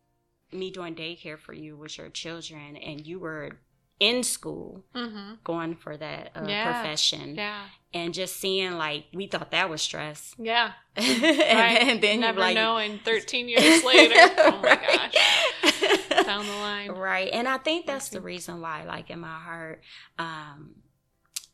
me 0.53 0.71
doing 0.71 0.95
daycare 0.95 1.39
for 1.39 1.53
you 1.55 1.77
with 1.77 1.97
your 1.99 2.09
children, 2.11 2.77
and 2.77 3.07
you 3.07 3.19
were 3.19 3.59
in 4.01 4.23
school 4.23 4.85
mm-hmm. 4.95 5.35
going 5.45 5.77
for 5.77 5.97
that 5.97 6.33
uh, 6.35 6.45
Yeah. 6.49 6.65
profession, 6.73 7.35
yeah 7.37 7.63
and 7.95 8.15
just 8.15 8.37
seeing 8.39 8.73
like 8.79 9.05
we 9.13 9.27
thought 9.27 9.51
that 9.51 9.69
was 9.69 9.83
stress. 9.83 10.35
yeah 10.39 10.73
and, 10.97 11.23
Right. 11.23 11.79
then- 11.81 12.01
then 12.01 12.21
never 12.21 12.41
like 12.41 12.55
knowing 12.55 12.99
13 13.05 13.49
years 13.51 13.85
later 13.85 14.15
oh 14.39 14.61
my 14.63 14.71
Right. 14.71 15.13
gosh 15.13 16.25
down 16.25 16.47
the 16.47 16.53
line 16.53 16.91
right 16.93 17.29
and 17.33 17.47
i 17.47 17.59
think 17.59 17.85
that's 17.87 18.09
the 18.09 18.21
reason 18.21 18.61
why 18.63 18.85
like 18.85 19.11
in 19.11 19.21
my 19.21 19.39
heart 19.39 19.83
um 20.19 20.77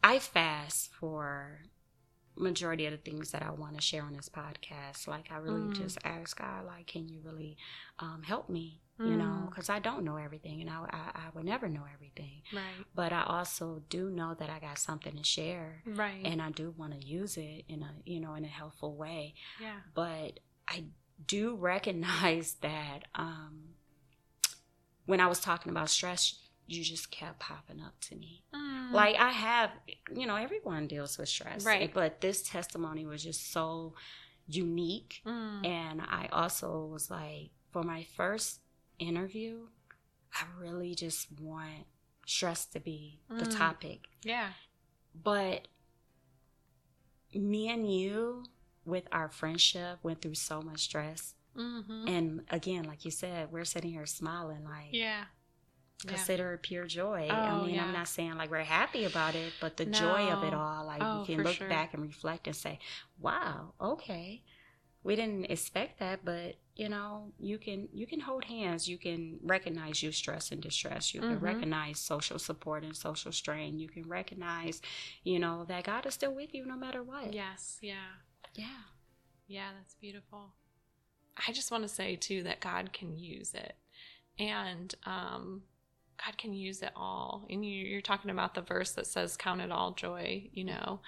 i 0.04 0.18
fast 0.20 0.90
for 0.94 1.58
majority 2.38 2.86
of 2.86 2.92
the 2.92 2.98
things 3.10 3.30
that 3.32 3.42
i 3.42 3.50
want 3.50 3.74
to 3.74 3.80
share 3.80 4.02
on 4.02 4.12
this 4.14 4.28
podcast 4.28 5.06
like 5.08 5.30
i 5.30 5.36
really 5.36 5.60
Mm. 5.60 5.74
just 5.82 5.98
ask 6.04 6.38
god 6.38 6.64
like 6.66 6.86
can 6.86 7.08
you 7.08 7.20
really 7.24 7.56
um 7.98 8.22
help 8.22 8.48
me 8.48 8.80
you 9.00 9.16
know? 9.16 9.24
Mm. 9.44 9.48
because 9.50 9.68
i 9.70 9.78
don't 9.78 10.04
know 10.04 10.16
everything 10.16 10.60
and 10.60 10.68
I, 10.70 10.78
I 10.90 11.10
i 11.14 11.24
would 11.34 11.44
never 11.44 11.68
know 11.68 11.84
everything. 11.94 12.42
Right. 12.52 12.84
But 12.94 13.12
i 13.12 13.22
also 13.22 13.82
do 13.88 14.10
know 14.10 14.34
that 14.34 14.50
i 14.50 14.58
got 14.58 14.78
something 14.78 15.14
to 15.16 15.22
share 15.22 15.82
right. 15.86 16.20
and 16.24 16.42
i 16.42 16.50
do 16.50 16.74
want 16.76 17.00
to 17.00 17.06
use 17.06 17.36
it 17.36 17.64
in 17.68 17.82
a 17.82 17.90
you 18.04 18.18
know 18.20 18.34
in 18.34 18.44
a 18.44 18.48
helpful 18.48 18.94
way. 18.96 19.34
Yeah. 19.60 19.78
But 19.94 20.40
I 20.66 20.84
do 21.26 21.54
recognize 21.72 22.54
that 22.62 23.04
um, 23.14 23.74
when 25.06 25.20
I 25.20 25.26
was 25.26 25.40
talking 25.40 25.70
about 25.70 25.90
stress, 25.90 26.34
you 26.68 26.84
just 26.84 27.10
kept 27.10 27.40
popping 27.40 27.80
up 27.80 27.98
to 28.02 28.14
me. 28.14 28.44
Mm. 28.54 28.92
Like 28.92 29.16
I 29.16 29.30
have, 29.30 29.70
you 30.14 30.26
know, 30.26 30.36
everyone 30.36 30.86
deals 30.86 31.18
with 31.18 31.28
stress, 31.28 31.64
Right. 31.64 31.92
But 31.92 32.20
this 32.20 32.42
testimony 32.42 33.04
was 33.06 33.24
just 33.24 33.50
so 33.52 33.94
unique, 34.46 35.20
Mm. 35.26 35.66
and 35.66 36.00
I 36.02 36.28
also 36.30 36.86
was 36.86 37.10
like, 37.10 37.50
for 37.72 37.82
my 37.82 38.04
first 38.16 38.60
interview, 38.98 39.66
I 40.32 40.44
really 40.60 40.94
just 40.94 41.28
want 41.40 41.86
stress 42.26 42.66
to 42.66 42.80
be 42.80 43.20
the 43.30 43.44
Mm. 43.46 43.56
topic, 43.56 44.06
yeah 44.22 44.50
but 45.20 45.66
me 47.34 47.68
and 47.68 47.92
you 47.92 48.44
with 48.84 49.04
our 49.12 49.28
friendship 49.28 49.98
went 50.02 50.20
through 50.22 50.34
so 50.34 50.62
much 50.62 50.80
stress 50.80 51.34
mm-hmm. 51.56 52.08
and 52.08 52.42
again 52.50 52.84
like 52.84 53.04
you 53.04 53.10
said 53.10 53.50
we're 53.52 53.64
sitting 53.64 53.90
here 53.92 54.06
smiling 54.06 54.64
like 54.64 54.88
yeah 54.92 55.24
yeah 56.04 56.10
consider 56.10 56.52
it 56.54 56.62
pure 56.62 56.86
joy 56.86 57.28
Oh, 57.30 57.34
i 57.34 57.50
mean 57.66 57.74
yeah. 57.74 57.84
i'm 57.84 57.92
not 57.92 58.08
saying 58.08 58.36
like 58.36 58.50
we're 58.50 58.60
happy 58.62 59.04
about 59.04 59.34
it 59.34 59.52
but 59.60 59.76
the 59.76 59.84
joy 59.86 60.30
of 60.30 60.42
it 60.42 60.54
all 60.54 60.84
like 60.86 61.02
Oh, 61.02 61.20
you 61.20 61.26
can 61.26 61.42
look 61.44 61.56
sure. 61.56 61.68
back 61.68 61.92
and 61.94 62.02
reflect 62.02 62.46
and 62.46 62.54
say 62.56 62.78
wow 63.20 63.72
okay 63.80 64.42
we 65.02 65.16
didn't 65.16 65.46
expect 65.50 65.98
that 65.98 66.24
but 66.24 66.56
you 66.76 66.88
know 66.88 67.32
you 67.40 67.58
can 67.58 67.88
you 67.92 68.06
can 68.06 68.20
hold 68.20 68.44
hands 68.44 68.88
you 68.88 68.98
can 68.98 69.38
recognize 69.42 70.02
your 70.02 70.12
stress 70.12 70.52
and 70.52 70.60
distress 70.60 71.14
you 71.14 71.20
can 71.20 71.38
Mhm. 71.38 71.42
recognize 71.42 71.98
social 71.98 72.38
support 72.38 72.84
and 72.84 72.96
social 72.96 73.32
strain 73.32 73.78
you 73.78 73.88
can 73.88 74.04
recognize 74.08 74.80
you 75.24 75.38
know 75.38 75.64
that 75.64 75.84
god 75.84 76.06
is 76.06 76.14
still 76.14 76.32
with 76.34 76.54
you 76.54 76.64
no 76.64 76.76
matter 76.76 77.02
what 77.02 77.32
yes 77.34 77.78
yeah 77.82 78.14
yeah 78.54 78.82
Yeah, 79.46 79.70
that's 79.76 79.94
beautiful. 79.94 80.52
I 81.48 81.52
just 81.52 81.70
want 81.70 81.82
to 81.84 81.88
say 81.88 82.16
too 82.16 82.42
that 82.42 82.60
God 82.60 82.92
can 82.92 83.16
use 83.16 83.54
it. 83.54 83.74
And 84.38 84.94
um 85.06 85.62
God 86.24 86.36
can 86.36 86.52
use 86.52 86.82
it 86.82 86.92
all. 86.96 87.46
And 87.48 87.64
you, 87.64 87.86
you're 87.86 88.00
talking 88.00 88.30
about 88.30 88.54
the 88.54 88.60
verse 88.60 88.92
that 88.92 89.06
says, 89.06 89.36
"Count 89.36 89.60
it 89.60 89.70
all 89.70 89.92
joy," 89.92 90.48
you 90.52 90.64
know, 90.64 91.00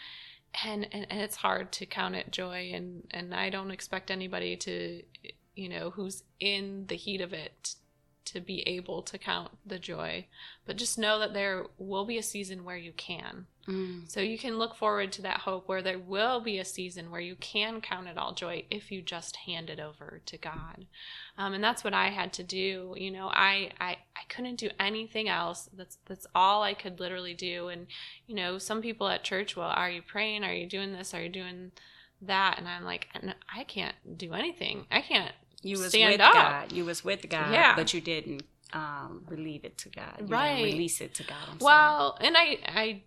and, 0.64 0.86
and 0.92 1.06
and 1.10 1.20
it's 1.20 1.36
hard 1.36 1.72
to 1.72 1.86
count 1.86 2.14
it 2.14 2.30
joy, 2.30 2.70
and 2.72 3.06
and 3.10 3.34
I 3.34 3.50
don't 3.50 3.70
expect 3.70 4.10
anybody 4.10 4.56
to, 4.58 5.02
you 5.54 5.68
know, 5.68 5.90
who's 5.90 6.22
in 6.38 6.86
the 6.86 6.96
heat 6.96 7.20
of 7.20 7.32
it 7.32 7.74
to 8.26 8.40
be 8.40 8.60
able 8.68 9.02
to 9.02 9.18
count 9.18 9.50
the 9.66 9.78
joy. 9.78 10.26
But 10.64 10.76
just 10.76 10.98
know 10.98 11.18
that 11.18 11.34
there 11.34 11.66
will 11.78 12.04
be 12.04 12.18
a 12.18 12.22
season 12.22 12.64
where 12.64 12.76
you 12.76 12.92
can. 12.92 13.46
Mm. 13.70 14.10
So 14.10 14.20
you 14.20 14.38
can 14.38 14.58
look 14.58 14.74
forward 14.74 15.12
to 15.12 15.22
that 15.22 15.38
hope 15.40 15.68
where 15.68 15.82
there 15.82 15.98
will 15.98 16.40
be 16.40 16.58
a 16.58 16.64
season 16.64 17.10
where 17.10 17.20
you 17.20 17.36
can 17.36 17.80
count 17.80 18.08
it 18.08 18.18
all 18.18 18.32
joy 18.34 18.64
if 18.70 18.90
you 18.90 19.02
just 19.02 19.36
hand 19.36 19.70
it 19.70 19.80
over 19.80 20.20
to 20.26 20.36
God. 20.36 20.86
Um, 21.38 21.52
and 21.54 21.62
that's 21.62 21.84
what 21.84 21.94
I 21.94 22.08
had 22.08 22.32
to 22.34 22.42
do. 22.42 22.94
You 22.96 23.10
know, 23.10 23.28
I, 23.28 23.70
I 23.80 23.96
I 24.16 24.22
couldn't 24.28 24.56
do 24.56 24.70
anything 24.78 25.28
else. 25.28 25.68
That's 25.76 25.98
that's 26.06 26.26
all 26.34 26.62
I 26.62 26.74
could 26.74 27.00
literally 27.00 27.34
do. 27.34 27.68
And 27.68 27.86
you 28.26 28.34
know, 28.34 28.58
some 28.58 28.82
people 28.82 29.08
at 29.08 29.24
church, 29.24 29.56
well, 29.56 29.70
are 29.70 29.90
you 29.90 30.02
praying? 30.02 30.44
Are 30.44 30.52
you 30.54 30.66
doing 30.66 30.92
this? 30.92 31.14
Are 31.14 31.22
you 31.22 31.28
doing 31.28 31.72
that? 32.22 32.56
And 32.58 32.68
I'm 32.68 32.84
like, 32.84 33.08
I 33.54 33.64
can't 33.64 33.94
do 34.18 34.34
anything. 34.34 34.86
I 34.90 35.00
can't 35.00 35.32
You 35.62 35.78
was 35.78 35.88
stand 35.90 36.12
with 36.12 36.20
up. 36.20 36.34
God. 36.34 36.72
You 36.72 36.84
was 36.84 37.04
with 37.04 37.28
God, 37.28 37.52
Yeah. 37.52 37.74
but 37.76 37.94
you 37.94 38.00
didn't 38.00 38.42
um, 38.72 39.24
relieve 39.28 39.64
it 39.64 39.78
to 39.78 39.88
God. 39.88 40.16
You 40.20 40.26
Right. 40.26 40.56
Didn't 40.56 40.72
release 40.72 41.00
it 41.00 41.14
to 41.14 41.22
God. 41.24 41.36
I'm 41.50 41.58
sorry. 41.60 41.74
Well, 41.74 42.18
and 42.20 42.36
I 42.36 42.58
I 42.66 43.02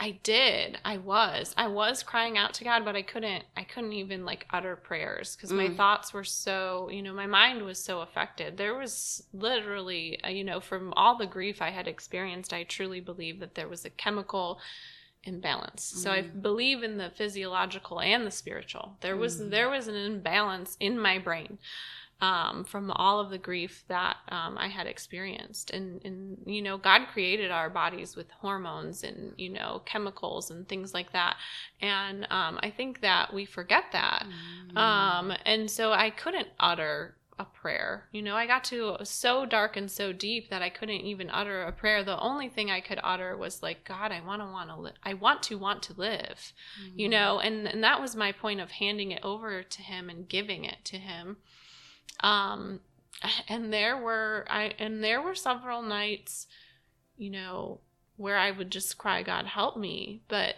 I 0.00 0.18
did. 0.22 0.78
I 0.84 0.96
was. 0.98 1.54
I 1.56 1.66
was 1.68 2.02
crying 2.02 2.38
out 2.38 2.54
to 2.54 2.64
God, 2.64 2.84
but 2.84 2.96
I 2.96 3.02
couldn't 3.02 3.44
I 3.56 3.64
couldn't 3.64 3.92
even 3.92 4.24
like 4.24 4.46
utter 4.50 4.76
prayers 4.76 5.36
cuz 5.36 5.52
my 5.52 5.68
Mm. 5.68 5.76
thoughts 5.76 6.12
were 6.12 6.24
so, 6.24 6.88
you 6.90 7.02
know, 7.02 7.12
my 7.12 7.26
mind 7.26 7.62
was 7.62 7.82
so 7.82 8.00
affected. 8.00 8.56
There 8.56 8.74
was 8.74 9.24
literally, 9.32 10.22
uh, 10.24 10.28
you 10.28 10.44
know, 10.44 10.60
from 10.60 10.92
all 10.94 11.16
the 11.16 11.26
grief 11.26 11.60
I 11.60 11.70
had 11.70 11.86
experienced, 11.86 12.52
I 12.52 12.64
truly 12.64 13.00
believe 13.00 13.40
that 13.40 13.54
there 13.54 13.68
was 13.68 13.84
a 13.84 13.90
chemical 13.90 14.60
imbalance. 15.24 15.82
So 15.84 16.12
I 16.12 16.22
Mm. 16.22 16.42
believe 16.42 16.82
in 16.82 16.96
the 16.96 17.10
physiological 17.10 18.00
and 18.00 18.26
the 18.26 18.30
spiritual. 18.30 18.96
There 19.00 19.16
was 19.16 19.38
Mm. 19.40 19.50
there 19.50 19.68
was 19.68 19.88
an 19.88 19.96
imbalance 19.96 20.76
in 20.80 20.98
my 20.98 21.18
brain 21.18 21.58
um, 22.20 22.64
from 22.64 22.90
all 22.90 23.20
of 23.20 23.30
the 23.30 23.38
grief 23.38 23.84
that 23.88 24.16
um, 24.28 24.58
I 24.58 24.68
had 24.68 24.86
experienced. 24.86 25.70
And, 25.70 26.04
and, 26.04 26.38
you 26.46 26.62
know, 26.62 26.76
God 26.76 27.06
created 27.12 27.50
our 27.50 27.70
bodies 27.70 28.16
with 28.16 28.30
hormones 28.30 29.04
and, 29.04 29.34
you 29.36 29.50
know, 29.50 29.82
chemicals 29.84 30.50
and 30.50 30.68
things 30.68 30.92
like 30.92 31.12
that. 31.12 31.36
And 31.80 32.24
um, 32.30 32.58
I 32.62 32.70
think 32.70 33.02
that 33.02 33.32
we 33.32 33.44
forget 33.44 33.84
that. 33.92 34.26
Mm. 34.72 34.76
Um, 34.76 35.32
and 35.44 35.70
so 35.70 35.92
I 35.92 36.10
couldn't 36.10 36.48
utter 36.58 37.14
a 37.38 37.44
prayer. 37.44 38.08
You 38.10 38.22
know, 38.22 38.34
I 38.34 38.46
got 38.46 38.64
to 38.64 38.96
so 39.04 39.46
dark 39.46 39.76
and 39.76 39.88
so 39.88 40.12
deep 40.12 40.50
that 40.50 40.60
I 40.60 40.70
couldn't 40.70 41.02
even 41.02 41.30
utter 41.30 41.62
a 41.62 41.72
prayer. 41.72 42.02
The 42.02 42.18
only 42.18 42.48
thing 42.48 42.70
I 42.70 42.80
could 42.80 42.98
utter 43.02 43.36
was 43.36 43.62
like, 43.62 43.84
God, 43.84 44.10
I 44.10 44.20
want 44.26 44.42
to 44.42 44.46
want 44.46 44.70
to 44.70 44.76
live. 44.76 44.94
I 45.04 45.14
want 45.14 45.44
to 45.44 45.56
want 45.56 45.82
to 45.84 45.94
live. 45.96 46.52
Mm. 46.82 46.92
You 46.96 47.08
know, 47.08 47.38
and 47.38 47.68
and 47.68 47.84
that 47.84 48.00
was 48.00 48.16
my 48.16 48.32
point 48.32 48.60
of 48.60 48.72
handing 48.72 49.12
it 49.12 49.22
over 49.22 49.62
to 49.62 49.82
him 49.82 50.10
and 50.10 50.28
giving 50.28 50.64
it 50.64 50.84
to 50.86 50.96
him. 50.96 51.36
Um 52.20 52.80
and 53.48 53.72
there 53.72 53.96
were 53.96 54.46
I 54.48 54.74
and 54.78 55.02
there 55.02 55.20
were 55.20 55.34
several 55.34 55.82
nights, 55.82 56.46
you 57.16 57.30
know, 57.30 57.80
where 58.16 58.36
I 58.36 58.50
would 58.50 58.70
just 58.70 58.98
cry, 58.98 59.22
God 59.22 59.46
help 59.46 59.76
me, 59.76 60.22
but 60.28 60.56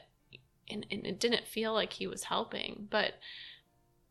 and, 0.68 0.86
and 0.90 1.06
it 1.06 1.18
didn't 1.18 1.46
feel 1.46 1.72
like 1.72 1.94
he 1.94 2.06
was 2.06 2.24
helping, 2.24 2.86
but 2.90 3.14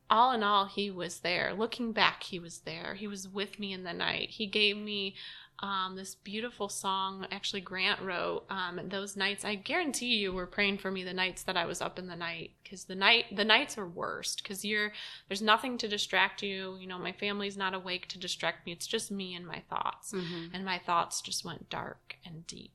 all 0.10 0.32
in 0.32 0.44
all, 0.44 0.66
he 0.66 0.90
was 0.90 1.20
there. 1.20 1.54
Looking 1.54 1.92
back, 1.92 2.24
he 2.24 2.40
was 2.40 2.60
there. 2.60 2.96
He 2.96 3.08
was 3.08 3.28
with 3.28 3.60
me 3.60 3.72
in 3.72 3.84
the 3.84 3.94
night. 3.94 4.32
He 4.32 4.48
gave 4.48 4.76
me 4.76 5.16
um, 5.62 5.96
this 5.96 6.16
beautiful 6.16 6.70
song. 6.70 7.28
Actually, 7.32 7.62
Grant 7.62 8.02
wrote 8.02 8.46
um, 8.50 8.80
those 8.86 9.18
nights. 9.18 9.44
I 9.44 9.56
guarantee 9.56 10.16
you 10.18 10.32
were 10.32 10.48
praying 10.48 10.78
for 10.78 10.90
me 10.90 11.04
the 11.04 11.14
nights 11.14 11.44
that 11.44 11.58
I 11.58 11.66
was 11.66 11.82
up 11.82 12.00
in 12.00 12.08
the 12.08 12.16
night 12.16 12.52
because 12.64 12.86
the 12.86 12.96
night 12.96 13.26
the 13.36 13.44
nights 13.44 13.78
are 13.78 13.88
worst 13.88 14.42
because 14.42 14.64
you're 14.64 14.94
there's 15.28 15.42
nothing 15.42 15.78
to 15.80 15.88
distract 15.88 16.42
you. 16.42 16.78
You 16.80 16.88
know, 16.88 16.98
my 16.98 17.12
family's 17.12 17.58
not 17.58 17.74
awake 17.74 18.08
to 18.10 18.20
distract 18.20 18.66
me. 18.66 18.72
It's 18.72 18.88
just 18.88 19.12
me 19.12 19.36
and 19.36 19.46
my 19.46 19.62
thoughts, 19.70 20.14
Mhm. 20.14 20.52
and 20.54 20.64
my 20.64 20.80
thoughts 20.80 21.22
just 21.22 21.44
went 21.44 21.70
dark 21.70 22.16
and 22.26 22.48
deep. 22.48 22.72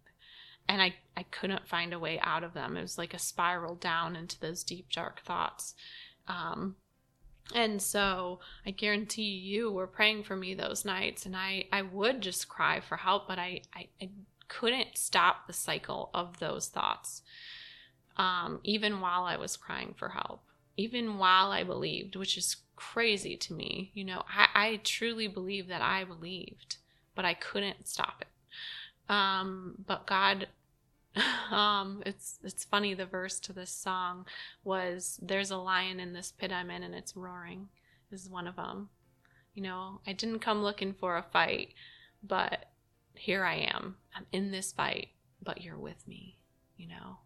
And 0.68 0.80
I, 0.80 0.94
I 1.16 1.24
couldn't 1.24 1.68
find 1.68 1.92
a 1.92 1.98
way 1.98 2.18
out 2.20 2.42
of 2.42 2.54
them. 2.54 2.76
It 2.76 2.82
was 2.82 2.96
like 2.96 3.12
a 3.12 3.18
spiral 3.18 3.74
down 3.74 4.16
into 4.16 4.40
those 4.40 4.64
deep, 4.64 4.90
dark 4.90 5.20
thoughts. 5.20 5.74
Um, 6.26 6.76
and 7.52 7.82
so 7.82 8.40
I 8.64 8.70
guarantee 8.70 9.22
you 9.22 9.70
were 9.70 9.86
praying 9.86 10.24
for 10.24 10.36
me 10.36 10.54
those 10.54 10.84
nights, 10.84 11.26
and 11.26 11.36
I, 11.36 11.66
I 11.72 11.82
would 11.82 12.20
just 12.20 12.48
cry 12.48 12.80
for 12.80 12.96
help, 12.96 13.28
but 13.28 13.38
I, 13.38 13.62
I, 13.74 13.88
I 14.00 14.08
couldn't 14.48 14.96
stop 14.96 15.46
the 15.46 15.52
cycle 15.52 16.10
of 16.14 16.38
those 16.38 16.68
thoughts, 16.68 17.22
um, 18.16 18.60
even 18.64 19.00
while 19.00 19.24
I 19.24 19.36
was 19.36 19.56
crying 19.56 19.94
for 19.96 20.10
help, 20.10 20.42
even 20.76 21.18
while 21.18 21.50
I 21.50 21.64
believed, 21.64 22.16
which 22.16 22.38
is 22.38 22.56
crazy 22.76 23.36
to 23.36 23.52
me. 23.52 23.90
You 23.94 24.04
know, 24.04 24.22
I, 24.28 24.48
I 24.54 24.80
truly 24.82 25.28
believe 25.28 25.68
that 25.68 25.82
I 25.82 26.04
believed, 26.04 26.76
but 27.14 27.24
I 27.24 27.34
couldn't 27.34 27.88
stop 27.88 28.22
it. 28.22 29.12
Um, 29.12 29.74
but 29.86 30.06
God 30.06 30.48
um 31.50 32.02
it's 32.04 32.38
it's 32.42 32.64
funny 32.64 32.94
the 32.94 33.06
verse 33.06 33.38
to 33.38 33.52
this 33.52 33.70
song 33.70 34.26
was 34.64 35.18
there's 35.22 35.50
a 35.50 35.56
lion 35.56 36.00
in 36.00 36.12
this 36.12 36.32
pit 36.32 36.52
i'm 36.52 36.70
in 36.70 36.82
and 36.82 36.94
it's 36.94 37.16
roaring 37.16 37.68
is 38.10 38.28
one 38.28 38.46
of 38.46 38.56
them 38.56 38.88
you 39.54 39.62
know 39.62 40.00
i 40.06 40.12
didn't 40.12 40.40
come 40.40 40.62
looking 40.62 40.92
for 40.92 41.16
a 41.16 41.22
fight 41.32 41.74
but 42.22 42.66
here 43.14 43.44
i 43.44 43.54
am. 43.54 43.96
I'm 44.14 44.26
in 44.32 44.50
this 44.50 44.72
fight 44.72 45.08
but 45.42 45.62
you're 45.62 45.78
with 45.78 46.06
me 46.08 46.38
you 46.76 46.88
know? 46.88 47.18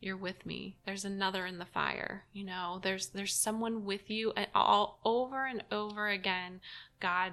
You're 0.00 0.16
with 0.16 0.46
me. 0.46 0.78
There's 0.86 1.04
another 1.04 1.44
in 1.44 1.58
the 1.58 1.66
fire 1.66 2.24
you 2.32 2.44
know? 2.44 2.80
There's 2.82 3.08
there's 3.08 3.34
someone 3.34 3.84
with 3.84 4.08
you 4.10 4.32
and 4.36 4.46
all 4.54 5.00
over 5.04 5.44
and 5.44 5.62
over 5.70 6.08
again. 6.08 6.60
God 7.00 7.32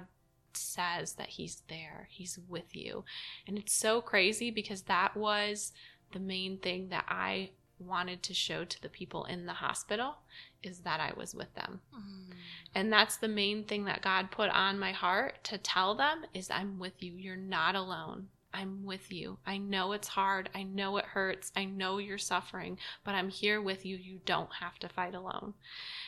says 0.58 1.14
that 1.14 1.28
he's 1.28 1.62
there 1.68 2.08
he's 2.10 2.38
with 2.48 2.76
you 2.76 3.04
and 3.46 3.58
it's 3.58 3.72
so 3.72 4.00
crazy 4.00 4.50
because 4.50 4.82
that 4.82 5.16
was 5.16 5.72
the 6.12 6.18
main 6.18 6.58
thing 6.58 6.88
that 6.88 7.04
I 7.08 7.50
wanted 7.78 8.22
to 8.24 8.34
show 8.34 8.64
to 8.64 8.82
the 8.82 8.88
people 8.88 9.24
in 9.26 9.46
the 9.46 9.52
hospital 9.52 10.16
is 10.62 10.80
that 10.80 11.00
I 11.00 11.12
was 11.16 11.34
with 11.34 11.54
them. 11.54 11.80
Mm. 11.94 12.34
And 12.74 12.92
that's 12.92 13.16
the 13.16 13.28
main 13.28 13.64
thing 13.64 13.84
that 13.84 14.02
God 14.02 14.30
put 14.30 14.50
on 14.50 14.78
my 14.78 14.92
heart 14.92 15.44
to 15.44 15.58
tell 15.58 15.94
them 15.94 16.24
is 16.34 16.50
I'm 16.50 16.78
with 16.78 17.02
you. 17.02 17.14
You're 17.14 17.36
not 17.36 17.74
alone. 17.74 18.28
I'm 18.52 18.84
with 18.84 19.12
you. 19.12 19.38
I 19.46 19.58
know 19.58 19.92
it's 19.92 20.08
hard. 20.08 20.48
I 20.54 20.62
know 20.62 20.96
it 20.96 21.04
hurts. 21.04 21.52
I 21.54 21.66
know 21.66 21.98
you're 21.98 22.18
suffering, 22.18 22.78
but 23.04 23.14
I'm 23.14 23.28
here 23.28 23.60
with 23.60 23.84
you. 23.84 23.96
You 23.96 24.20
don't 24.24 24.52
have 24.60 24.78
to 24.80 24.88
fight 24.88 25.14
alone. 25.14 25.54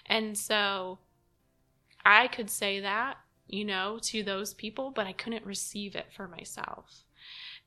And 0.06 0.36
so 0.36 0.98
I 2.04 2.28
could 2.28 2.50
say 2.50 2.80
that, 2.80 3.18
you 3.50 3.64
know, 3.64 3.98
to 4.02 4.22
those 4.22 4.54
people, 4.54 4.90
but 4.90 5.06
I 5.06 5.12
couldn't 5.12 5.44
receive 5.44 5.96
it 5.96 6.06
for 6.14 6.28
myself. 6.28 7.04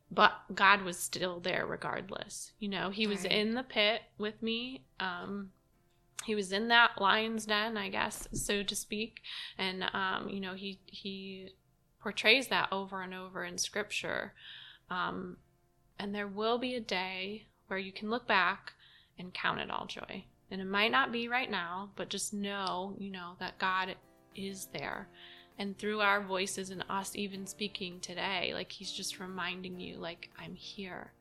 But 0.10 0.34
God 0.54 0.84
was 0.84 0.98
still 0.98 1.40
there 1.40 1.66
regardless. 1.66 2.54
You 2.60 2.70
know, 2.70 2.90
He 2.90 3.08
was 3.08 3.24
Right. 3.24 3.32
in 3.32 3.56
the 3.56 3.64
pit 3.64 4.02
with 4.18 4.42
me. 4.42 4.86
Um, 5.00 5.52
he 6.26 6.36
was 6.36 6.52
in 6.52 6.70
that 6.70 7.02
lion's 7.02 7.46
den, 7.46 7.76
I 7.78 7.90
guess, 7.90 8.28
so 8.32 8.64
to 8.64 8.76
speak. 8.76 9.22
And 9.58 9.84
um, 9.94 10.30
you 10.30 10.40
know, 10.40 10.54
he 10.54 10.80
he 10.86 11.50
portrays 12.00 12.48
that 12.48 12.70
over 12.72 13.02
and 13.02 13.14
over 13.14 13.44
in 13.44 13.58
scripture. 13.58 14.34
Um, 14.90 15.38
and 16.00 16.14
there 16.14 16.28
will 16.28 16.58
be 16.58 16.76
a 16.76 16.80
day 16.80 17.48
where 17.68 17.80
you 17.80 17.92
can 17.92 18.10
look 18.10 18.28
back 18.28 18.74
and 19.18 19.34
count 19.34 19.60
it 19.60 19.72
all 19.72 19.86
joy. 19.86 20.26
And 20.52 20.62
it 20.62 20.66
might 20.68 20.92
not 20.92 21.12
be 21.12 21.28
right 21.28 21.50
now, 21.50 21.92
but 21.96 22.10
just 22.10 22.34
know, 22.34 22.96
you 23.00 23.12
know, 23.12 23.34
that 23.40 23.58
God 23.58 23.96
is 24.36 24.68
there. 24.74 25.08
And 25.60 25.78
through 25.78 26.02
our 26.02 26.20
voices 26.22 26.72
and 26.72 26.84
us 26.90 27.16
even 27.16 27.46
speaking 27.46 28.00
today, 28.00 28.52
like 28.54 28.72
he's 28.72 28.92
just 28.92 29.20
reminding 29.20 29.80
you, 29.80 29.98
like, 29.98 30.30
I'm 30.40 30.56
here. 30.56 31.12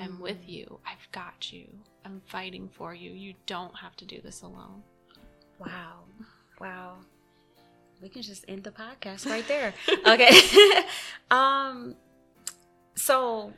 I'm 0.00 0.18
with 0.18 0.48
you. 0.48 0.80
I've 0.84 1.06
got 1.12 1.52
you. 1.52 1.68
I'm 2.04 2.20
fighting 2.26 2.68
for 2.72 2.92
you. 2.94 3.10
You 3.12 3.34
don't 3.46 3.74
have 3.76 3.94
to 3.98 4.04
do 4.04 4.20
this 4.20 4.42
alone. 4.42 4.82
Wow. 5.60 6.00
Wow. 6.60 6.96
We 8.02 8.08
can 8.08 8.22
just 8.22 8.44
end 8.48 8.64
the 8.64 8.72
podcast 8.72 9.26
right 9.30 9.46
there. 9.46 9.72
okay. 10.06 10.30
um 11.30 11.94
so 12.96 13.52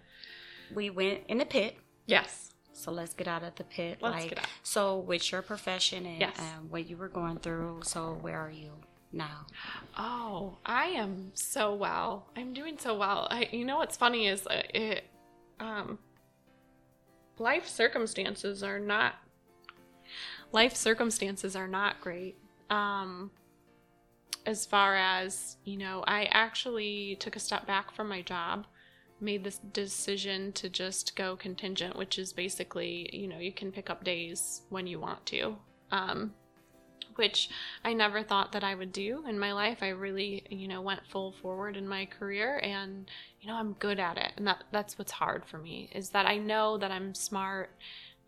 we 0.75 0.91
went 0.91 1.21
in 1.29 1.39
the 1.39 1.47
pit. 1.47 1.77
Yes. 2.07 2.53
So 2.73 2.91
let's 2.93 3.15
get 3.15 3.27
out 3.27 3.43
of 3.43 3.55
the 3.57 3.65
pit. 3.65 3.99
Let's 4.03 4.17
like 4.17 4.29
get 4.29 4.39
out. 4.41 4.47
so 4.63 4.99
with 4.99 5.33
your 5.33 5.43
profession 5.43 6.05
and 6.07 6.21
Yes. 6.21 6.39
um, 6.39 6.69
what 6.69 6.89
you 6.89 6.97
were 6.97 7.09
going 7.09 7.39
through, 7.39 7.81
so 7.85 8.19
where 8.21 8.39
are 8.39 8.51
you 8.51 8.71
now? 9.13 9.47
Oh, 9.97 10.59
I 10.65 10.87
am 10.87 11.31
so 11.35 11.75
well. 11.75 12.29
I'm 12.37 12.53
doing 12.53 12.79
so 12.79 12.97
well. 12.97 13.29
I, 13.31 13.49
you 13.53 13.65
know 13.65 13.79
what's 13.79 13.97
funny 13.97 14.27
is 14.27 14.47
uh, 14.47 14.63
it, 14.75 15.05
um, 15.61 15.99
life 17.39 17.69
circumstances 17.69 18.63
are 18.63 18.79
not. 18.79 19.15
Life 20.53 20.75
circumstances 20.75 21.55
are 21.57 21.69
not 21.69 22.01
great. 22.01 22.37
Um, 22.71 23.31
as 24.47 24.65
far 24.65 24.97
as 24.97 25.57
you 25.65 25.77
know, 25.77 26.05
I 26.07 26.25
actually 26.31 27.17
took 27.21 27.37
a 27.37 27.41
step 27.41 27.67
back 27.67 27.93
from 27.95 28.09
my 28.09 28.23
job 28.23 28.67
made 29.21 29.45
this 29.45 29.59
decision 29.59 30.53
to 30.53 30.69
just 30.69 31.17
go 31.17 31.37
contingent, 31.37 31.97
which 31.97 32.19
is 32.19 32.33
basically, 32.33 33.11
you 33.13 33.27
know, 33.27 33.39
you 33.39 33.53
can 33.53 33.73
pick 33.73 33.91
up 33.91 34.05
days 34.05 34.63
when 34.69 34.87
you 34.87 35.01
want 35.01 35.25
to. 35.27 35.57
Um, 35.91 36.35
which 37.19 37.51
I 37.85 37.93
never 37.93 38.23
thought 38.23 38.53
that 38.53 38.65
I 38.65 38.75
would 38.75 38.93
do 38.93 39.25
in 39.29 39.39
my 39.39 39.53
life. 39.53 39.79
I 39.83 39.89
really, 39.89 40.45
you 40.49 40.69
know, 40.69 40.81
went 40.81 41.07
full 41.07 41.33
forward 41.33 41.77
in 41.77 41.87
my 41.87 42.07
career 42.07 42.61
and 42.63 43.11
you 43.41 43.49
know, 43.49 43.57
I'm 43.57 43.73
good 43.75 43.99
at 44.01 44.17
it. 44.17 44.33
And 44.37 44.47
that 44.47 44.65
that's 44.73 44.99
what's 44.99 45.13
hard 45.13 45.45
for 45.45 45.59
me 45.59 45.91
is 45.93 46.11
that 46.11 46.27
I 46.27 46.39
know 46.39 46.79
that 46.79 46.91
I'm 46.91 47.15
smart 47.15 47.71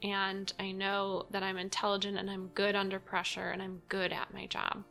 and 0.03 0.53
I 0.59 0.73
know 0.73 1.27
that 1.31 1.43
I'm 1.43 1.59
intelligent 1.59 2.19
and 2.19 2.31
I'm 2.31 2.49
good 2.55 2.75
under 2.75 2.99
pressure 2.99 3.51
and 3.51 3.63
I'm 3.63 3.83
good 3.89 4.13
at 4.13 4.33
my 4.35 4.47
job. 4.47 4.85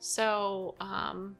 So, 0.00 0.74
um 0.80 1.36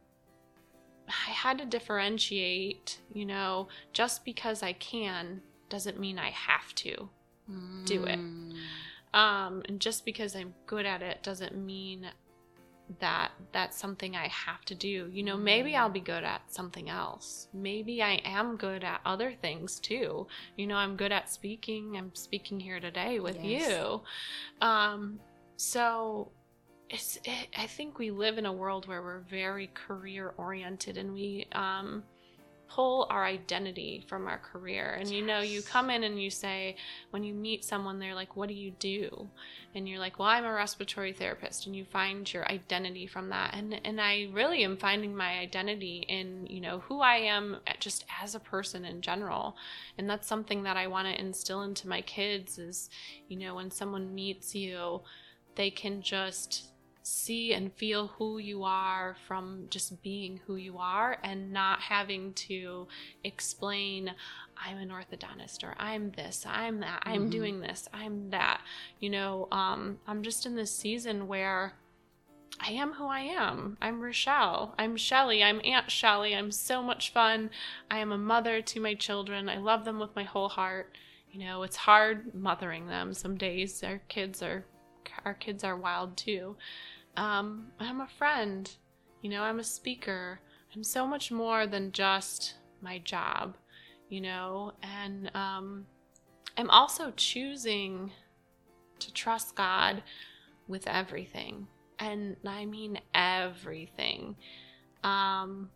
I 1.09 1.31
had 1.31 1.59
to 1.59 1.65
differentiate, 1.65 2.99
you 3.13 3.25
know, 3.25 3.69
just 3.93 4.25
because 4.25 4.63
I 4.63 4.75
can 4.75 5.41
doesn't 5.71 5.99
mean 5.99 6.19
I 6.19 6.31
have 6.31 6.75
to 6.77 7.09
do 7.85 8.05
it. 8.05 8.19
Um, 9.15 9.63
and 9.69 9.81
just 9.81 10.05
because 10.05 10.37
I'm 10.37 10.55
good 10.67 10.87
at 10.87 11.03
it 11.03 11.23
doesn't 11.23 11.57
mean 11.57 12.07
that 13.01 13.33
that's 13.53 13.79
something 13.79 14.17
I 14.17 14.29
have 14.29 14.65
to 14.67 14.75
do. 14.75 15.11
You 15.13 15.23
know, 15.23 15.37
maybe 15.37 15.77
I'll 15.77 15.91
be 15.91 16.01
good 16.01 16.25
at 16.25 16.53
something 16.53 16.89
else. 16.89 17.49
Maybe 17.53 18.03
I 18.03 18.21
am 18.25 18.57
good 18.57 18.83
at 18.83 19.01
other 19.05 19.33
things 19.33 19.79
too. 19.79 20.27
You 20.57 20.67
know, 20.67 20.77
I'm 20.77 20.97
good 20.97 21.13
at 21.13 21.31
speaking. 21.31 21.97
I'm 21.97 22.15
speaking 22.15 22.59
here 22.59 22.81
today 22.81 23.21
with 23.21 23.45
Yes. 23.45 23.69
you. 23.69 24.01
Um, 24.61 25.21
so 25.57 26.31
it's 26.89 27.19
it, 27.25 27.49
I 27.57 27.67
think 27.67 27.99
we 27.99 28.11
live 28.11 28.39
in 28.39 28.47
a 28.47 28.53
world 28.53 28.89
where 28.89 29.03
we're 29.03 29.21
very 29.21 29.71
career 29.75 30.33
oriented 30.39 30.97
and 30.97 31.13
we 31.13 31.47
um 31.53 32.03
pull 32.69 33.07
our 33.11 33.25
identity 33.25 34.05
from 34.09 34.27
our 34.27 34.39
career. 34.39 34.97
And 34.99 35.09
you 35.09 35.25
know, 35.25 35.41
you 35.41 35.63
come 35.63 35.91
in 35.91 36.05
and 36.05 36.23
you 36.23 36.31
say 36.31 36.77
when 37.11 37.25
you 37.25 37.35
meet 37.35 37.65
someone 37.65 37.99
they're 37.99 38.15
like, 38.15 38.37
"What 38.37 38.49
do 38.49 38.55
you 38.55 38.71
do?" 38.73 39.29
And 39.75 39.89
you're 39.89 39.99
like, 39.99 40.19
"Well, 40.19 40.29
I'm 40.29 40.45
a 40.45 40.53
respiratory 40.53 41.13
therapist." 41.13 41.67
And 41.67 41.75
you 41.75 41.85
find 41.85 42.33
your 42.33 42.47
identity 42.51 43.07
from 43.07 43.31
that. 43.31 43.55
And 43.55 43.81
and 43.85 44.01
I 44.01 44.29
really 44.33 44.65
am 44.65 44.77
finding 44.77 45.17
my 45.17 45.39
identity 45.39 46.05
in, 46.09 46.47
you 46.47 46.61
know, 46.61 46.81
who 46.81 47.01
I 47.01 47.17
am 47.17 47.59
eh, 47.67 47.75
just 47.81 48.05
as 48.23 48.35
a 48.35 48.41
person 48.41 48.85
in 48.85 49.01
general. 49.01 49.57
And 49.97 50.09
that's 50.09 50.29
something 50.29 50.63
that 50.65 50.77
I 50.77 50.87
want 50.87 51.09
to 51.09 51.21
instill 51.21 51.63
into 51.63 51.89
my 51.89 52.03
kids 52.03 52.59
is, 52.59 52.91
you 53.29 53.37
know, 53.37 53.55
when 53.55 53.71
someone 53.71 54.15
meets 54.15 54.55
you, 54.55 55.03
they 55.57 55.71
can 55.71 56.03
just 56.03 56.68
see 57.09 57.53
and 57.55 57.73
feel 57.73 58.09
who 58.19 58.39
you 58.39 58.65
are 58.65 59.17
from 59.27 59.65
just 59.71 60.03
being 60.03 60.41
who 60.47 60.57
you 60.57 60.77
are 60.79 61.19
and 61.25 61.53
not 61.53 61.81
having 61.81 62.33
to 62.35 62.87
explain 63.25 64.13
i'm 64.57 64.77
an 64.79 64.91
orthodontist 64.91 65.65
or 65.65 65.75
i'm 65.79 66.11
this 66.13 66.45
i'm 66.49 66.81
that 66.81 67.03
i'm 67.05 67.27
Mhm. 67.27 67.31
doing 67.31 67.61
this 67.61 67.89
i'm 67.93 68.31
that 68.31 68.61
you 69.01 69.11
know 69.11 69.49
um, 69.51 69.99
i'm 70.07 70.23
just 70.23 70.47
in 70.47 70.55
this 70.57 70.75
season 70.75 71.27
where 71.29 71.75
I 72.61 72.73
am 72.73 72.95
who 72.95 73.07
I 73.07 73.21
am. 73.21 73.77
I'm 73.81 74.01
Rachelle. 74.01 74.73
I'm 74.77 74.97
Shelly. 74.97 75.45
I'm 75.45 75.61
Aunt 75.65 75.93
Shelly. 75.93 76.35
I'm 76.35 76.51
so 76.51 76.83
much 76.83 77.13
fun. 77.13 77.51
I 77.89 77.99
am 77.99 78.11
a 78.11 78.19
mother 78.19 78.61
to 78.61 78.81
my 78.81 78.95
children. 78.95 79.49
I 79.49 79.59
love 79.59 79.85
them 79.85 80.01
with 80.01 80.17
my 80.17 80.25
whole 80.25 80.49
heart. 80.49 80.97
You 81.31 81.39
know, 81.39 81.63
it's 81.63 81.77
hard 81.77 82.35
mothering 82.35 82.89
them 82.89 83.15
some 83.15 83.37
days. 83.37 83.85
Our 83.85 83.99
kids 84.09 84.43
are 84.43 84.65
our 85.25 85.35
kids 85.35 85.63
are 85.63 85.77
wild 85.77 86.17
too. 86.17 86.57
Um, 87.19 87.73
I'm 87.81 88.01
a 88.01 88.07
friend. 88.07 88.71
You 89.23 89.31
know, 89.31 89.43
I'm 89.43 89.59
a 89.59 89.65
speaker. 89.65 90.41
I'm 90.75 90.85
so 90.85 91.05
much 91.05 91.33
more 91.33 91.67
than 91.67 91.91
just 91.91 92.55
my 92.81 92.99
job, 92.99 93.57
you 94.09 94.21
know, 94.21 94.73
and 94.83 95.31
um, 95.35 95.87
I'm 96.57 96.71
also 96.71 97.13
choosing 97.17 98.13
to 99.01 99.13
trust 99.13 99.57
God 99.57 100.03
with 100.69 100.87
everything. 100.87 101.67
And 101.99 102.37
I 102.47 102.65
mean 102.67 103.01
everything. 103.13 104.37
Um, 105.03 105.71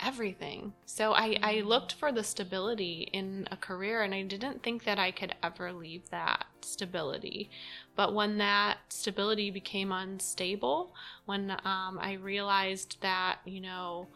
everything. 0.00 0.72
So 0.86 1.12
I, 1.12 1.36
I 1.42 1.60
looked 1.60 1.94
for 1.94 2.12
the 2.12 2.24
stability 2.24 3.08
in 3.12 3.46
a 3.50 3.56
career 3.56 4.02
and 4.02 4.14
I 4.14 4.22
didn't 4.22 4.62
think 4.62 4.84
that 4.84 4.98
I 4.98 5.10
could 5.10 5.34
ever 5.42 5.72
leave 5.72 6.08
that 6.10 6.46
stability. 6.60 7.50
But 7.96 8.14
when 8.14 8.38
that 8.38 8.78
stability 8.88 9.50
became 9.50 9.92
unstable, 9.92 10.94
when 11.26 11.50
um, 11.50 11.98
I 12.00 12.18
realized 12.20 12.98
that, 13.00 13.38
you 13.44 13.60
know, 13.60 14.08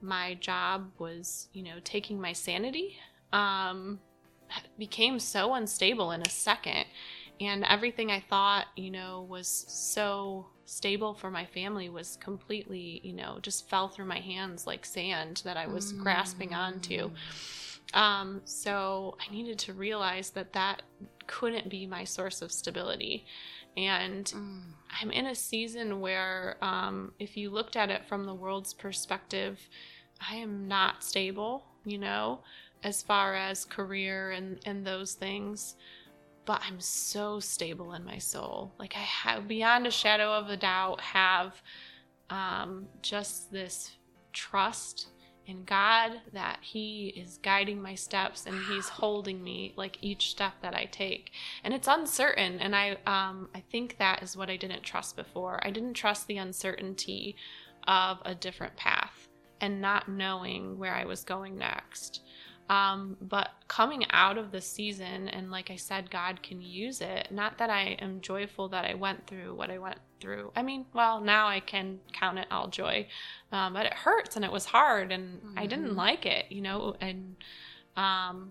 my 0.00 0.34
job 0.34 0.90
was, 0.98 1.48
you 1.52 1.62
know, 1.62 1.76
taking 1.84 2.20
my 2.20 2.32
sanity, 2.32 2.96
um, 3.32 4.00
became 4.78 5.18
so 5.18 5.54
unstable 5.54 6.12
in 6.12 6.22
a 6.22 6.30
second. 6.30 6.86
And 7.40 7.64
everything 7.64 8.10
I 8.10 8.20
thought, 8.20 8.66
you 8.76 8.90
know, 8.90 9.26
was 9.28 9.46
so 9.68 10.46
stable 10.64 11.14
for 11.14 11.30
my 11.30 11.44
family 11.44 11.88
was 11.88 12.16
completely, 12.16 13.00
you 13.04 13.12
know, 13.12 13.38
just 13.42 13.68
fell 13.68 13.88
through 13.88 14.06
my 14.06 14.20
hands 14.20 14.66
like 14.66 14.84
sand 14.84 15.42
that 15.44 15.56
I 15.56 15.66
was 15.66 15.92
grasping 15.92 16.54
onto. 16.54 17.10
Um, 17.94 18.40
so 18.44 19.16
I 19.26 19.32
needed 19.32 19.58
to 19.60 19.72
realize 19.74 20.30
that 20.30 20.52
that 20.54 20.82
couldn't 21.26 21.68
be 21.68 21.86
my 21.86 22.04
source 22.04 22.42
of 22.42 22.52
stability. 22.52 23.26
And 23.76 24.24
Mm. 24.24 24.62
I'm 25.02 25.10
in 25.10 25.26
a 25.26 25.34
season 25.34 26.00
where, 26.00 26.56
um, 26.62 27.12
if 27.18 27.36
you 27.36 27.50
looked 27.50 27.76
at 27.76 27.90
it 27.90 28.06
from 28.06 28.24
the 28.24 28.34
world's 28.34 28.72
perspective, 28.72 29.68
I 30.20 30.36
am 30.36 30.66
not 30.66 31.04
stable, 31.04 31.66
you 31.84 31.98
know, 31.98 32.40
as 32.82 33.02
far 33.02 33.34
as 33.34 33.64
career 33.64 34.30
and, 34.30 34.58
and 34.64 34.86
those 34.86 35.14
things. 35.14 35.76
But 36.46 36.62
I'm 36.66 36.80
so 36.80 37.40
stable 37.40 37.92
in 37.92 38.04
my 38.04 38.18
soul. 38.18 38.72
Like 38.78 38.94
I 38.96 39.00
have, 39.00 39.48
beyond 39.48 39.86
a 39.86 39.90
shadow 39.90 40.32
of 40.32 40.48
a 40.48 40.56
doubt, 40.56 41.00
have 41.00 41.60
um, 42.30 42.86
just 43.02 43.52
this 43.52 43.90
trust 44.32 45.08
in 45.46 45.64
God 45.64 46.12
that 46.32 46.58
He 46.60 47.08
is 47.16 47.38
guiding 47.42 47.80
my 47.80 47.94
steps 47.94 48.46
and 48.46 48.56
He's 48.64 48.88
holding 48.88 49.42
me 49.42 49.74
like 49.76 49.98
each 50.00 50.30
step 50.30 50.54
that 50.62 50.74
I 50.74 50.86
take. 50.86 51.32
And 51.64 51.74
it's 51.74 51.88
uncertain, 51.88 52.60
and 52.60 52.74
I 52.74 52.96
um, 53.06 53.48
I 53.54 53.60
think 53.70 53.98
that 53.98 54.22
is 54.22 54.36
what 54.36 54.50
I 54.50 54.56
didn't 54.56 54.82
trust 54.82 55.16
before. 55.16 55.64
I 55.66 55.70
didn't 55.70 55.94
trust 55.94 56.26
the 56.26 56.38
uncertainty 56.38 57.36
of 57.86 58.18
a 58.24 58.34
different 58.34 58.76
path 58.76 59.28
and 59.60 59.80
not 59.80 60.08
knowing 60.08 60.78
where 60.78 60.94
I 60.94 61.04
was 61.04 61.24
going 61.24 61.56
next. 61.56 62.22
Um, 62.68 63.16
but 63.20 63.50
coming 63.68 64.04
out 64.10 64.38
of 64.38 64.50
the 64.50 64.60
season, 64.60 65.28
and 65.28 65.50
like 65.50 65.70
I 65.70 65.76
said, 65.76 66.10
God 66.10 66.42
can 66.42 66.60
use 66.60 67.00
it. 67.00 67.28
Not 67.30 67.58
that 67.58 67.70
I 67.70 67.96
am 68.00 68.20
joyful 68.20 68.68
that 68.70 68.84
I 68.84 68.94
went 68.94 69.26
through 69.26 69.54
what 69.54 69.70
I 69.70 69.78
went 69.78 69.98
through. 70.20 70.50
I 70.56 70.62
mean, 70.62 70.84
well, 70.92 71.20
now 71.20 71.46
I 71.46 71.60
can 71.60 72.00
count 72.12 72.38
it 72.38 72.48
all 72.50 72.68
joy, 72.68 73.06
um, 73.52 73.74
but 73.74 73.86
it 73.86 73.94
hurts 73.94 74.34
and 74.34 74.44
it 74.44 74.50
was 74.50 74.64
hard, 74.64 75.12
and 75.12 75.40
I 75.56 75.66
didn't 75.66 75.94
like 75.94 76.26
it, 76.26 76.46
you 76.50 76.60
know. 76.60 76.96
And 77.00 77.36
um, 77.96 78.50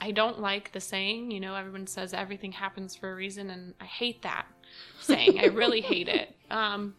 I 0.00 0.10
don't 0.10 0.40
like 0.40 0.72
the 0.72 0.80
saying, 0.80 1.30
you 1.30 1.38
know, 1.38 1.54
everyone 1.54 1.86
says 1.86 2.12
everything 2.12 2.50
happens 2.50 2.96
for 2.96 3.12
a 3.12 3.14
reason, 3.14 3.50
and 3.50 3.74
I 3.80 3.84
hate 3.84 4.22
that 4.22 4.46
saying. 5.00 5.38
I 5.38 5.46
really 5.46 5.80
hate 5.80 6.08
it. 6.08 6.30
Um, 6.50 6.94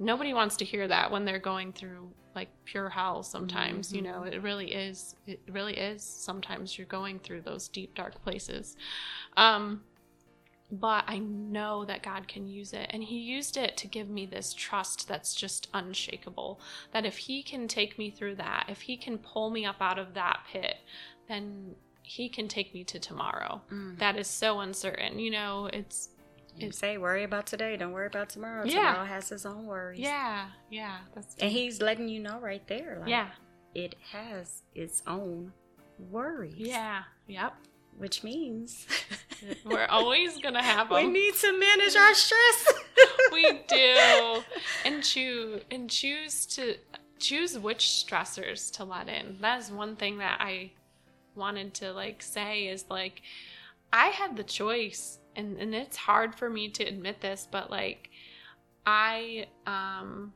nobody 0.00 0.34
wants 0.34 0.56
to 0.56 0.64
hear 0.64 0.88
that 0.88 1.12
when 1.12 1.24
they're 1.24 1.38
going 1.38 1.72
through 1.72 2.10
like 2.38 2.48
pure 2.64 2.88
hell 2.88 3.22
sometimes 3.22 3.92
you 3.92 4.02
know? 4.02 4.22
It 4.22 4.42
really 4.42 4.72
is 4.72 5.16
it 5.26 5.40
really 5.50 5.76
is 5.76 6.02
sometimes 6.02 6.78
you're 6.78 6.86
going 6.86 7.18
through 7.18 7.42
those 7.42 7.68
deep 7.68 7.94
dark 7.94 8.22
places. 8.22 8.76
Um 9.36 9.82
but 10.70 11.02
i 11.08 11.18
know 11.18 11.86
that 11.86 12.02
god 12.02 12.28
can 12.28 12.46
use 12.46 12.74
it 12.74 12.86
and 12.90 13.02
he 13.02 13.16
used 13.16 13.56
it 13.56 13.74
to 13.74 13.86
give 13.86 14.10
me 14.10 14.26
this 14.26 14.52
trust 14.52 15.08
that's 15.08 15.34
just 15.34 15.66
unshakable 15.72 16.60
that 16.92 17.06
if 17.06 17.16
he 17.16 17.42
can 17.42 17.66
take 17.66 17.98
me 17.98 18.10
through 18.10 18.34
that 18.34 18.66
if 18.68 18.82
he 18.82 18.94
can 18.94 19.16
pull 19.16 19.48
me 19.48 19.64
up 19.64 19.80
out 19.80 19.98
of 19.98 20.12
that 20.12 20.40
pit 20.52 20.76
then 21.26 21.74
he 22.02 22.28
can 22.28 22.48
take 22.48 22.72
me 22.72 22.84
to 22.84 22.98
tomorrow. 22.98 23.62
Mm. 23.72 23.98
that 23.98 24.18
is 24.18 24.26
so 24.26 24.60
uncertain 24.60 25.18
you 25.18 25.30
know? 25.30 25.70
It's 25.72 26.10
You 26.60 26.72
say 26.72 26.98
worry 26.98 27.24
about 27.24 27.46
today, 27.46 27.76
don't 27.76 27.92
worry 27.92 28.06
about 28.06 28.28
tomorrow. 28.30 28.64
Yeah. 28.64 28.74
Tomorrow 28.92 29.04
has 29.06 29.30
its 29.32 29.46
own 29.46 29.66
worries. 29.66 29.98
yeah 30.00 30.46
yeah 30.70 30.98
that's 31.14 31.34
And 31.40 31.50
he's 31.50 31.80
letting 31.80 32.08
you 32.08 32.20
know 32.20 32.38
right 32.40 32.66
there, 32.66 32.98
like 33.00 33.08
yeah 33.08 33.28
it 33.74 33.94
has 34.12 34.62
its 34.74 35.02
own 35.06 35.52
worries. 35.98 36.54
yeah 36.56 37.02
yep 37.26 37.54
Which 37.96 38.22
means 38.24 38.86
We're 39.64 39.86
always 39.86 40.38
gonna 40.38 40.62
have 40.62 40.88
them. 40.90 40.96
we 41.06 41.10
need 41.12 41.34
to 41.36 41.52
manage 41.58 41.94
our 41.96 42.14
stress. 42.14 42.72
we 43.32 43.60
do, 43.68 44.42
and 44.84 45.02
choose 45.02 45.62
and 45.70 45.88
choose 45.88 46.46
to 46.46 46.74
choose 47.20 47.56
which 47.58 47.84
stressors 47.86 48.70
to 48.76 48.84
let 48.84 49.08
in. 49.08 49.36
That 49.40 49.60
is 49.60 49.70
one 49.70 49.94
thing 49.96 50.18
that 50.18 50.40
I 50.40 50.72
wanted 51.36 51.74
to 51.74 51.92
like 51.92 52.20
say 52.22 52.66
is 52.66 52.84
like 52.90 53.22
I 53.92 54.06
had 54.08 54.36
the 54.36 54.44
choice, 54.44 55.17
and 55.38 55.56
and 55.56 55.74
it's 55.74 55.96
hard 55.96 56.34
for 56.34 56.50
me 56.50 56.68
to 56.70 56.84
admit 56.84 57.20
this, 57.20 57.48
but 57.50 57.70
like 57.70 58.10
I 58.84 59.46
um 59.66 60.34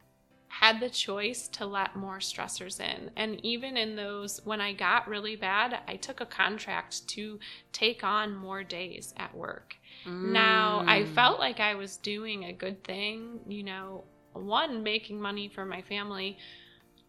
had 0.48 0.80
the 0.80 0.90
choice 0.90 1.48
to 1.48 1.64
let 1.64 1.96
more 1.96 2.18
stressors 2.18 2.78
in. 2.78 3.10
And 3.16 3.42
even 3.42 3.78
in 3.78 3.96
those, 3.96 4.38
when 4.44 4.60
I 4.60 4.74
got 4.74 5.08
really 5.08 5.34
bad, 5.34 5.80
I 5.88 5.96
took 5.96 6.20
a 6.20 6.26
contract 6.26 7.08
to 7.08 7.40
take 7.72 8.04
on 8.04 8.36
more 8.36 8.62
days 8.62 9.14
at 9.16 9.34
work. 9.34 9.74
Mm. 10.06 10.32
Now, 10.32 10.84
I 10.86 11.04
mm. 11.04 11.14
felt 11.14 11.38
like 11.38 11.58
I 11.58 11.74
was 11.74 11.96
doing 11.96 12.44
a 12.44 12.52
good 12.52 12.84
thing, 12.84 13.40
you 13.48 13.62
know, 13.62 14.04
one, 14.34 14.82
making 14.82 15.18
money 15.18 15.48
for 15.48 15.64
my 15.64 15.80
family, 15.80 16.36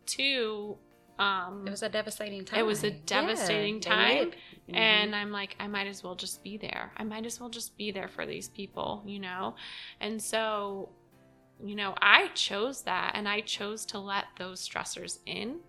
two, 0.06 0.78
um, 1.20 1.64
it 1.68 1.70
was 1.70 1.84
a 1.84 1.90
devastating 1.90 2.45
time. 2.45 2.60
It 2.60 2.65
was 2.65 2.84
a 2.84 2.91
devastating 2.91 3.76
yeah, 3.76 3.90
time. 3.90 4.32
Mm-hmm. 4.68 4.76
And 4.76 5.15
I'm 5.15 5.31
like, 5.31 5.56
I 5.60 5.68
might 5.68 5.88
as 5.88 6.03
well 6.03 6.15
just 6.15 6.44
be 6.44 6.57
there. 6.57 6.91
I 6.98 7.03
might 7.03 7.26
as 7.26 7.40
well 7.40 7.49
just 7.49 7.77
be 7.77 7.91
there 7.91 8.07
for 8.07 8.26
these 8.26 8.48
people, 8.48 9.03
you 9.06 9.19
know? 9.19 9.56
And 9.99 10.22
so, 10.22 10.90
you 11.64 11.76
know, 11.76 11.95
I 12.02 12.27
chose 12.30 12.81
that 12.84 13.11
and 13.15 13.27
I 13.27 13.41
chose 13.41 13.85
to 13.88 13.99
let 13.99 14.26
those 14.38 14.68
stressors 14.68 15.19
in. 15.26 15.60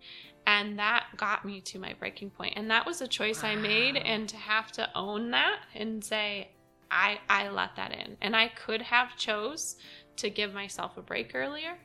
And 0.46 0.78
that 0.78 1.06
got 1.16 1.44
me 1.44 1.60
to 1.62 1.78
my 1.78 1.94
breaking 1.94 2.30
point. 2.30 2.54
And 2.56 2.70
that 2.70 2.86
was 2.86 3.00
a 3.00 3.08
choice 3.08 3.42
wow. 3.42 3.50
I 3.50 3.56
made. 3.56 3.96
And 3.96 4.28
to 4.28 4.36
have 4.36 4.70
to 4.72 4.88
own 4.94 5.30
that 5.30 5.60
and 5.74 6.04
say, 6.04 6.50
I, 6.90 7.18
I 7.28 7.48
let 7.48 7.74
that 7.76 7.92
in. 7.92 8.16
And 8.20 8.36
I 8.36 8.48
could 8.48 8.82
have 8.82 9.16
chose 9.16 9.76
to 10.16 10.30
give 10.30 10.54
myself 10.54 10.96
a 10.96 11.02
break 11.02 11.32
earlier. 11.34 11.76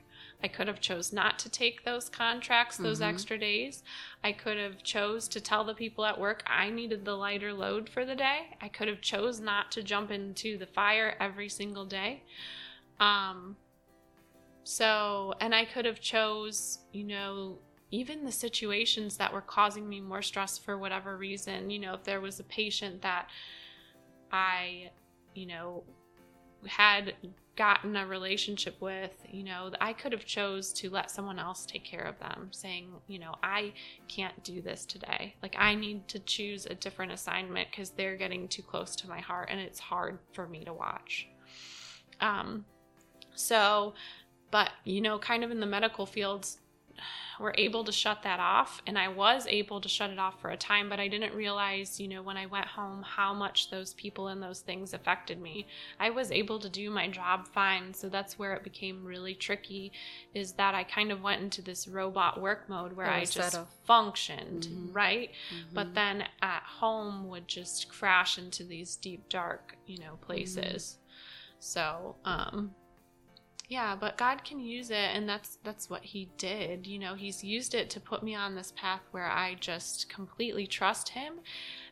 I 0.41 0.47
could 0.47 0.67
have 0.67 0.79
chose 0.79 1.11
not 1.11 1.37
to 1.39 1.49
take 1.49 1.83
those 1.83 2.07
contracts, 2.07 2.77
those 2.77 3.01
mm-hmm. 3.01 3.09
extra 3.09 3.37
days. 3.37 3.83
I 4.23 4.31
could 4.31 4.57
have 4.57 4.81
chose 4.83 5.27
to 5.29 5.41
tell 5.41 5.65
the 5.65 5.73
people 5.73 6.05
at 6.05 6.19
work 6.19 6.43
I 6.47 6.69
needed 6.69 7.03
the 7.03 7.15
lighter 7.15 7.53
load 7.53 7.89
for 7.89 8.05
the 8.05 8.15
day. 8.15 8.55
I 8.61 8.69
could 8.69 8.87
have 8.87 9.01
chose 9.01 9.41
not 9.41 9.71
to 9.73 9.83
jump 9.83 10.11
into 10.11 10.57
the 10.57 10.67
fire 10.67 11.15
every 11.19 11.49
single 11.49 11.85
day. 11.85 12.23
Um 12.99 13.57
so, 14.63 15.33
and 15.41 15.55
I 15.55 15.65
could 15.65 15.85
have 15.85 15.99
chose, 15.99 16.79
you 16.91 17.03
know, 17.03 17.57
even 17.91 18.23
the 18.23 18.31
situations 18.31 19.17
that 19.17 19.33
were 19.33 19.41
causing 19.41 19.89
me 19.89 19.99
more 19.99 20.21
stress 20.21 20.59
for 20.59 20.77
whatever 20.77 21.17
reason, 21.17 21.71
you 21.71 21.79
know, 21.79 21.95
if 21.95 22.03
there 22.03 22.21
was 22.21 22.39
a 22.39 22.43
patient 22.43 23.01
that 23.01 23.29
I, 24.31 24.91
you 25.33 25.47
know, 25.47 25.83
had 26.67 27.15
gotten 27.59 27.97
a 27.97 28.07
relationship 28.07 28.79
with, 28.79 29.11
you 29.29 29.43
know, 29.43 29.69
I 29.81 29.91
could 29.91 30.13
have 30.13 30.23
chose 30.23 30.71
to 30.75 30.89
let 30.89 31.11
someone 31.11 31.37
else 31.37 31.65
take 31.65 31.83
care 31.83 32.03
of 32.03 32.17
them, 32.17 32.47
saying, 32.51 32.87
you 33.07 33.19
know, 33.19 33.35
I 33.43 33.73
can't 34.07 34.41
do 34.45 34.61
this 34.61 34.85
today. 34.85 35.35
Like 35.43 35.57
I 35.59 35.75
need 35.75 36.07
to 36.07 36.19
choose 36.19 36.65
a 36.65 36.73
different 36.73 37.11
assignment 37.11 37.69
cuz 37.73 37.89
they're 37.89 38.15
getting 38.15 38.47
too 38.47 38.61
close 38.61 38.95
to 38.95 39.09
my 39.09 39.19
heart 39.19 39.49
and 39.51 39.59
it's 39.59 39.77
hard 39.77 40.19
for 40.31 40.47
me 40.47 40.63
to 40.63 40.71
watch. 40.71 41.27
Um 42.21 42.65
so 43.35 43.93
but 44.51 44.71
you 44.85 45.01
know, 45.01 45.19
kind 45.19 45.43
of 45.43 45.51
in 45.51 45.59
the 45.59 45.65
medical 45.65 46.05
fields 46.05 46.61
were 47.39 47.53
able 47.57 47.83
to 47.83 47.91
shut 47.91 48.23
that 48.23 48.39
off 48.39 48.81
and 48.87 48.97
I 48.97 49.07
was 49.07 49.47
able 49.47 49.81
to 49.81 49.89
shut 49.89 50.09
it 50.09 50.19
off 50.19 50.39
for 50.41 50.49
a 50.49 50.57
time 50.57 50.89
but 50.89 50.99
I 50.99 51.07
didn't 51.07 51.33
realize 51.33 51.99
you 51.99 52.07
know 52.07 52.21
when 52.21 52.37
I 52.37 52.45
went 52.45 52.65
home 52.65 53.01
how 53.01 53.33
much 53.33 53.69
those 53.69 53.93
people 53.93 54.27
and 54.27 54.41
those 54.41 54.59
things 54.59 54.93
affected 54.93 55.41
me 55.41 55.67
I 55.99 56.09
was 56.09 56.31
able 56.31 56.59
to 56.59 56.69
do 56.69 56.89
my 56.89 57.07
job 57.07 57.47
fine 57.47 57.93
so 57.93 58.09
that's 58.09 58.37
where 58.37 58.53
it 58.53 58.63
became 58.63 59.03
really 59.03 59.35
tricky 59.35 59.91
is 60.33 60.53
that 60.53 60.75
I 60.75 60.83
kind 60.83 61.11
of 61.11 61.21
went 61.21 61.41
into 61.41 61.61
this 61.61 61.87
robot 61.87 62.41
work 62.41 62.69
mode 62.69 62.93
where 62.93 63.09
I 63.09 63.25
just 63.25 63.59
functioned 63.85 64.67
mm-hmm. 64.67 64.93
right 64.93 65.29
mm-hmm. 65.29 65.75
but 65.75 65.93
then 65.93 66.23
at 66.41 66.63
home 66.63 67.27
would 67.27 67.47
just 67.47 67.89
crash 67.89 68.37
into 68.37 68.63
these 68.63 68.95
deep 68.95 69.29
dark 69.29 69.77
you 69.85 69.99
know 69.99 70.17
places 70.21 70.97
mm-hmm. 70.97 71.55
so 71.59 72.15
um 72.25 72.71
yeah 73.69 73.95
but 73.95 74.17
god 74.17 74.43
can 74.43 74.59
use 74.59 74.89
it 74.89 74.95
and 74.95 75.29
that's 75.29 75.59
that's 75.63 75.89
what 75.89 76.03
he 76.03 76.27
did. 76.37 76.85
You 76.87 76.97
know 76.99 77.13
he's 77.13 77.43
used 77.43 77.75
it 77.75 77.89
to 77.91 77.99
put 77.99 78.23
me 78.23 78.35
on 78.35 78.55
this 78.55 78.73
path 78.75 79.01
where 79.11 79.29
i 79.29 79.55
just 79.59 80.09
completely 80.09 80.65
trust 80.65 81.09
him 81.09 81.35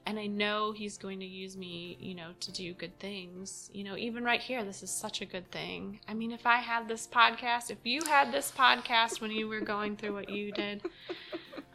and 0.07 0.17
i 0.17 0.25
know 0.25 0.71
he's 0.71 0.97
going 0.97 1.19
to 1.19 1.25
use 1.25 1.55
me 1.55 1.97
you 1.99 2.15
know 2.15 2.31
to 2.39 2.51
do 2.51 2.73
good 2.73 2.99
things. 2.99 3.69
You 3.73 3.83
know 3.83 3.95
even 3.95 4.23
right 4.23 4.41
here 4.41 4.65
this 4.65 4.81
is 4.81 4.89
such 4.89 5.21
a 5.21 5.25
good 5.25 5.49
thing. 5.51 5.99
I 6.07 6.13
mean 6.15 6.31
if 6.31 6.45
i 6.47 6.57
had 6.57 6.87
this 6.87 7.07
podcast 7.07 7.69
if 7.69 7.77
you 7.83 8.01
had 8.05 8.31
this 8.33 8.51
podcast 8.51 9.21
when 9.21 9.31
you 9.31 9.47
were 9.47 9.61
going 9.61 9.95
through 9.95 10.13
what 10.13 10.29
you 10.29 10.51
did 10.51 10.81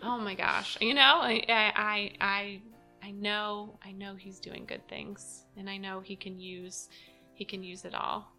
oh 0.03 0.19
my 0.19 0.35
gosh. 0.35 0.77
You 0.81 0.95
know 0.95 1.21
i 1.23 1.45
i 1.49 2.13
i 2.21 2.61
i 3.05 3.11
know 3.13 3.79
i 3.85 3.93
know 3.93 4.17
he's 4.17 4.41
doing 4.41 4.65
good 4.67 4.87
things 4.89 5.45
and 5.57 5.71
i 5.71 5.77
know 5.77 6.01
he 6.01 6.17
can 6.17 6.39
use 6.41 6.89
he 7.35 7.45
can 7.45 7.63
use 7.63 7.85
it 7.85 7.95
all 7.95 8.33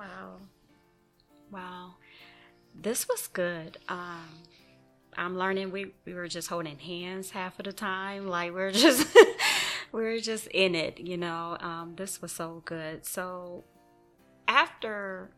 Wow. 0.00 0.36
Wow. 1.50 1.94
This 2.74 3.06
was 3.06 3.26
good. 3.26 3.76
Um, 3.86 4.28
I'm 5.14 5.36
learning 5.36 5.72
we, 5.72 5.92
we 6.06 6.14
were 6.14 6.26
just 6.26 6.48
holding 6.48 6.78
hands 6.78 7.32
half 7.32 7.58
of 7.58 7.66
the 7.66 7.72
time. 7.72 8.26
Like 8.26 8.54
we're 8.54 8.72
just 8.86 9.06
we 9.92 10.06
are 10.06 10.20
just 10.20 10.46
in 10.46 10.74
it, 10.74 10.98
you 11.00 11.18
know. 11.18 11.58
Um, 11.60 11.94
this 11.96 12.22
was 12.22 12.32
so 12.32 12.62
good. 12.64 13.04
So 13.04 13.64
after 14.48 15.32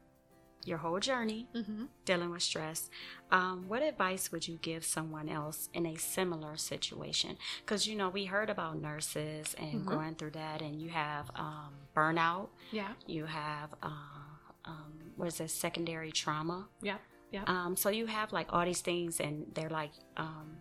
your 0.64 0.78
whole 0.78 1.01
journey 1.01 1.48
mm-hmm. 1.52 1.86
dealing 2.05 2.30
with 2.30 2.43
stress, 2.43 2.89
um, 3.32 3.64
what 3.66 3.82
advice 3.82 4.30
would 4.30 4.47
you 4.47 4.60
give 4.62 4.84
someone 4.84 5.28
else 5.28 5.70
in 5.74 5.86
a 5.86 5.97
similar 5.97 6.56
situation? 6.56 7.36
Because 7.64 7.89
you 7.89 7.97
know 7.97 8.10
we 8.10 8.26
heard 8.26 8.48
about 8.48 8.80
nurses 8.80 9.56
and 9.59 9.80
mm-hmm. 9.80 9.89
going 9.89 10.14
through 10.14 10.32
that, 10.32 10.62
and 10.62 10.80
you 10.80 10.90
have 10.90 11.32
um, 11.34 11.72
burnout. 11.97 12.51
Yeah. 12.70 12.93
You 13.09 13.24
have. 13.24 13.74
Um, 13.82 14.22
um, 14.64 15.12
what 15.16 15.28
is 15.28 15.39
this 15.39 15.52
secondary 15.52 16.12
trauma. 16.12 16.68
Yeah, 16.82 16.98
yeah. 17.30 17.44
Um, 17.47 17.76
so 17.76 17.89
you 17.90 18.06
have 18.06 18.32
like 18.32 18.48
all 18.52 18.64
these 18.64 18.80
things, 18.80 19.20
and 19.20 19.47
they're 19.55 19.70
like 19.70 19.93
um, 20.16 20.56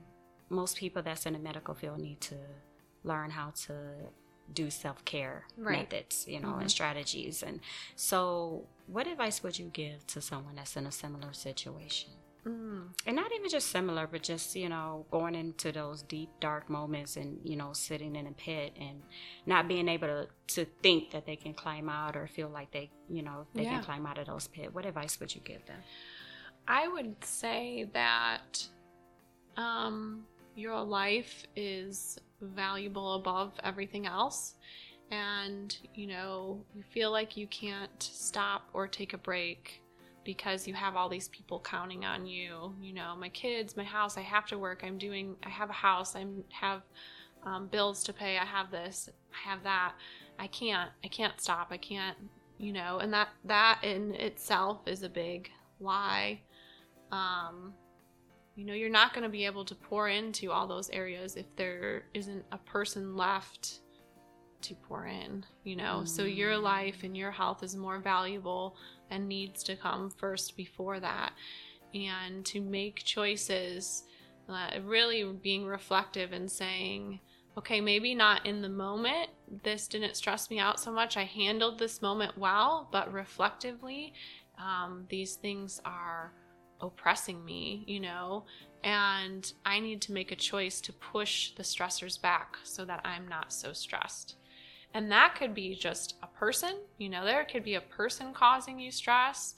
most 0.49 0.78
people 0.78 1.02
that's 1.02 1.26
in 1.26 1.34
the 1.34 1.40
medical 1.40 1.73
field 1.73 1.99
need 1.99 2.22
to 2.22 2.36
learn 3.03 3.32
how 3.32 3.52
to 3.65 3.73
do 4.53 4.69
self 4.69 5.03
care 5.06 5.45
right. 5.57 5.91
methods, 5.91 6.26
you 6.28 6.40
know, 6.40 6.49
mm-hmm. 6.49 6.61
and 6.61 6.72
strategies. 6.72 7.44
And 7.44 7.60
so, 7.95 8.65
what 8.88 9.07
advice 9.07 9.44
would 9.44 9.57
you 9.57 9.69
give 9.73 10.06
to 10.07 10.22
someone 10.22 10.56
that's 10.56 10.76
in 10.76 10.86
a 10.86 10.91
similar 10.91 11.34
situation? 11.34 12.11
Mm. 12.47 12.88
And 13.05 13.15
not 13.15 13.31
even 13.35 13.49
just 13.49 13.69
similar, 13.69 14.07
but 14.07 14.23
just, 14.23 14.55
you 14.55 14.68
know, 14.68 15.05
going 15.11 15.35
into 15.35 15.72
those 15.72 16.01
deep, 16.01 16.30
dark 16.39 16.69
moments 16.69 17.15
and, 17.15 17.39
you 17.43 17.55
know, 17.55 17.72
sitting 17.73 18.15
in 18.15 18.26
a 18.26 18.31
pit 18.31 18.73
and 18.80 19.03
not 19.45 19.68
being 19.68 19.88
able 19.88 20.07
to, 20.07 20.27
to 20.55 20.65
think 20.81 21.11
that 21.11 21.26
they 21.26 21.35
can 21.35 21.53
climb 21.53 21.88
out 21.88 22.15
or 22.15 22.27
feel 22.27 22.49
like 22.49 22.72
they, 22.72 22.89
you 23.09 23.22
know, 23.22 23.45
they 23.53 23.63
yeah. 23.63 23.76
can 23.76 23.84
climb 23.84 24.05
out 24.07 24.18
of 24.18 24.26
those 24.26 24.47
pit. 24.47 24.73
What 24.73 24.85
advice 24.85 25.19
would 25.19 25.34
you 25.35 25.41
give 25.41 25.65
them? 25.68 25.77
I 26.68 26.88
would 26.88 27.23
say 27.23 27.89
that 27.93 28.65
um, 29.55 30.23
your 30.55 30.81
life 30.81 31.45
is 31.55 32.19
valuable 32.41 33.15
above 33.15 33.53
everything 33.63 34.07
else. 34.07 34.55
And, 35.11 35.76
you 35.93 36.07
know, 36.07 36.63
you 36.73 36.84
feel 36.91 37.11
like 37.11 37.35
you 37.35 37.45
can't 37.47 38.01
stop 38.01 38.69
or 38.73 38.88
take 38.88 39.13
a 39.13 39.18
break 39.18 39.81
because 40.23 40.68
you 40.68 40.73
have 40.73 40.95
all 40.95 41.10
these 41.10 41.27
people 41.30 41.60
counting 41.60 42.06
on 42.06 42.26
you. 42.26 42.76
You 42.81 42.93
know, 42.93 43.15
my 43.15 43.30
kids, 43.30 43.76
my 43.76 43.84
house, 43.84 44.18
I 44.18 44.22
have 44.22 44.45
to 44.48 44.57
work. 44.57 44.84
I'm 44.84 44.98
doing, 44.98 45.35
I 45.43 45.49
have 45.49 45.69
a 45.69 45.73
house, 45.73 46.15
I 46.15 46.26
have 46.49 46.81
um, 47.43 47.68
bills 47.68 48.03
to 48.03 48.14
pay, 48.14 48.38
I 48.38 48.45
have 48.45 48.72
this, 48.72 49.10
I 49.34 49.49
have 49.49 49.64
that. 49.64 49.93
I 50.39 50.48
can't, 50.48 50.91
I 51.03 51.07
can't 51.07 51.39
stop. 51.39 51.68
I 51.72 51.77
can't, 51.77 52.18
you 52.57 52.73
know, 52.73 52.99
and 52.99 53.14
that, 53.14 53.30
that 53.45 53.80
in 53.84 54.14
itself 54.15 54.80
is 54.88 55.03
a 55.03 55.10
big 55.10 55.49
lie. 55.80 56.41
Um, 57.11 57.73
you 58.56 58.65
know, 58.65 58.73
you're 58.73 58.89
not 58.89 59.14
going 59.14 59.23
to 59.23 59.30
be 59.30 59.45
able 59.45 59.65
to 59.65 59.76
pour 59.76 60.10
into 60.10 60.52
all 60.52 60.68
those 60.68 60.89
areas 60.89 61.35
if 61.35 61.45
there 61.56 62.03
isn't 62.14 62.43
a 62.52 62.57
person 62.57 63.15
left 63.15 63.80
to 64.64 64.76
pour 64.76 65.08
in, 65.08 65.46
you 65.64 65.76
know. 65.76 66.02
Mm. 66.04 66.08
So 66.08 66.24
your 66.24 66.58
life 66.58 67.04
and 67.04 67.16
your 67.16 67.32
health 67.32 67.64
is 67.64 67.76
more 67.76 68.00
valuable 68.00 68.76
and 69.10 69.28
needs 69.28 69.64
to 69.64 69.76
come 69.76 70.10
first 70.10 70.56
before 70.56 71.00
that. 71.00 71.34
And 71.94 72.46
to 72.46 72.62
make 72.62 73.04
choices, 73.04 74.04
uh, 74.48 74.80
really 74.84 75.24
being 75.24 75.66
reflective 75.66 76.32
and 76.32 76.50
saying, 76.50 77.20
okay, 77.58 77.82
maybe 77.82 78.16
not 78.16 78.46
in 78.46 78.62
the 78.62 78.70
moment, 78.70 79.30
this 79.64 79.88
didn't 79.88 80.16
stress 80.16 80.50
me 80.50 80.60
out 80.60 80.80
so 80.80 80.92
much. 80.92 81.18
I 81.18 81.26
handled 81.26 81.80
this 81.80 82.02
moment 82.02 82.38
well, 82.38 82.88
but 82.92 83.12
reflectively, 83.12 84.14
um, 84.58 85.06
these 85.10 85.36
things 85.36 85.82
are 85.84 86.32
oppressing 86.80 87.44
me, 87.44 87.84
you 87.88 88.00
know, 88.00 88.46
and 88.84 89.52
I 89.66 89.80
need 89.80 90.02
to 90.04 90.14
make 90.14 90.32
a 90.32 90.36
choice 90.36 90.82
to 90.82 90.94
push 90.94 91.52
the 91.52 91.64
stressors 91.64 92.20
back 92.20 92.58
so 92.64 92.86
that 92.86 93.02
I'm 93.04 93.28
not 93.28 93.54
so 93.54 93.74
stressed. 93.74 94.38
And 94.93 95.11
that 95.11 95.35
could 95.35 95.53
be 95.53 95.76
just 95.76 96.15
a 96.22 96.27
person, 96.27 96.80
you 96.97 97.09
know, 97.09 97.23
there 97.23 97.45
could 97.45 97.63
be 97.63 97.76
a 97.76 97.81
person 97.81 98.34
causing 98.34 98.80
you 98.80 98.91
stress, 98.91 99.55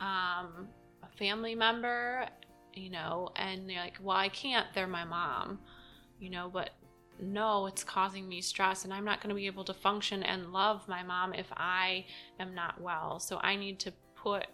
um, 0.00 0.68
a 1.02 1.08
family 1.16 1.54
member, 1.54 2.26
you 2.74 2.90
know, 2.90 3.30
and 3.36 3.70
you're 3.70 3.80
like, 3.80 3.98
well, 4.02 4.16
I 4.16 4.28
can't, 4.28 4.66
they're 4.74 4.86
my 4.86 5.04
mom, 5.04 5.58
you 6.20 6.28
know, 6.28 6.50
but 6.52 6.70
no, 7.20 7.66
it's 7.66 7.84
causing 7.84 8.28
me 8.28 8.40
stress 8.40 8.84
and 8.84 8.92
I'm 8.92 9.04
not 9.04 9.20
going 9.20 9.28
to 9.28 9.34
be 9.34 9.46
able 9.46 9.64
to 9.64 9.74
function 9.74 10.22
and 10.22 10.52
love 10.52 10.86
my 10.88 11.02
mom 11.02 11.32
if 11.32 11.46
I 11.56 12.04
am 12.40 12.54
not 12.54 12.80
well. 12.80 13.20
So 13.20 13.38
I 13.42 13.56
need 13.56 13.78
to 13.80 13.92
put 14.16 14.46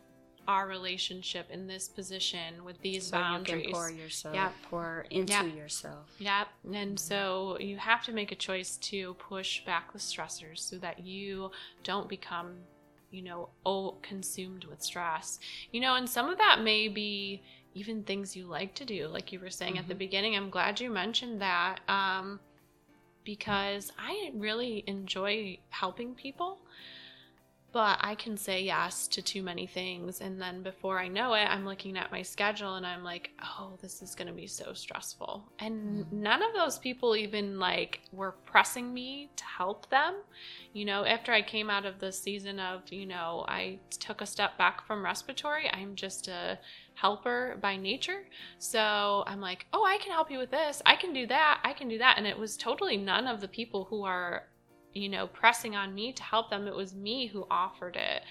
our 0.50 0.66
relationship 0.66 1.46
in 1.50 1.66
this 1.68 1.86
position 1.88 2.64
with 2.64 2.80
these 2.82 3.06
so 3.06 3.16
boundaries. 3.18 3.66
you 3.66 3.70
pour 3.72 3.88
yourself, 3.90 4.34
Yep. 4.34 4.54
pour 4.68 5.06
into 5.10 5.32
Yep. 5.46 5.56
yourself. 5.56 6.08
Yep. 6.18 6.48
And 6.74 6.98
so 6.98 7.56
you 7.60 7.76
have 7.76 8.02
to 8.06 8.12
make 8.12 8.32
a 8.32 8.34
choice 8.34 8.76
to 8.90 9.14
push 9.14 9.64
back 9.64 9.92
the 9.92 9.98
stressors 10.00 10.58
so 10.58 10.76
that 10.78 10.98
you 11.06 11.50
don't 11.84 12.08
become, 12.08 12.56
you 13.12 13.22
know, 13.22 13.50
oh, 13.64 13.98
consumed 14.02 14.64
with 14.64 14.82
stress. 14.82 15.38
You 15.70 15.80
know, 15.80 15.94
and 15.94 16.08
some 16.08 16.28
of 16.28 16.38
that 16.38 16.62
may 16.62 16.88
be 16.88 17.42
even 17.74 18.02
things 18.02 18.34
you 18.34 18.46
like 18.46 18.74
to 18.74 18.84
do, 18.84 19.06
like 19.06 19.30
you 19.32 19.38
were 19.38 19.50
saying 19.50 19.78
at 19.78 19.86
the 19.86 19.94
Mhm. 19.94 19.98
beginning. 19.98 20.36
I'm 20.36 20.50
glad 20.50 20.80
you 20.80 20.90
mentioned 20.90 21.40
that 21.40 21.78
um, 21.88 22.40
because 23.24 23.92
I 23.98 24.32
really 24.34 24.82
enjoy 24.88 25.58
helping 25.68 26.14
people. 26.14 26.58
But 27.72 27.98
I 28.00 28.16
can 28.16 28.36
say 28.36 28.62
yes 28.62 29.06
to 29.08 29.22
too 29.22 29.42
many 29.44 29.66
things. 29.66 30.20
And 30.20 30.40
then 30.42 30.62
before 30.62 30.98
I 30.98 31.06
know 31.06 31.34
it, 31.34 31.44
I'm 31.44 31.64
looking 31.64 31.96
at 31.96 32.10
my 32.10 32.22
schedule 32.22 32.74
and 32.74 32.84
I'm 32.84 33.04
like, 33.04 33.30
oh, 33.44 33.78
this 33.80 34.02
is 34.02 34.16
going 34.16 34.26
to 34.26 34.34
be 34.34 34.48
so 34.48 34.72
stressful. 34.72 35.52
And 35.60 36.04
Mhm. 36.06 36.12
none 36.12 36.42
of 36.42 36.52
those 36.52 36.78
people 36.80 37.14
even 37.14 37.60
like 37.60 38.00
were 38.10 38.32
pressing 38.32 38.92
me 38.92 39.30
to 39.36 39.44
help 39.44 39.88
them. 39.88 40.24
You 40.72 40.84
know, 40.84 41.04
after 41.04 41.32
I 41.32 41.42
came 41.42 41.70
out 41.70 41.86
of 41.86 42.00
the 42.00 42.12
season 42.12 42.58
of, 42.58 42.90
you 42.92 43.06
know, 43.06 43.44
I 43.48 43.78
took 44.00 44.20
a 44.20 44.26
step 44.26 44.58
back 44.58 44.84
from 44.86 45.04
respiratory, 45.04 45.70
I'm 45.72 45.94
just 45.94 46.26
a 46.28 46.58
helper 46.94 47.56
by 47.60 47.76
nature. 47.76 48.28
So 48.58 49.24
I'm 49.26 49.40
like, 49.40 49.66
oh, 49.72 49.84
I 49.84 49.98
can 49.98 50.12
help 50.12 50.30
you 50.30 50.38
with 50.38 50.50
this. 50.50 50.82
I 50.86 50.96
can 50.96 51.12
do 51.12 51.26
that. 51.28 51.60
I 51.64 51.72
can 51.72 51.88
do 51.88 51.98
that. 51.98 52.18
And 52.18 52.26
it 52.26 52.38
was 52.38 52.56
totally 52.56 52.96
none 52.96 53.26
of 53.28 53.40
the 53.40 53.48
people 53.48 53.84
who 53.84 54.04
are 54.04 54.49
you 54.94 55.08
know, 55.08 55.26
pressing 55.26 55.76
on 55.76 55.94
me 55.94 56.12
to 56.12 56.22
help 56.22 56.50
them. 56.50 56.66
It 56.66 56.74
was 56.74 56.94
me 56.94 57.26
who 57.26 57.46
offered 57.50 57.96
it 57.96 58.22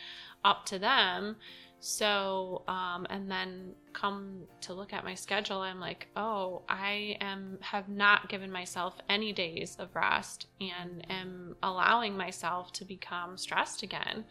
up 0.43 0.65
to 0.67 0.79
them. 0.79 1.37
So, 1.81 2.63
um, 2.67 3.07
and 3.09 3.31
then 3.31 3.73
come 3.93 4.41
to 4.61 4.73
look 4.73 4.91
at 4.91 5.05
my 5.05 5.15
schedule, 5.15 5.59
I'm 5.59 5.79
like, 5.79 6.07
oh, 6.15 6.63
I 6.67 7.15
am 7.21 7.57
have 7.61 7.87
not 7.87 8.27
given 8.27 8.51
myself 8.51 8.95
any 9.07 9.31
days 9.31 9.77
of 9.79 9.95
rest 9.95 10.47
and 10.59 11.05
am 11.09 11.55
allowing 11.63 12.17
myself 12.17 12.73
to 12.73 12.85
become 12.85 13.37
stressed 13.37 13.81
again. 13.81 14.25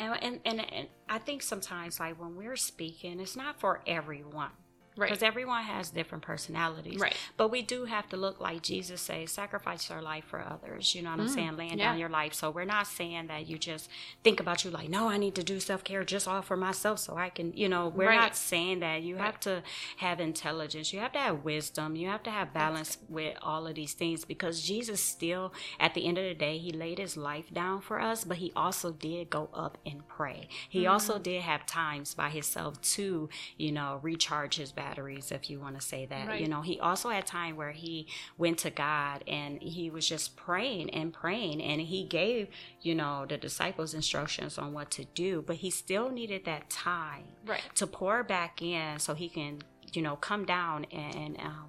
And, 0.00 0.22
and 0.22 0.40
and 0.44 0.72
and 0.72 0.88
I 1.08 1.18
think 1.18 1.42
sometimes, 1.42 2.00
like 2.00 2.20
when 2.20 2.34
we're 2.34 2.56
speaking, 2.56 3.20
it's 3.20 3.36
not 3.36 3.60
for 3.60 3.82
everyone 3.86 4.50
Right. 4.96 5.08
because 5.08 5.22
everyone 5.22 5.62
has 5.64 5.90
different 5.90 6.22
personalities. 6.22 7.00
Right. 7.00 7.16
But 7.36 7.50
we 7.50 7.62
do 7.62 7.86
have 7.86 8.08
to 8.10 8.16
look 8.16 8.40
like 8.40 8.62
Jesus 8.62 9.00
says, 9.00 9.30
sacrifice 9.30 9.88
your 9.88 10.02
life 10.02 10.24
for 10.24 10.40
others. 10.40 10.94
You 10.94 11.02
know 11.02 11.10
what 11.10 11.20
I'm 11.20 11.26
Mm, 11.26 11.34
saying? 11.34 11.56
Laying 11.56 11.78
yeah. 11.78 11.90
down 11.90 11.98
your 11.98 12.08
life. 12.08 12.34
So 12.34 12.50
we're 12.50 12.64
not 12.66 12.86
saying 12.86 13.28
that 13.28 13.46
you 13.46 13.56
just 13.58 13.88
think 14.22 14.38
about 14.40 14.64
you 14.64 14.70
like, 14.70 14.88
no, 14.88 15.08
I 15.08 15.16
need 15.16 15.34
to 15.36 15.42
do 15.42 15.60
self 15.60 15.82
care 15.84 16.04
just 16.04 16.28
all 16.28 16.42
for 16.42 16.56
myself 16.56 16.98
so 16.98 17.16
I 17.16 17.30
can, 17.30 17.52
you 17.54 17.68
know, 17.68 17.88
we're 17.88 18.08
Right. 18.08 18.16
not 18.16 18.36
saying 18.36 18.80
that. 18.80 19.02
You 19.02 19.16
Right. 19.16 19.24
have 19.24 19.40
to 19.40 19.62
have 19.98 20.20
intelligence. 20.20 20.92
You 20.92 21.00
have 21.00 21.12
to 21.12 21.18
have 21.18 21.44
wisdom. 21.44 21.96
You 21.96 22.08
have 22.08 22.22
to 22.24 22.30
have 22.30 22.52
balance 22.52 22.98
with 23.08 23.36
all 23.42 23.66
of 23.66 23.74
these 23.76 23.94
things 23.94 24.24
because 24.24 24.62
Jesus 24.62 25.00
still, 25.02 25.52
at 25.80 25.94
the 25.94 26.04
end 26.06 26.18
of 26.18 26.24
the 26.24 26.34
day, 26.34 26.58
he 26.58 26.70
laid 26.70 26.98
his 26.98 27.16
life 27.16 27.52
down 27.52 27.80
for 27.80 28.00
us, 28.00 28.24
but 28.24 28.36
he 28.38 28.52
also 28.54 28.90
did 28.92 29.30
go 29.30 29.48
up 29.54 29.78
and 29.86 30.06
pray. 30.08 30.48
He 30.68 30.86
also 30.86 31.14
Mm-hmm. 31.14 31.22
did 31.22 31.42
have 31.42 31.66
times 31.66 32.14
by 32.14 32.28
himself 32.30 32.80
to, 32.96 33.28
you 33.56 33.72
know, 33.72 33.98
recharge 34.02 34.56
his 34.56 34.72
batteries, 34.82 35.30
if 35.32 35.48
you 35.50 35.60
want 35.60 35.78
to 35.78 35.84
say 35.86 36.06
that. 36.06 36.26
Right. 36.28 36.40
You 36.40 36.48
know, 36.48 36.62
he 36.62 36.78
also 36.80 37.08
had 37.10 37.26
time 37.26 37.56
where 37.56 37.72
he 37.72 38.06
went 38.38 38.58
to 38.58 38.70
God 38.70 39.22
and 39.26 39.60
he 39.62 39.90
was 39.90 40.08
just 40.08 40.36
praying 40.36 40.90
and 40.90 41.12
praying 41.12 41.62
and 41.62 41.80
he 41.80 42.04
gave, 42.04 42.48
you 42.80 42.94
know, 42.94 43.26
the 43.28 43.36
disciples 43.36 43.94
instructions 43.94 44.58
on 44.58 44.72
what 44.72 44.90
to 44.92 45.04
do, 45.04 45.42
but 45.46 45.56
he 45.56 45.70
still 45.70 46.10
needed 46.10 46.44
that 46.44 46.68
time 46.70 47.24
Right. 47.46 47.62
to 47.76 47.86
pour 47.86 48.22
back 48.22 48.62
in 48.62 48.98
so 48.98 49.14
he 49.14 49.28
can, 49.28 49.62
you 49.92 50.02
know, 50.02 50.16
come 50.16 50.44
down 50.44 50.84
and 50.92 51.38
um, 51.40 51.68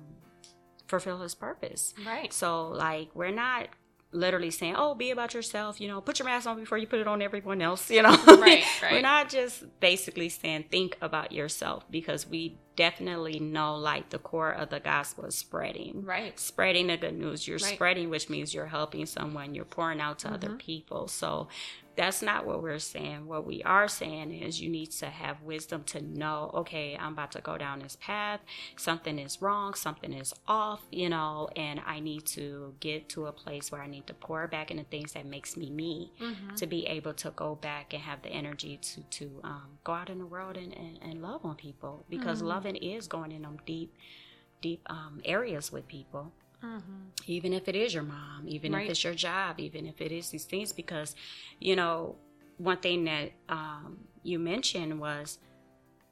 fulfill 0.87 1.19
his 1.19 1.35
purpose. 1.35 1.93
Right. 2.05 2.31
So, 2.33 2.69
like, 2.69 3.09
we're 3.13 3.31
not 3.31 3.67
literally 4.13 4.51
saying, 4.51 4.75
oh, 4.77 4.95
be 4.95 5.11
about 5.11 5.33
yourself, 5.33 5.81
you 5.81 5.87
know, 5.87 5.99
put 6.01 6.19
your 6.19 6.27
mask 6.27 6.47
on 6.47 6.59
before 6.59 6.77
you 6.77 6.87
put 6.87 6.99
it 6.99 7.07
on 7.07 7.21
everyone 7.21 7.61
else, 7.61 7.89
you 7.89 8.01
know. 8.01 8.11
Right, 8.27 8.63
right. 8.81 8.91
We're 8.91 9.01
not 9.01 9.29
just 9.29 9.63
basically 9.79 10.29
saying, 10.29 10.65
think 10.71 10.97
about 11.01 11.31
yourself 11.31 11.85
because 11.89 12.27
we 12.27 12.57
definitely 12.75 13.39
know, 13.39 13.75
like, 13.75 14.09
the 14.09 14.17
core 14.19 14.51
of 14.51 14.69
the 14.69 14.79
gospel 14.79 15.25
is 15.25 15.35
spreading. 15.35 16.03
Right. 16.05 16.39
Spreading 16.39 16.87
the 16.87 16.97
good 16.97 17.17
news. 17.17 17.47
You're 17.47 17.57
Right. 17.59 17.75
spreading, 17.75 18.09
which 18.09 18.29
means 18.29 18.53
you're 18.53 18.65
helping 18.67 19.05
someone, 19.05 19.53
you're 19.53 19.65
pouring 19.65 19.99
out 20.01 20.19
to 20.19 20.29
other 20.31 20.49
Mhm. 20.49 20.57
people. 20.59 21.07
So, 21.07 21.47
that's 21.95 22.21
not 22.21 22.45
what 22.45 22.61
we're 22.63 22.79
saying. 22.79 23.27
What 23.27 23.45
we 23.45 23.61
are 23.63 23.87
saying 23.87 24.31
is 24.31 24.59
you 24.61 24.69
need 24.69 24.91
to 24.91 25.07
have 25.07 25.41
wisdom 25.43 25.83
to 25.85 26.01
know, 26.01 26.49
okay, 26.55 26.97
I'm 26.99 27.13
about 27.13 27.31
to 27.33 27.41
go 27.41 27.57
down 27.57 27.79
this 27.79 27.97
path. 28.01 28.39
Something 28.77 29.19
is 29.19 29.41
wrong, 29.41 29.73
something 29.75 30.11
is 30.13 30.33
off, 30.47 30.81
you 30.91 31.09
know, 31.09 31.49
and 31.55 31.79
I 31.85 31.99
need 31.99 32.25
to 32.27 32.73
get 32.79 33.09
to 33.09 33.27
a 33.27 33.31
place 33.31 33.71
where 33.71 33.81
I 33.81 33.87
need 33.87 34.07
to 34.07 34.13
pour 34.13 34.47
back 34.47 34.71
into 34.71 34.83
things 34.85 35.13
that 35.13 35.25
makes 35.25 35.55
me 35.55 35.69
me 35.69 36.11
Mhm. 36.19 36.55
to 36.55 36.65
be 36.67 36.85
able 36.87 37.13
to 37.15 37.31
go 37.31 37.55
back 37.55 37.93
and 37.93 38.01
have 38.03 38.21
the 38.23 38.29
energy 38.29 38.77
to 38.77 39.01
to 39.19 39.39
um, 39.43 39.77
go 39.83 39.93
out 39.93 40.09
in 40.09 40.17
the 40.19 40.25
world 40.25 40.57
and, 40.57 40.73
and, 40.73 40.97
and 41.01 41.21
love 41.21 41.45
on 41.45 41.55
people 41.55 42.05
because 42.09 42.41
Mhm. 42.41 42.47
loving 42.47 42.75
is 42.75 43.07
going 43.07 43.31
in 43.31 43.43
them 43.43 43.59
deep 43.65 43.93
deep 44.61 44.81
um, 44.89 45.21
areas 45.25 45.71
with 45.71 45.87
people 45.87 46.31
Mhm. 46.63 47.11
even 47.27 47.53
if 47.53 47.67
it 47.67 47.75
is 47.75 47.93
your 47.93 48.03
mom, 48.03 48.45
even 48.47 48.73
Right. 48.73 48.85
if 48.85 48.91
it's 48.91 49.03
your 49.03 49.13
job, 49.13 49.59
even 49.59 49.85
if 49.85 50.01
it 50.01 50.11
is 50.11 50.29
these 50.29 50.45
things, 50.45 50.71
because, 50.73 51.15
you 51.59 51.75
know, 51.75 52.15
one 52.57 52.77
thing 52.77 53.03
that 53.05 53.31
um, 53.49 54.07
you 54.23 54.39
mentioned 54.39 54.99
was 54.99 55.39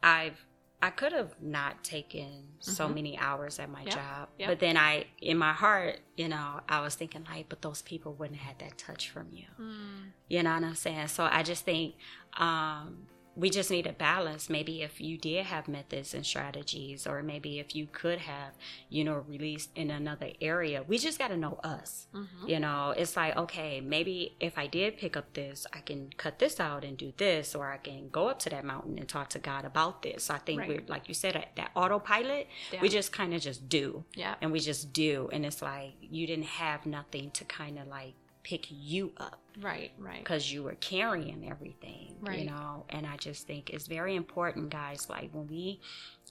I've 0.04 0.46
I 0.84 0.90
could 0.90 1.14
have 1.14 1.40
not 1.40 1.84
taken 1.84 2.56
so 2.60 2.88
Mhm. 2.88 2.96
many 2.96 3.18
hours 3.20 3.60
at 3.60 3.70
my 3.70 3.84
Yeah. 3.84 3.94
job, 3.94 4.30
Yeah. 4.40 4.48
but 4.48 4.60
then 4.60 4.78
I, 4.78 5.06
in 5.22 5.38
my 5.38 5.54
heart, 5.54 6.00
you 6.18 6.28
know, 6.28 6.60
I 6.68 6.82
was 6.82 6.96
thinking 6.96 7.24
like, 7.30 7.50
but 7.50 7.62
those 7.62 7.84
people 7.84 8.16
wouldn't 8.16 8.40
have 8.40 8.58
had 8.58 8.60
that 8.68 8.80
touch 8.80 9.12
from 9.12 9.28
you. 9.32 9.46
Mm. 9.60 10.12
You 10.28 10.42
know 10.42 10.56
what 10.56 10.64
I'm 10.64 10.74
saying? 10.74 11.10
So 11.10 11.24
I 11.26 11.44
just 11.44 11.66
think 11.66 11.98
um, 12.34 13.06
we 13.36 13.50
just 13.50 13.72
need 13.72 13.88
a 13.88 13.94
balance. 13.94 14.50
Maybe 14.50 14.82
if 14.82 15.00
you 15.00 15.18
did 15.18 15.46
have 15.46 15.68
methods 15.70 16.14
and 16.14 16.26
strategies, 16.26 17.08
or 17.08 17.24
maybe 17.24 17.60
if 17.60 17.74
you 17.76 17.88
could 17.92 18.20
have, 18.20 18.52
you 18.90 19.04
know, 19.06 19.24
released 19.28 19.70
in 19.76 19.90
another 19.90 20.32
area, 20.42 20.84
we 20.86 20.98
just 20.98 21.18
got 21.18 21.30
to 21.30 21.38
know 21.38 21.58
us. 21.64 22.08
Mhm. 22.14 22.50
You 22.50 22.60
know, 22.60 22.94
it's 22.96 23.16
like, 23.16 23.38
okay, 23.38 23.80
maybe 23.80 24.36
if 24.42 24.58
I 24.58 24.68
did 24.68 24.98
pick 24.98 25.16
up 25.16 25.32
this, 25.34 25.66
I 25.72 25.80
can 25.80 26.12
cut 26.18 26.40
this 26.40 26.60
out 26.60 26.84
and 26.84 26.98
do 26.98 27.14
this, 27.16 27.56
or 27.56 27.72
I 27.72 27.78
can 27.78 28.10
go 28.10 28.28
up 28.28 28.40
to 28.40 28.50
that 28.50 28.66
mountain 28.66 28.98
and 29.00 29.08
talk 29.08 29.30
to 29.30 29.40
God 29.40 29.64
about 29.64 30.02
this. 30.02 30.30
I 30.30 30.38
think 30.38 30.60
Right. 30.60 30.70
we're, 30.70 30.84
like 30.88 31.08
you 31.08 31.14
said, 31.14 31.36
that- 31.36 31.56
that 31.56 31.72
autopilot, 31.74 32.48
Yeah. 32.74 32.82
we 32.82 32.90
just 32.90 33.14
kind 33.14 33.34
of 33.34 33.42
just 33.42 33.70
do 33.70 34.04
Yeah. 34.14 34.36
and 34.42 34.52
we 34.52 34.60
just 34.60 34.92
do. 34.92 35.30
And 35.32 35.46
it's 35.46 35.62
like 35.62 35.94
you 36.02 36.28
didn't 36.28 36.46
have 36.46 36.86
nothing 36.86 37.32
to 37.32 37.46
kind 37.46 37.80
of 37.80 37.88
like 37.88 38.14
pick 38.44 38.68
you 38.70 39.12
up 39.18 39.40
Right. 39.60 39.92
Right. 40.00 40.20
because 40.20 40.52
you 40.52 40.64
were 40.64 40.76
carrying 40.76 41.50
everything, 41.50 42.16
you 42.32 42.46
know. 42.46 42.86
And 42.90 43.06
I 43.06 43.18
just 43.18 43.46
think 43.48 43.70
it's 43.70 43.88
very 43.88 44.16
important, 44.16 44.70
guys. 44.70 45.10
Like 45.10 45.30
when 45.34 45.48
we 45.48 45.80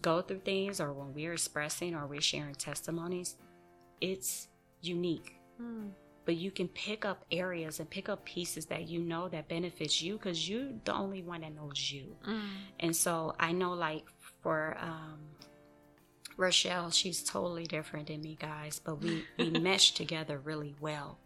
go 0.02 0.22
through 0.22 0.40
things, 0.40 0.80
or 0.80 0.92
when 0.92 1.12
we're 1.14 1.32
expressing, 1.32 1.94
or 1.94 2.06
we're 2.06 2.20
sharing 2.20 2.54
testimonies, 2.54 3.36
it's 4.00 4.48
unique. 4.80 5.36
Mm. 5.60 5.90
But 6.24 6.36
you 6.36 6.50
can 6.50 6.68
pick 6.68 7.04
up 7.04 7.24
areas 7.30 7.80
and 7.80 7.88
pick 7.90 8.08
up 8.08 8.24
pieces 8.24 8.66
that 8.66 8.88
you 8.88 9.00
know 9.00 9.28
that 9.28 9.48
benefits 9.48 10.00
you 10.02 10.14
because 10.14 10.48
you're 10.48 10.68
the 10.84 10.92
only 10.92 11.22
one 11.22 11.40
that 11.40 11.54
knows 11.54 11.90
you. 11.90 12.16
Mm. 12.26 12.40
And 12.80 12.96
so 12.96 13.34
I 13.38 13.52
know, 13.52 13.72
like 13.72 14.04
for 14.42 14.76
um, 14.80 15.18
Rachelle, 16.38 16.92
she's 16.92 17.22
totally 17.22 17.66
different 17.66 18.08
than 18.08 18.22
me, 18.22 18.36
guys, 18.40 18.80
but 18.82 19.00
we 19.00 19.24
we 19.38 19.50
mesh 19.60 19.92
together 19.92 20.38
really 20.38 20.74
well. 20.80 21.18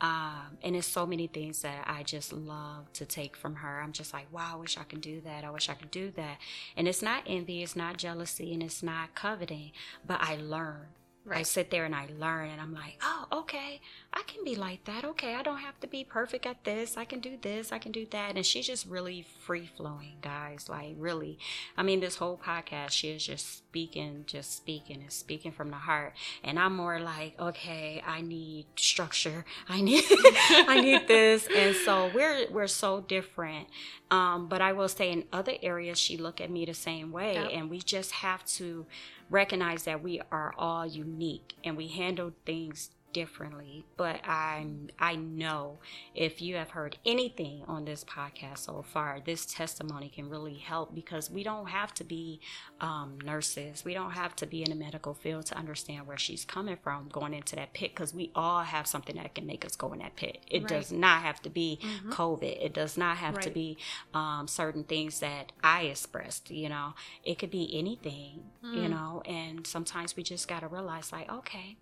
Um, 0.00 0.58
and 0.62 0.76
it's 0.76 0.86
so 0.86 1.06
many 1.06 1.26
things 1.26 1.62
that 1.62 1.84
I 1.86 2.02
just 2.04 2.32
love 2.32 2.92
to 2.94 3.04
take 3.04 3.36
from 3.36 3.56
her. 3.56 3.80
I'm 3.80 3.92
just 3.92 4.12
like, 4.12 4.32
wow, 4.32 4.52
I 4.52 4.56
wish 4.56 4.78
I 4.78 4.84
could 4.84 5.00
do 5.00 5.20
that. 5.22 5.44
I 5.44 5.50
wish 5.50 5.68
I 5.68 5.74
could 5.74 5.90
do 5.90 6.12
that. 6.12 6.38
And 6.76 6.86
it's 6.86 7.02
not 7.02 7.24
envy, 7.26 7.62
it's 7.62 7.74
not 7.74 7.96
jealousy, 7.96 8.52
and 8.54 8.62
it's 8.62 8.82
not 8.82 9.14
coveting, 9.14 9.72
but 10.06 10.20
I 10.20 10.36
learn. 10.36 10.86
I 11.26 11.30
Right. 11.30 11.46
sit 11.46 11.70
there 11.70 11.84
and 11.84 11.94
I 11.94 12.06
learn, 12.18 12.48
and 12.48 12.58
I'm 12.60 12.72
like, 12.72 12.96
oh, 13.02 13.26
okay, 13.32 13.82
I 14.10 14.22
can 14.26 14.42
be 14.42 14.56
like 14.56 14.84
that. 14.86 15.04
Okay, 15.04 15.34
I 15.34 15.42
don't 15.42 15.58
have 15.58 15.78
to 15.80 15.86
be 15.86 16.02
perfect 16.02 16.46
at 16.46 16.64
this. 16.64 16.96
I 16.96 17.04
can 17.04 17.20
do 17.20 17.36
this. 17.40 17.72
I 17.72 17.78
can 17.78 17.92
do 17.92 18.06
that. 18.10 18.36
And 18.36 18.44
she's 18.44 18.66
just 18.66 18.86
really 18.86 19.26
free 19.44 19.68
flowing, 19.76 20.16
guys. 20.22 20.66
Like, 20.68 20.94
really. 20.96 21.38
I 21.76 21.82
mean, 21.82 22.00
this 22.00 22.16
whole 22.16 22.40
podcast, 22.42 22.90
she 22.92 23.10
is 23.10 23.24
just 23.26 23.58
speaking, 23.58 24.24
just 24.26 24.56
speaking 24.56 25.02
and 25.02 25.12
speaking 25.12 25.52
from 25.52 25.68
the 25.70 25.76
heart. 25.76 26.14
And 26.42 26.58
I'm 26.58 26.74
more 26.74 26.98
like, 26.98 27.38
okay, 27.38 28.02
I 28.06 28.22
need 28.22 28.64
structure. 28.76 29.44
I 29.68 29.82
need, 29.82 30.04
I 30.10 30.80
need 30.80 31.06
this. 31.06 31.46
And 31.54 31.76
so 31.76 32.10
we're 32.14 32.46
we're 32.50 32.66
so 32.66 33.02
different. 33.02 33.68
Um, 34.10 34.48
but 34.48 34.62
I 34.62 34.72
will 34.72 34.88
say, 34.88 35.12
in 35.12 35.24
other 35.34 35.52
areas, 35.62 35.98
she 35.98 36.16
look 36.16 36.40
at 36.40 36.50
me 36.50 36.64
the 36.64 36.72
same 36.72 37.12
way, 37.12 37.34
Yep. 37.34 37.50
and 37.52 37.70
we 37.70 37.78
just 37.80 38.12
have 38.12 38.42
to 38.56 38.86
recognize 39.28 39.82
that 39.84 40.02
we 40.02 40.22
are 40.32 40.54
all 40.56 40.86
unique 40.86 41.56
and 41.62 41.76
we 41.76 41.88
handle 41.88 42.32
things 42.46 42.88
differently. 43.12 43.84
But 43.96 44.20
I 44.24 44.66
I 44.98 45.16
know 45.16 45.78
if 46.14 46.40
you 46.40 46.56
have 46.56 46.70
heard 46.70 46.98
anything 47.04 47.62
on 47.66 47.84
this 47.84 48.04
podcast 48.04 48.58
so 48.58 48.82
far, 48.82 49.20
this 49.24 49.46
testimony 49.46 50.08
can 50.08 50.28
really 50.28 50.56
help 50.56 50.94
because 50.94 51.30
we 51.30 51.42
don't 51.42 51.68
have 51.68 51.92
to 51.94 52.04
be 52.04 52.40
um, 52.80 53.18
nurses. 53.24 53.84
We 53.84 53.94
don't 53.94 54.12
have 54.12 54.36
to 54.36 54.46
be 54.46 54.62
in 54.62 54.70
the 54.70 54.76
medical 54.76 55.14
field 55.14 55.46
to 55.46 55.56
understand 55.56 56.06
where 56.06 56.18
she's 56.18 56.44
coming 56.44 56.76
from 56.82 57.08
going 57.10 57.34
into 57.34 57.56
that 57.56 57.72
pit 57.72 57.92
because 57.94 58.14
we 58.14 58.30
all 58.34 58.62
have 58.62 58.86
something 58.86 59.16
that 59.16 59.34
can 59.34 59.46
make 59.46 59.64
us 59.64 59.76
go 59.76 59.92
in 59.92 60.00
that 60.00 60.16
pit. 60.16 60.38
It 60.48 60.62
right. 60.62 60.68
does 60.68 60.92
not 60.92 61.22
have 61.22 61.40
to 61.42 61.50
be 61.50 61.78
mm-hmm. 61.82 62.12
COVID. 62.12 62.64
It 62.64 62.74
does 62.74 62.96
not 62.96 63.16
have 63.18 63.34
right. 63.34 63.44
to 63.44 63.50
be 63.50 63.78
um, 64.14 64.46
certain 64.48 64.84
things 64.84 65.20
that 65.20 65.52
I 65.62 65.82
expressed. 65.82 66.50
You 66.50 66.68
know, 66.68 66.94
it 67.24 67.38
could 67.38 67.50
be 67.50 67.70
anything. 67.76 68.44
Mm. 68.64 68.82
You 68.82 68.88
know, 68.88 69.22
and 69.24 69.66
sometimes 69.66 70.16
we 70.16 70.22
just 70.22 70.48
got 70.48 70.60
to 70.60 70.68
realize, 70.68 71.12
like, 71.12 71.30
okay, 71.30 71.76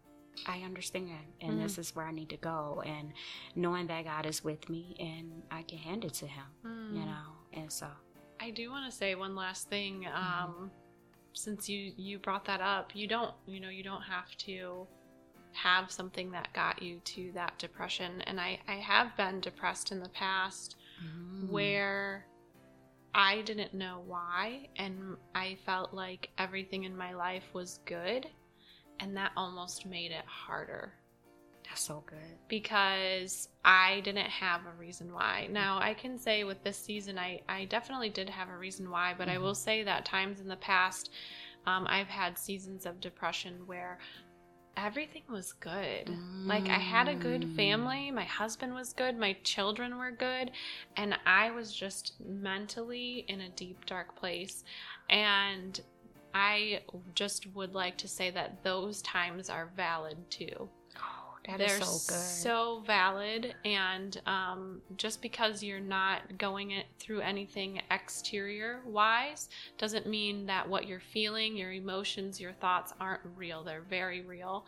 I 0.46 0.60
understand, 0.60 1.10
and 1.40 1.52
mm-hmm. 1.52 1.62
this 1.62 1.78
is 1.78 1.94
where 1.94 2.06
I 2.06 2.12
need 2.12 2.28
to 2.30 2.36
go, 2.36 2.82
and 2.84 3.12
knowing 3.54 3.86
that 3.86 4.04
God 4.04 4.26
is 4.26 4.44
with 4.44 4.68
me, 4.68 4.96
and 4.98 5.42
I 5.50 5.62
can 5.62 5.78
hand 5.78 6.04
it 6.04 6.14
to 6.14 6.26
Him, 6.26 6.44
mm. 6.64 6.94
you 6.94 7.06
know, 7.06 7.32
and 7.52 7.72
so. 7.72 7.86
I 8.38 8.50
do 8.50 8.70
want 8.70 8.90
to 8.90 8.96
say 8.96 9.14
one 9.14 9.34
last 9.34 9.70
thing. 9.70 10.04
Mm-hmm. 10.04 10.44
Um, 10.44 10.70
since 11.32 11.68
you 11.68 11.92
you 11.96 12.18
brought 12.18 12.44
that 12.46 12.60
up, 12.60 12.92
you 12.94 13.06
don't 13.06 13.34
you 13.46 13.60
know 13.60 13.68
you 13.68 13.82
don't 13.82 14.02
have 14.02 14.36
to 14.38 14.86
have 15.52 15.90
something 15.90 16.30
that 16.32 16.52
got 16.52 16.82
you 16.82 17.00
to 17.04 17.30
that 17.34 17.58
depression, 17.58 18.20
and 18.22 18.40
I 18.40 18.58
I 18.68 18.74
have 18.74 19.16
been 19.16 19.40
depressed 19.40 19.92
in 19.92 20.00
the 20.00 20.08
past, 20.10 20.76
mm. 21.02 21.48
where 21.50 22.26
I 23.14 23.40
didn't 23.42 23.72
know 23.72 24.02
why, 24.06 24.68
and 24.76 25.16
I 25.34 25.56
felt 25.64 25.94
like 25.94 26.30
everything 26.36 26.84
in 26.84 26.96
my 26.96 27.14
life 27.14 27.44
was 27.54 27.80
good 27.86 28.26
and 29.01 29.16
that 29.16 29.32
almost 29.36 29.86
made 29.86 30.12
it 30.12 30.24
harder. 30.27 30.93
That's 31.68 31.82
so 31.82 32.05
good. 32.06 32.18
Because 32.48 33.48
I 33.64 34.01
didn't 34.01 34.28
have 34.28 34.60
a 34.66 34.78
reason 34.78 35.12
why. 35.12 35.48
Now, 35.51 35.78
I 35.81 35.94
can 35.94 36.18
say 36.18 36.44
with 36.44 36.62
this 36.62 36.78
season, 36.78 37.18
I, 37.18 37.40
I 37.48 37.64
definitely 37.64 38.09
did 38.09 38.28
have 38.31 38.48
a 38.48 38.56
reason 38.56 38.90
why, 38.90 39.14
but 39.16 39.27
mm-hmm. 39.27 39.36
I 39.36 39.39
will 39.39 39.55
say 39.55 39.82
that 39.82 40.05
times 40.05 40.40
in 40.40 40.48
the 40.48 40.56
past, 40.56 41.10
um, 41.66 41.86
I've 41.89 42.06
had 42.06 42.39
seasons 42.39 42.86
of 42.86 43.01
depression 43.01 43.66
where 43.66 43.98
everything 44.77 45.23
was 45.28 45.52
good. 45.52 46.06
Mm. 46.06 46.47
Like 46.47 46.68
I 46.68 46.78
had 46.78 47.09
a 47.09 47.14
good 47.14 47.43
mm. 47.43 47.56
family, 47.56 48.10
my 48.10 48.24
husband 48.24 48.74
was 48.74 48.93
good, 48.93 49.18
my 49.18 49.36
children 49.43 49.98
were 49.98 50.10
good, 50.10 50.51
and 50.97 51.18
I 51.24 51.51
was 51.51 51.74
just 51.74 52.14
mentally 52.24 53.24
in 53.28 53.40
a 53.40 53.48
deep 53.51 53.86
dark 53.86 54.14
place. 54.16 54.64
And 55.09 55.81
I 56.36 56.80
just 57.14 57.46
would 57.54 57.74
like 57.74 57.96
to 57.96 58.08
say 58.08 58.30
that 58.30 58.62
those 58.62 59.00
times 59.00 59.48
are 59.48 59.70
valid 59.74 60.18
too. 60.28 60.68
Oh, 60.98 61.38
that 61.48 61.56
They're 61.56 61.80
so 61.80 62.12
good. 62.12 62.20
So 62.20 62.82
valid, 62.86 63.54
and 63.64 64.20
um, 64.26 64.82
just 64.98 65.22
because 65.22 65.62
you're 65.62 65.80
not 65.80 66.36
going 66.36 66.72
it 66.72 66.84
through 66.98 67.22
anything 67.22 67.80
exterior 67.90 68.82
wise 68.84 69.48
doesn't 69.78 70.06
mean 70.06 70.44
that 70.44 70.68
what 70.68 70.86
you're 70.86 71.00
feeling, 71.00 71.56
your 71.56 71.72
emotions, 71.72 72.38
your 72.38 72.52
thoughts 72.52 72.92
aren't 73.00 73.22
real. 73.34 73.64
They're 73.64 73.86
very 73.88 74.20
real, 74.20 74.66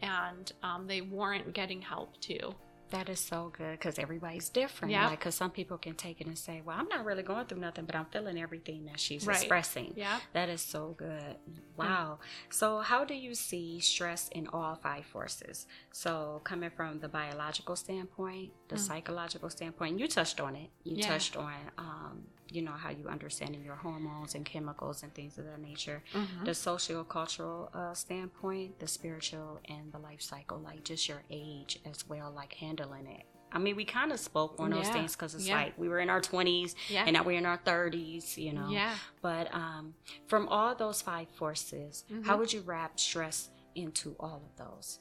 and 0.00 0.50
um, 0.62 0.86
they 0.86 1.02
warrant 1.02 1.52
getting 1.52 1.82
help 1.82 2.18
too. 2.22 2.54
That 2.90 3.08
is 3.08 3.20
so 3.20 3.52
good 3.56 3.72
because 3.72 3.98
everybody's 3.98 4.48
different. 4.48 4.92
Yeah. 4.92 5.08
Like, 5.08 5.20
because 5.20 5.34
some 5.34 5.50
people 5.50 5.78
can 5.78 5.94
take 5.94 6.20
it 6.20 6.26
and 6.26 6.36
say, 6.36 6.62
"Well, 6.64 6.76
I'm 6.78 6.88
not 6.88 7.04
really 7.04 7.22
going 7.22 7.46
through 7.46 7.60
nothing, 7.60 7.84
but 7.84 7.94
I'm 7.94 8.06
feeling 8.06 8.40
everything 8.40 8.86
that 8.86 8.98
she's 8.98 9.26
right. 9.26 9.36
expressing." 9.36 9.92
Yeah. 9.96 10.18
That 10.32 10.48
is 10.48 10.60
so 10.60 10.94
good. 10.96 11.36
Wow. 11.76 12.18
Mm. 12.20 12.54
So, 12.54 12.78
how 12.80 13.04
do 13.04 13.14
you 13.14 13.34
see 13.34 13.80
stress 13.80 14.28
in 14.28 14.48
all 14.48 14.74
five 14.74 15.06
forces? 15.06 15.66
So, 15.92 16.40
coming 16.44 16.70
from 16.70 17.00
the 17.00 17.08
biological 17.08 17.76
standpoint, 17.76 18.50
the 18.70 18.76
mm. 18.76 18.78
psychological 18.78 19.50
standpoint, 19.50 19.98
you 20.00 20.08
touched 20.08 20.40
on 20.40 20.56
it. 20.56 20.70
You 20.84 20.96
yeah. 20.96 21.08
touched 21.08 21.36
on 21.36 21.52
um, 21.76 22.22
you 22.50 22.62
know 22.62 22.72
how 22.72 22.90
you 22.90 23.08
understanding 23.08 23.62
your 23.64 23.76
hormones 23.76 24.34
and 24.34 24.44
chemicals 24.44 25.02
and 25.02 25.14
things 25.14 25.38
of 25.38 25.44
that 25.44 25.60
nature 25.60 26.02
mm-hmm. 26.12 26.44
the 26.44 26.52
social 26.52 27.04
cultural 27.04 27.70
uh, 27.74 27.94
standpoint 27.94 28.78
the 28.80 28.88
spiritual 28.88 29.60
and 29.68 29.92
the 29.92 29.98
life 29.98 30.20
cycle 30.20 30.58
like 30.58 30.82
just 30.82 31.08
your 31.08 31.22
age 31.30 31.78
as 31.88 32.08
well 32.08 32.32
like 32.34 32.52
handling 32.54 33.06
it 33.06 33.22
I 33.52 33.58
mean, 33.58 33.74
we 33.74 33.84
kind 33.84 34.12
of 34.12 34.20
spoke 34.20 34.54
on 34.60 34.70
those 34.70 34.86
yeah. 34.86 34.92
things 34.92 35.16
because 35.16 35.34
it's 35.34 35.48
yeah. 35.48 35.56
like 35.56 35.74
we 35.76 35.88
were 35.88 35.98
in 35.98 36.08
our 36.08 36.20
20s 36.20 36.76
yeah. 36.88 37.02
and 37.04 37.14
now 37.14 37.24
we're 37.24 37.36
in 37.36 37.46
our 37.46 37.58
30s, 37.58 38.36
you 38.36 38.52
know. 38.52 38.68
Yeah. 38.70 38.94
But 39.22 39.52
um, 39.52 39.94
from 40.28 40.46
all 40.46 40.72
those 40.76 41.02
five 41.02 41.28
forces, 41.30 42.04
mm-hmm. 42.08 42.22
how 42.22 42.36
would 42.38 42.52
you 42.52 42.60
wrap 42.60 43.00
stress 43.00 43.50
into 43.74 44.14
all 44.20 44.40
of 44.46 44.56
those? 44.56 45.00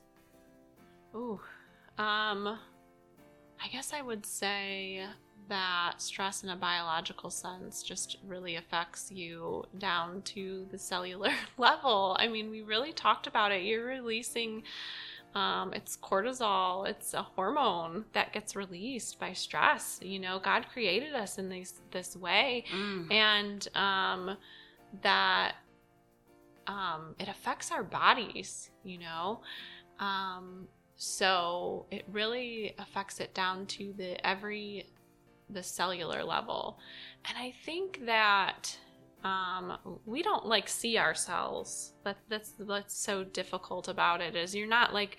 Ooh. 1.16 1.40
Um, 2.00 2.58
I 3.64 3.68
guess 3.68 3.94
I 3.94 4.02
would 4.02 4.26
say 4.26 5.06
that 5.50 5.96
stress 5.98 6.44
in 6.44 6.50
a 6.50 6.56
biological 6.56 7.30
sense 7.30 7.82
just 7.84 8.18
really 8.26 8.56
affects 8.56 9.12
you 9.12 9.64
down 9.78 10.22
to 10.22 10.68
the 10.72 10.78
cellular 10.78 11.32
level. 11.58 12.16
I 12.20 12.28
mean, 12.28 12.50
we 12.50 12.62
really 12.62 12.94
talked 12.94 13.28
about 13.28 13.52
it. 13.52 13.64
You're 13.64 13.86
releasing 13.86 14.64
um, 15.36 15.74
it's 15.74 15.96
cortisol. 15.96 16.88
It's 16.88 17.14
a 17.14 17.22
hormone 17.22 18.06
that 18.14 18.34
gets 18.34 18.56
released 18.56 19.20
by 19.20 19.34
stress. 19.34 20.00
You 20.02 20.20
know, 20.20 20.40
God 20.40 20.66
created 20.72 21.14
us 21.14 21.38
in 21.38 21.50
this 21.50 21.74
this 21.92 22.16
way, 22.16 22.66
mm. 22.74 23.12
and 23.12 23.68
um, 23.76 24.38
that 25.04 25.54
um, 26.66 27.16
it 27.20 27.28
affects 27.28 27.72
our 27.72 27.84
bodies. 27.84 28.72
You 28.84 29.00
know, 29.00 29.42
um, 30.00 30.68
so 31.02 31.86
it 31.92 32.04
really 32.12 32.76
affects 32.78 33.22
it 33.22 33.34
down 33.34 33.66
to 33.68 33.94
the 33.98 34.24
every 34.28 34.86
the 35.50 35.64
cellular 35.64 36.26
level. 36.26 36.78
And 37.24 37.38
I 37.38 37.54
think 37.66 38.06
that 38.06 38.78
um, 39.24 39.78
we 40.06 40.22
don't 40.22 40.46
like 40.46 40.68
see 40.68 40.98
ourselves. 40.98 41.94
That 42.04 42.18
that's 42.28 42.54
that's 42.60 42.98
so 42.98 43.24
difficult 43.24 43.88
about 43.88 44.20
it 44.20 44.36
is 44.36 44.54
you're 44.54 44.68
not 44.68 44.94
like 44.94 45.18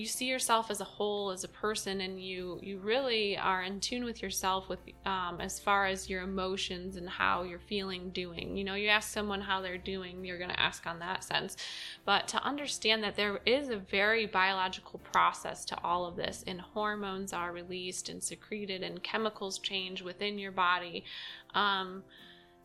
you 0.00 0.06
see 0.06 0.24
yourself 0.24 0.70
as 0.70 0.80
a 0.80 0.84
whole 0.84 1.30
as 1.30 1.44
a 1.44 1.48
person 1.48 2.00
and 2.00 2.18
you 2.18 2.58
you 2.62 2.78
really 2.78 3.36
are 3.36 3.62
in 3.62 3.78
tune 3.80 4.02
with 4.02 4.22
yourself 4.22 4.66
with 4.68 4.78
um, 5.04 5.38
as 5.40 5.60
far 5.60 5.86
as 5.86 6.08
your 6.08 6.22
emotions 6.22 6.96
and 6.96 7.06
how 7.06 7.42
you're 7.42 7.58
feeling 7.58 8.08
doing. 8.10 8.56
You 8.56 8.64
know 8.64 8.74
you 8.74 8.88
ask 8.88 9.12
someone 9.12 9.42
how 9.42 9.60
they're 9.60 9.76
doing 9.76 10.24
you're 10.24 10.38
going 10.38 10.50
to 10.50 10.58
ask 10.60 10.86
on 10.86 10.98
that 11.00 11.22
sense. 11.22 11.58
But 12.06 12.26
to 12.28 12.42
understand 12.42 13.04
that 13.04 13.14
there 13.14 13.40
is 13.44 13.68
a 13.68 13.76
very 13.76 14.24
biological 14.24 15.00
process 15.12 15.66
to 15.66 15.84
all 15.84 16.06
of 16.06 16.16
this 16.16 16.42
and 16.46 16.60
hormones 16.60 17.34
are 17.34 17.52
released 17.52 18.08
and 18.08 18.22
secreted 18.22 18.82
and 18.82 19.02
chemicals 19.02 19.58
change 19.58 20.00
within 20.00 20.38
your 20.38 20.52
body 20.52 21.04
um, 21.54 22.02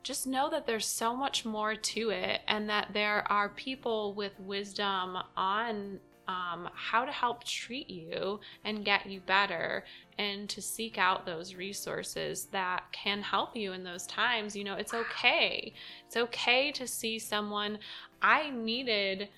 just 0.03 0.27
know 0.27 0.49
that 0.51 0.67
there's 0.67 0.85
so 0.85 1.15
much 1.15 1.43
more 1.45 1.75
to 1.75 2.11
it 2.11 2.41
and 2.47 2.69
that 2.69 2.89
there 2.93 3.29
are 3.29 3.49
people 3.49 4.13
with 4.13 4.39
wisdom 4.39 5.17
on 5.35 5.99
um, 6.27 6.69
how 6.73 7.05
to 7.05 7.11
help 7.11 7.43
treat 7.43 7.89
you 7.89 8.39
and 8.63 8.85
get 8.85 9.05
you 9.05 9.21
better 9.21 9.83
and 10.17 10.49
to 10.49 10.61
seek 10.61 10.97
out 10.97 11.25
those 11.25 11.55
resources 11.55 12.45
that 12.51 12.83
can 12.91 13.21
help 13.21 13.55
you 13.55 13.73
in 13.73 13.83
those 13.83 14.07
times. 14.07 14.55
You 14.55 14.63
know, 14.63 14.75
it's 14.75 14.93
okay. 14.93 15.73
It's 16.07 16.17
okay 16.17 16.71
to 16.71 16.87
see 16.87 17.19
someone. 17.19 17.79
I 18.21 18.49
needed 18.49 19.29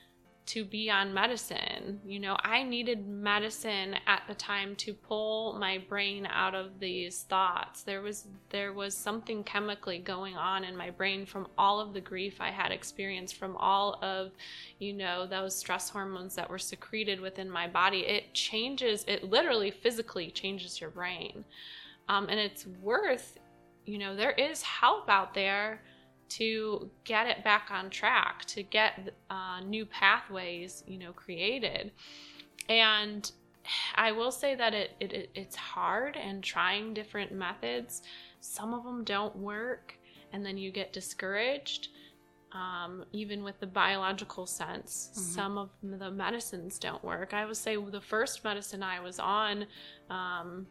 to 0.48 0.64
be 0.64 0.90
on 0.90 1.14
medicine. 1.14 2.00
You 2.06 2.20
know, 2.20 2.38
I 2.42 2.64
needed 2.64 3.06
medicine 3.06 3.96
at 4.08 4.24
the 4.28 4.34
time 4.34 4.76
to 4.78 4.94
pull 4.94 5.58
my 5.60 5.78
brain 5.90 6.26
out 6.26 6.56
of 6.56 6.80
these 6.80 7.24
thoughts. 7.24 7.84
There 7.84 8.02
was 8.02 8.28
there 8.50 8.72
was 8.72 8.96
something 8.96 9.44
chemically 9.44 10.00
going 10.00 10.38
on 10.38 10.64
in 10.64 10.76
my 10.76 10.90
brain 10.90 11.26
from 11.26 11.48
all 11.58 11.82
of 11.82 11.94
the 11.94 12.00
grief 12.00 12.40
I 12.40 12.50
had 12.50 12.72
experienced 12.72 13.36
from 13.36 13.58
all 13.58 14.00
of, 14.02 14.32
you 14.80 14.94
know, 14.94 15.28
those 15.28 15.54
stress 15.54 15.90
hormones 15.90 16.36
that 16.36 16.50
were 16.50 16.58
secreted 16.58 17.20
within 17.20 17.50
my 17.50 17.68
body. 17.68 18.00
It 18.00 18.34
changes, 18.34 19.04
it 19.06 19.26
literally 19.26 19.70
physically 19.70 20.32
changes 20.32 20.80
your 20.80 20.92
brain. 20.92 21.44
Um, 22.08 22.30
and 22.30 22.40
it's 22.40 22.66
worth, 22.82 23.38
you 23.86 23.98
know, 23.98 24.16
there 24.16 24.32
is 24.32 24.62
help 24.62 25.10
out 25.10 25.34
there 25.34 25.82
to 26.30 26.90
get 27.04 27.28
it 27.28 27.44
back 27.44 27.70
on 27.72 27.90
track, 27.90 28.46
to 28.46 28.64
get 28.64 29.14
uh, 29.30 29.60
new 29.62 29.86
pathways, 29.86 30.84
you 30.88 30.98
know, 30.98 31.12
created. 31.14 31.92
And 32.70 33.32
I 33.96 34.12
will 34.12 34.32
say 34.32 34.56
that 34.56 34.74
it, 34.74 34.92
it 35.00 35.30
it's 35.36 35.56
hard 35.56 36.18
and 36.18 36.44
trying 36.44 36.94
different 36.94 37.32
methods. 37.32 38.02
Some 38.40 38.74
of 38.74 38.84
them 38.84 39.04
don't 39.04 39.36
work, 39.36 39.98
and 40.34 40.46
then 40.46 40.58
you 40.58 40.72
get 40.72 40.94
discouraged. 40.94 41.90
Um, 42.54 43.04
even 43.12 43.44
with 43.44 43.60
the 43.60 43.68
biological 43.68 44.46
sense, 44.46 45.10
mm-hmm. 45.12 45.22
some 45.22 45.58
of 45.58 45.70
the 45.84 46.10
medicines 46.10 46.80
don't 46.80 47.04
work. 47.04 47.34
I 47.34 47.46
would 47.46 47.58
say 47.58 47.76
the 47.76 48.02
first 48.02 48.44
medicine 48.44 48.82
I 48.82 49.02
was 49.02 49.20
on, 49.20 49.66
um, 50.10 50.66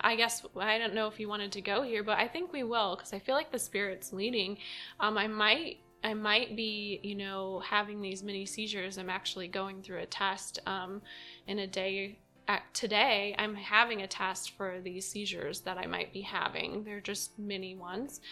I 0.00 0.16
guess 0.16 0.44
I 0.56 0.78
don't 0.78 0.94
know 0.94 1.06
if 1.06 1.18
you 1.20 1.28
wanted 1.28 1.52
to 1.52 1.60
go 1.60 1.82
here, 1.82 2.02
but 2.02 2.18
I 2.18 2.28
think 2.28 2.52
we 2.52 2.62
will 2.62 2.96
because 2.96 3.12
I 3.12 3.18
feel 3.18 3.34
like 3.34 3.52
the 3.52 3.58
spirit's 3.58 4.12
leading. 4.12 4.58
Um, 5.00 5.18
I 5.18 5.26
might 5.26 5.78
I 6.04 6.14
might 6.14 6.54
be, 6.54 7.00
you 7.02 7.14
know, 7.14 7.60
having 7.60 8.00
these 8.00 8.22
mini 8.22 8.46
seizures. 8.46 8.98
I'm 8.98 9.10
actually 9.10 9.48
going 9.48 9.82
through 9.82 9.98
a 9.98 10.06
test 10.06 10.60
um, 10.66 11.02
in 11.46 11.58
a 11.58 11.66
day. 11.66 12.18
At 12.46 12.62
today, 12.72 13.34
I'm 13.38 13.54
having 13.54 14.00
a 14.00 14.06
test 14.06 14.56
for 14.56 14.80
these 14.82 15.06
seizures 15.06 15.60
that 15.62 15.76
I 15.76 15.86
might 15.86 16.14
be 16.14 16.22
having. 16.22 16.82
They're 16.82 17.00
just 17.00 17.38
mini 17.38 17.74
ones. 17.74 18.22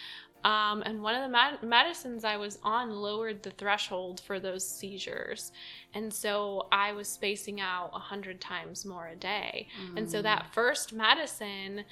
Um, 0.46 0.82
and 0.86 1.02
one 1.02 1.16
of 1.16 1.22
the 1.22 1.28
med- 1.28 1.60
medicines 1.64 2.24
I 2.24 2.36
was 2.36 2.60
on 2.62 2.92
lowered 2.92 3.42
the 3.42 3.50
threshold 3.50 4.20
for 4.20 4.38
those 4.38 4.66
seizures. 4.66 5.50
And 5.92 6.14
so 6.14 6.68
I 6.70 6.92
was 6.92 7.08
spacing 7.08 7.60
out 7.60 7.90
100 7.90 8.40
times 8.40 8.86
more 8.86 9.08
a 9.08 9.16
day. 9.16 9.66
Mm. 9.82 9.98
And 9.98 10.10
so 10.10 10.22
that 10.22 10.54
first 10.54 10.92
medicine, 10.92 11.84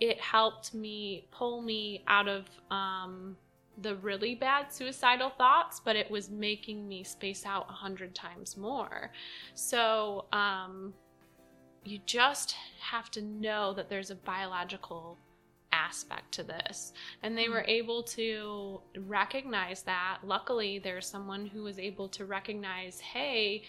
it 0.00 0.20
helped 0.20 0.74
me 0.74 1.28
pull 1.30 1.62
me 1.62 2.02
out 2.08 2.26
of 2.26 2.46
um, 2.68 3.36
the 3.82 3.94
really 3.96 4.34
bad 4.34 4.72
suicidal 4.72 5.30
thoughts, 5.30 5.80
but 5.84 5.94
it 5.94 6.10
was 6.10 6.30
making 6.30 6.88
me 6.88 7.04
space 7.04 7.46
out 7.46 7.68
100 7.68 8.12
times 8.12 8.56
more. 8.56 9.12
So 9.54 10.24
um, 10.32 10.94
you 11.84 12.00
just 12.06 12.56
have 12.80 13.08
to 13.12 13.22
know 13.22 13.72
that 13.72 13.88
there's 13.88 14.10
a 14.10 14.16
biological 14.16 15.16
aspect 15.74 16.32
to 16.32 16.42
this. 16.42 16.92
And 17.22 17.36
they 17.36 17.48
were 17.48 17.62
mm. 17.62 17.68
able 17.68 18.02
to 18.04 18.80
recognize 18.96 19.82
that. 19.82 20.18
Luckily, 20.24 20.78
there's 20.78 21.06
someone 21.06 21.46
who 21.46 21.64
was 21.64 21.78
able 21.78 22.08
to 22.10 22.24
recognize, 22.24 23.00
hey, 23.00 23.64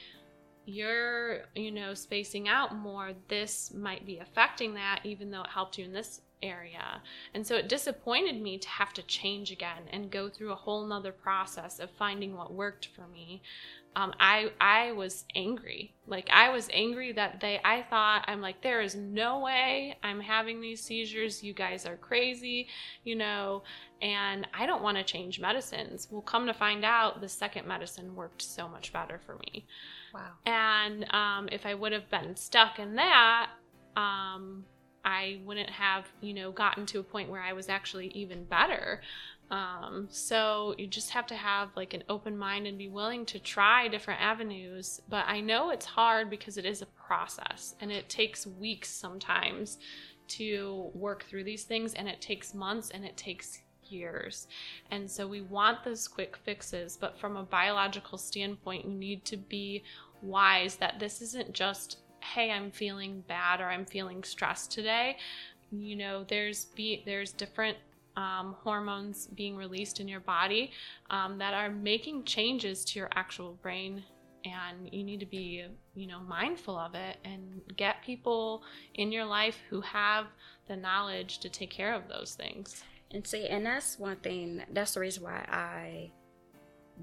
you're, 0.66 1.42
you 1.56 1.72
know, 1.72 1.94
spacing 1.94 2.48
out 2.48 2.76
more. 2.76 3.14
This 3.28 3.74
might 3.74 4.06
be 4.06 4.20
affecting 4.20 4.74
that, 4.76 5.02
even 5.04 5.30
though 5.32 5.44
it 5.44 5.50
helped 5.50 5.78
you 5.78 5.86
in 5.86 5.94
this 5.94 6.22
area. 6.42 7.02
And 7.34 7.46
so 7.46 7.56
it 7.56 7.70
disappointed 7.70 8.42
me 8.42 8.58
to 8.58 8.70
have 8.70 8.94
to 8.94 9.04
change 9.04 9.52
again 9.52 9.84
and 9.92 10.12
go 10.12 10.30
through 10.30 10.52
a 10.52 10.56
whole 10.56 10.86
nother 10.86 11.12
process 11.12 11.80
of 11.80 11.90
finding 11.92 12.36
what 12.36 12.54
worked 12.54 12.88
for 12.96 13.08
me 13.08 13.42
um, 13.96 14.14
I 14.20 14.52
I 14.60 14.92
was 14.92 15.24
angry. 15.36 15.94
Like 16.06 16.30
I 16.32 16.50
was 16.50 16.68
angry 16.74 17.14
that 17.14 17.40
they. 17.40 17.62
I 17.64 17.84
thought 17.84 18.26
I'm 18.28 18.42
like 18.42 18.62
there 18.62 18.82
is 18.82 18.96
no 18.96 19.40
way 19.40 19.98
I'm 20.04 20.20
having 20.20 20.60
these 20.60 20.84
seizures. 20.84 21.42
You 21.44 21.54
guys 21.54 21.86
are 21.86 21.96
crazy, 21.96 22.68
you 23.04 23.16
know. 23.16 23.64
And 24.02 24.48
I 24.54 24.66
don't 24.66 24.84
want 24.84 24.98
to 24.98 25.04
change 25.04 25.40
medicines. 25.40 26.10
Well, 26.12 26.22
come 26.22 26.46
to 26.48 26.54
find 26.54 26.84
out, 26.84 27.22
the 27.22 27.30
second 27.30 27.66
medicine 27.66 28.14
worked 28.16 28.42
so 28.42 28.68
much 28.68 28.92
better 28.92 29.22
for 29.26 29.38
me. 29.38 29.66
Wow. 30.14 30.32
And 30.46 31.06
um, 31.14 31.48
if 31.52 31.66
I 31.66 31.74
would 31.74 31.94
have 31.94 32.10
been 32.10 32.36
stuck 32.36 32.78
in 32.80 32.96
that, 32.96 33.52
um, 33.96 34.66
I 35.06 35.40
wouldn't 35.46 35.70
have, 35.70 36.08
you 36.20 36.34
know, 36.34 36.52
gotten 36.52 36.86
to 36.88 37.00
a 37.00 37.04
point 37.04 37.30
where 37.30 37.42
I 37.42 37.54
was 37.54 37.70
actually 37.70 38.08
even 38.08 38.44
better. 38.44 39.02
Um, 39.52 40.08
so 40.10 40.74
you 40.80 40.88
just 40.88 41.12
have 41.12 41.28
to 41.28 41.36
have 41.36 41.70
like 41.76 41.94
an 41.94 42.04
open 42.10 42.36
mind 42.36 42.66
and 42.66 42.78
be 42.78 42.90
willing 42.90 43.26
to 43.28 43.40
try 43.40 43.88
different 43.88 44.20
avenues. 44.20 45.02
But 45.08 45.26
I 45.28 45.40
know 45.40 45.70
it's 45.70 45.86
hard 45.86 46.32
because 46.32 46.58
it 46.58 46.66
is 46.66 46.82
a 46.82 46.88
process 46.88 47.76
and 47.80 47.92
it 47.92 48.10
takes 48.10 48.48
weeks 48.48 48.90
sometimes 48.90 49.78
to 50.28 50.90
work 50.96 51.26
through 51.26 51.44
these 51.44 51.66
things 51.66 51.94
and 51.94 52.08
it 52.08 52.20
takes 52.20 52.56
months 52.56 52.90
and 52.90 53.06
it 53.06 53.16
takes 53.16 53.62
years. 53.84 54.48
And 54.90 55.10
so 55.10 55.28
we 55.28 55.42
want 55.42 55.84
those 55.84 56.08
quick 56.08 56.36
fixes, 56.36 56.98
but 57.00 57.20
from 57.20 57.38
a 57.38 57.44
biological 57.44 58.18
standpoint, 58.18 58.86
you 58.86 58.96
need 58.96 59.24
to 59.26 59.38
be 59.38 59.84
wise 60.24 60.78
that 60.78 61.00
this 61.00 61.22
isn't 61.22 61.54
just 61.54 62.00
hey, 62.34 62.52
I'm 62.52 62.72
feeling 62.72 63.24
bad 63.28 63.62
or 63.62 63.66
I'm 63.66 63.86
feeling 63.86 64.24
stressed 64.24 64.72
today. 64.72 65.18
You 65.72 65.96
know, 65.96 66.24
there's 66.24 66.66
be 66.66 67.04
there's 67.06 67.32
different 67.32 67.78
um, 68.18 68.56
hormones 68.64 69.28
being 69.28 69.56
released 69.56 70.00
in 70.00 70.08
your 70.08 70.22
body 70.22 70.72
um, 71.10 71.38
that 71.38 71.54
are 71.54 71.70
making 71.70 72.24
changes 72.24 72.86
to 72.86 73.00
your 73.00 73.10
actual 73.14 73.58
brain 73.62 74.04
and 74.46 74.94
you 74.94 75.04
need 75.04 75.20
to 75.20 75.26
be 75.26 75.66
you 75.96 76.08
know 76.08 76.20
mindful 76.20 76.78
of 76.78 76.96
it 76.96 77.18
and 77.26 77.62
get 77.76 78.04
people 78.04 78.64
in 78.94 79.12
your 79.12 79.26
life 79.26 79.58
who 79.70 79.82
have 79.82 80.28
the 80.68 80.76
knowledge 80.76 81.40
to 81.40 81.50
take 81.50 81.72
care 81.72 81.94
of 81.94 82.08
those 82.08 82.36
things 82.36 82.84
and 83.12 83.26
see 83.26 83.48
and 83.48 83.66
that's 83.66 83.98
one 83.98 84.18
thing 84.18 84.62
that's 84.72 84.94
the 84.94 85.00
reason 85.00 85.24
why 85.24 85.44
i 85.50 86.12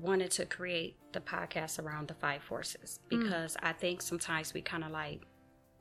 wanted 0.00 0.30
to 0.30 0.46
create 0.46 0.96
the 1.12 1.20
podcast 1.20 1.82
around 1.82 2.08
the 2.08 2.14
five 2.14 2.42
forces 2.42 3.00
mm. 3.10 3.20
because 3.20 3.54
mm. 3.56 3.60
i 3.62 3.72
think 3.72 4.00
sometimes 4.02 4.54
we 4.54 4.62
kind 4.62 4.84
of 4.84 4.90
like 4.90 5.22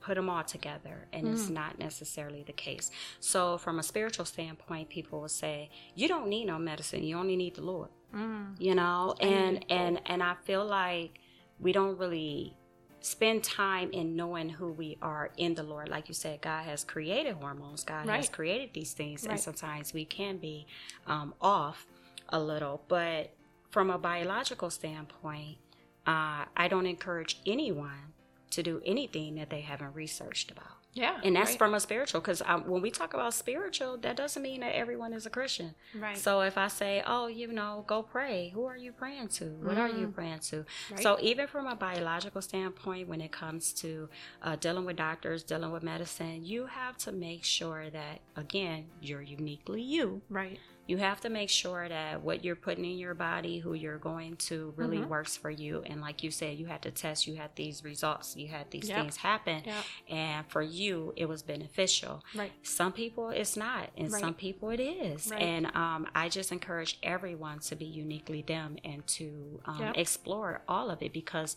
put 0.01 0.15
them 0.15 0.29
all 0.29 0.43
together 0.43 1.07
and 1.13 1.25
mm. 1.25 1.33
it's 1.33 1.49
not 1.49 1.77
necessarily 1.77 2.43
the 2.43 2.53
case 2.53 2.89
so 3.19 3.57
from 3.57 3.79
a 3.79 3.83
spiritual 3.83 4.25
standpoint 4.25 4.89
people 4.89 5.21
will 5.21 5.29
say 5.29 5.69
you 5.95 6.07
don't 6.07 6.27
need 6.27 6.45
no 6.45 6.57
medicine 6.57 7.03
you 7.03 7.15
only 7.15 7.35
need 7.35 7.55
the 7.55 7.61
lord 7.61 7.89
mm. 8.13 8.47
you 8.59 8.73
know 8.73 9.15
and 9.21 9.63
and 9.69 10.01
and 10.07 10.23
i 10.23 10.33
feel 10.43 10.65
like 10.65 11.19
we 11.59 11.71
don't 11.71 11.97
really 11.97 12.55
spend 12.99 13.43
time 13.43 13.91
in 13.91 14.15
knowing 14.15 14.49
who 14.49 14.71
we 14.71 14.97
are 15.01 15.31
in 15.37 15.53
the 15.53 15.63
lord 15.63 15.87
like 15.87 16.07
you 16.07 16.13
said 16.13 16.41
god 16.41 16.63
has 16.65 16.83
created 16.83 17.35
hormones 17.35 17.83
god 17.83 18.07
right. 18.07 18.17
has 18.17 18.29
created 18.29 18.69
these 18.73 18.93
things 18.93 19.23
right. 19.23 19.31
and 19.31 19.39
sometimes 19.39 19.93
we 19.93 20.03
can 20.03 20.37
be 20.37 20.65
um, 21.07 21.33
off 21.41 21.85
a 22.29 22.39
little 22.39 22.81
but 22.87 23.31
from 23.71 23.89
a 23.89 23.97
biological 23.97 24.69
standpoint 24.69 25.57
uh, 26.05 26.45
i 26.55 26.67
don't 26.69 26.85
encourage 26.85 27.39
anyone 27.45 28.13
to 28.51 28.61
do 28.61 28.81
anything 28.85 29.35
that 29.35 29.49
they 29.49 29.61
haven't 29.61 29.95
researched 29.95 30.51
about. 30.51 30.67
Yeah. 30.93 31.21
And 31.23 31.37
that's 31.37 31.51
right. 31.51 31.57
from 31.57 31.73
a 31.73 31.79
spiritual, 31.79 32.19
because 32.19 32.41
um, 32.45 32.67
when 32.67 32.81
we 32.81 32.91
talk 32.91 33.13
about 33.13 33.33
spiritual, 33.33 33.95
that 33.99 34.17
doesn't 34.17 34.41
mean 34.41 34.59
that 34.59 34.75
everyone 34.75 35.13
is 35.13 35.25
a 35.25 35.29
Christian. 35.29 35.73
Right. 35.97 36.17
So 36.17 36.41
if 36.41 36.57
I 36.57 36.67
say, 36.67 37.01
oh, 37.07 37.27
you 37.27 37.47
know, 37.47 37.85
go 37.87 38.03
pray, 38.03 38.51
who 38.53 38.65
are 38.65 38.75
you 38.75 38.91
praying 38.91 39.29
to? 39.29 39.45
What 39.45 39.77
mm. 39.77 39.79
are 39.79 39.87
you 39.87 40.07
mm. 40.07 40.13
praying 40.13 40.39
to? 40.49 40.65
Right. 40.91 41.01
So 41.01 41.17
even 41.21 41.47
from 41.47 41.65
a 41.65 41.75
biological 41.75 42.41
standpoint, 42.41 43.07
when 43.07 43.21
it 43.21 43.31
comes 43.31 43.71
to 43.73 44.09
uh, 44.43 44.57
dealing 44.57 44.83
with 44.83 44.97
doctors, 44.97 45.43
dealing 45.43 45.71
with 45.71 45.81
medicine, 45.81 46.43
you 46.43 46.65
have 46.65 46.97
to 46.97 47.13
make 47.13 47.45
sure 47.45 47.89
that, 47.89 48.19
again, 48.35 48.87
you're 49.01 49.21
uniquely 49.21 49.81
you. 49.81 50.21
Right 50.29 50.59
you 50.91 50.97
have 50.97 51.21
to 51.21 51.29
make 51.29 51.49
sure 51.49 51.87
that 51.87 52.21
what 52.21 52.43
you're 52.43 52.57
putting 52.57 52.83
in 52.83 52.97
your 52.97 53.13
body, 53.13 53.59
who 53.59 53.73
you're 53.73 53.97
going 53.97 54.35
to, 54.35 54.73
really 54.75 54.97
mm-hmm. 54.97 55.07
works 55.07 55.37
for 55.37 55.49
you. 55.49 55.81
And 55.85 56.01
like 56.01 56.21
you 56.21 56.31
said, 56.31 56.57
you 56.57 56.65
had 56.65 56.81
to 56.81 56.91
test, 56.91 57.27
you 57.27 57.35
had 57.35 57.51
these 57.55 57.81
results, 57.85 58.35
you 58.35 58.49
had 58.49 58.69
these 58.71 58.89
yep. 58.89 58.99
things 58.99 59.15
happen. 59.15 59.63
Yep. 59.65 59.83
And 60.09 60.45
for 60.49 60.61
you, 60.61 61.13
it 61.15 61.29
was 61.29 61.43
beneficial. 61.43 62.25
Right. 62.35 62.51
Some 62.63 62.91
people 62.91 63.29
it's 63.29 63.55
not, 63.55 63.89
and 63.95 64.11
right. 64.11 64.19
some 64.19 64.33
people 64.33 64.69
it 64.69 64.81
is. 64.81 65.31
Right. 65.31 65.41
And 65.41 65.67
um, 65.67 66.07
I 66.13 66.27
just 66.27 66.51
encourage 66.51 66.99
everyone 67.03 67.59
to 67.59 67.75
be 67.77 67.85
uniquely 67.85 68.41
them 68.41 68.75
and 68.83 69.07
to 69.07 69.61
um, 69.63 69.79
yep. 69.79 69.97
explore 69.97 70.61
all 70.67 70.89
of 70.89 71.01
it 71.01 71.13
because 71.13 71.55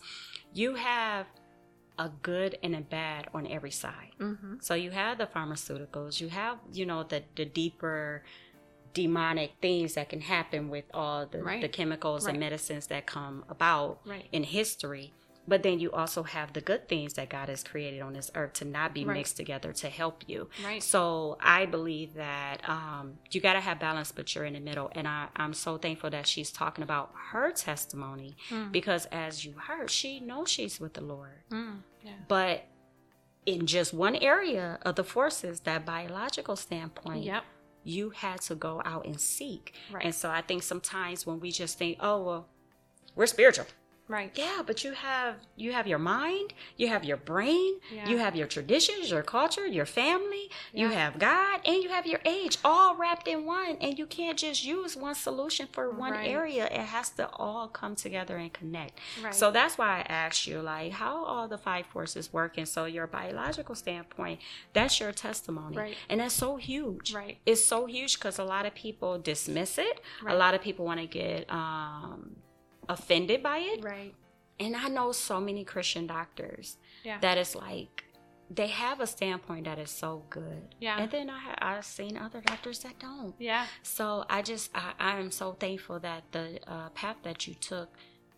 you 0.53 0.75
have 0.75 1.27
a 1.97 2.09
good 2.21 2.57
and 2.63 2.75
a 2.75 2.81
bad 2.81 3.27
on 3.33 3.47
every 3.47 3.71
side. 3.71 4.11
Mm-hmm. 4.19 4.55
So 4.61 4.75
you 4.75 4.91
have 4.91 5.17
the 5.17 5.27
pharmaceuticals, 5.27 6.21
you 6.21 6.29
have, 6.29 6.57
you 6.71 6.85
know, 6.85 7.03
the, 7.03 7.23
the 7.35 7.45
deeper 7.45 8.23
demonic 8.95 9.51
things 9.61 9.93
that 9.93 10.09
can 10.09 10.21
happen 10.21 10.69
with 10.69 10.85
all 10.93 11.27
the, 11.27 11.43
right. 11.43 11.61
the 11.61 11.67
chemicals 11.67 12.25
right. 12.25 12.31
and 12.31 12.39
medicines 12.39 12.87
that 12.87 13.05
come 13.05 13.43
about 13.47 13.99
right. 14.05 14.27
in 14.31 14.43
history. 14.43 15.13
But 15.47 15.61
then 15.61 15.79
you 15.79 15.91
also 15.91 16.23
have 16.23 16.53
the 16.53 16.61
good 16.61 16.89
things 16.89 17.13
that 17.15 17.29
God 17.29 17.49
has 17.49 17.63
created 17.63 18.01
on 18.01 18.13
this 18.13 18.31
earth 18.33 18.53
to 18.53 18.65
not 18.65 18.95
be 18.95 19.05
mixed 19.05 19.37
together 19.37 19.71
to 19.73 19.89
help 19.89 20.23
you. 20.25 20.49
Right. 20.63 20.81
So 20.81 21.37
I 21.39 21.67
believe 21.67 22.15
that 22.15 22.67
um, 22.67 23.19
you 23.29 23.41
got 23.41 23.53
to 23.53 23.59
have 23.59 23.79
balance, 23.79 24.11
but 24.11 24.33
you're 24.33 24.45
in 24.45 24.53
the 24.53 24.59
middle. 24.59 24.89
And 24.93 25.07
I, 25.07 25.27
I'm 25.35 25.53
so 25.53 25.77
thankful 25.77 26.09
that 26.09 26.25
she's 26.25 26.49
talking 26.49 26.83
about 26.83 27.11
her 27.31 27.51
testimony 27.51 28.37
mm. 28.49 28.71
because 28.71 29.05
as 29.11 29.45
you 29.45 29.53
heard, 29.53 29.91
she 29.91 30.19
knows 30.19 30.49
she's 30.49 30.79
with 30.79 30.95
the 30.95 31.03
Lord. 31.03 31.43
Mm. 31.51 31.81
Yeah. 32.03 32.13
But 32.27 32.65
in 33.45 33.67
just 33.67 33.93
one 33.93 34.15
area 34.15 34.79
of 34.81 34.95
the 34.95 35.03
forces, 35.03 35.59
that 35.59 35.85
biological 35.85 36.55
standpoint, 36.55 37.23
yep 37.23 37.43
you 37.85 38.09
had 38.09 38.41
to 38.41 38.55
go 38.55 38.81
out 38.83 39.05
and 39.05 39.19
seek. 39.21 39.73
Right. 39.91 40.03
And 40.03 40.13
so 40.13 40.29
I 40.29 40.41
think 40.41 40.63
sometimes 40.63 41.25
when 41.25 41.39
we 41.39 41.51
just 41.51 41.77
think, 41.77 41.97
oh, 42.01 42.23
well, 42.23 42.47
we're 43.15 43.27
spiritual. 43.27 43.67
Right. 44.07 44.31
Yeah, 44.35 44.61
but 44.65 44.83
you 44.83 44.91
have 44.91 45.37
you 45.55 45.71
have 45.71 45.87
your 45.87 45.97
mind, 45.97 46.53
you 46.77 46.89
have 46.89 47.03
your 47.03 47.17
brain, 47.17 47.75
yeah. 47.91 48.07
you 48.07 48.19
have 48.19 48.35
your 48.35 48.45
traditions, 48.45 49.09
your 49.09 49.23
culture, 49.23 49.65
your 49.65 49.87
family, 49.87 50.51
yeah. 50.71 50.81
you 50.81 50.93
have 50.93 51.17
God, 51.17 51.61
and 51.65 51.81
you 51.81 51.89
have 51.89 52.05
your 52.05 52.19
age 52.23 52.59
all 52.63 52.95
wrapped 52.95 53.27
in 53.27 53.45
one. 53.45 53.77
And 53.81 53.97
you 53.97 54.05
can't 54.05 54.37
just 54.37 54.63
use 54.63 54.95
one 54.95 55.15
solution 55.15 55.67
for 55.71 55.89
one 55.89 56.11
right. 56.11 56.29
area. 56.29 56.65
It 56.65 56.73
has 56.73 57.09
to 57.11 57.27
all 57.31 57.67
come 57.67 57.95
together 57.95 58.37
and 58.37 58.53
connect. 58.53 58.99
Right. 59.23 59.33
So 59.33 59.49
that's 59.49 59.75
why 59.77 59.99
I 59.99 60.01
asked 60.01 60.45
you, 60.45 60.61
like, 60.61 60.91
how 60.91 61.25
all 61.25 61.47
the 61.47 61.57
five 61.57 61.87
forces 61.87 62.31
work. 62.31 62.59
And 62.59 62.67
so 62.67 62.85
your 62.85 63.07
biological 63.07 63.73
standpoint, 63.73 64.39
that's 64.73 64.99
your 64.99 65.13
testimony. 65.13 65.77
Right. 65.77 65.95
And 66.09 66.19
that's 66.19 66.35
so 66.35 66.57
huge. 66.57 67.11
Right. 67.11 67.39
It's 67.47 67.63
so 67.63 67.87
huge 67.87 68.19
because 68.19 68.37
a 68.37 68.43
lot 68.43 68.67
of 68.67 68.75
people 68.75 69.17
dismiss 69.17 69.79
it. 69.79 69.99
Right. 70.21 70.35
A 70.35 70.37
lot 70.37 70.53
of 70.53 70.61
people 70.61 70.85
want 70.85 70.99
to 70.99 71.07
get 71.07 71.49
um 71.49 72.35
offended 72.89 73.43
by 73.43 73.59
it. 73.59 73.83
Right. 73.83 74.13
And 74.59 74.75
I 74.75 74.87
know 74.87 75.11
so 75.11 75.41
many 75.41 75.63
Christian 75.63 76.07
doctors 76.07 76.77
yeah. 77.03 77.19
that 77.19 77.37
it's 77.37 77.55
like 77.55 78.05
they 78.49 78.67
have 78.67 78.99
a 78.99 79.07
standpoint 79.07 79.65
that 79.65 79.79
is 79.79 79.89
so 79.89 80.23
good. 80.29 80.75
Yeah. 80.79 80.99
And 80.99 81.11
then 81.11 81.29
I 81.29 81.55
I've 81.57 81.85
seen 81.85 82.17
other 82.17 82.41
doctors 82.41 82.79
that 82.79 82.99
don't. 82.99 83.33
Yeah. 83.39 83.65
So 83.83 84.25
I 84.29 84.41
just 84.41 84.71
I, 84.75 84.93
I 84.99 85.19
am 85.19 85.31
so 85.31 85.53
thankful 85.53 85.99
that 85.99 86.23
the 86.31 86.59
uh, 86.67 86.89
path 86.89 87.17
that 87.23 87.47
you 87.47 87.55
took 87.55 87.89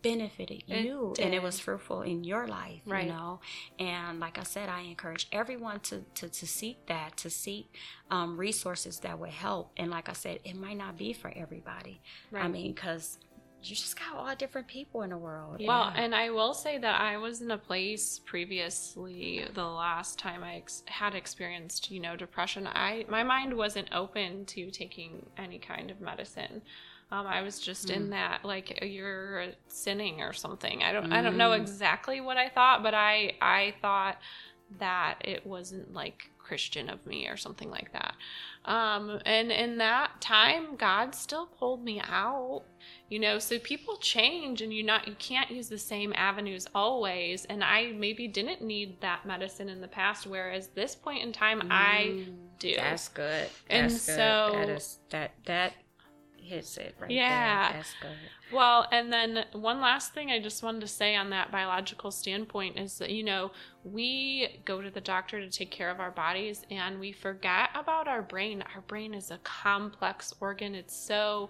benefited 0.02 0.64
It 0.68 0.86
you 0.86 1.14
and 1.20 1.34
it 1.34 1.42
was 1.42 1.60
fruitful 1.60 2.02
in 2.04 2.24
your 2.24 2.48
life 2.48 2.82
Right. 2.86 3.08
you 3.08 3.12
know 3.12 3.40
and 3.80 4.20
like 4.20 4.38
i 4.38 4.44
said 4.44 4.70
i 4.70 4.82
encourage 4.82 5.28
everyone 5.32 5.80
to 5.82 6.04
to, 6.16 6.30
to 6.30 6.48
seek 6.48 6.86
that 6.88 7.18
to 7.18 7.30
seek 7.30 7.76
um, 8.12 8.38
resources 8.38 9.00
that 9.00 9.18
would 9.20 9.32
help 9.32 9.72
and 9.76 9.90
like 9.90 10.08
i 10.08 10.14
said 10.14 10.40
it 10.44 10.56
might 10.56 10.78
not 10.78 10.98
be 10.98 11.14
for 11.14 11.32
everybody 11.36 12.00
right. 12.32 12.46
i 12.46 12.48
mean 12.48 12.74
because 12.74 13.18
you 13.64 13.76
just 13.76 13.98
got 14.00 14.14
a 14.14 14.18
lot 14.22 14.32
of 14.34 14.38
different 14.38 14.68
people 14.68 15.02
in 15.02 15.10
the 15.10 15.18
world 15.18 15.62
Well, 15.66 15.92
and 15.96 16.14
I 16.16 16.30
will 16.30 16.54
say 16.54 16.78
that 16.78 17.02
I 17.02 17.18
was 17.18 17.42
in 17.42 17.52
a 17.52 17.58
place 17.58 18.20
previously 18.26 19.46
the 19.54 19.66
last 19.66 20.20
time 20.20 20.44
I 20.44 20.56
ex- 20.58 20.84
had 20.88 21.16
experienced, 21.16 21.92
you 21.92 22.00
know, 22.00 22.16
depression. 22.16 22.68
I 22.68 23.06
my 23.10 23.24
mind 23.24 23.56
wasn't 23.58 23.90
open 23.94 24.46
to 24.48 24.70
taking 24.72 25.26
any 25.38 25.60
kind 25.60 25.90
of 25.92 26.00
medicine. 26.02 26.62
Um, 27.12 27.26
I 27.26 27.42
was 27.42 27.60
just 27.60 27.90
in 27.90 28.10
that 28.12 28.44
like 28.44 28.80
you're 28.84 29.48
sinning 29.68 30.22
or 30.22 30.34
something. 30.34 30.84
I 30.84 30.92
don't 30.92 31.12
I 31.12 31.22
don't 31.22 31.38
know 31.38 31.52
Mm. 31.52 31.62
exactly 31.62 32.22
what 32.22 32.38
I 32.38 32.50
thought, 32.50 32.84
but 32.84 32.94
I 32.94 33.34
I 33.42 33.74
thought 33.82 34.18
that 34.80 35.20
it 35.22 35.46
wasn't 35.46 35.94
like 35.94 36.30
Christian 36.48 36.90
of 36.90 37.06
me 37.06 37.28
or 37.28 37.38
something 37.38 37.70
like 37.70 37.92
that. 37.94 38.16
Um, 38.66 39.20
and 39.26 39.52
in 39.52 39.78
that 39.78 40.20
time, 40.22 40.76
God 40.78 41.14
still 41.16 41.46
pulled 41.48 41.84
me 41.84 42.02
out 42.02 42.64
you 43.10 43.20
know 43.20 43.40
so 43.40 43.58
people 43.60 43.98
change 43.98 44.62
and 44.62 44.74
you 44.74 44.84
not 44.84 45.08
you 45.08 45.16
can't 45.18 45.50
use 45.50 45.68
the 45.70 45.78
same 45.78 46.14
avenues 46.16 46.68
always 46.76 47.46
and 47.46 47.64
i 47.64 47.92
maybe 47.98 48.28
didn't 48.28 48.62
need 48.62 49.00
that 49.02 49.26
medicine 49.26 49.70
in 49.70 49.82
the 49.82 49.88
past 49.88 50.28
whereas 50.28 50.68
this 50.70 50.96
point 50.96 51.24
in 51.24 51.32
time 51.32 51.62
i 51.70 52.14
Mm, 52.18 52.36
do 52.60 52.74
that's 52.76 53.08
good 53.10 53.50
And 53.70 53.92
that's 53.92 54.06
good. 54.06 54.14
so- 54.16 54.52
that 54.54 54.70
is 54.70 54.98
that 55.10 55.32
that 55.46 55.74
hits 56.48 56.78
it 56.78 56.96
right 57.00 57.12
Yeah. 57.12 57.72
there 57.72 57.78
that's 57.78 57.94
good 58.02 58.56
well 58.56 58.88
and 58.92 59.12
then 59.12 59.46
one 59.54 59.80
last 59.82 60.14
thing 60.14 60.32
i 60.32 60.40
just 60.40 60.64
wanted 60.64 60.82
to 60.82 60.88
say 60.88 61.16
on 61.16 61.30
that 61.32 61.52
biological 61.52 62.12
standpoint 62.12 62.80
is 62.80 62.98
that 62.98 63.12
you 63.12 63.24
know 63.24 63.52
we 63.84 64.62
go 64.66 64.82
to 64.82 64.90
the 64.90 65.02
doctor 65.02 65.40
to 65.40 65.50
take 65.50 65.72
care 65.72 65.90
of 65.90 66.00
our 66.00 66.12
bodies 66.12 66.64
and 66.72 67.00
we 67.00 67.12
forget 67.12 67.70
about 67.76 68.08
our 68.08 68.22
brain 68.22 68.64
our 68.76 68.82
brain 68.82 69.14
is 69.14 69.32
a 69.32 69.38
complex 69.40 70.34
organ 70.40 70.74
it's 70.74 70.96
so 70.96 71.50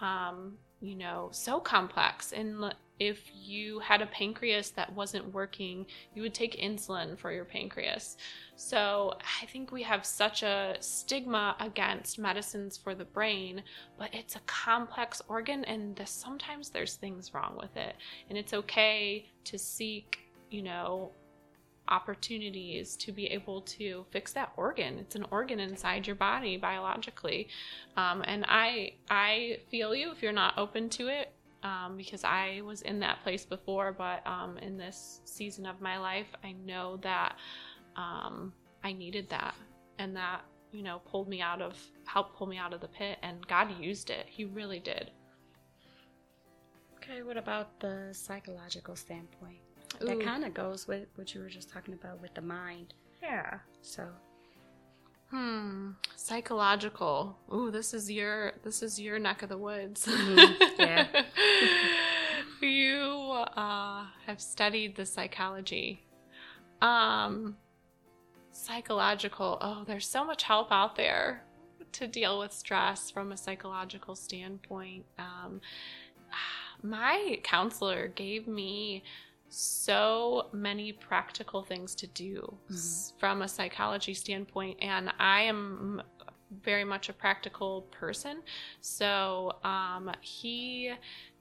um, 0.00 0.56
you 0.80 0.94
know, 0.94 1.28
so 1.32 1.58
complex. 1.60 2.32
And 2.32 2.72
if 2.98 3.30
you 3.32 3.78
had 3.78 4.02
a 4.02 4.06
pancreas 4.06 4.70
that 4.70 4.92
wasn't 4.92 5.32
working, 5.32 5.86
you 6.14 6.22
would 6.22 6.34
take 6.34 6.60
insulin 6.60 7.18
for 7.18 7.32
your 7.32 7.44
pancreas. 7.44 8.16
So 8.56 9.14
I 9.42 9.46
think 9.46 9.70
we 9.70 9.82
have 9.84 10.04
such 10.04 10.42
a 10.42 10.76
stigma 10.80 11.56
against 11.60 12.18
medicines 12.18 12.76
for 12.76 12.94
the 12.94 13.04
brain, 13.04 13.62
but 13.98 14.12
it's 14.12 14.36
a 14.36 14.40
complex 14.40 15.22
organ, 15.28 15.64
and 15.64 15.94
the, 15.96 16.06
sometimes 16.06 16.70
there's 16.70 16.94
things 16.94 17.32
wrong 17.32 17.56
with 17.60 17.76
it. 17.76 17.94
And 18.28 18.36
it's 18.36 18.52
okay 18.52 19.30
to 19.44 19.58
seek, 19.58 20.18
you 20.50 20.62
know, 20.62 21.12
opportunities 21.90 22.96
to 22.96 23.12
be 23.12 23.26
able 23.28 23.62
to 23.62 24.04
fix 24.10 24.32
that 24.34 24.52
organ. 24.56 24.98
It's 24.98 25.14
an 25.14 25.24
organ 25.30 25.58
inside 25.58 26.06
your 26.06 26.16
body 26.16 26.56
biologically, 26.56 27.48
um, 27.96 28.22
and 28.26 28.44
I 28.46 28.92
I 29.08 29.60
feel 29.70 29.94
you 29.94 30.10
if 30.10 30.22
you're 30.22 30.32
not 30.32 30.58
open 30.58 30.90
to 30.90 31.08
it 31.08 31.32
um, 31.62 31.96
because 31.96 32.24
I 32.24 32.62
was 32.64 32.82
in 32.82 33.00
that 33.00 33.22
place 33.22 33.44
before. 33.44 33.92
But 33.92 34.26
um, 34.26 34.58
in 34.58 34.76
this 34.76 35.20
season 35.24 35.66
of 35.66 35.80
my 35.80 35.98
life, 35.98 36.28
I 36.44 36.52
know 36.52 36.96
that 36.98 37.36
um, 37.96 38.52
I 38.84 38.92
needed 38.92 39.28
that, 39.30 39.54
and 39.98 40.14
that 40.16 40.42
you 40.72 40.82
know 40.82 41.00
pulled 41.10 41.28
me 41.28 41.40
out 41.40 41.60
of 41.62 41.76
helped 42.06 42.36
pull 42.36 42.46
me 42.46 42.58
out 42.58 42.72
of 42.72 42.80
the 42.80 42.88
pit, 42.88 43.18
and 43.22 43.46
God 43.46 43.78
used 43.80 44.10
it. 44.10 44.26
He 44.28 44.44
really 44.44 44.80
did. 44.80 45.10
okay 46.96 47.22
what 47.22 47.36
about 47.36 47.78
the 47.80 48.08
psychological 48.12 48.94
standpoint 48.96 49.58
Ooh. 50.02 50.06
that 50.06 50.20
kind 50.20 50.44
of 50.44 50.52
goes 50.54 50.86
with 50.86 51.06
what 51.14 51.34
you 51.34 51.40
were 51.40 51.48
just 51.48 51.70
talking 51.70 51.94
about 51.94 52.20
with 52.20 52.34
the 52.34 52.42
mind 52.42 52.94
Yeah. 53.22 53.58
so 53.80 54.06
Hmm. 55.30 55.90
Psychological. 56.16 57.38
Ooh, 57.52 57.70
this 57.70 57.92
is 57.92 58.10
your 58.10 58.52
this 58.62 58.82
is 58.82 58.98
your 58.98 59.18
neck 59.18 59.42
of 59.42 59.50
the 59.50 59.58
woods. 59.58 60.06
Mhm, 60.06 60.56
yeah. 60.78 61.06
you 62.62 63.44
uh, 63.56 64.06
have 64.26 64.40
studied 64.40 64.96
the 64.96 65.04
psychology. 65.04 66.02
Um, 66.80 67.56
psychological. 68.52 69.58
Oh, 69.60 69.84
there's 69.86 70.06
so 70.08 70.24
much 70.24 70.44
help 70.44 70.68
out 70.70 70.96
there 70.96 71.44
to 71.92 72.06
deal 72.06 72.38
with 72.38 72.52
stress 72.52 73.10
from 73.10 73.32
a 73.32 73.36
psychological 73.36 74.14
standpoint. 74.14 75.04
Um, 75.18 75.60
my 76.82 77.38
counselor 77.42 78.08
gave 78.08 78.46
me 78.48 79.02
so 79.48 80.48
many 80.52 80.92
practical 80.92 81.62
things 81.62 81.94
to 81.94 82.06
do 82.08 82.56
s- 82.70 83.12
from 83.18 83.42
a 83.42 83.48
psychology 83.48 84.14
standpoint 84.14 84.76
and 84.80 85.10
i 85.18 85.40
am 85.42 86.02
very 86.62 86.84
much 86.84 87.08
a 87.08 87.12
practical 87.12 87.82
person. 87.90 88.42
So 88.80 89.56
um, 89.64 90.10
he 90.20 90.92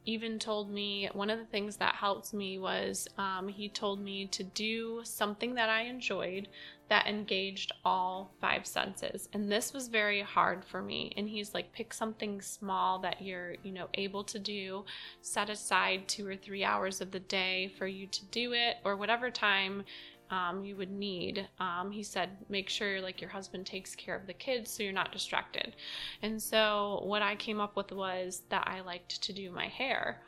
even 0.05 0.39
told 0.39 0.71
me 0.71 1.09
one 1.13 1.29
of 1.29 1.37
the 1.37 1.45
things 1.45 1.77
that 1.77 1.95
helped 1.95 2.33
me 2.33 2.57
was 2.59 3.07
um, 3.17 3.47
he 3.47 3.67
told 3.67 3.99
me 3.99 4.25
to 4.27 4.43
do 4.43 5.01
something 5.03 5.55
that 5.55 5.69
i 5.69 5.81
enjoyed 5.81 6.47
that 6.89 7.07
engaged 7.07 7.71
all 7.83 8.31
five 8.39 8.65
senses. 8.65 9.27
And 9.33 9.51
this 9.51 9.73
was 9.73 9.87
very 9.87 10.21
hard 10.21 10.63
for 10.63 10.81
me. 10.81 11.13
And 11.17 11.27
he's 11.27 11.53
like 11.53 11.71
pick 11.73 11.93
something 11.93 12.41
small 12.41 12.99
that 12.99 13.21
you're 13.21 13.55
you 13.63 13.71
know 13.71 13.87
able 13.95 14.23
to 14.25 14.39
do 14.39 14.85
set 15.21 15.49
aside 15.49 16.07
two 16.07 16.27
or 16.27 16.35
three 16.35 16.63
hours 16.63 17.01
of 17.01 17.11
the 17.11 17.19
day 17.19 17.73
for 17.77 17.87
you 17.87 18.07
to 18.07 18.25
do 18.25 18.53
it 18.53 18.77
or 18.85 18.95
whatever 18.95 19.29
time 19.29 19.83
um, 20.29 20.63
you 20.65 20.75
would 20.75 20.91
need. 20.91 21.47
Um, 21.59 21.91
he 21.91 22.03
said 22.03 22.29
make 22.49 22.69
sure 22.69 23.01
like 23.01 23.21
your 23.21 23.29
husband 23.29 23.65
takes 23.65 23.95
care 23.95 24.15
of 24.15 24.27
the 24.27 24.33
kids 24.33 24.71
so 24.71 24.83
you're 24.83 24.93
not 24.93 25.11
distracted. 25.11 25.75
And 26.21 26.41
so 26.41 27.01
what 27.03 27.21
i 27.21 27.35
came 27.35 27.59
up 27.59 27.75
with 27.75 27.91
was 27.91 28.43
that 28.49 28.67
i 28.67 28.81
liked 28.81 29.21
to 29.23 29.33
do 29.33 29.51
my 29.51 29.67
hair. 29.67 30.21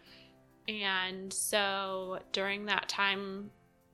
And 0.67 1.33
so 1.33 2.19
during 2.31 2.65
that 2.65 2.87
time 2.87 3.49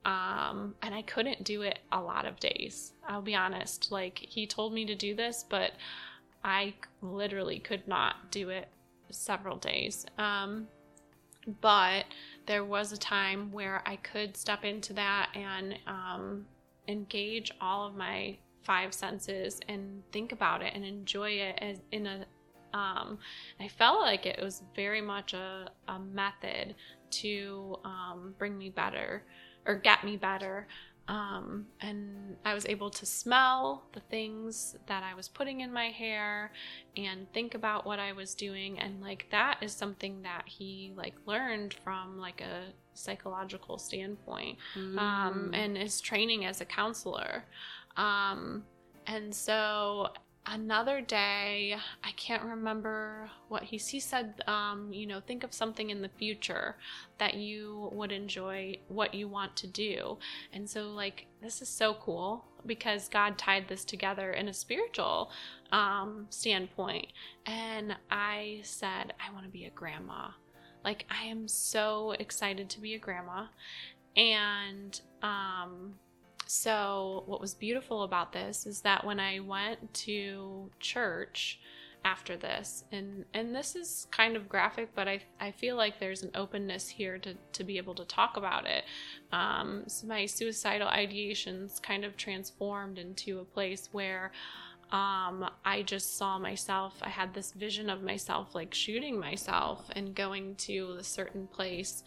um, 0.06 0.76
and 0.82 0.94
I 0.94 1.02
couldn't 1.02 1.42
do 1.42 1.62
it 1.62 1.80
a 1.90 2.00
lot 2.00 2.26
of 2.26 2.38
days. 2.38 2.92
I'll 3.08 3.20
be 3.20 3.34
honest. 3.34 3.90
Like 3.90 4.18
he 4.18 4.46
told 4.46 4.72
me 4.72 4.86
to 4.86 4.94
do 4.94 5.16
this, 5.16 5.44
but 5.48 5.72
I 6.44 6.74
literally 7.02 7.58
could 7.58 7.86
not 7.88 8.30
do 8.30 8.50
it 8.50 8.68
several 9.10 9.56
days. 9.56 10.06
Um, 10.16 10.68
but 11.60 12.04
there 12.46 12.64
was 12.64 12.92
a 12.92 12.96
time 12.96 13.50
where 13.50 13.82
I 13.84 13.96
could 13.96 14.36
step 14.36 14.64
into 14.64 14.92
that 14.92 15.30
and 15.34 15.76
um, 15.88 16.46
engage 16.86 17.50
all 17.60 17.88
of 17.88 17.96
my 17.96 18.36
five 18.62 18.94
senses 18.94 19.60
and 19.68 20.02
think 20.12 20.30
about 20.30 20.62
it 20.62 20.72
and 20.74 20.84
enjoy 20.84 21.30
it 21.30 21.58
as 21.60 21.78
in 21.90 22.06
a 22.06 22.24
um, 22.74 23.18
I 23.58 23.68
felt 23.68 24.02
like 24.02 24.26
it 24.26 24.38
was 24.42 24.62
very 24.74 25.00
much 25.00 25.32
a, 25.32 25.70
a 25.88 25.98
method 25.98 26.74
to 27.10 27.78
um, 27.84 28.34
bring 28.38 28.58
me 28.58 28.68
better 28.68 29.22
or 29.66 29.74
get 29.74 30.04
me 30.04 30.16
better. 30.16 30.66
Um, 31.08 31.66
and 31.80 32.36
I 32.44 32.54
was 32.54 32.66
able 32.66 32.90
to 32.90 33.06
smell 33.06 33.84
the 33.92 34.00
things 34.00 34.76
that 34.86 35.04
I 35.04 35.14
was 35.14 35.28
putting 35.28 35.60
in 35.60 35.72
my 35.72 35.86
hair 35.86 36.50
and 36.96 37.32
think 37.32 37.54
about 37.54 37.86
what 37.86 38.00
I 38.00 38.12
was 38.12 38.34
doing. 38.34 38.78
And 38.80 39.00
like 39.00 39.28
that 39.30 39.58
is 39.62 39.72
something 39.72 40.22
that 40.22 40.42
he 40.46 40.92
like 40.96 41.14
learned 41.24 41.74
from 41.84 42.18
like 42.18 42.40
a 42.40 42.72
psychological 42.94 43.78
standpoint 43.78 44.58
um, 44.98 45.50
and 45.54 45.78
is 45.78 46.00
training 46.00 46.44
as 46.44 46.60
a 46.60 46.64
counselor. 46.64 47.44
Um, 47.96 48.64
and 49.06 49.32
so 49.32 50.08
another 50.46 51.00
day, 51.00 51.76
I 52.04 52.10
can't 52.12 52.42
remember 52.42 53.30
what 53.48 53.64
he 53.64 53.76
he 53.76 54.00
said. 54.00 54.42
Um, 54.46 54.92
you 54.92 55.06
know, 55.06 55.20
think 55.20 55.44
of 55.44 55.52
something 55.52 55.90
in 55.90 56.02
the 56.02 56.08
future 56.08 56.76
that 57.18 57.34
you 57.34 57.90
would 57.92 58.12
enjoy, 58.12 58.78
what 58.88 59.14
you 59.14 59.28
want 59.28 59.56
to 59.56 59.66
do. 59.66 60.18
And 60.52 60.68
so, 60.68 60.90
like, 60.90 61.26
this 61.42 61.62
is 61.62 61.68
so 61.68 61.94
cool 61.94 62.44
because 62.64 63.08
God 63.08 63.38
tied 63.38 63.68
this 63.68 63.84
together 63.84 64.32
in 64.32 64.48
a 64.48 64.54
spiritual 64.54 65.30
um, 65.72 66.26
standpoint. 66.30 67.08
And 67.46 67.96
I 68.10 68.60
said, 68.62 69.12
I 69.20 69.32
want 69.32 69.44
to 69.44 69.50
be 69.50 69.64
a 69.64 69.70
grandma. 69.70 70.28
Like, 70.84 71.06
I 71.10 71.24
am 71.24 71.48
so 71.48 72.12
excited 72.12 72.68
to 72.70 72.80
be 72.80 72.94
a 72.94 72.98
grandma. 72.98 73.46
And 74.16 75.00
um, 75.22 75.94
so, 76.46 77.24
what 77.26 77.40
was 77.40 77.54
beautiful 77.54 78.04
about 78.04 78.32
this 78.32 78.66
is 78.66 78.82
that 78.82 79.04
when 79.04 79.18
I 79.18 79.40
went 79.40 79.92
to 79.94 80.70
church 80.78 81.58
after 82.04 82.36
this 82.36 82.84
and 82.92 83.24
and 83.34 83.52
this 83.52 83.74
is 83.74 84.06
kind 84.12 84.36
of 84.36 84.48
graphic 84.48 84.90
but 84.94 85.08
i 85.08 85.20
i 85.40 85.50
feel 85.50 85.74
like 85.74 85.98
there's 85.98 86.22
an 86.22 86.30
openness 86.36 86.88
here 86.88 87.18
to 87.18 87.34
to 87.52 87.64
be 87.64 87.78
able 87.78 87.96
to 87.96 88.04
talk 88.04 88.36
about 88.36 88.64
it. 88.64 88.84
Um 89.32 89.82
so 89.88 90.06
my 90.06 90.26
suicidal 90.26 90.86
ideations 90.86 91.82
kind 91.82 92.04
of 92.04 92.16
transformed 92.16 92.98
into 92.98 93.40
a 93.40 93.44
place 93.44 93.88
where 93.90 94.30
um 94.92 95.50
i 95.64 95.82
just 95.82 96.16
saw 96.16 96.38
myself 96.38 96.94
i 97.02 97.08
had 97.08 97.34
this 97.34 97.50
vision 97.50 97.90
of 97.90 98.04
myself 98.04 98.54
like 98.54 98.72
shooting 98.72 99.18
myself 99.18 99.90
and 99.96 100.14
going 100.14 100.54
to 100.54 100.96
a 101.00 101.02
certain 101.02 101.48
place 101.48 102.04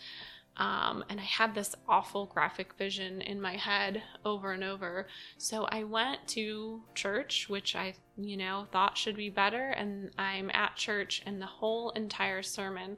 um, 0.60 1.06
and 1.10 1.22
I 1.22 1.24
had 1.24 1.56
this 1.56 1.74
awful 1.88 2.26
graphic 2.26 2.74
vision 2.74 3.22
in 3.22 3.40
my 3.40 3.56
head 3.56 4.04
over 4.26 4.52
and 4.52 4.64
over. 4.64 5.08
So 5.38 5.64
I 5.72 5.86
went 5.86 6.28
to 6.30 6.82
church, 6.94 7.48
which 7.48 7.78
I, 7.78 7.94
you 8.18 8.36
know, 8.36 8.68
thought 8.70 8.98
should 8.98 9.16
be 9.16 9.30
better. 9.30 9.70
And 9.70 10.12
I'm 10.18 10.52
at 10.54 10.76
church, 10.76 11.24
and 11.26 11.42
the 11.42 11.46
whole 11.46 11.92
entire 11.92 12.44
sermon, 12.44 12.98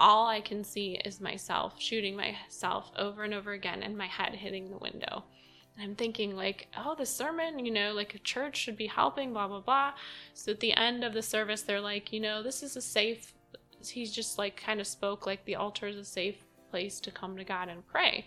all 0.00 0.26
I 0.26 0.40
can 0.40 0.64
see 0.64 1.00
is 1.04 1.20
myself 1.20 1.80
shooting 1.80 2.16
myself 2.16 2.90
over 2.98 3.22
and 3.22 3.34
over 3.34 3.52
again, 3.52 3.84
and 3.84 3.96
my 3.96 4.08
head 4.08 4.34
hitting 4.34 4.68
the 4.68 4.78
window. 4.78 5.22
And 5.76 5.84
I'm 5.84 5.94
thinking, 5.94 6.34
like, 6.34 6.66
oh, 6.76 6.96
the 6.98 7.06
sermon, 7.06 7.64
you 7.64 7.70
know, 7.70 7.92
like 7.92 8.16
a 8.16 8.18
church 8.18 8.56
should 8.56 8.76
be 8.76 8.88
helping, 8.88 9.32
blah, 9.32 9.46
blah, 9.46 9.60
blah. 9.60 9.92
So 10.32 10.50
at 10.50 10.58
the 10.58 10.72
end 10.72 11.04
of 11.04 11.14
the 11.14 11.22
service, 11.22 11.62
they're 11.62 11.80
like, 11.80 12.12
you 12.12 12.18
know, 12.18 12.42
this 12.42 12.64
is 12.64 12.76
a 12.76 12.82
safe, 12.82 13.32
he's 13.80 14.12
just 14.12 14.38
like 14.38 14.56
kind 14.56 14.80
of 14.80 14.88
spoke 14.88 15.26
like 15.26 15.44
the 15.44 15.56
altar 15.56 15.86
is 15.86 15.96
a 15.96 16.04
safe 16.04 16.43
place 16.74 16.98
to 16.98 17.12
come 17.12 17.36
to 17.36 17.44
God 17.44 17.68
and 17.68 17.86
pray. 17.86 18.26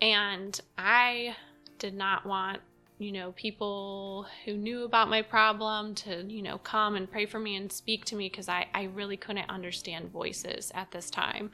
And 0.00 0.58
I 0.78 1.36
did 1.78 1.92
not 1.92 2.24
want, 2.24 2.60
you 2.98 3.12
know, 3.12 3.32
people 3.32 4.24
who 4.46 4.54
knew 4.54 4.84
about 4.84 5.10
my 5.10 5.20
problem 5.20 5.94
to, 5.96 6.24
you 6.26 6.40
know, 6.40 6.56
come 6.56 6.96
and 6.96 7.10
pray 7.10 7.26
for 7.26 7.38
me 7.38 7.56
and 7.56 7.70
speak 7.70 8.06
to 8.06 8.16
me 8.16 8.30
because 8.30 8.48
I, 8.48 8.68
I 8.72 8.84
really 8.84 9.18
couldn't 9.18 9.50
understand 9.50 10.10
voices 10.10 10.72
at 10.74 10.92
this 10.92 11.10
time. 11.10 11.50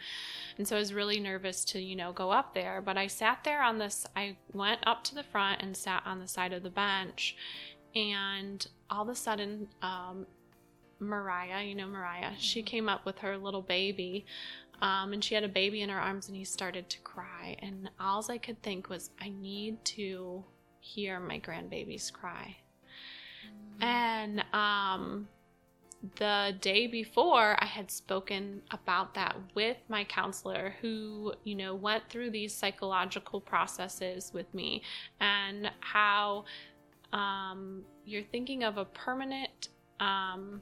And 0.57 0.69
so 0.69 0.77
I 0.77 0.79
was 0.79 0.95
really 0.95 1.19
nervous 1.19 1.65
to, 1.65 1.81
you 1.81 1.97
know, 1.97 2.13
go 2.13 2.31
up 2.31 2.55
there. 2.55 2.81
But 2.81 2.97
I 2.97 3.09
sat 3.09 3.43
there 3.43 3.61
on 3.61 3.79
this, 3.79 4.07
I 4.15 4.37
went 4.53 4.87
up 4.87 5.03
to 5.03 5.17
the 5.17 5.25
front 5.25 5.63
and 5.63 5.77
sat 5.77 6.05
on 6.07 6.21
the 6.21 6.29
side 6.29 6.53
of 6.53 6.63
the 6.63 6.71
bench. 6.71 7.35
And 7.97 8.65
all 8.89 9.03
of 9.03 9.09
a 9.09 9.17
sudden, 9.17 9.67
um, 9.83 10.27
Mariah, 10.99 11.63
you 11.63 11.75
know 11.75 11.87
Mariah, 11.87 12.33
she 12.39 12.61
mm-hmm. 12.61 12.67
came 12.67 12.89
up 12.89 13.05
with 13.05 13.19
her 13.19 13.37
little 13.37 13.63
baby 13.63 14.25
um, 14.83 15.13
and 15.13 15.23
she 15.23 15.35
had 15.35 15.45
a 15.45 15.49
baby 15.49 15.83
in 15.83 15.89
her 15.89 16.01
arms, 16.01 16.29
and 16.29 16.37
he 16.37 16.45
started 16.45 16.89
to 16.91 16.99
cry. 17.01 17.57
And 17.61 17.91
all 17.99 18.25
I 18.29 18.39
could 18.39 18.61
think 18.63 18.89
was, 18.89 19.11
I 19.21 19.31
need 19.31 19.85
to 19.87 20.45
hear 20.81 21.19
my 21.19 21.41
grandbabies 21.41 22.13
cry. 22.13 22.57
Mm. 23.81 23.85
And 23.85 24.45
um, 24.53 25.29
the 26.17 26.55
day 26.61 26.87
before, 26.87 27.57
I 27.59 27.67
had 27.67 27.91
spoken 27.91 28.63
about 28.71 29.15
that 29.15 29.37
with 29.55 29.79
my 29.89 30.05
counselor, 30.05 30.75
who, 30.81 31.33
you 31.45 31.55
know, 31.55 31.75
went 31.75 32.09
through 32.09 32.31
these 32.31 32.55
psychological 32.55 33.41
processes 33.41 34.31
with 34.33 34.53
me 34.55 34.83
and 35.21 35.71
how 35.81 36.45
um, 37.13 37.83
you're 38.05 38.23
thinking 38.23 38.63
of 38.63 38.79
a 38.79 38.85
permanent 38.85 39.69
um, 40.01 40.61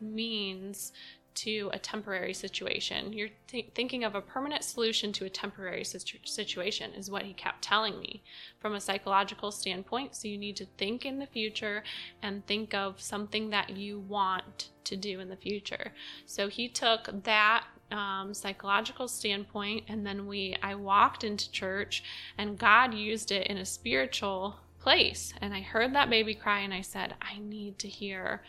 means 0.00 0.92
to 1.36 1.70
a 1.72 1.78
temporary 1.78 2.34
situation. 2.34 3.12
You're 3.12 3.30
th- 3.46 3.70
thinking 3.74 4.04
of 4.04 4.14
a 4.14 4.20
permanent 4.20 4.64
solution 4.64 5.12
to 5.12 5.24
a 5.24 5.30
temporary 5.30 5.84
situ- 5.84 6.18
situation, 6.24 6.92
is 6.92 7.10
what 7.10 7.22
he 7.22 7.32
kept 7.32 7.62
telling 7.62 7.98
me 8.00 8.22
from 8.58 8.74
a 8.74 8.80
psychological 8.80 9.52
standpoint. 9.52 10.16
So 10.16 10.28
you 10.28 10.38
need 10.38 10.56
to 10.56 10.66
think 10.78 11.04
in 11.04 11.18
the 11.18 11.26
future 11.26 11.82
and 12.22 12.46
think 12.46 12.74
of 12.74 13.00
something 13.00 13.50
that 13.50 13.70
you 13.76 14.00
want 14.00 14.70
to 14.84 14.96
do 14.96 15.20
in 15.20 15.28
the 15.28 15.36
future. 15.36 15.92
So 16.26 16.48
he 16.48 16.68
took 16.68 17.22
that 17.24 17.64
um, 17.90 18.34
psychological 18.34 19.08
standpoint, 19.08 19.84
and 19.88 20.04
then 20.04 20.26
we 20.26 20.56
I 20.62 20.74
walked 20.74 21.22
into 21.22 21.50
church, 21.52 22.02
and 22.38 22.58
God 22.58 22.94
used 22.94 23.30
it 23.30 23.46
in 23.46 23.58
a 23.58 23.64
spiritual 23.64 24.56
place. 24.78 25.32
And 25.40 25.54
I 25.54 25.60
heard 25.60 25.94
that 25.94 26.10
baby 26.10 26.34
cry, 26.34 26.60
and 26.60 26.74
I 26.74 26.80
said, 26.80 27.14
I 27.20 27.38
need 27.38 27.78
to 27.80 27.88
hear 27.88 28.42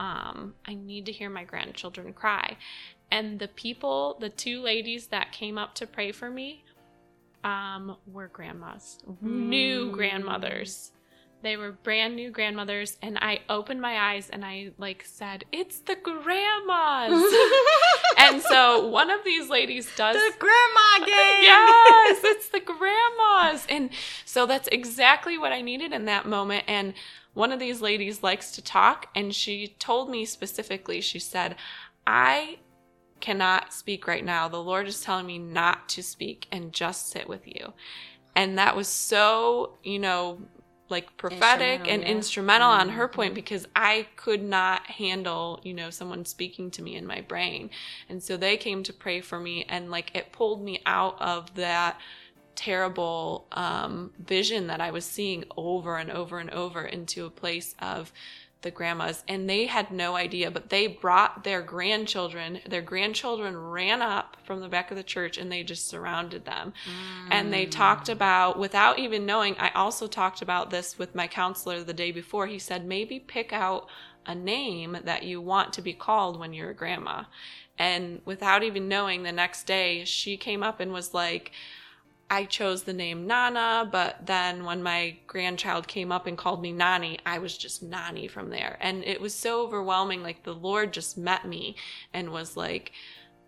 um, 0.00 0.54
I 0.66 0.74
need 0.74 1.06
to 1.06 1.12
hear 1.12 1.30
my 1.30 1.44
grandchildren 1.44 2.12
cry. 2.12 2.56
And 3.10 3.38
the 3.38 3.48
people, 3.48 4.16
the 4.20 4.28
two 4.28 4.60
ladies 4.60 5.06
that 5.08 5.32
came 5.32 5.58
up 5.58 5.74
to 5.76 5.86
pray 5.86 6.12
for 6.12 6.30
me, 6.30 6.64
um, 7.44 7.96
were 8.06 8.28
grandmas, 8.28 8.98
mm. 9.06 9.22
new 9.22 9.90
grandmothers. 9.92 10.92
They 11.40 11.56
were 11.56 11.72
brand 11.72 12.16
new 12.16 12.30
grandmothers, 12.30 12.98
and 13.00 13.16
I 13.18 13.40
opened 13.48 13.80
my 13.80 14.12
eyes 14.12 14.28
and 14.28 14.44
I 14.44 14.72
like 14.76 15.04
said, 15.06 15.44
"It's 15.52 15.78
the 15.78 15.94
grandmas." 15.94 17.32
and 18.18 18.42
so 18.42 18.86
one 18.88 19.10
of 19.10 19.24
these 19.24 19.48
ladies 19.48 19.88
does 19.96 20.14
the 20.14 20.38
grandma 20.38 21.06
gang. 21.06 21.42
yes, 21.42 22.20
it's 22.24 22.48
the 22.48 22.60
grandmas, 22.60 23.66
and 23.68 23.90
so 24.24 24.46
that's 24.46 24.68
exactly 24.68 25.38
what 25.38 25.52
I 25.52 25.60
needed 25.60 25.92
in 25.92 26.04
that 26.06 26.26
moment. 26.26 26.64
And 26.66 26.94
one 27.34 27.52
of 27.52 27.60
these 27.60 27.80
ladies 27.80 28.22
likes 28.22 28.52
to 28.52 28.62
talk, 28.62 29.06
and 29.14 29.34
she 29.34 29.74
told 29.78 30.10
me 30.10 30.24
specifically, 30.24 31.00
she 31.00 31.18
said, 31.18 31.56
I 32.06 32.58
cannot 33.20 33.72
speak 33.72 34.06
right 34.06 34.24
now. 34.24 34.48
The 34.48 34.62
Lord 34.62 34.86
is 34.88 35.00
telling 35.00 35.26
me 35.26 35.38
not 35.38 35.88
to 35.90 36.02
speak 36.02 36.46
and 36.50 36.72
just 36.72 37.10
sit 37.10 37.28
with 37.28 37.46
you. 37.46 37.72
And 38.34 38.58
that 38.58 38.76
was 38.76 38.88
so, 38.88 39.74
you 39.82 39.98
know, 39.98 40.40
like 40.88 41.16
prophetic 41.16 41.86
and 41.86 42.02
yeah. 42.02 42.08
instrumental 42.08 42.70
mm-hmm. 42.70 42.80
on 42.80 42.88
her 42.90 43.08
point 43.08 43.34
because 43.34 43.66
I 43.76 44.06
could 44.16 44.42
not 44.42 44.86
handle, 44.86 45.60
you 45.62 45.74
know, 45.74 45.90
someone 45.90 46.24
speaking 46.24 46.70
to 46.72 46.82
me 46.82 46.96
in 46.96 47.06
my 47.06 47.20
brain. 47.20 47.70
And 48.08 48.22
so 48.22 48.36
they 48.36 48.56
came 48.56 48.82
to 48.84 48.92
pray 48.92 49.20
for 49.20 49.38
me 49.38 49.64
and 49.68 49.90
like 49.90 50.10
it 50.14 50.32
pulled 50.32 50.62
me 50.62 50.80
out 50.86 51.20
of 51.20 51.54
that 51.56 51.98
terrible 52.54 53.46
um, 53.52 54.10
vision 54.18 54.66
that 54.66 54.80
I 54.80 54.90
was 54.90 55.04
seeing 55.04 55.44
over 55.56 55.96
and 55.96 56.10
over 56.10 56.40
and 56.40 56.50
over 56.50 56.82
into 56.82 57.24
a 57.24 57.30
place 57.30 57.76
of 57.78 58.12
the 58.62 58.70
grandmas 58.70 59.22
and 59.28 59.48
they 59.48 59.66
had 59.66 59.90
no 59.90 60.16
idea 60.16 60.50
but 60.50 60.68
they 60.68 60.86
brought 60.86 61.44
their 61.44 61.62
grandchildren 61.62 62.58
their 62.68 62.82
grandchildren 62.82 63.56
ran 63.56 64.02
up 64.02 64.36
from 64.44 64.60
the 64.60 64.68
back 64.68 64.90
of 64.90 64.96
the 64.96 65.02
church 65.02 65.38
and 65.38 65.50
they 65.50 65.62
just 65.62 65.86
surrounded 65.86 66.44
them. 66.44 66.72
Mm. 66.86 67.28
and 67.30 67.52
they 67.52 67.66
talked 67.66 68.08
about 68.08 68.58
without 68.58 68.98
even 68.98 69.24
knowing 69.24 69.54
i 69.58 69.70
also 69.70 70.06
talked 70.08 70.42
about 70.42 70.70
this 70.70 70.98
with 70.98 71.14
my 71.14 71.26
counselor 71.26 71.82
the 71.82 71.92
day 71.92 72.10
before. 72.12 72.46
He 72.46 72.58
said 72.58 72.86
maybe 72.86 73.18
pick 73.18 73.52
out 73.52 73.88
a 74.26 74.34
name 74.34 74.98
that 75.04 75.22
you 75.22 75.40
want 75.40 75.72
to 75.74 75.82
be 75.82 75.92
called 75.92 76.38
when 76.38 76.52
you're 76.52 76.70
a 76.70 76.74
grandma. 76.74 77.24
And 77.78 78.20
without 78.24 78.62
even 78.62 78.88
knowing 78.88 79.22
the 79.22 79.32
next 79.32 79.66
day 79.66 80.04
she 80.04 80.36
came 80.36 80.62
up 80.62 80.80
and 80.80 80.92
was 80.92 81.14
like 81.14 81.52
I 82.30 82.44
chose 82.44 82.82
the 82.82 82.92
name 82.92 83.26
Nana, 83.26 83.88
but 83.90 84.26
then 84.26 84.64
when 84.64 84.82
my 84.82 85.16
grandchild 85.26 85.88
came 85.88 86.12
up 86.12 86.26
and 86.26 86.36
called 86.36 86.60
me 86.60 86.72
Nani, 86.72 87.18
I 87.24 87.38
was 87.38 87.56
just 87.56 87.82
Nani 87.82 88.28
from 88.28 88.50
there. 88.50 88.76
And 88.80 89.02
it 89.04 89.20
was 89.20 89.34
so 89.34 89.62
overwhelming. 89.62 90.22
Like 90.22 90.42
the 90.42 90.54
Lord 90.54 90.92
just 90.92 91.16
met 91.16 91.46
me 91.46 91.76
and 92.12 92.30
was 92.30 92.56
like 92.56 92.92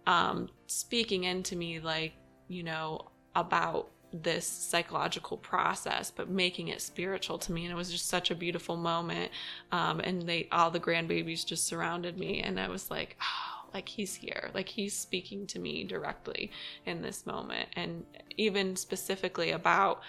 um, 0.06 0.48
speaking 0.66 1.24
into 1.24 1.56
me, 1.56 1.78
like, 1.78 2.14
you 2.48 2.62
know, 2.62 3.10
about 3.34 3.90
this 4.12 4.46
psychological 4.46 5.36
process, 5.36 6.10
but 6.10 6.28
making 6.28 6.68
it 6.68 6.80
spiritual 6.80 7.38
to 7.38 7.52
me. 7.52 7.64
And 7.64 7.72
it 7.72 7.76
was 7.76 7.90
just 7.90 8.08
such 8.08 8.30
a 8.30 8.34
beautiful 8.34 8.76
moment. 8.76 9.30
Um, 9.72 10.00
and 10.00 10.22
they, 10.22 10.48
all 10.50 10.70
the 10.70 10.80
grandbabies 10.80 11.44
just 11.46 11.66
surrounded 11.66 12.18
me. 12.18 12.40
And 12.40 12.58
I 12.58 12.68
was 12.68 12.90
like, 12.90 13.16
oh, 13.20 13.49
like 13.72 13.88
he's 13.88 14.14
here. 14.14 14.50
Like 14.54 14.68
he's 14.68 14.96
speaking 14.96 15.46
to 15.48 15.58
me 15.58 15.84
directly 15.84 16.50
in 16.86 17.02
this 17.02 17.26
moment 17.26 17.68
and 17.74 18.04
even 18.36 18.76
specifically 18.76 19.50
about 19.50 20.00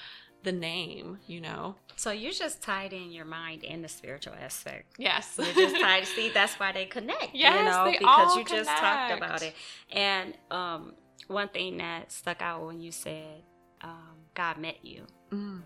the 0.44 0.52
name 0.52 1.20
you 1.28 1.40
know? 1.40 1.76
So 1.96 2.12
you 2.12 2.32
just 2.32 2.64
tied 2.64 2.94
in 2.94 3.12
your 3.12 3.26
mind 3.26 3.64
and 3.64 3.84
the 3.84 3.88
spiritual 3.88 4.34
aspect. 4.42 4.96
Yes. 4.98 5.38
You 5.40 5.54
just 5.54 5.80
tied 5.80 6.08
see 6.08 6.30
that's 6.30 6.60
why 6.60 6.72
they 6.72 6.86
connect 6.86 7.34
yes, 7.34 7.60
you 7.60 7.66
know 7.66 7.86
they 7.86 7.98
because 8.00 8.32
all 8.32 8.38
you 8.40 8.46
connect. 8.46 8.66
just 8.68 8.82
talked 8.82 9.18
about 9.18 9.42
it. 9.44 9.56
And 9.92 10.38
um 10.50 10.94
one 11.28 11.50
thing 11.50 11.78
that 11.78 12.12
stuck 12.12 12.42
out 12.42 12.66
when 12.66 12.82
you 12.82 12.92
said 12.92 13.44
um, 13.84 14.18
god 14.34 14.58
met 14.58 14.84
you. 14.84 15.06
Mm 15.32 15.62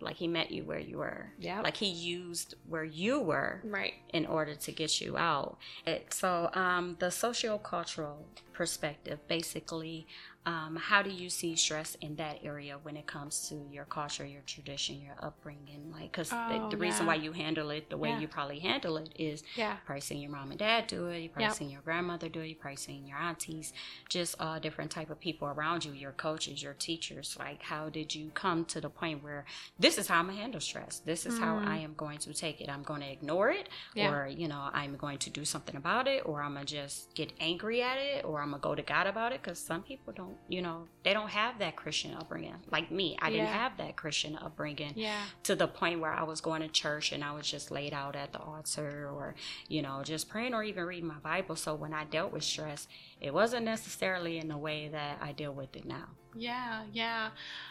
like 0.00 0.16
he 0.16 0.28
met 0.28 0.50
you 0.50 0.64
where 0.64 0.78
you 0.78 0.98
were. 0.98 1.32
Yeah. 1.38 1.60
Like 1.60 1.76
he 1.76 1.86
used 1.86 2.54
where 2.68 2.84
you 2.84 3.20
were 3.20 3.60
right 3.64 3.94
in 4.12 4.26
order 4.26 4.54
to 4.54 4.72
get 4.72 5.00
you 5.00 5.16
out. 5.16 5.58
It, 5.86 6.12
so 6.12 6.50
um, 6.54 6.96
the 6.98 7.06
sociocultural 7.06 8.16
perspective 8.52 9.18
basically 9.28 10.06
Um, 10.46 10.76
how 10.76 11.02
do 11.02 11.10
you 11.10 11.28
see 11.28 11.54
stress 11.54 11.96
in 12.00 12.16
that 12.16 12.38
area 12.42 12.78
when 12.82 12.96
it 12.96 13.06
comes 13.06 13.46
to 13.50 13.56
your 13.70 13.84
culture, 13.84 14.24
your 14.24 14.40
tradition, 14.46 14.98
your 15.00 15.16
upbringing? 15.22 15.92
Like, 15.92 16.12
because 16.12 16.32
Oh, 16.32 16.46
the, 16.48 16.76
the 16.76 16.80
reason 16.80 17.04
yeah. 17.04 17.08
why 17.08 17.14
you 17.16 17.32
handle 17.32 17.68
it 17.70 17.90
the 17.90 17.98
way 17.98 18.08
Yeah. 18.10 18.20
you 18.20 18.26
probably 18.26 18.58
handle 18.60 18.96
it 18.96 19.10
is 19.16 19.42
Yeah. 19.54 19.76
probably 19.84 20.00
seeing 20.00 20.22
your 20.22 20.30
mom 20.30 20.50
and 20.50 20.58
dad 20.58 20.86
do 20.86 21.08
it. 21.08 21.18
You 21.20 21.28
probably 21.28 21.44
Yep. 21.48 21.54
seen 21.56 21.68
your 21.70 21.82
grandmother 21.82 22.30
do 22.30 22.40
it. 22.40 22.46
You 22.46 22.56
probably 22.56 22.76
seeing 22.76 23.06
your 23.06 23.18
aunties, 23.18 23.74
just 24.08 24.40
all 24.40 24.58
different 24.58 24.90
type 24.90 25.10
of 25.10 25.20
people 25.20 25.46
around 25.46 25.84
you, 25.84 25.92
your 25.92 26.12
coaches, 26.12 26.62
your 26.62 26.72
teachers. 26.74 27.36
Like, 27.38 27.62
how 27.64 27.90
did 27.90 28.14
you 28.14 28.30
come 28.30 28.64
to 28.66 28.80
the 28.80 28.88
point 28.88 29.22
where 29.22 29.44
this 29.78 29.98
is 29.98 30.08
how 30.08 30.20
I'm 30.20 30.26
gonna 30.28 30.38
handle 30.38 30.60
stress? 30.60 31.00
This 31.00 31.26
is 31.26 31.38
how 31.38 31.56
Mm. 31.58 31.66
I 31.68 31.76
am 31.78 31.94
going 31.94 32.18
to 32.18 32.32
take 32.32 32.62
it. 32.62 32.70
I'm 32.70 32.82
going 32.82 33.02
to 33.02 33.10
ignore 33.12 33.50
it, 33.50 33.68
or 33.94 34.26
you 34.26 34.48
know, 34.48 34.70
I'm 34.72 34.96
going 34.96 35.18
to 35.18 35.30
do 35.30 35.44
something 35.44 35.76
about 35.76 36.08
it, 36.08 36.22
or 36.24 36.42
I'm 36.42 36.54
gonna 36.54 36.64
just 36.64 37.14
get 37.14 37.32
angry 37.40 37.82
at 37.82 37.98
it, 37.98 38.24
or 38.24 38.40
I'm 38.40 38.50
gonna 38.52 38.60
go 38.62 38.74
to 38.74 38.82
God 38.82 39.06
about 39.06 39.32
it. 39.32 39.42
Because 39.42 39.58
some 39.60 39.82
people 39.82 40.12
don't, 40.12 40.29
you 40.48 40.62
know, 40.62 40.88
they 41.04 41.12
don't 41.12 41.28
have 41.30 41.58
that 41.58 41.76
Christian 41.76 42.14
upbringing. 42.14 42.54
Like 42.70 42.90
me, 42.90 43.16
I 43.20 43.30
didn't 43.30 43.46
have 43.46 43.76
that 43.78 43.96
Christian 43.96 44.36
upbringing 44.36 44.92
Yeah. 44.96 45.20
to 45.44 45.54
the 45.54 45.66
point 45.68 46.00
where 46.00 46.12
I 46.12 46.22
was 46.22 46.40
going 46.40 46.62
to 46.62 46.68
church 46.68 47.12
and 47.12 47.22
I 47.24 47.32
was 47.32 47.48
just 47.50 47.70
laid 47.70 47.92
out 47.92 48.16
at 48.16 48.32
the 48.32 48.40
altar 48.40 49.08
or, 49.12 49.34
you 49.68 49.82
know, 49.82 50.02
just 50.04 50.28
praying 50.28 50.54
or 50.54 50.62
even 50.62 50.84
reading 50.84 51.06
my 51.06 51.18
Bible. 51.18 51.56
So 51.56 51.74
when 51.74 51.92
I 51.94 52.04
dealt 52.04 52.32
with 52.32 52.44
stress, 52.44 52.88
it 53.20 53.32
wasn't 53.32 53.64
necessarily 53.64 54.38
in 54.38 54.48
the 54.48 54.58
way 54.58 54.88
that 54.88 55.18
I 55.20 55.32
deal 55.32 55.52
with 55.52 55.74
it 55.76 55.84
now. 55.84 56.06
Yeah, 56.34 56.82
yeah. 56.92 57.30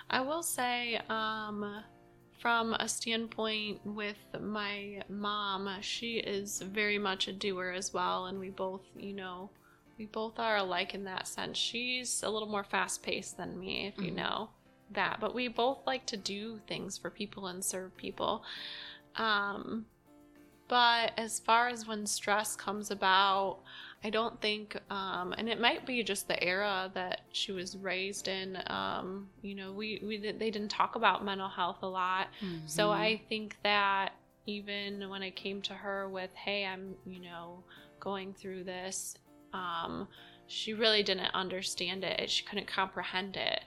I 0.09 0.21
will 0.21 0.43
say, 0.43 0.99
um, 1.09 1.83
from 2.41 2.73
a 2.73 2.87
standpoint 2.87 3.81
with 3.85 4.17
my 4.39 5.01
mom, 5.09 5.69
she 5.81 6.17
is 6.19 6.61
very 6.61 6.97
much 6.97 7.27
a 7.27 7.33
doer 7.33 7.71
as 7.75 7.93
well, 7.93 8.27
and 8.27 8.39
we 8.39 8.49
both, 8.49 8.81
you 8.95 9.13
know, 9.13 9.49
we 9.99 10.05
both 10.05 10.39
are 10.39 10.55
alike 10.57 10.95
in 10.95 11.03
that 11.03 11.27
sense. 11.27 11.57
She's 11.57 12.23
a 12.23 12.29
little 12.29 12.47
more 12.47 12.63
fast 12.63 13.03
paced 13.03 13.35
than 13.37 13.59
me, 13.59 13.85
if 13.87 13.97
you 14.01 14.11
Mhm. 14.11 14.15
know 14.15 14.49
that, 14.91 15.19
but 15.19 15.35
we 15.35 15.49
both 15.49 15.85
like 15.85 16.05
to 16.07 16.17
do 16.17 16.59
things 16.67 16.97
for 16.97 17.11
people 17.11 17.47
and 17.47 17.63
serve 17.63 17.95
people. 17.97 18.43
Um, 19.17 19.85
but 20.69 21.13
as 21.17 21.39
far 21.39 21.67
as 21.67 21.85
when 21.87 22.05
stress 22.05 22.55
comes 22.55 22.91
about, 22.91 23.59
I 24.03 24.09
don't 24.09 24.39
think, 24.39 24.77
um, 24.89 25.33
and 25.37 25.49
it 25.49 25.59
might 25.59 25.85
be 25.85 26.01
just 26.03 26.27
the 26.27 26.41
era 26.41 26.89
that 26.93 27.21
she 27.33 27.51
was 27.51 27.75
raised 27.75 28.27
in. 28.29 28.57
Um, 28.67 29.29
you 29.41 29.53
know, 29.55 29.73
we, 29.73 29.99
we 30.03 30.17
they 30.17 30.49
didn't 30.51 30.69
talk 30.69 30.95
about 30.95 31.25
mental 31.25 31.49
health 31.49 31.79
a 31.81 31.87
lot, 31.87 32.29
so 32.65 32.89
Mhm. 32.89 32.93
I 32.93 33.17
think 33.27 33.57
that 33.63 34.13
even 34.45 35.09
when 35.09 35.21
I 35.21 35.31
came 35.31 35.61
to 35.63 35.73
her 35.73 36.07
with, 36.07 36.33
"Hey, 36.35 36.65
I'm, 36.65 36.95
you 37.05 37.19
know, 37.19 37.63
going 37.99 38.33
through 38.33 38.63
this," 38.63 39.17
um, 39.53 40.07
she 40.47 40.73
really 40.73 41.03
didn't 41.03 41.33
understand 41.33 42.03
it. 42.03 42.29
She 42.29 42.43
couldn't 42.43 42.67
comprehend 42.67 43.37
it, 43.37 43.61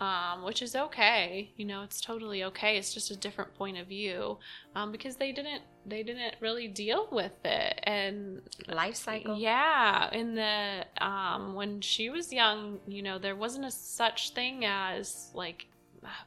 um, 0.00 0.42
which 0.44 0.60
is 0.60 0.74
okay. 0.74 1.50
You 1.56 1.64
know, 1.64 1.82
it's 1.82 2.00
totally 2.00 2.42
okay. 2.44 2.76
It's 2.76 2.92
just 2.92 3.10
a 3.10 3.16
different 3.16 3.54
point 3.54 3.78
of 3.78 3.86
view 3.86 4.38
um, 4.74 4.92
because 4.92 5.16
they 5.16 5.32
didn't 5.32 5.62
they 5.86 6.02
didn't 6.02 6.34
really 6.40 6.66
deal 6.66 7.08
with 7.12 7.44
it 7.44 7.78
and 7.84 8.42
life 8.68 8.96
cycle. 8.96 9.38
yeah, 9.38 10.10
in 10.12 10.34
the 10.34 10.84
um 11.04 11.54
when 11.54 11.80
she 11.80 12.10
was 12.10 12.32
young, 12.32 12.80
you 12.88 13.02
know, 13.02 13.18
there 13.18 13.36
wasn't 13.36 13.64
a 13.64 13.70
such 13.70 14.30
thing 14.30 14.64
as 14.64 15.30
like 15.32 15.66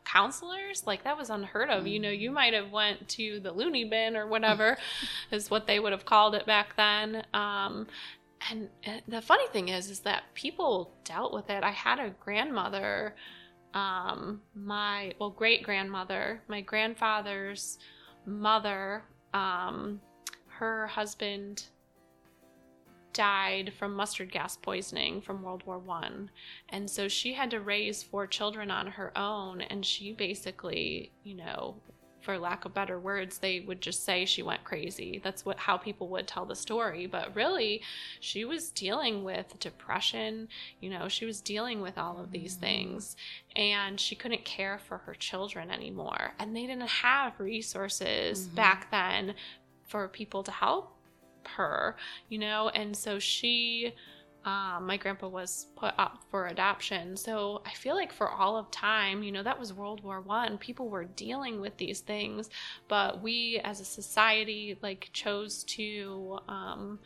counselors 0.04 0.86
like 0.86 1.04
that 1.04 1.18
was 1.18 1.30
unheard 1.30 1.70
of 1.70 1.88
you 1.88 2.00
know 2.00 2.10
you 2.10 2.32
might 2.32 2.54
have 2.54 2.72
went 2.72 3.08
to 3.08 3.40
the 3.40 3.52
loony 3.52 3.86
bin 3.86 4.16
or 4.18 4.28
whatever 4.28 4.78
is 5.32 5.50
what 5.50 5.68
they 5.68 5.80
would 5.80 5.92
have 5.92 6.06
called 6.06 6.36
it 6.36 6.46
back 6.46 6.76
then 6.76 7.24
um 7.34 7.88
and 8.50 8.70
uh, 8.88 9.00
the 9.08 9.22
funny 9.22 9.48
thing 9.50 9.70
is 9.70 9.90
is 9.90 10.00
that 10.02 10.24
people 10.34 10.92
dealt 11.04 11.34
with 11.34 11.50
it. 11.50 11.64
I 11.64 11.72
had 11.72 12.00
a 12.00 12.12
grandmother 12.20 13.16
um 13.76 14.42
my 14.56 15.14
well 15.20 15.30
great 15.30 15.62
grandmother 15.62 16.42
my 16.48 16.60
grandfather's 16.60 17.78
mother 18.26 19.04
um 19.36 20.02
her 20.48 20.88
husband 20.88 21.66
died 23.14 23.74
from 23.78 23.94
mustard 23.94 24.32
gas 24.32 24.58
poisoning 24.58 25.22
from 25.22 25.42
World 25.44 25.64
War 25.66 25.80
One, 25.80 26.30
and 26.70 26.90
so 26.90 27.08
she 27.08 27.34
had 27.34 27.52
to 27.52 27.60
raise 27.60 28.04
four 28.04 28.28
children 28.28 28.72
on 28.72 28.88
her 28.88 29.18
own, 29.18 29.62
and 29.62 29.86
she 29.86 30.14
basically, 30.14 31.12
you 31.24 31.36
know, 31.36 31.76
for 32.22 32.38
lack 32.38 32.66
of 32.66 32.74
better 32.74 33.00
words, 33.00 33.38
they 33.38 33.62
would 33.62 33.82
just 33.82 34.04
say 34.04 34.26
she 34.26 34.44
went 34.44 34.64
crazy. 34.64 35.22
That's 35.24 35.46
what 35.46 35.58
how 35.58 35.78
people 35.78 36.10
would 36.10 36.28
tell 36.28 36.46
the 36.46 36.56
story, 36.56 37.08
but 37.08 37.36
really, 37.36 37.82
she 38.20 38.44
was 38.46 38.72
dealing 38.72 39.24
with 39.24 39.60
depression. 39.60 40.50
You 40.82 40.90
know, 40.90 41.08
she 41.08 41.26
was 41.26 41.42
dealing 41.42 41.82
with 41.82 41.98
all 41.98 42.20
of 42.20 42.32
these 42.32 42.56
things, 42.56 43.16
and 43.56 44.00
she 44.00 44.16
couldn't 44.16 44.46
care 44.46 44.80
for 44.80 44.98
her 45.00 45.14
children 45.16 45.72
anymore, 45.72 46.34
and 46.40 46.56
they 46.56 46.66
didn't 46.66 46.90
have 46.90 47.40
resources 47.40 48.48
Mhm. 48.48 48.56
back 48.56 48.92
then 48.92 49.36
for 49.88 50.08
people 50.08 50.44
to 50.44 50.52
help 50.52 50.96
her, 51.56 51.96
you 52.28 52.38
know, 52.38 52.70
and 52.70 52.96
so 52.96 53.18
she, 53.18 53.94
um, 54.46 54.86
my 54.88 54.96
grandpa 54.96 55.28
was 55.28 55.68
put 55.76 55.94
up 55.98 56.24
for 56.32 56.48
adoption. 56.48 57.18
So 57.18 57.62
I 57.66 57.72
feel 57.72 57.96
like 57.96 58.14
for 58.14 58.30
all 58.30 58.56
of 58.58 58.72
time, 58.72 59.22
you 59.22 59.32
know, 59.32 59.44
that 59.44 59.60
was 59.60 59.74
World 59.74 60.02
War 60.04 60.22
One. 60.22 60.58
People 60.58 60.90
were 60.90 61.04
dealing 61.04 61.60
with 61.60 61.76
these 61.78 62.00
things, 62.00 62.50
but 62.88 63.22
we 63.22 63.60
as 63.64 63.82
a 63.82 63.86
society 63.86 64.78
like 64.82 65.10
chose 65.12 65.64
to 65.66 66.40
um, 66.48 67.00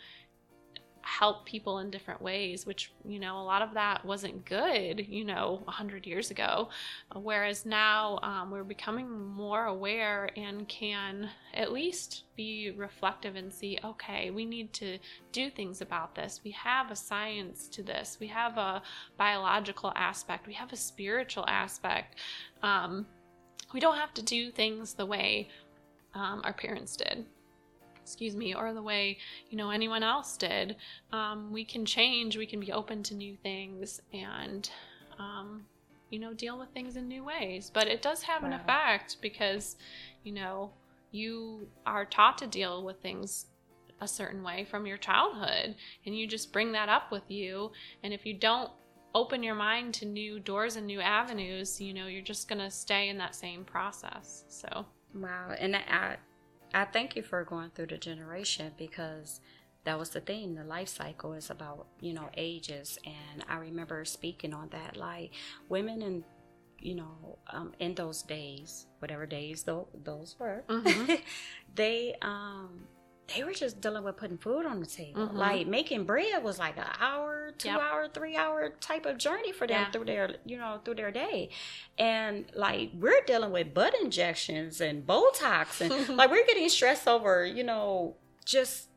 help 1.04 1.46
people 1.46 1.80
in 1.80 1.92
different 1.92 2.22
ways, 2.22 2.66
which 2.66 2.92
you 3.06 3.20
know 3.20 3.38
a 3.38 3.44
lot 3.44 3.62
of 3.62 3.74
that 3.74 4.04
wasn't 4.06 4.46
good, 4.46 5.06
you 5.08 5.26
know, 5.26 5.62
a 5.68 5.72
hundred 5.72 6.08
years 6.08 6.32
ago. 6.32 6.70
Whereas 7.14 7.66
now 7.66 8.20
um, 8.24 8.50
we're 8.50 8.64
becoming 8.64 9.10
more 9.10 9.66
aware 9.66 10.30
and 10.38 10.68
can 10.68 11.30
at 11.54 11.72
least 11.72 12.24
be 12.36 12.72
reflective 12.78 13.36
and 13.36 13.54
see, 13.54 13.78
okay, 13.84 14.32
we 14.32 14.46
need 14.46 14.72
to 14.74 14.98
do 15.32 15.50
things 15.50 15.82
about 15.82 16.16
this. 16.16 16.42
We 16.44 16.52
have 16.52 16.90
a 16.90 16.96
science 16.96 17.68
to 17.70 17.84
this. 17.84 18.18
We 18.20 18.28
have 18.28 18.58
a 18.58 18.82
biological 19.18 19.92
aspect. 19.96 20.48
We 20.48 20.54
have 20.54 20.72
a 20.72 20.78
spiritual 20.78 21.46
aspect. 21.48 22.20
Um, 22.64 23.06
we 23.74 23.80
don't 23.80 23.98
have 23.98 24.14
to 24.16 24.22
do 24.22 24.52
things 24.52 24.94
the 24.94 25.06
way 25.06 25.50
um, 26.14 26.42
our 26.44 26.54
parents 26.54 26.96
did 26.96 27.26
excuse 28.04 28.36
me, 28.36 28.54
or 28.54 28.74
the 28.74 28.84
way 28.84 29.18
you 29.50 29.58
know 29.58 29.70
anyone 29.72 30.04
else 30.04 30.38
did. 30.38 30.76
Um, 31.12 31.52
we 31.52 31.64
can 31.66 31.86
change. 31.86 32.38
We 32.38 32.46
can 32.46 32.60
be 32.60 32.72
open 32.72 33.02
to 33.04 33.16
new 33.16 33.36
things, 33.42 34.02
and 34.14 34.70
um, 35.18 35.66
you 36.10 36.20
know, 36.20 36.34
deal 36.34 36.60
with 36.60 36.70
things 36.70 36.96
in 36.96 37.08
new 37.08 37.24
ways. 37.24 37.72
But 37.74 37.88
it 37.88 38.02
does 38.02 38.22
have 38.24 38.44
an 38.44 38.54
effect 38.54 39.18
because 39.22 39.78
you 40.24 40.34
know 40.34 40.72
you 41.12 41.68
are 41.86 42.06
taught 42.06 42.38
to 42.40 42.48
deal 42.48 42.84
with 42.84 43.02
things 43.02 43.48
a 44.02 44.08
certain 44.08 44.44
way 44.44 44.66
from 44.70 44.86
your 44.86 44.98
childhood, 44.98 45.76
and 46.06 46.18
you 46.18 46.28
just 46.28 46.52
bring 46.52 46.72
that 46.74 46.90
up 46.90 47.12
with 47.12 47.30
you. 47.30 47.72
And 48.04 48.14
if 48.14 48.26
you 48.26 48.34
don't 48.34 48.70
open 49.16 49.44
your 49.44 49.56
mind 49.56 49.94
to 49.94 50.06
new 50.06 50.40
doors 50.40 50.76
and 50.76 50.88
new 50.88 51.00
avenues, 51.00 51.80
you 51.80 51.94
know, 51.94 52.08
you're 52.08 52.22
just 52.22 52.48
gonna 52.48 52.70
stay 52.70 53.10
in 53.10 53.18
that 53.18 53.36
same 53.36 53.64
process. 53.64 54.44
So. 54.50 54.86
Wow, 55.16 55.54
and 55.60 55.76
I, 55.76 56.18
I 56.74 56.86
thank 56.86 57.16
you 57.16 57.24
for 57.24 57.44
going 57.44 57.72
through 57.72 57.88
the 57.88 57.98
generation 57.98 58.74
because 58.78 59.42
that 59.84 60.00
was 60.00 60.10
the 60.10 60.22
thing. 60.22 60.56
The 60.56 60.64
life 60.64 60.88
cycle 60.90 61.34
is 61.34 61.50
about 61.50 61.88
you 62.00 62.14
know 62.14 62.30
ages, 62.36 62.98
and 63.06 63.44
I 63.50 63.58
remember 63.58 64.06
speaking 64.06 64.54
on 64.54 64.70
that. 64.70 64.98
Like 64.98 65.34
women 65.70 66.02
in 66.02 66.24
you 66.80 66.96
know 66.96 67.38
um, 67.52 67.74
in 67.80 67.96
those 67.96 68.24
days, 68.24 68.88
whatever 69.00 69.26
days 69.26 69.64
those 69.64 69.88
those 70.04 70.36
were, 70.40 70.64
Mhm. 70.68 71.22
they 71.76 72.16
um 72.22 72.88
they 73.34 73.44
were 73.44 73.54
just 73.54 73.80
dealing 73.80 74.04
with 74.04 74.18
putting 74.18 74.38
food 74.38 74.66
on 74.66 74.80
the 74.80 74.86
table. 74.86 75.28
Mhm. 75.28 75.34
Like 75.36 75.66
making 75.68 76.04
bread 76.06 76.44
was 76.44 76.60
like 76.60 76.78
an 76.78 76.86
hour, 77.00 77.54
two 77.58 77.70
Yep. 77.70 77.80
hour, 77.80 78.08
three 78.10 78.36
hour 78.36 78.70
type 78.82 79.06
of 79.06 79.18
journey 79.18 79.52
for 79.54 79.66
them 79.66 79.82
Yeah. 79.82 79.92
through 79.92 80.06
their 80.06 80.36
you 80.46 80.58
know 80.58 80.82
through 80.84 80.96
their 80.96 81.12
day. 81.12 81.50
And 81.98 82.46
like 82.54 82.92
we're 82.94 83.22
dealing 83.26 83.52
with 83.52 83.74
butt 83.74 83.96
injections 84.02 84.82
and 84.82 85.08
Botox 85.08 85.80
and 85.82 86.10
like 86.18 86.30
we're 86.32 86.46
getting 86.46 86.68
stressed 86.70 87.08
over, 87.08 87.46
you 87.46 87.64
know, 87.64 88.16
just 88.46 88.90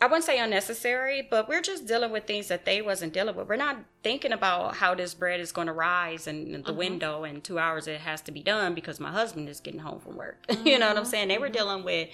I 0.00 0.06
wouldn't 0.06 0.24
say 0.24 0.38
unnecessary, 0.40 1.22
but 1.30 1.48
we're 1.48 1.60
just 1.62 1.86
dealing 1.86 2.10
with 2.10 2.26
things 2.26 2.48
that 2.48 2.64
they 2.64 2.82
wasn't 2.82 3.12
dealing 3.12 3.36
with. 3.36 3.48
We're 3.48 3.54
not 3.56 3.76
thinking 4.02 4.32
about 4.32 4.76
how 4.76 4.96
this 4.96 5.14
bread 5.14 5.38
is 5.38 5.52
going 5.52 5.68
to 5.68 5.72
rise 5.72 6.26
in 6.26 6.50
the 6.62 6.72
Mhm. 6.72 6.76
window 6.76 7.22
in 7.24 7.40
two 7.40 7.58
hours 7.60 7.86
it 7.86 8.00
has 8.00 8.20
to 8.22 8.32
be 8.32 8.42
done 8.42 8.74
because 8.74 8.98
my 8.98 9.12
husband 9.12 9.48
is 9.48 9.60
getting 9.60 9.78
home 9.80 10.00
from 10.00 10.16
work. 10.16 10.38
you 10.64 10.76
know 10.78 10.88
what 10.88 10.96
I'm 10.96 11.04
Mhm. 11.04 11.06
saying? 11.06 11.28
They 11.28 11.38
were 11.38 11.48
Mhm. 11.50 11.52
dealing 11.52 11.84
with 11.84 12.08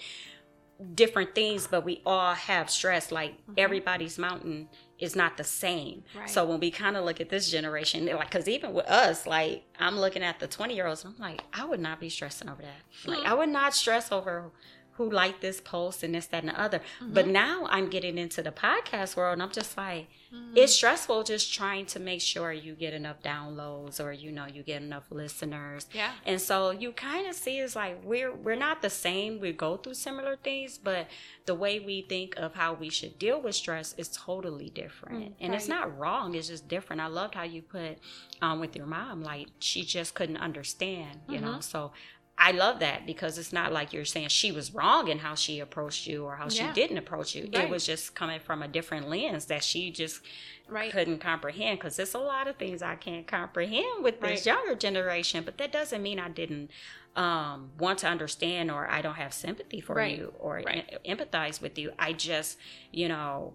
different 0.94 1.34
things, 1.34 1.66
but 1.66 1.84
we 1.84 2.00
all 2.06 2.34
have 2.34 2.70
stress. 2.70 3.10
Like 3.10 3.34
Mhm. 3.46 3.54
everybody's 3.58 4.18
mountain 4.18 4.68
is 4.98 5.16
not 5.16 5.36
the 5.36 5.44
same. 5.44 6.04
Right. 6.14 6.30
So 6.30 6.44
when 6.44 6.60
we 6.60 6.70
kind 6.70 6.96
of 6.96 7.04
look 7.04 7.20
at 7.20 7.28
this 7.30 7.50
generation, 7.50 8.06
like, 8.06 8.30
because 8.30 8.48
even 8.48 8.72
with 8.72 8.86
us, 8.86 9.26
like 9.26 9.64
I'm 9.78 9.98
looking 9.98 10.22
at 10.22 10.38
the 10.38 10.46
20 10.46 10.74
year 10.74 10.86
olds, 10.86 11.04
I'm 11.04 11.16
like, 11.18 11.42
I 11.52 11.64
would 11.64 11.80
not 11.80 11.98
be 12.00 12.08
stressing 12.08 12.48
over 12.48 12.62
that. 12.62 13.08
Like 13.10 13.20
Hmm. 13.20 13.26
I 13.26 13.34
would 13.34 13.48
not 13.48 13.74
stress 13.74 14.12
over 14.12 14.50
who 14.92 15.10
liked 15.10 15.40
this 15.40 15.60
post 15.60 16.02
and 16.02 16.14
this, 16.14 16.26
that, 16.26 16.42
and 16.42 16.48
the 16.52 16.60
other. 16.60 16.80
But 17.00 17.24
Mm-hmm. 17.24 17.32
now 17.32 17.66
I'm 17.70 17.88
getting 17.88 18.18
into 18.18 18.42
the 18.42 18.50
podcast 18.50 19.16
world 19.16 19.34
and 19.34 19.42
I'm 19.42 19.52
just 19.52 19.76
like, 19.76 20.08
Mm-hmm. 20.34 20.56
it's 20.56 20.74
stressful 20.74 21.22
just 21.22 21.54
trying 21.54 21.86
to 21.86 21.98
make 21.98 22.20
sure 22.20 22.52
you 22.52 22.74
get 22.74 22.92
enough 22.92 23.22
downloads 23.22 23.98
or 24.02 24.12
you 24.12 24.30
know 24.30 24.46
you 24.46 24.62
get 24.62 24.82
enough 24.82 25.04
listeners. 25.10 25.86
Yeah. 25.92 26.12
And 26.26 26.38
so 26.40 26.70
you 26.70 26.92
kind 26.92 27.26
of 27.26 27.34
see 27.34 27.58
it's 27.60 27.74
like 27.74 28.02
we're 28.04 28.34
we're 28.34 28.56
not 28.56 28.82
the 28.82 28.90
same. 28.90 29.40
We 29.40 29.52
go 29.52 29.76
through 29.78 29.94
similar 29.94 30.36
things, 30.36 30.76
but 30.76 31.08
the 31.46 31.54
way 31.54 31.80
we 31.80 32.02
think 32.02 32.34
of 32.36 32.54
how 32.54 32.74
we 32.74 32.90
should 32.90 33.18
deal 33.18 33.40
with 33.40 33.54
stress 33.54 33.94
is 33.96 34.08
totally 34.08 34.68
different. 34.68 35.30
Mm, 35.30 35.32
and 35.40 35.54
it's 35.54 35.68
not 35.68 35.96
wrong. 35.98 36.34
It's 36.34 36.48
just 36.48 36.68
different. 36.68 37.00
I 37.00 37.06
loved 37.06 37.34
how 37.34 37.44
you 37.44 37.62
put 37.62 37.98
um, 38.42 38.60
with 38.60 38.76
your 38.76 38.86
mom, 38.86 39.22
like 39.22 39.48
she 39.60 39.82
just 39.82 40.14
couldn't 40.14 40.36
understand, 40.38 41.20
you 41.28 41.40
know. 41.40 41.54
Mhm. 41.58 41.62
So 41.62 41.92
I 42.40 42.52
love 42.52 42.78
that 42.80 43.04
because 43.04 43.36
it's 43.36 43.52
not 43.52 43.72
like 43.72 43.92
you're 43.92 44.04
saying 44.04 44.28
she 44.28 44.52
was 44.52 44.72
wrong 44.72 45.08
in 45.08 45.18
how 45.18 45.34
she 45.34 45.58
approached 45.58 46.06
you 46.06 46.24
or 46.24 46.36
how 46.36 46.48
she 46.48 46.64
didn't 46.72 46.96
approach 46.98 47.34
you. 47.34 47.48
It 47.52 47.68
was 47.68 47.84
just 47.84 48.14
coming 48.14 48.38
from 48.38 48.62
a 48.62 48.68
different 48.68 49.08
lens 49.08 49.46
that 49.46 49.64
she 49.64 49.90
just 49.90 50.20
Right. 50.68 50.92
couldn't 50.92 51.18
comprehend 51.18 51.78
because 51.80 51.96
there's 51.96 52.14
a 52.14 52.18
lot 52.18 52.46
of 52.46 52.56
things 52.56 52.80
I 52.82 52.94
can't 52.94 53.26
comprehend 53.26 54.04
with 54.04 54.20
this 54.20 54.30
Right. 54.30 54.46
younger 54.46 54.74
generation. 54.76 55.42
But 55.42 55.58
that 55.58 55.72
doesn't 55.72 56.02
mean 56.02 56.18
I 56.20 56.28
didn't 56.28 56.70
um, 57.16 57.72
want 57.78 57.98
to 58.00 58.06
understand 58.06 58.70
or 58.70 58.88
I 58.88 59.02
don't 59.02 59.16
have 59.16 59.34
sympathy 59.34 59.80
for 59.80 59.96
Right. 59.96 60.16
you 60.16 60.32
or 60.38 60.62
Right. 60.64 60.88
em- 61.04 61.16
empathize 61.18 61.60
with 61.60 61.76
you. 61.76 61.92
I 61.98 62.12
just, 62.12 62.58
you 62.92 63.08
know, 63.08 63.54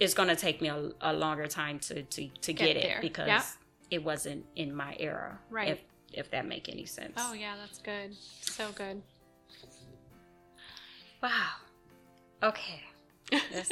it's 0.00 0.14
going 0.14 0.28
to 0.30 0.36
take 0.36 0.62
me 0.62 0.68
a, 0.68 0.90
a 1.02 1.12
longer 1.12 1.46
time 1.46 1.78
to 1.80 2.02
to, 2.02 2.28
to 2.28 2.52
get, 2.54 2.74
Get 2.74 2.76
it 2.78 3.00
because 3.02 3.26
Yeah. 3.28 3.42
it 3.90 4.02
wasn't 4.04 4.46
in 4.56 4.74
my 4.74 4.96
era. 4.98 5.40
Right. 5.50 5.68
If 5.68 5.80
if 6.16 6.30
that 6.30 6.46
make 6.46 6.68
any 6.68 6.86
sense. 6.86 7.14
Oh 7.16 7.32
yeah, 7.32 7.54
that's 7.60 7.78
good. 7.78 8.14
So 8.42 8.70
good. 8.72 9.02
Wow. 11.22 11.50
Okay. 12.42 12.82
That's, 13.52 13.70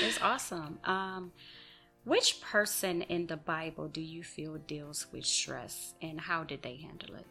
that's 0.00 0.18
awesome. 0.22 0.78
Um, 0.84 1.32
which 2.04 2.40
person 2.40 3.02
in 3.02 3.26
the 3.26 3.36
Bible 3.36 3.88
do 3.88 4.00
you 4.00 4.24
feel 4.24 4.56
deals 4.56 5.06
with 5.12 5.24
stress 5.24 5.94
and 6.02 6.20
how 6.20 6.42
did 6.42 6.62
they 6.62 6.76
handle 6.76 7.14
it? 7.16 7.26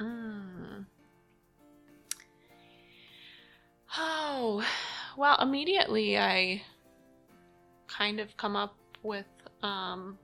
Mm. 0.00 0.86
Oh, 3.96 4.64
well, 5.16 5.36
immediately 5.40 6.18
I 6.18 6.62
kind 7.86 8.20
of 8.20 8.36
come 8.36 8.56
up 8.56 8.74
with 9.02 9.26
um, 9.62 10.18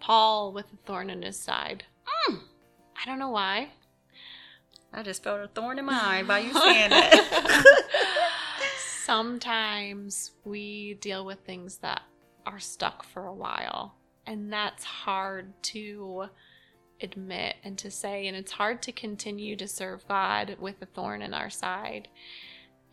Paul 0.00 0.52
with 0.52 0.66
a 0.72 0.76
thorn 0.84 1.10
in 1.10 1.22
his 1.22 1.38
side. 1.38 1.84
Mm. 2.28 2.40
I 3.00 3.06
don't 3.06 3.18
know 3.18 3.30
why. 3.30 3.70
I 4.92 5.02
just 5.02 5.22
felt 5.22 5.40
a 5.40 5.48
thorn 5.48 5.78
in 5.78 5.84
my 5.84 6.00
eye 6.02 6.22
by 6.22 6.38
you 6.38 6.52
saying 6.58 6.90
that. 6.90 7.64
Sometimes 9.04 10.32
we 10.44 10.94
deal 10.94 11.24
with 11.24 11.40
things 11.40 11.78
that 11.78 12.02
are 12.46 12.58
stuck 12.58 13.04
for 13.04 13.26
a 13.26 13.34
while, 13.34 13.96
and 14.26 14.52
that's 14.52 14.84
hard 14.84 15.52
to 15.64 16.26
admit 17.00 17.56
and 17.62 17.76
to 17.78 17.90
say, 17.90 18.26
and 18.26 18.36
it's 18.36 18.52
hard 18.52 18.82
to 18.82 18.92
continue 18.92 19.56
to 19.56 19.68
serve 19.68 20.06
God 20.08 20.56
with 20.58 20.80
a 20.80 20.86
thorn 20.86 21.22
in 21.22 21.34
our 21.34 21.50
side. 21.50 22.08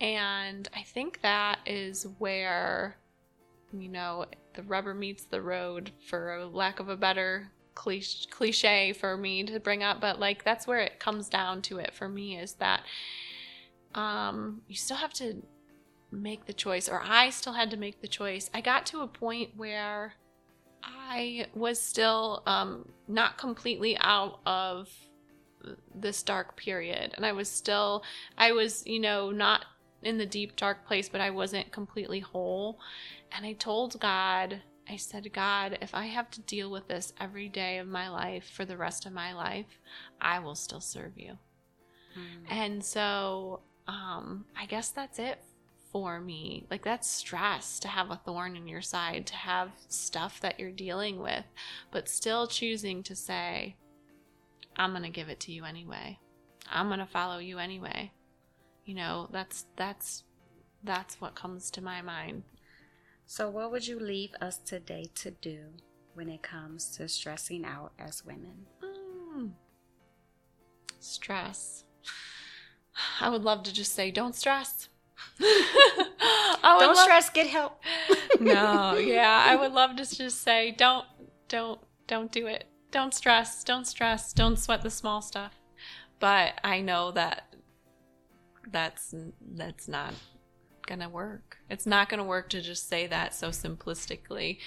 And 0.02 0.68
I 0.76 0.84
think 0.84 1.22
that 1.22 1.60
is 1.66 2.06
where, 2.18 2.98
you 3.72 3.88
know, 3.88 4.26
the 4.56 4.64
rubber 4.64 4.94
meets 4.94 5.24
the 5.24 5.42
road, 5.42 5.92
for 6.10 6.36
a 6.36 6.46
lack 6.46 6.80
of 6.80 6.90
a 6.90 6.98
better 6.98 7.52
cliche, 7.76 8.94
for 8.94 9.18
me 9.18 9.44
to 9.44 9.60
bring 9.60 9.84
up, 9.84 10.00
but 10.00 10.20
like 10.20 10.44
that's 10.44 10.68
where 10.68 10.80
it 10.80 11.00
comes 11.00 11.30
down 11.30 11.62
to 11.64 11.78
it 11.80 11.94
for 11.94 12.08
me 12.08 12.38
is 12.38 12.54
that 12.54 12.84
um, 13.96 14.62
you 14.68 14.76
still 14.76 14.98
have 14.98 15.14
to 15.14 15.42
make 16.12 16.46
the 16.46 16.54
choice, 16.54 16.88
or 16.88 17.02
I 17.04 17.30
still 17.30 17.54
had 17.54 17.72
to 17.72 17.78
make 17.78 18.02
the 18.02 18.08
choice. 18.08 18.50
I 18.54 18.62
got 18.62 18.86
to 18.88 19.02
a 19.02 19.08
point 19.08 19.52
where 19.56 20.14
I 20.84 21.48
was 21.56 21.82
still 21.82 22.44
um, 22.46 22.90
not 23.08 23.38
completely 23.38 23.98
out 24.00 24.40
of 24.46 24.90
this 25.96 26.24
dark 26.24 26.58
period, 26.58 27.14
and 27.16 27.26
I 27.26 27.32
was 27.32 27.50
still, 27.50 28.04
I 28.38 28.52
was, 28.52 28.86
you 28.86 29.00
know, 29.00 29.32
not 29.32 29.66
in 30.02 30.18
the 30.18 30.26
deep 30.26 30.56
dark 30.56 30.86
place, 30.86 31.08
but 31.10 31.22
I 31.22 31.30
wasn't 31.30 31.72
completely 31.72 32.20
whole. 32.20 32.80
And 33.32 33.46
I 33.46 33.54
told 33.54 34.00
God, 34.00 34.62
I 34.90 34.98
said, 34.98 35.32
God, 35.34 35.78
if 35.82 35.96
I 35.96 36.06
have 36.06 36.30
to 36.32 36.42
deal 36.42 36.70
with 36.70 36.88
this 36.88 37.14
every 37.20 37.48
day 37.48 37.78
of 37.78 37.88
my 37.88 38.10
life 38.10 38.50
for 38.54 38.66
the 38.66 38.78
rest 38.78 39.06
of 39.06 39.14
my 39.14 39.34
life, 39.34 39.80
I 40.20 40.40
will 40.40 40.56
still 40.56 40.82
serve 40.82 41.18
you. 41.18 41.38
Mm. 42.18 42.52
And 42.52 42.84
so 42.84 43.62
um, 43.88 44.46
I 44.60 44.66
guess 44.66 44.90
that's 44.90 45.20
it 45.20 45.40
for 45.92 46.20
me. 46.20 46.66
Like, 46.70 46.84
that's 46.84 47.10
stress 47.10 47.80
to 47.80 47.88
have 47.88 48.12
a 48.12 48.20
thorn 48.26 48.56
in 48.56 48.68
your 48.68 48.82
side, 48.82 49.28
to 49.28 49.36
have 49.36 49.70
stuff 49.88 50.42
that 50.42 50.60
you're 50.60 50.72
dealing 50.72 51.20
with, 51.20 51.46
but 51.92 52.10
still 52.10 52.48
choosing 52.48 53.04
to 53.04 53.16
say, 53.16 53.76
I'm 54.76 54.92
going 54.92 55.04
to 55.04 55.10
give 55.10 55.30
it 55.30 55.40
to 55.42 55.52
you 55.52 55.66
anyway. 55.66 56.20
I'm 56.72 56.88
going 56.88 57.00
to 57.00 57.06
follow 57.06 57.38
you 57.38 57.60
anyway. 57.60 58.12
You 58.86 58.96
know, 58.96 59.30
that's, 59.32 59.66
that's, 59.76 60.24
that's 60.84 61.22
what 61.22 61.36
comes 61.36 61.70
to 61.72 61.82
my 61.82 62.02
mind. 62.02 62.44
So, 63.26 63.50
what 63.50 63.72
would 63.72 63.88
you 63.88 64.00
leave 64.00 64.32
us 64.42 64.58
today 64.58 65.10
to 65.16 65.32
do 65.32 65.60
when 66.14 66.30
it 66.30 66.44
comes 66.44 66.90
to 66.98 67.08
stressing 67.08 67.66
out 67.66 67.94
as 67.98 68.24
women? 68.26 68.66
Mm. 68.84 69.52
Stress. 71.00 71.84
I 73.20 73.30
would 73.30 73.44
love 73.44 73.64
to 73.64 73.74
just 73.74 73.94
say, 73.96 74.12
don't 74.12 74.36
stress. 74.36 74.90
I 75.40 76.76
would 76.78 76.86
Don't 76.86 76.96
love- 76.96 76.98
stress, 76.98 77.30
get 77.30 77.48
help. 77.48 77.82
no, 78.40 78.96
yeah, 78.98 79.44
I 79.48 79.56
would 79.56 79.72
love 79.72 79.96
to 79.96 80.16
just 80.16 80.42
say, 80.42 80.72
don't, 80.72 81.06
don't, 81.48 81.80
don't 82.08 82.32
do 82.32 82.48
it. 82.48 82.66
Don't 82.92 83.14
stress. 83.14 83.64
Don't 83.64 83.88
stress. 83.88 84.34
Don't 84.34 84.60
sweat 84.60 84.84
the 84.84 84.92
small 84.92 85.22
stuff. 85.22 85.54
But 86.20 86.60
I 86.64 86.82
know 86.82 87.12
that 87.12 87.56
that's 88.72 89.14
that's 89.56 89.88
not 89.88 90.14
gonna 90.88 91.10
work. 91.10 91.58
It's 91.70 91.86
not 91.86 92.10
gonna 92.10 92.24
work 92.24 92.50
to 92.50 92.62
just 92.62 92.88
say 92.90 93.08
that 93.08 93.34
so 93.34 93.50
simplistically, 93.50 94.60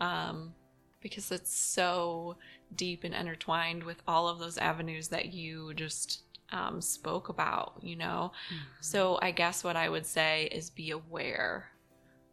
um, 0.00 0.54
because 1.00 1.30
it's 1.30 1.54
so 1.54 2.36
deep 2.74 3.04
and 3.04 3.14
intertwined 3.14 3.82
with 3.82 4.02
all 4.06 4.28
of 4.28 4.38
those 4.38 4.58
avenues 4.58 5.08
that 5.08 5.32
you 5.32 5.72
just 5.74 6.22
um, 6.50 6.80
spoke 6.80 7.28
about. 7.28 7.78
You 7.82 7.96
know, 7.96 8.32
so 8.80 9.18
I 9.22 9.30
guess 9.30 9.64
what 9.64 9.76
I 9.76 9.88
would 9.88 10.06
say 10.06 10.48
is 10.52 10.70
be 10.70 10.90
aware. 10.90 11.70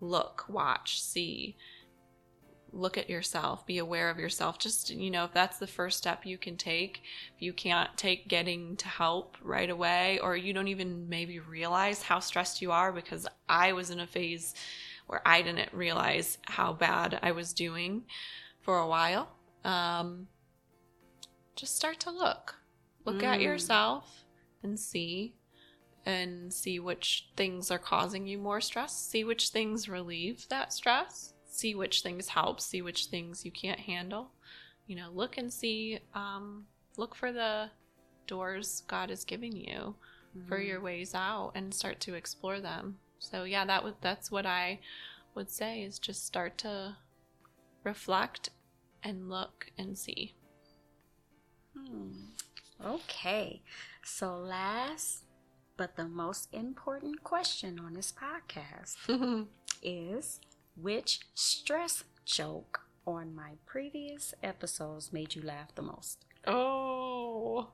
Look, 0.01 0.45
watch, 0.49 1.01
see. 1.01 1.55
Look 2.75 2.97
at 2.97 3.09
yourself, 3.09 3.65
be 3.65 3.77
aware 3.77 4.09
of 4.09 4.19
yourself. 4.19 4.59
Just, 4.59 4.89
you 4.89 5.09
know, 5.09 5.23
if 5.23 5.31
that's 5.31 5.59
the 5.59 5.65
first 5.65 5.97
step 5.97 6.25
you 6.25 6.37
can 6.37 6.57
take, 6.57 7.03
if 7.33 7.41
you 7.41 7.53
can't 7.53 7.89
take 7.95 8.27
getting 8.27 8.75
to 8.75 8.89
help 8.89 9.37
right 9.41 9.69
away, 9.69 10.19
or 10.19 10.35
you 10.35 10.51
don't 10.51 10.67
even 10.67 11.07
maybe 11.07 11.39
realize 11.39 12.01
how 12.03 12.19
stressed 12.19 12.61
you 12.61 12.73
are, 12.73 12.91
because 12.91 13.27
I 13.47 13.71
was 13.71 13.91
in 13.91 14.01
a 14.01 14.07
phase 14.07 14.53
where 15.07 15.21
I 15.25 15.41
didn't 15.41 15.71
realize 15.71 16.37
how 16.43 16.73
bad 16.73 17.17
I 17.21 17.31
was 17.31 17.53
doing 17.53 18.03
for 18.59 18.79
a 18.79 18.87
while. 18.87 19.29
Um, 19.63 20.27
just 21.55 21.77
start 21.77 22.01
to 22.01 22.11
look. 22.11 22.55
Look 23.05 23.23
at 23.23 23.39
Mm. 23.39 23.43
yourself 23.43 24.25
and 24.63 24.77
see 24.77 25.35
and 26.05 26.53
see 26.53 26.79
which 26.79 27.29
things 27.37 27.71
are 27.71 27.79
causing 27.79 28.27
you 28.27 28.37
more 28.37 28.59
stress, 28.59 28.99
see 28.99 29.23
which 29.23 29.49
things 29.49 29.87
relieve 29.87 30.47
that 30.49 30.73
stress, 30.73 31.34
see 31.55 31.75
which 31.75 32.01
things 32.01 32.29
help, 32.29 32.59
see 32.61 32.81
which 32.81 33.05
things 33.07 33.45
you 33.45 33.51
can't 33.51 33.79
handle. 33.81 34.31
You 34.87 34.95
know, 34.97 35.09
look 35.13 35.37
and 35.37 35.51
see, 35.53 35.99
um, 36.13 36.65
look 36.97 37.15
for 37.15 37.31
the 37.31 37.69
doors 38.27 38.83
God 38.87 39.11
is 39.11 39.23
giving 39.23 39.55
you 39.55 39.95
for 40.45 40.59
Mm-hmm. 40.59 40.61
your 40.61 40.81
ways 40.81 41.15
out 41.15 41.51
and 41.55 41.73
start 41.73 41.99
to 42.01 42.13
explore 42.15 42.59
them. 42.59 42.99
So 43.19 43.43
yeah, 43.43 43.65
that 43.65 43.83
would 43.83 43.95
that's 44.01 44.31
what 44.31 44.45
I 44.45 44.79
would 45.35 45.49
say 45.49 45.81
is 45.83 45.99
just 45.99 46.25
start 46.25 46.57
to 46.59 46.97
reflect 47.83 48.49
and 49.03 49.29
look 49.29 49.71
and 49.77 49.97
see. 49.97 50.35
Hmm. 51.75 52.11
Okay. 52.83 53.61
So, 54.03 54.37
last 54.37 55.23
but 55.77 55.95
the 55.95 56.07
most 56.07 56.53
important 56.53 57.23
question 57.23 57.79
on 57.79 57.93
this 57.93 58.11
podcast 58.13 59.47
is 59.83 60.39
which 60.79 61.21
stress 61.33 62.03
joke 62.25 62.81
on 63.05 63.35
my 63.35 63.51
previous 63.65 64.33
episodes 64.43 65.13
made 65.13 65.35
you 65.35 65.41
laugh 65.41 65.73
the 65.75 65.81
most? 65.81 66.25
Oh. 66.47 67.69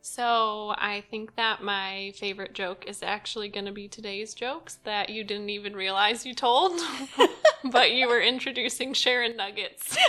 So 0.00 0.74
I 0.78 1.04
think 1.10 1.36
that 1.36 1.62
my 1.62 2.12
favorite 2.16 2.54
joke 2.54 2.86
is 2.86 3.02
actually 3.02 3.48
going 3.48 3.66
to 3.66 3.72
be 3.72 3.88
today's 3.88 4.32
jokes 4.32 4.78
that 4.84 5.10
you 5.10 5.22
didn't 5.22 5.50
even 5.50 5.76
realize 5.76 6.24
you 6.24 6.34
told, 6.34 6.80
but 7.64 7.92
you 7.92 8.08
were 8.08 8.20
introducing 8.20 8.94
Sharon 8.94 9.36
Nuggets. 9.36 9.96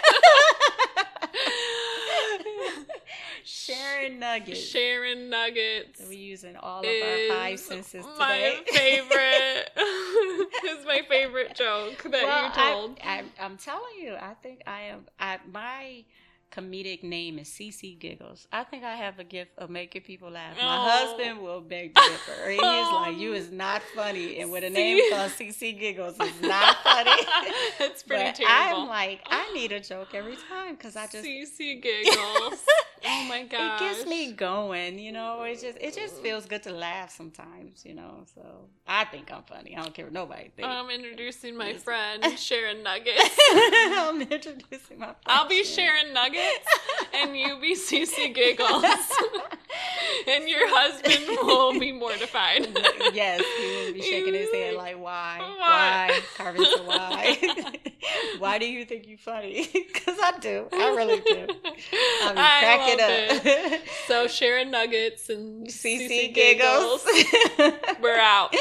Sharing 3.50 4.20
nuggets. 4.20 4.60
Sharon 4.60 5.28
nuggets. 5.32 6.02
We're 6.06 6.14
using 6.14 6.56
all 6.56 6.82
of 6.82 6.86
our 6.86 7.28
five 7.30 7.60
senses 7.60 8.06
today. 8.06 8.18
My 8.20 8.60
favorite. 8.72 9.72
it's 9.76 10.86
my 10.86 11.02
favorite 11.10 11.56
joke 11.56 12.04
that 12.04 12.12
well, 12.12 12.46
you 12.46 12.52
told. 12.54 13.00
I, 13.04 13.24
I, 13.40 13.44
I'm 13.44 13.58
telling 13.58 13.96
you, 14.00 14.14
I 14.14 14.36
think 14.36 14.62
I 14.68 14.82
am. 14.82 15.06
I 15.20 15.40
my 15.52 16.04
comedic 16.52 17.04
name 17.04 17.40
is 17.40 17.48
CC 17.48 17.98
Giggles. 17.98 18.48
I 18.52 18.64
think 18.64 18.84
I 18.84 18.96
have 18.96 19.20
a 19.20 19.24
gift 19.24 19.52
of 19.58 19.70
making 19.70 20.02
people 20.02 20.32
laugh. 20.32 20.56
My 20.58 20.64
oh. 20.64 20.90
husband 20.90 21.42
will 21.42 21.62
beg 21.62 21.96
to 21.96 22.02
differ. 22.02 22.50
He 22.50 22.56
is 22.56 22.60
like, 22.92 23.18
"You 23.18 23.34
is 23.34 23.52
not 23.52 23.82
funny," 23.96 24.40
and 24.40 24.52
with 24.52 24.64
a 24.64 24.70
name 24.70 25.00
called 25.12 25.32
CC 25.32 25.78
Giggles, 25.78 26.20
is 26.20 26.42
not 26.42 26.78
funny. 26.84 27.12
That's 27.80 28.04
pretty 28.04 28.24
but 28.24 28.36
terrible. 28.36 28.82
I'm 28.82 28.88
like, 28.88 29.22
I 29.30 29.52
need 29.54 29.72
a 29.72 29.80
joke 29.80 30.14
every 30.14 30.38
time 30.50 30.76
because 30.76 30.96
I 30.96 31.08
just 31.08 31.24
CC 31.26 31.82
Giggles. 31.82 32.60
oh 33.06 33.26
my 33.28 33.44
god, 33.44 33.76
it 33.76 33.80
gets 33.80 34.06
me 34.08 34.32
going. 34.32 35.00
You 35.00 35.12
know, 35.12 35.44
it 35.44 35.62
just 35.62 35.78
it 35.80 35.96
just 35.96 36.16
feels 36.16 36.46
good 36.46 36.64
to 36.64 36.72
laugh 36.72 37.12
sometimes. 37.12 37.86
You 37.86 37.94
know, 37.94 38.26
so 38.34 38.42
I 38.88 39.06
think 39.06 39.32
I'm 39.32 39.44
funny. 39.44 39.76
I 39.76 39.84
don't 39.84 39.94
care 39.94 40.06
what 40.06 40.14
nobody 40.14 40.50
thinks. 40.56 40.68
I'm 40.68 40.90
introducing 40.90 41.56
my 41.56 41.74
friend 41.74 42.24
Sharon 42.38 42.84
Nuggets. 42.84 43.40
I'm 43.52 44.22
introducing 44.22 45.00
my. 45.00 45.14
I'll 45.26 45.48
be 45.48 45.64
Sharon 45.64 46.14
Nuggets 46.14 46.39
and 47.14 47.38
you 47.38 47.60
be 47.60 47.76
CC 47.76 48.34
Giggles. 48.34 48.84
and 50.28 50.48
your 50.48 50.68
husband 50.70 51.26
will 51.44 51.80
be 51.80 51.91
mortified. 51.91 52.68
yes, 53.14 53.41
he 53.57 53.86
will 53.86 53.94
be 53.94 54.02
shaking 54.02 54.34
his 54.34 54.52
head 54.52 54.76
like, 54.76 54.99
why? 54.99 55.40
Why? 55.57 56.20
Carvin 56.38 56.66
why? 56.86 57.38
why 58.40 58.57
do 58.57 58.66
you 58.66 58.86
think 58.86 59.07
you're 59.07 59.18
funny? 59.18 59.68
Because 59.74 60.18
I 60.22 60.38
do. 60.40 60.68
I 60.72 60.95
really 60.95 61.22
do. 61.22 61.48
I'm 62.24 62.36
cracking 62.36 62.99
up. 62.99 63.45
It. 63.45 63.82
So 64.07 64.28
Sharon 64.28 64.72
Nuggets 64.72 65.30
and 65.30 65.68
CC, 65.68 66.10
CC 66.10 66.34
Giggles. 66.34 67.06
We're 68.02 68.20
out. 68.20 68.56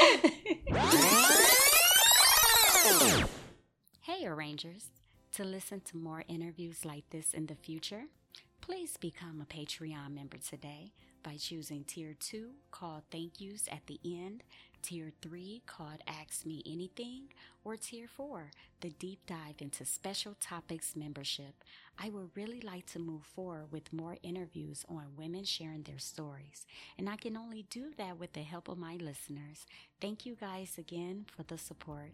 Hey, 4.01 4.25
Arrangers. 4.25 4.89
To 5.39 5.45
listen 5.45 5.79
to 5.85 5.95
more 5.95 6.25
interviews 6.27 6.83
like 6.83 7.09
this 7.11 7.33
in 7.33 7.45
the 7.45 7.55
future, 7.55 8.03
please 8.59 8.97
become 8.97 9.39
a 9.39 9.45
Patreon 9.45 10.13
member 10.13 10.35
today 10.35 10.91
by 11.23 11.37
choosing 11.37 11.85
Tier 11.85 12.13
2 12.19 12.49
called 12.71 13.03
Thank 13.09 13.39
Yous 13.39 13.69
at 13.71 13.87
the 13.87 14.01
end, 14.03 14.43
Tier 14.81 15.13
3 15.21 15.61
called 15.65 16.03
Ask 16.05 16.45
Me 16.45 16.61
Anything, 16.65 17.29
or 17.63 17.77
Tier 17.77 18.09
4, 18.09 18.51
the 18.81 18.89
Deep 18.89 19.19
Dive 19.27 19.55
into 19.59 19.85
Special 19.85 20.35
Topics 20.41 20.93
membership. 20.97 21.63
I 21.97 22.09
would 22.09 22.31
really 22.35 22.59
like 22.59 22.87
to 22.87 22.99
move 22.99 23.23
forward 23.23 23.71
with 23.71 23.93
more 23.93 24.17
interviews 24.21 24.83
on 24.89 25.15
women 25.17 25.45
sharing 25.45 25.83
their 25.83 25.99
stories, 25.99 26.67
and 26.97 27.07
I 27.07 27.15
can 27.15 27.37
only 27.37 27.65
do 27.69 27.91
that 27.97 28.19
with 28.19 28.33
the 28.33 28.41
help 28.41 28.67
of 28.67 28.77
my 28.77 28.95
listeners. 28.95 29.65
Thank 30.01 30.25
you 30.25 30.35
guys 30.35 30.77
again 30.77 31.27
for 31.33 31.43
the 31.43 31.57
support. 31.57 32.11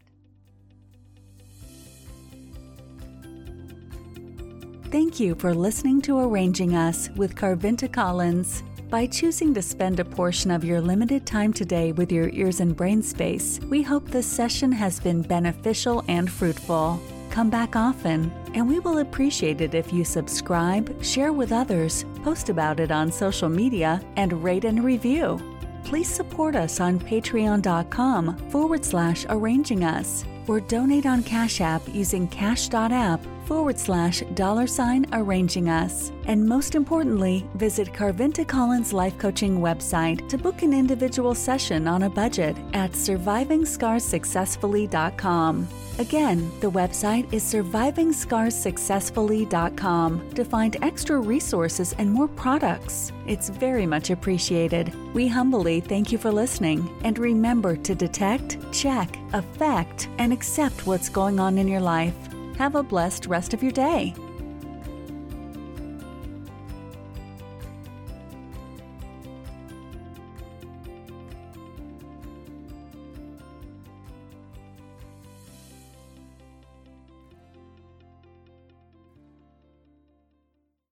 Thank 4.92 5.20
you 5.20 5.36
for 5.36 5.54
listening 5.54 6.00
to 6.04 6.20
Arranging 6.20 6.76
Us 6.76 7.10
with 7.16 7.36
Carvinta 7.36 7.88
Collins. 7.92 8.64
By 8.90 9.08
choosing 9.08 9.54
to 9.56 9.62
spend 9.62 10.00
a 10.00 10.06
portion 10.06 10.52
of 10.52 10.64
your 10.64 10.80
limited 10.80 11.26
time 11.26 11.52
today 11.52 11.92
with 11.92 12.12
your 12.12 12.30
ears 12.30 12.60
and 12.62 12.76
brain 12.76 13.02
space, 13.02 13.60
we 13.68 13.82
hope 13.82 14.08
this 14.08 14.28
session 14.28 14.72
has 14.72 15.00
been 15.00 15.22
beneficial 15.24 16.06
and 16.08 16.32
fruitful. 16.32 17.02
Come 17.32 17.50
back 17.50 17.76
often, 17.76 18.32
and 18.54 18.70
we 18.70 18.80
will 18.80 19.00
appreciate 19.00 19.60
it 19.60 19.74
if 19.74 19.92
you 19.92 20.06
subscribe, 20.06 21.04
share 21.04 21.34
with 21.34 21.52
others, 21.52 22.06
post 22.24 22.50
about 22.50 22.80
it 22.80 22.92
on 22.92 23.12
social 23.12 23.50
media, 23.50 24.02
and 24.16 24.44
rate 24.44 24.66
and 24.66 24.84
review. 24.84 25.42
Please 25.84 26.08
support 26.08 26.56
us 26.56 26.80
on 26.80 27.00
patreon.com 27.00 28.38
forward 28.50 28.86
slash 28.86 29.26
arranging 29.30 29.84
us 29.84 30.24
or 30.48 30.60
donate 30.60 31.08
on 31.08 31.24
Cash 31.24 31.60
App 31.60 31.82
using 31.92 32.28
cash.app 32.28 33.20
forward 33.46 33.80
slash 33.80 34.22
dollar 34.34 34.68
sign 34.68 35.06
arranging 35.14 35.70
us. 35.70 36.12
And 36.28 36.46
most 36.46 36.76
importantly, 36.76 37.48
visit 37.56 37.94
Carvinta 37.94 38.44
Collins 38.46 38.92
Life 38.94 39.18
Coaching 39.18 39.60
website 39.60 40.30
to 40.30 40.38
book 40.38 40.62
an 40.62 40.74
individual 40.74 41.34
session 41.36 41.88
on 41.88 42.04
a 42.04 42.10
budget 42.10 42.58
at 42.74 42.92
survivingscarssuccessfully.com. 42.92 45.68
Again, 45.98 46.52
the 46.60 46.70
website 46.70 47.32
is 47.32 47.42
survivingscarssuccessfully.com 47.44 50.30
to 50.32 50.44
find 50.44 50.76
extra 50.82 51.18
resources 51.20 51.96
and 51.98 52.12
more 52.12 52.28
products. 52.28 53.14
It's 53.26 53.48
very 53.48 53.86
much 53.86 54.10
appreciated. 54.10 54.94
We 55.14 55.30
humbly 55.30 55.80
thank 55.80 56.12
you 56.12 56.18
for 56.18 56.32
listening 56.32 56.94
and 57.06 57.18
remember 57.18 57.78
to 57.78 57.96
detect, 57.96 58.58
check, 58.74 59.18
affect, 59.32 60.10
and 60.18 60.34
accept 60.34 60.86
what's 60.86 61.08
going 61.08 61.40
on 61.40 61.58
in 61.58 61.70
your 61.70 61.80
life. 61.80 62.35
Have 62.58 62.76
a 62.76 62.84
blessed 62.84 63.26
rest 63.26 63.54
of 63.54 63.62
your 63.62 63.74
day. 63.74 64.14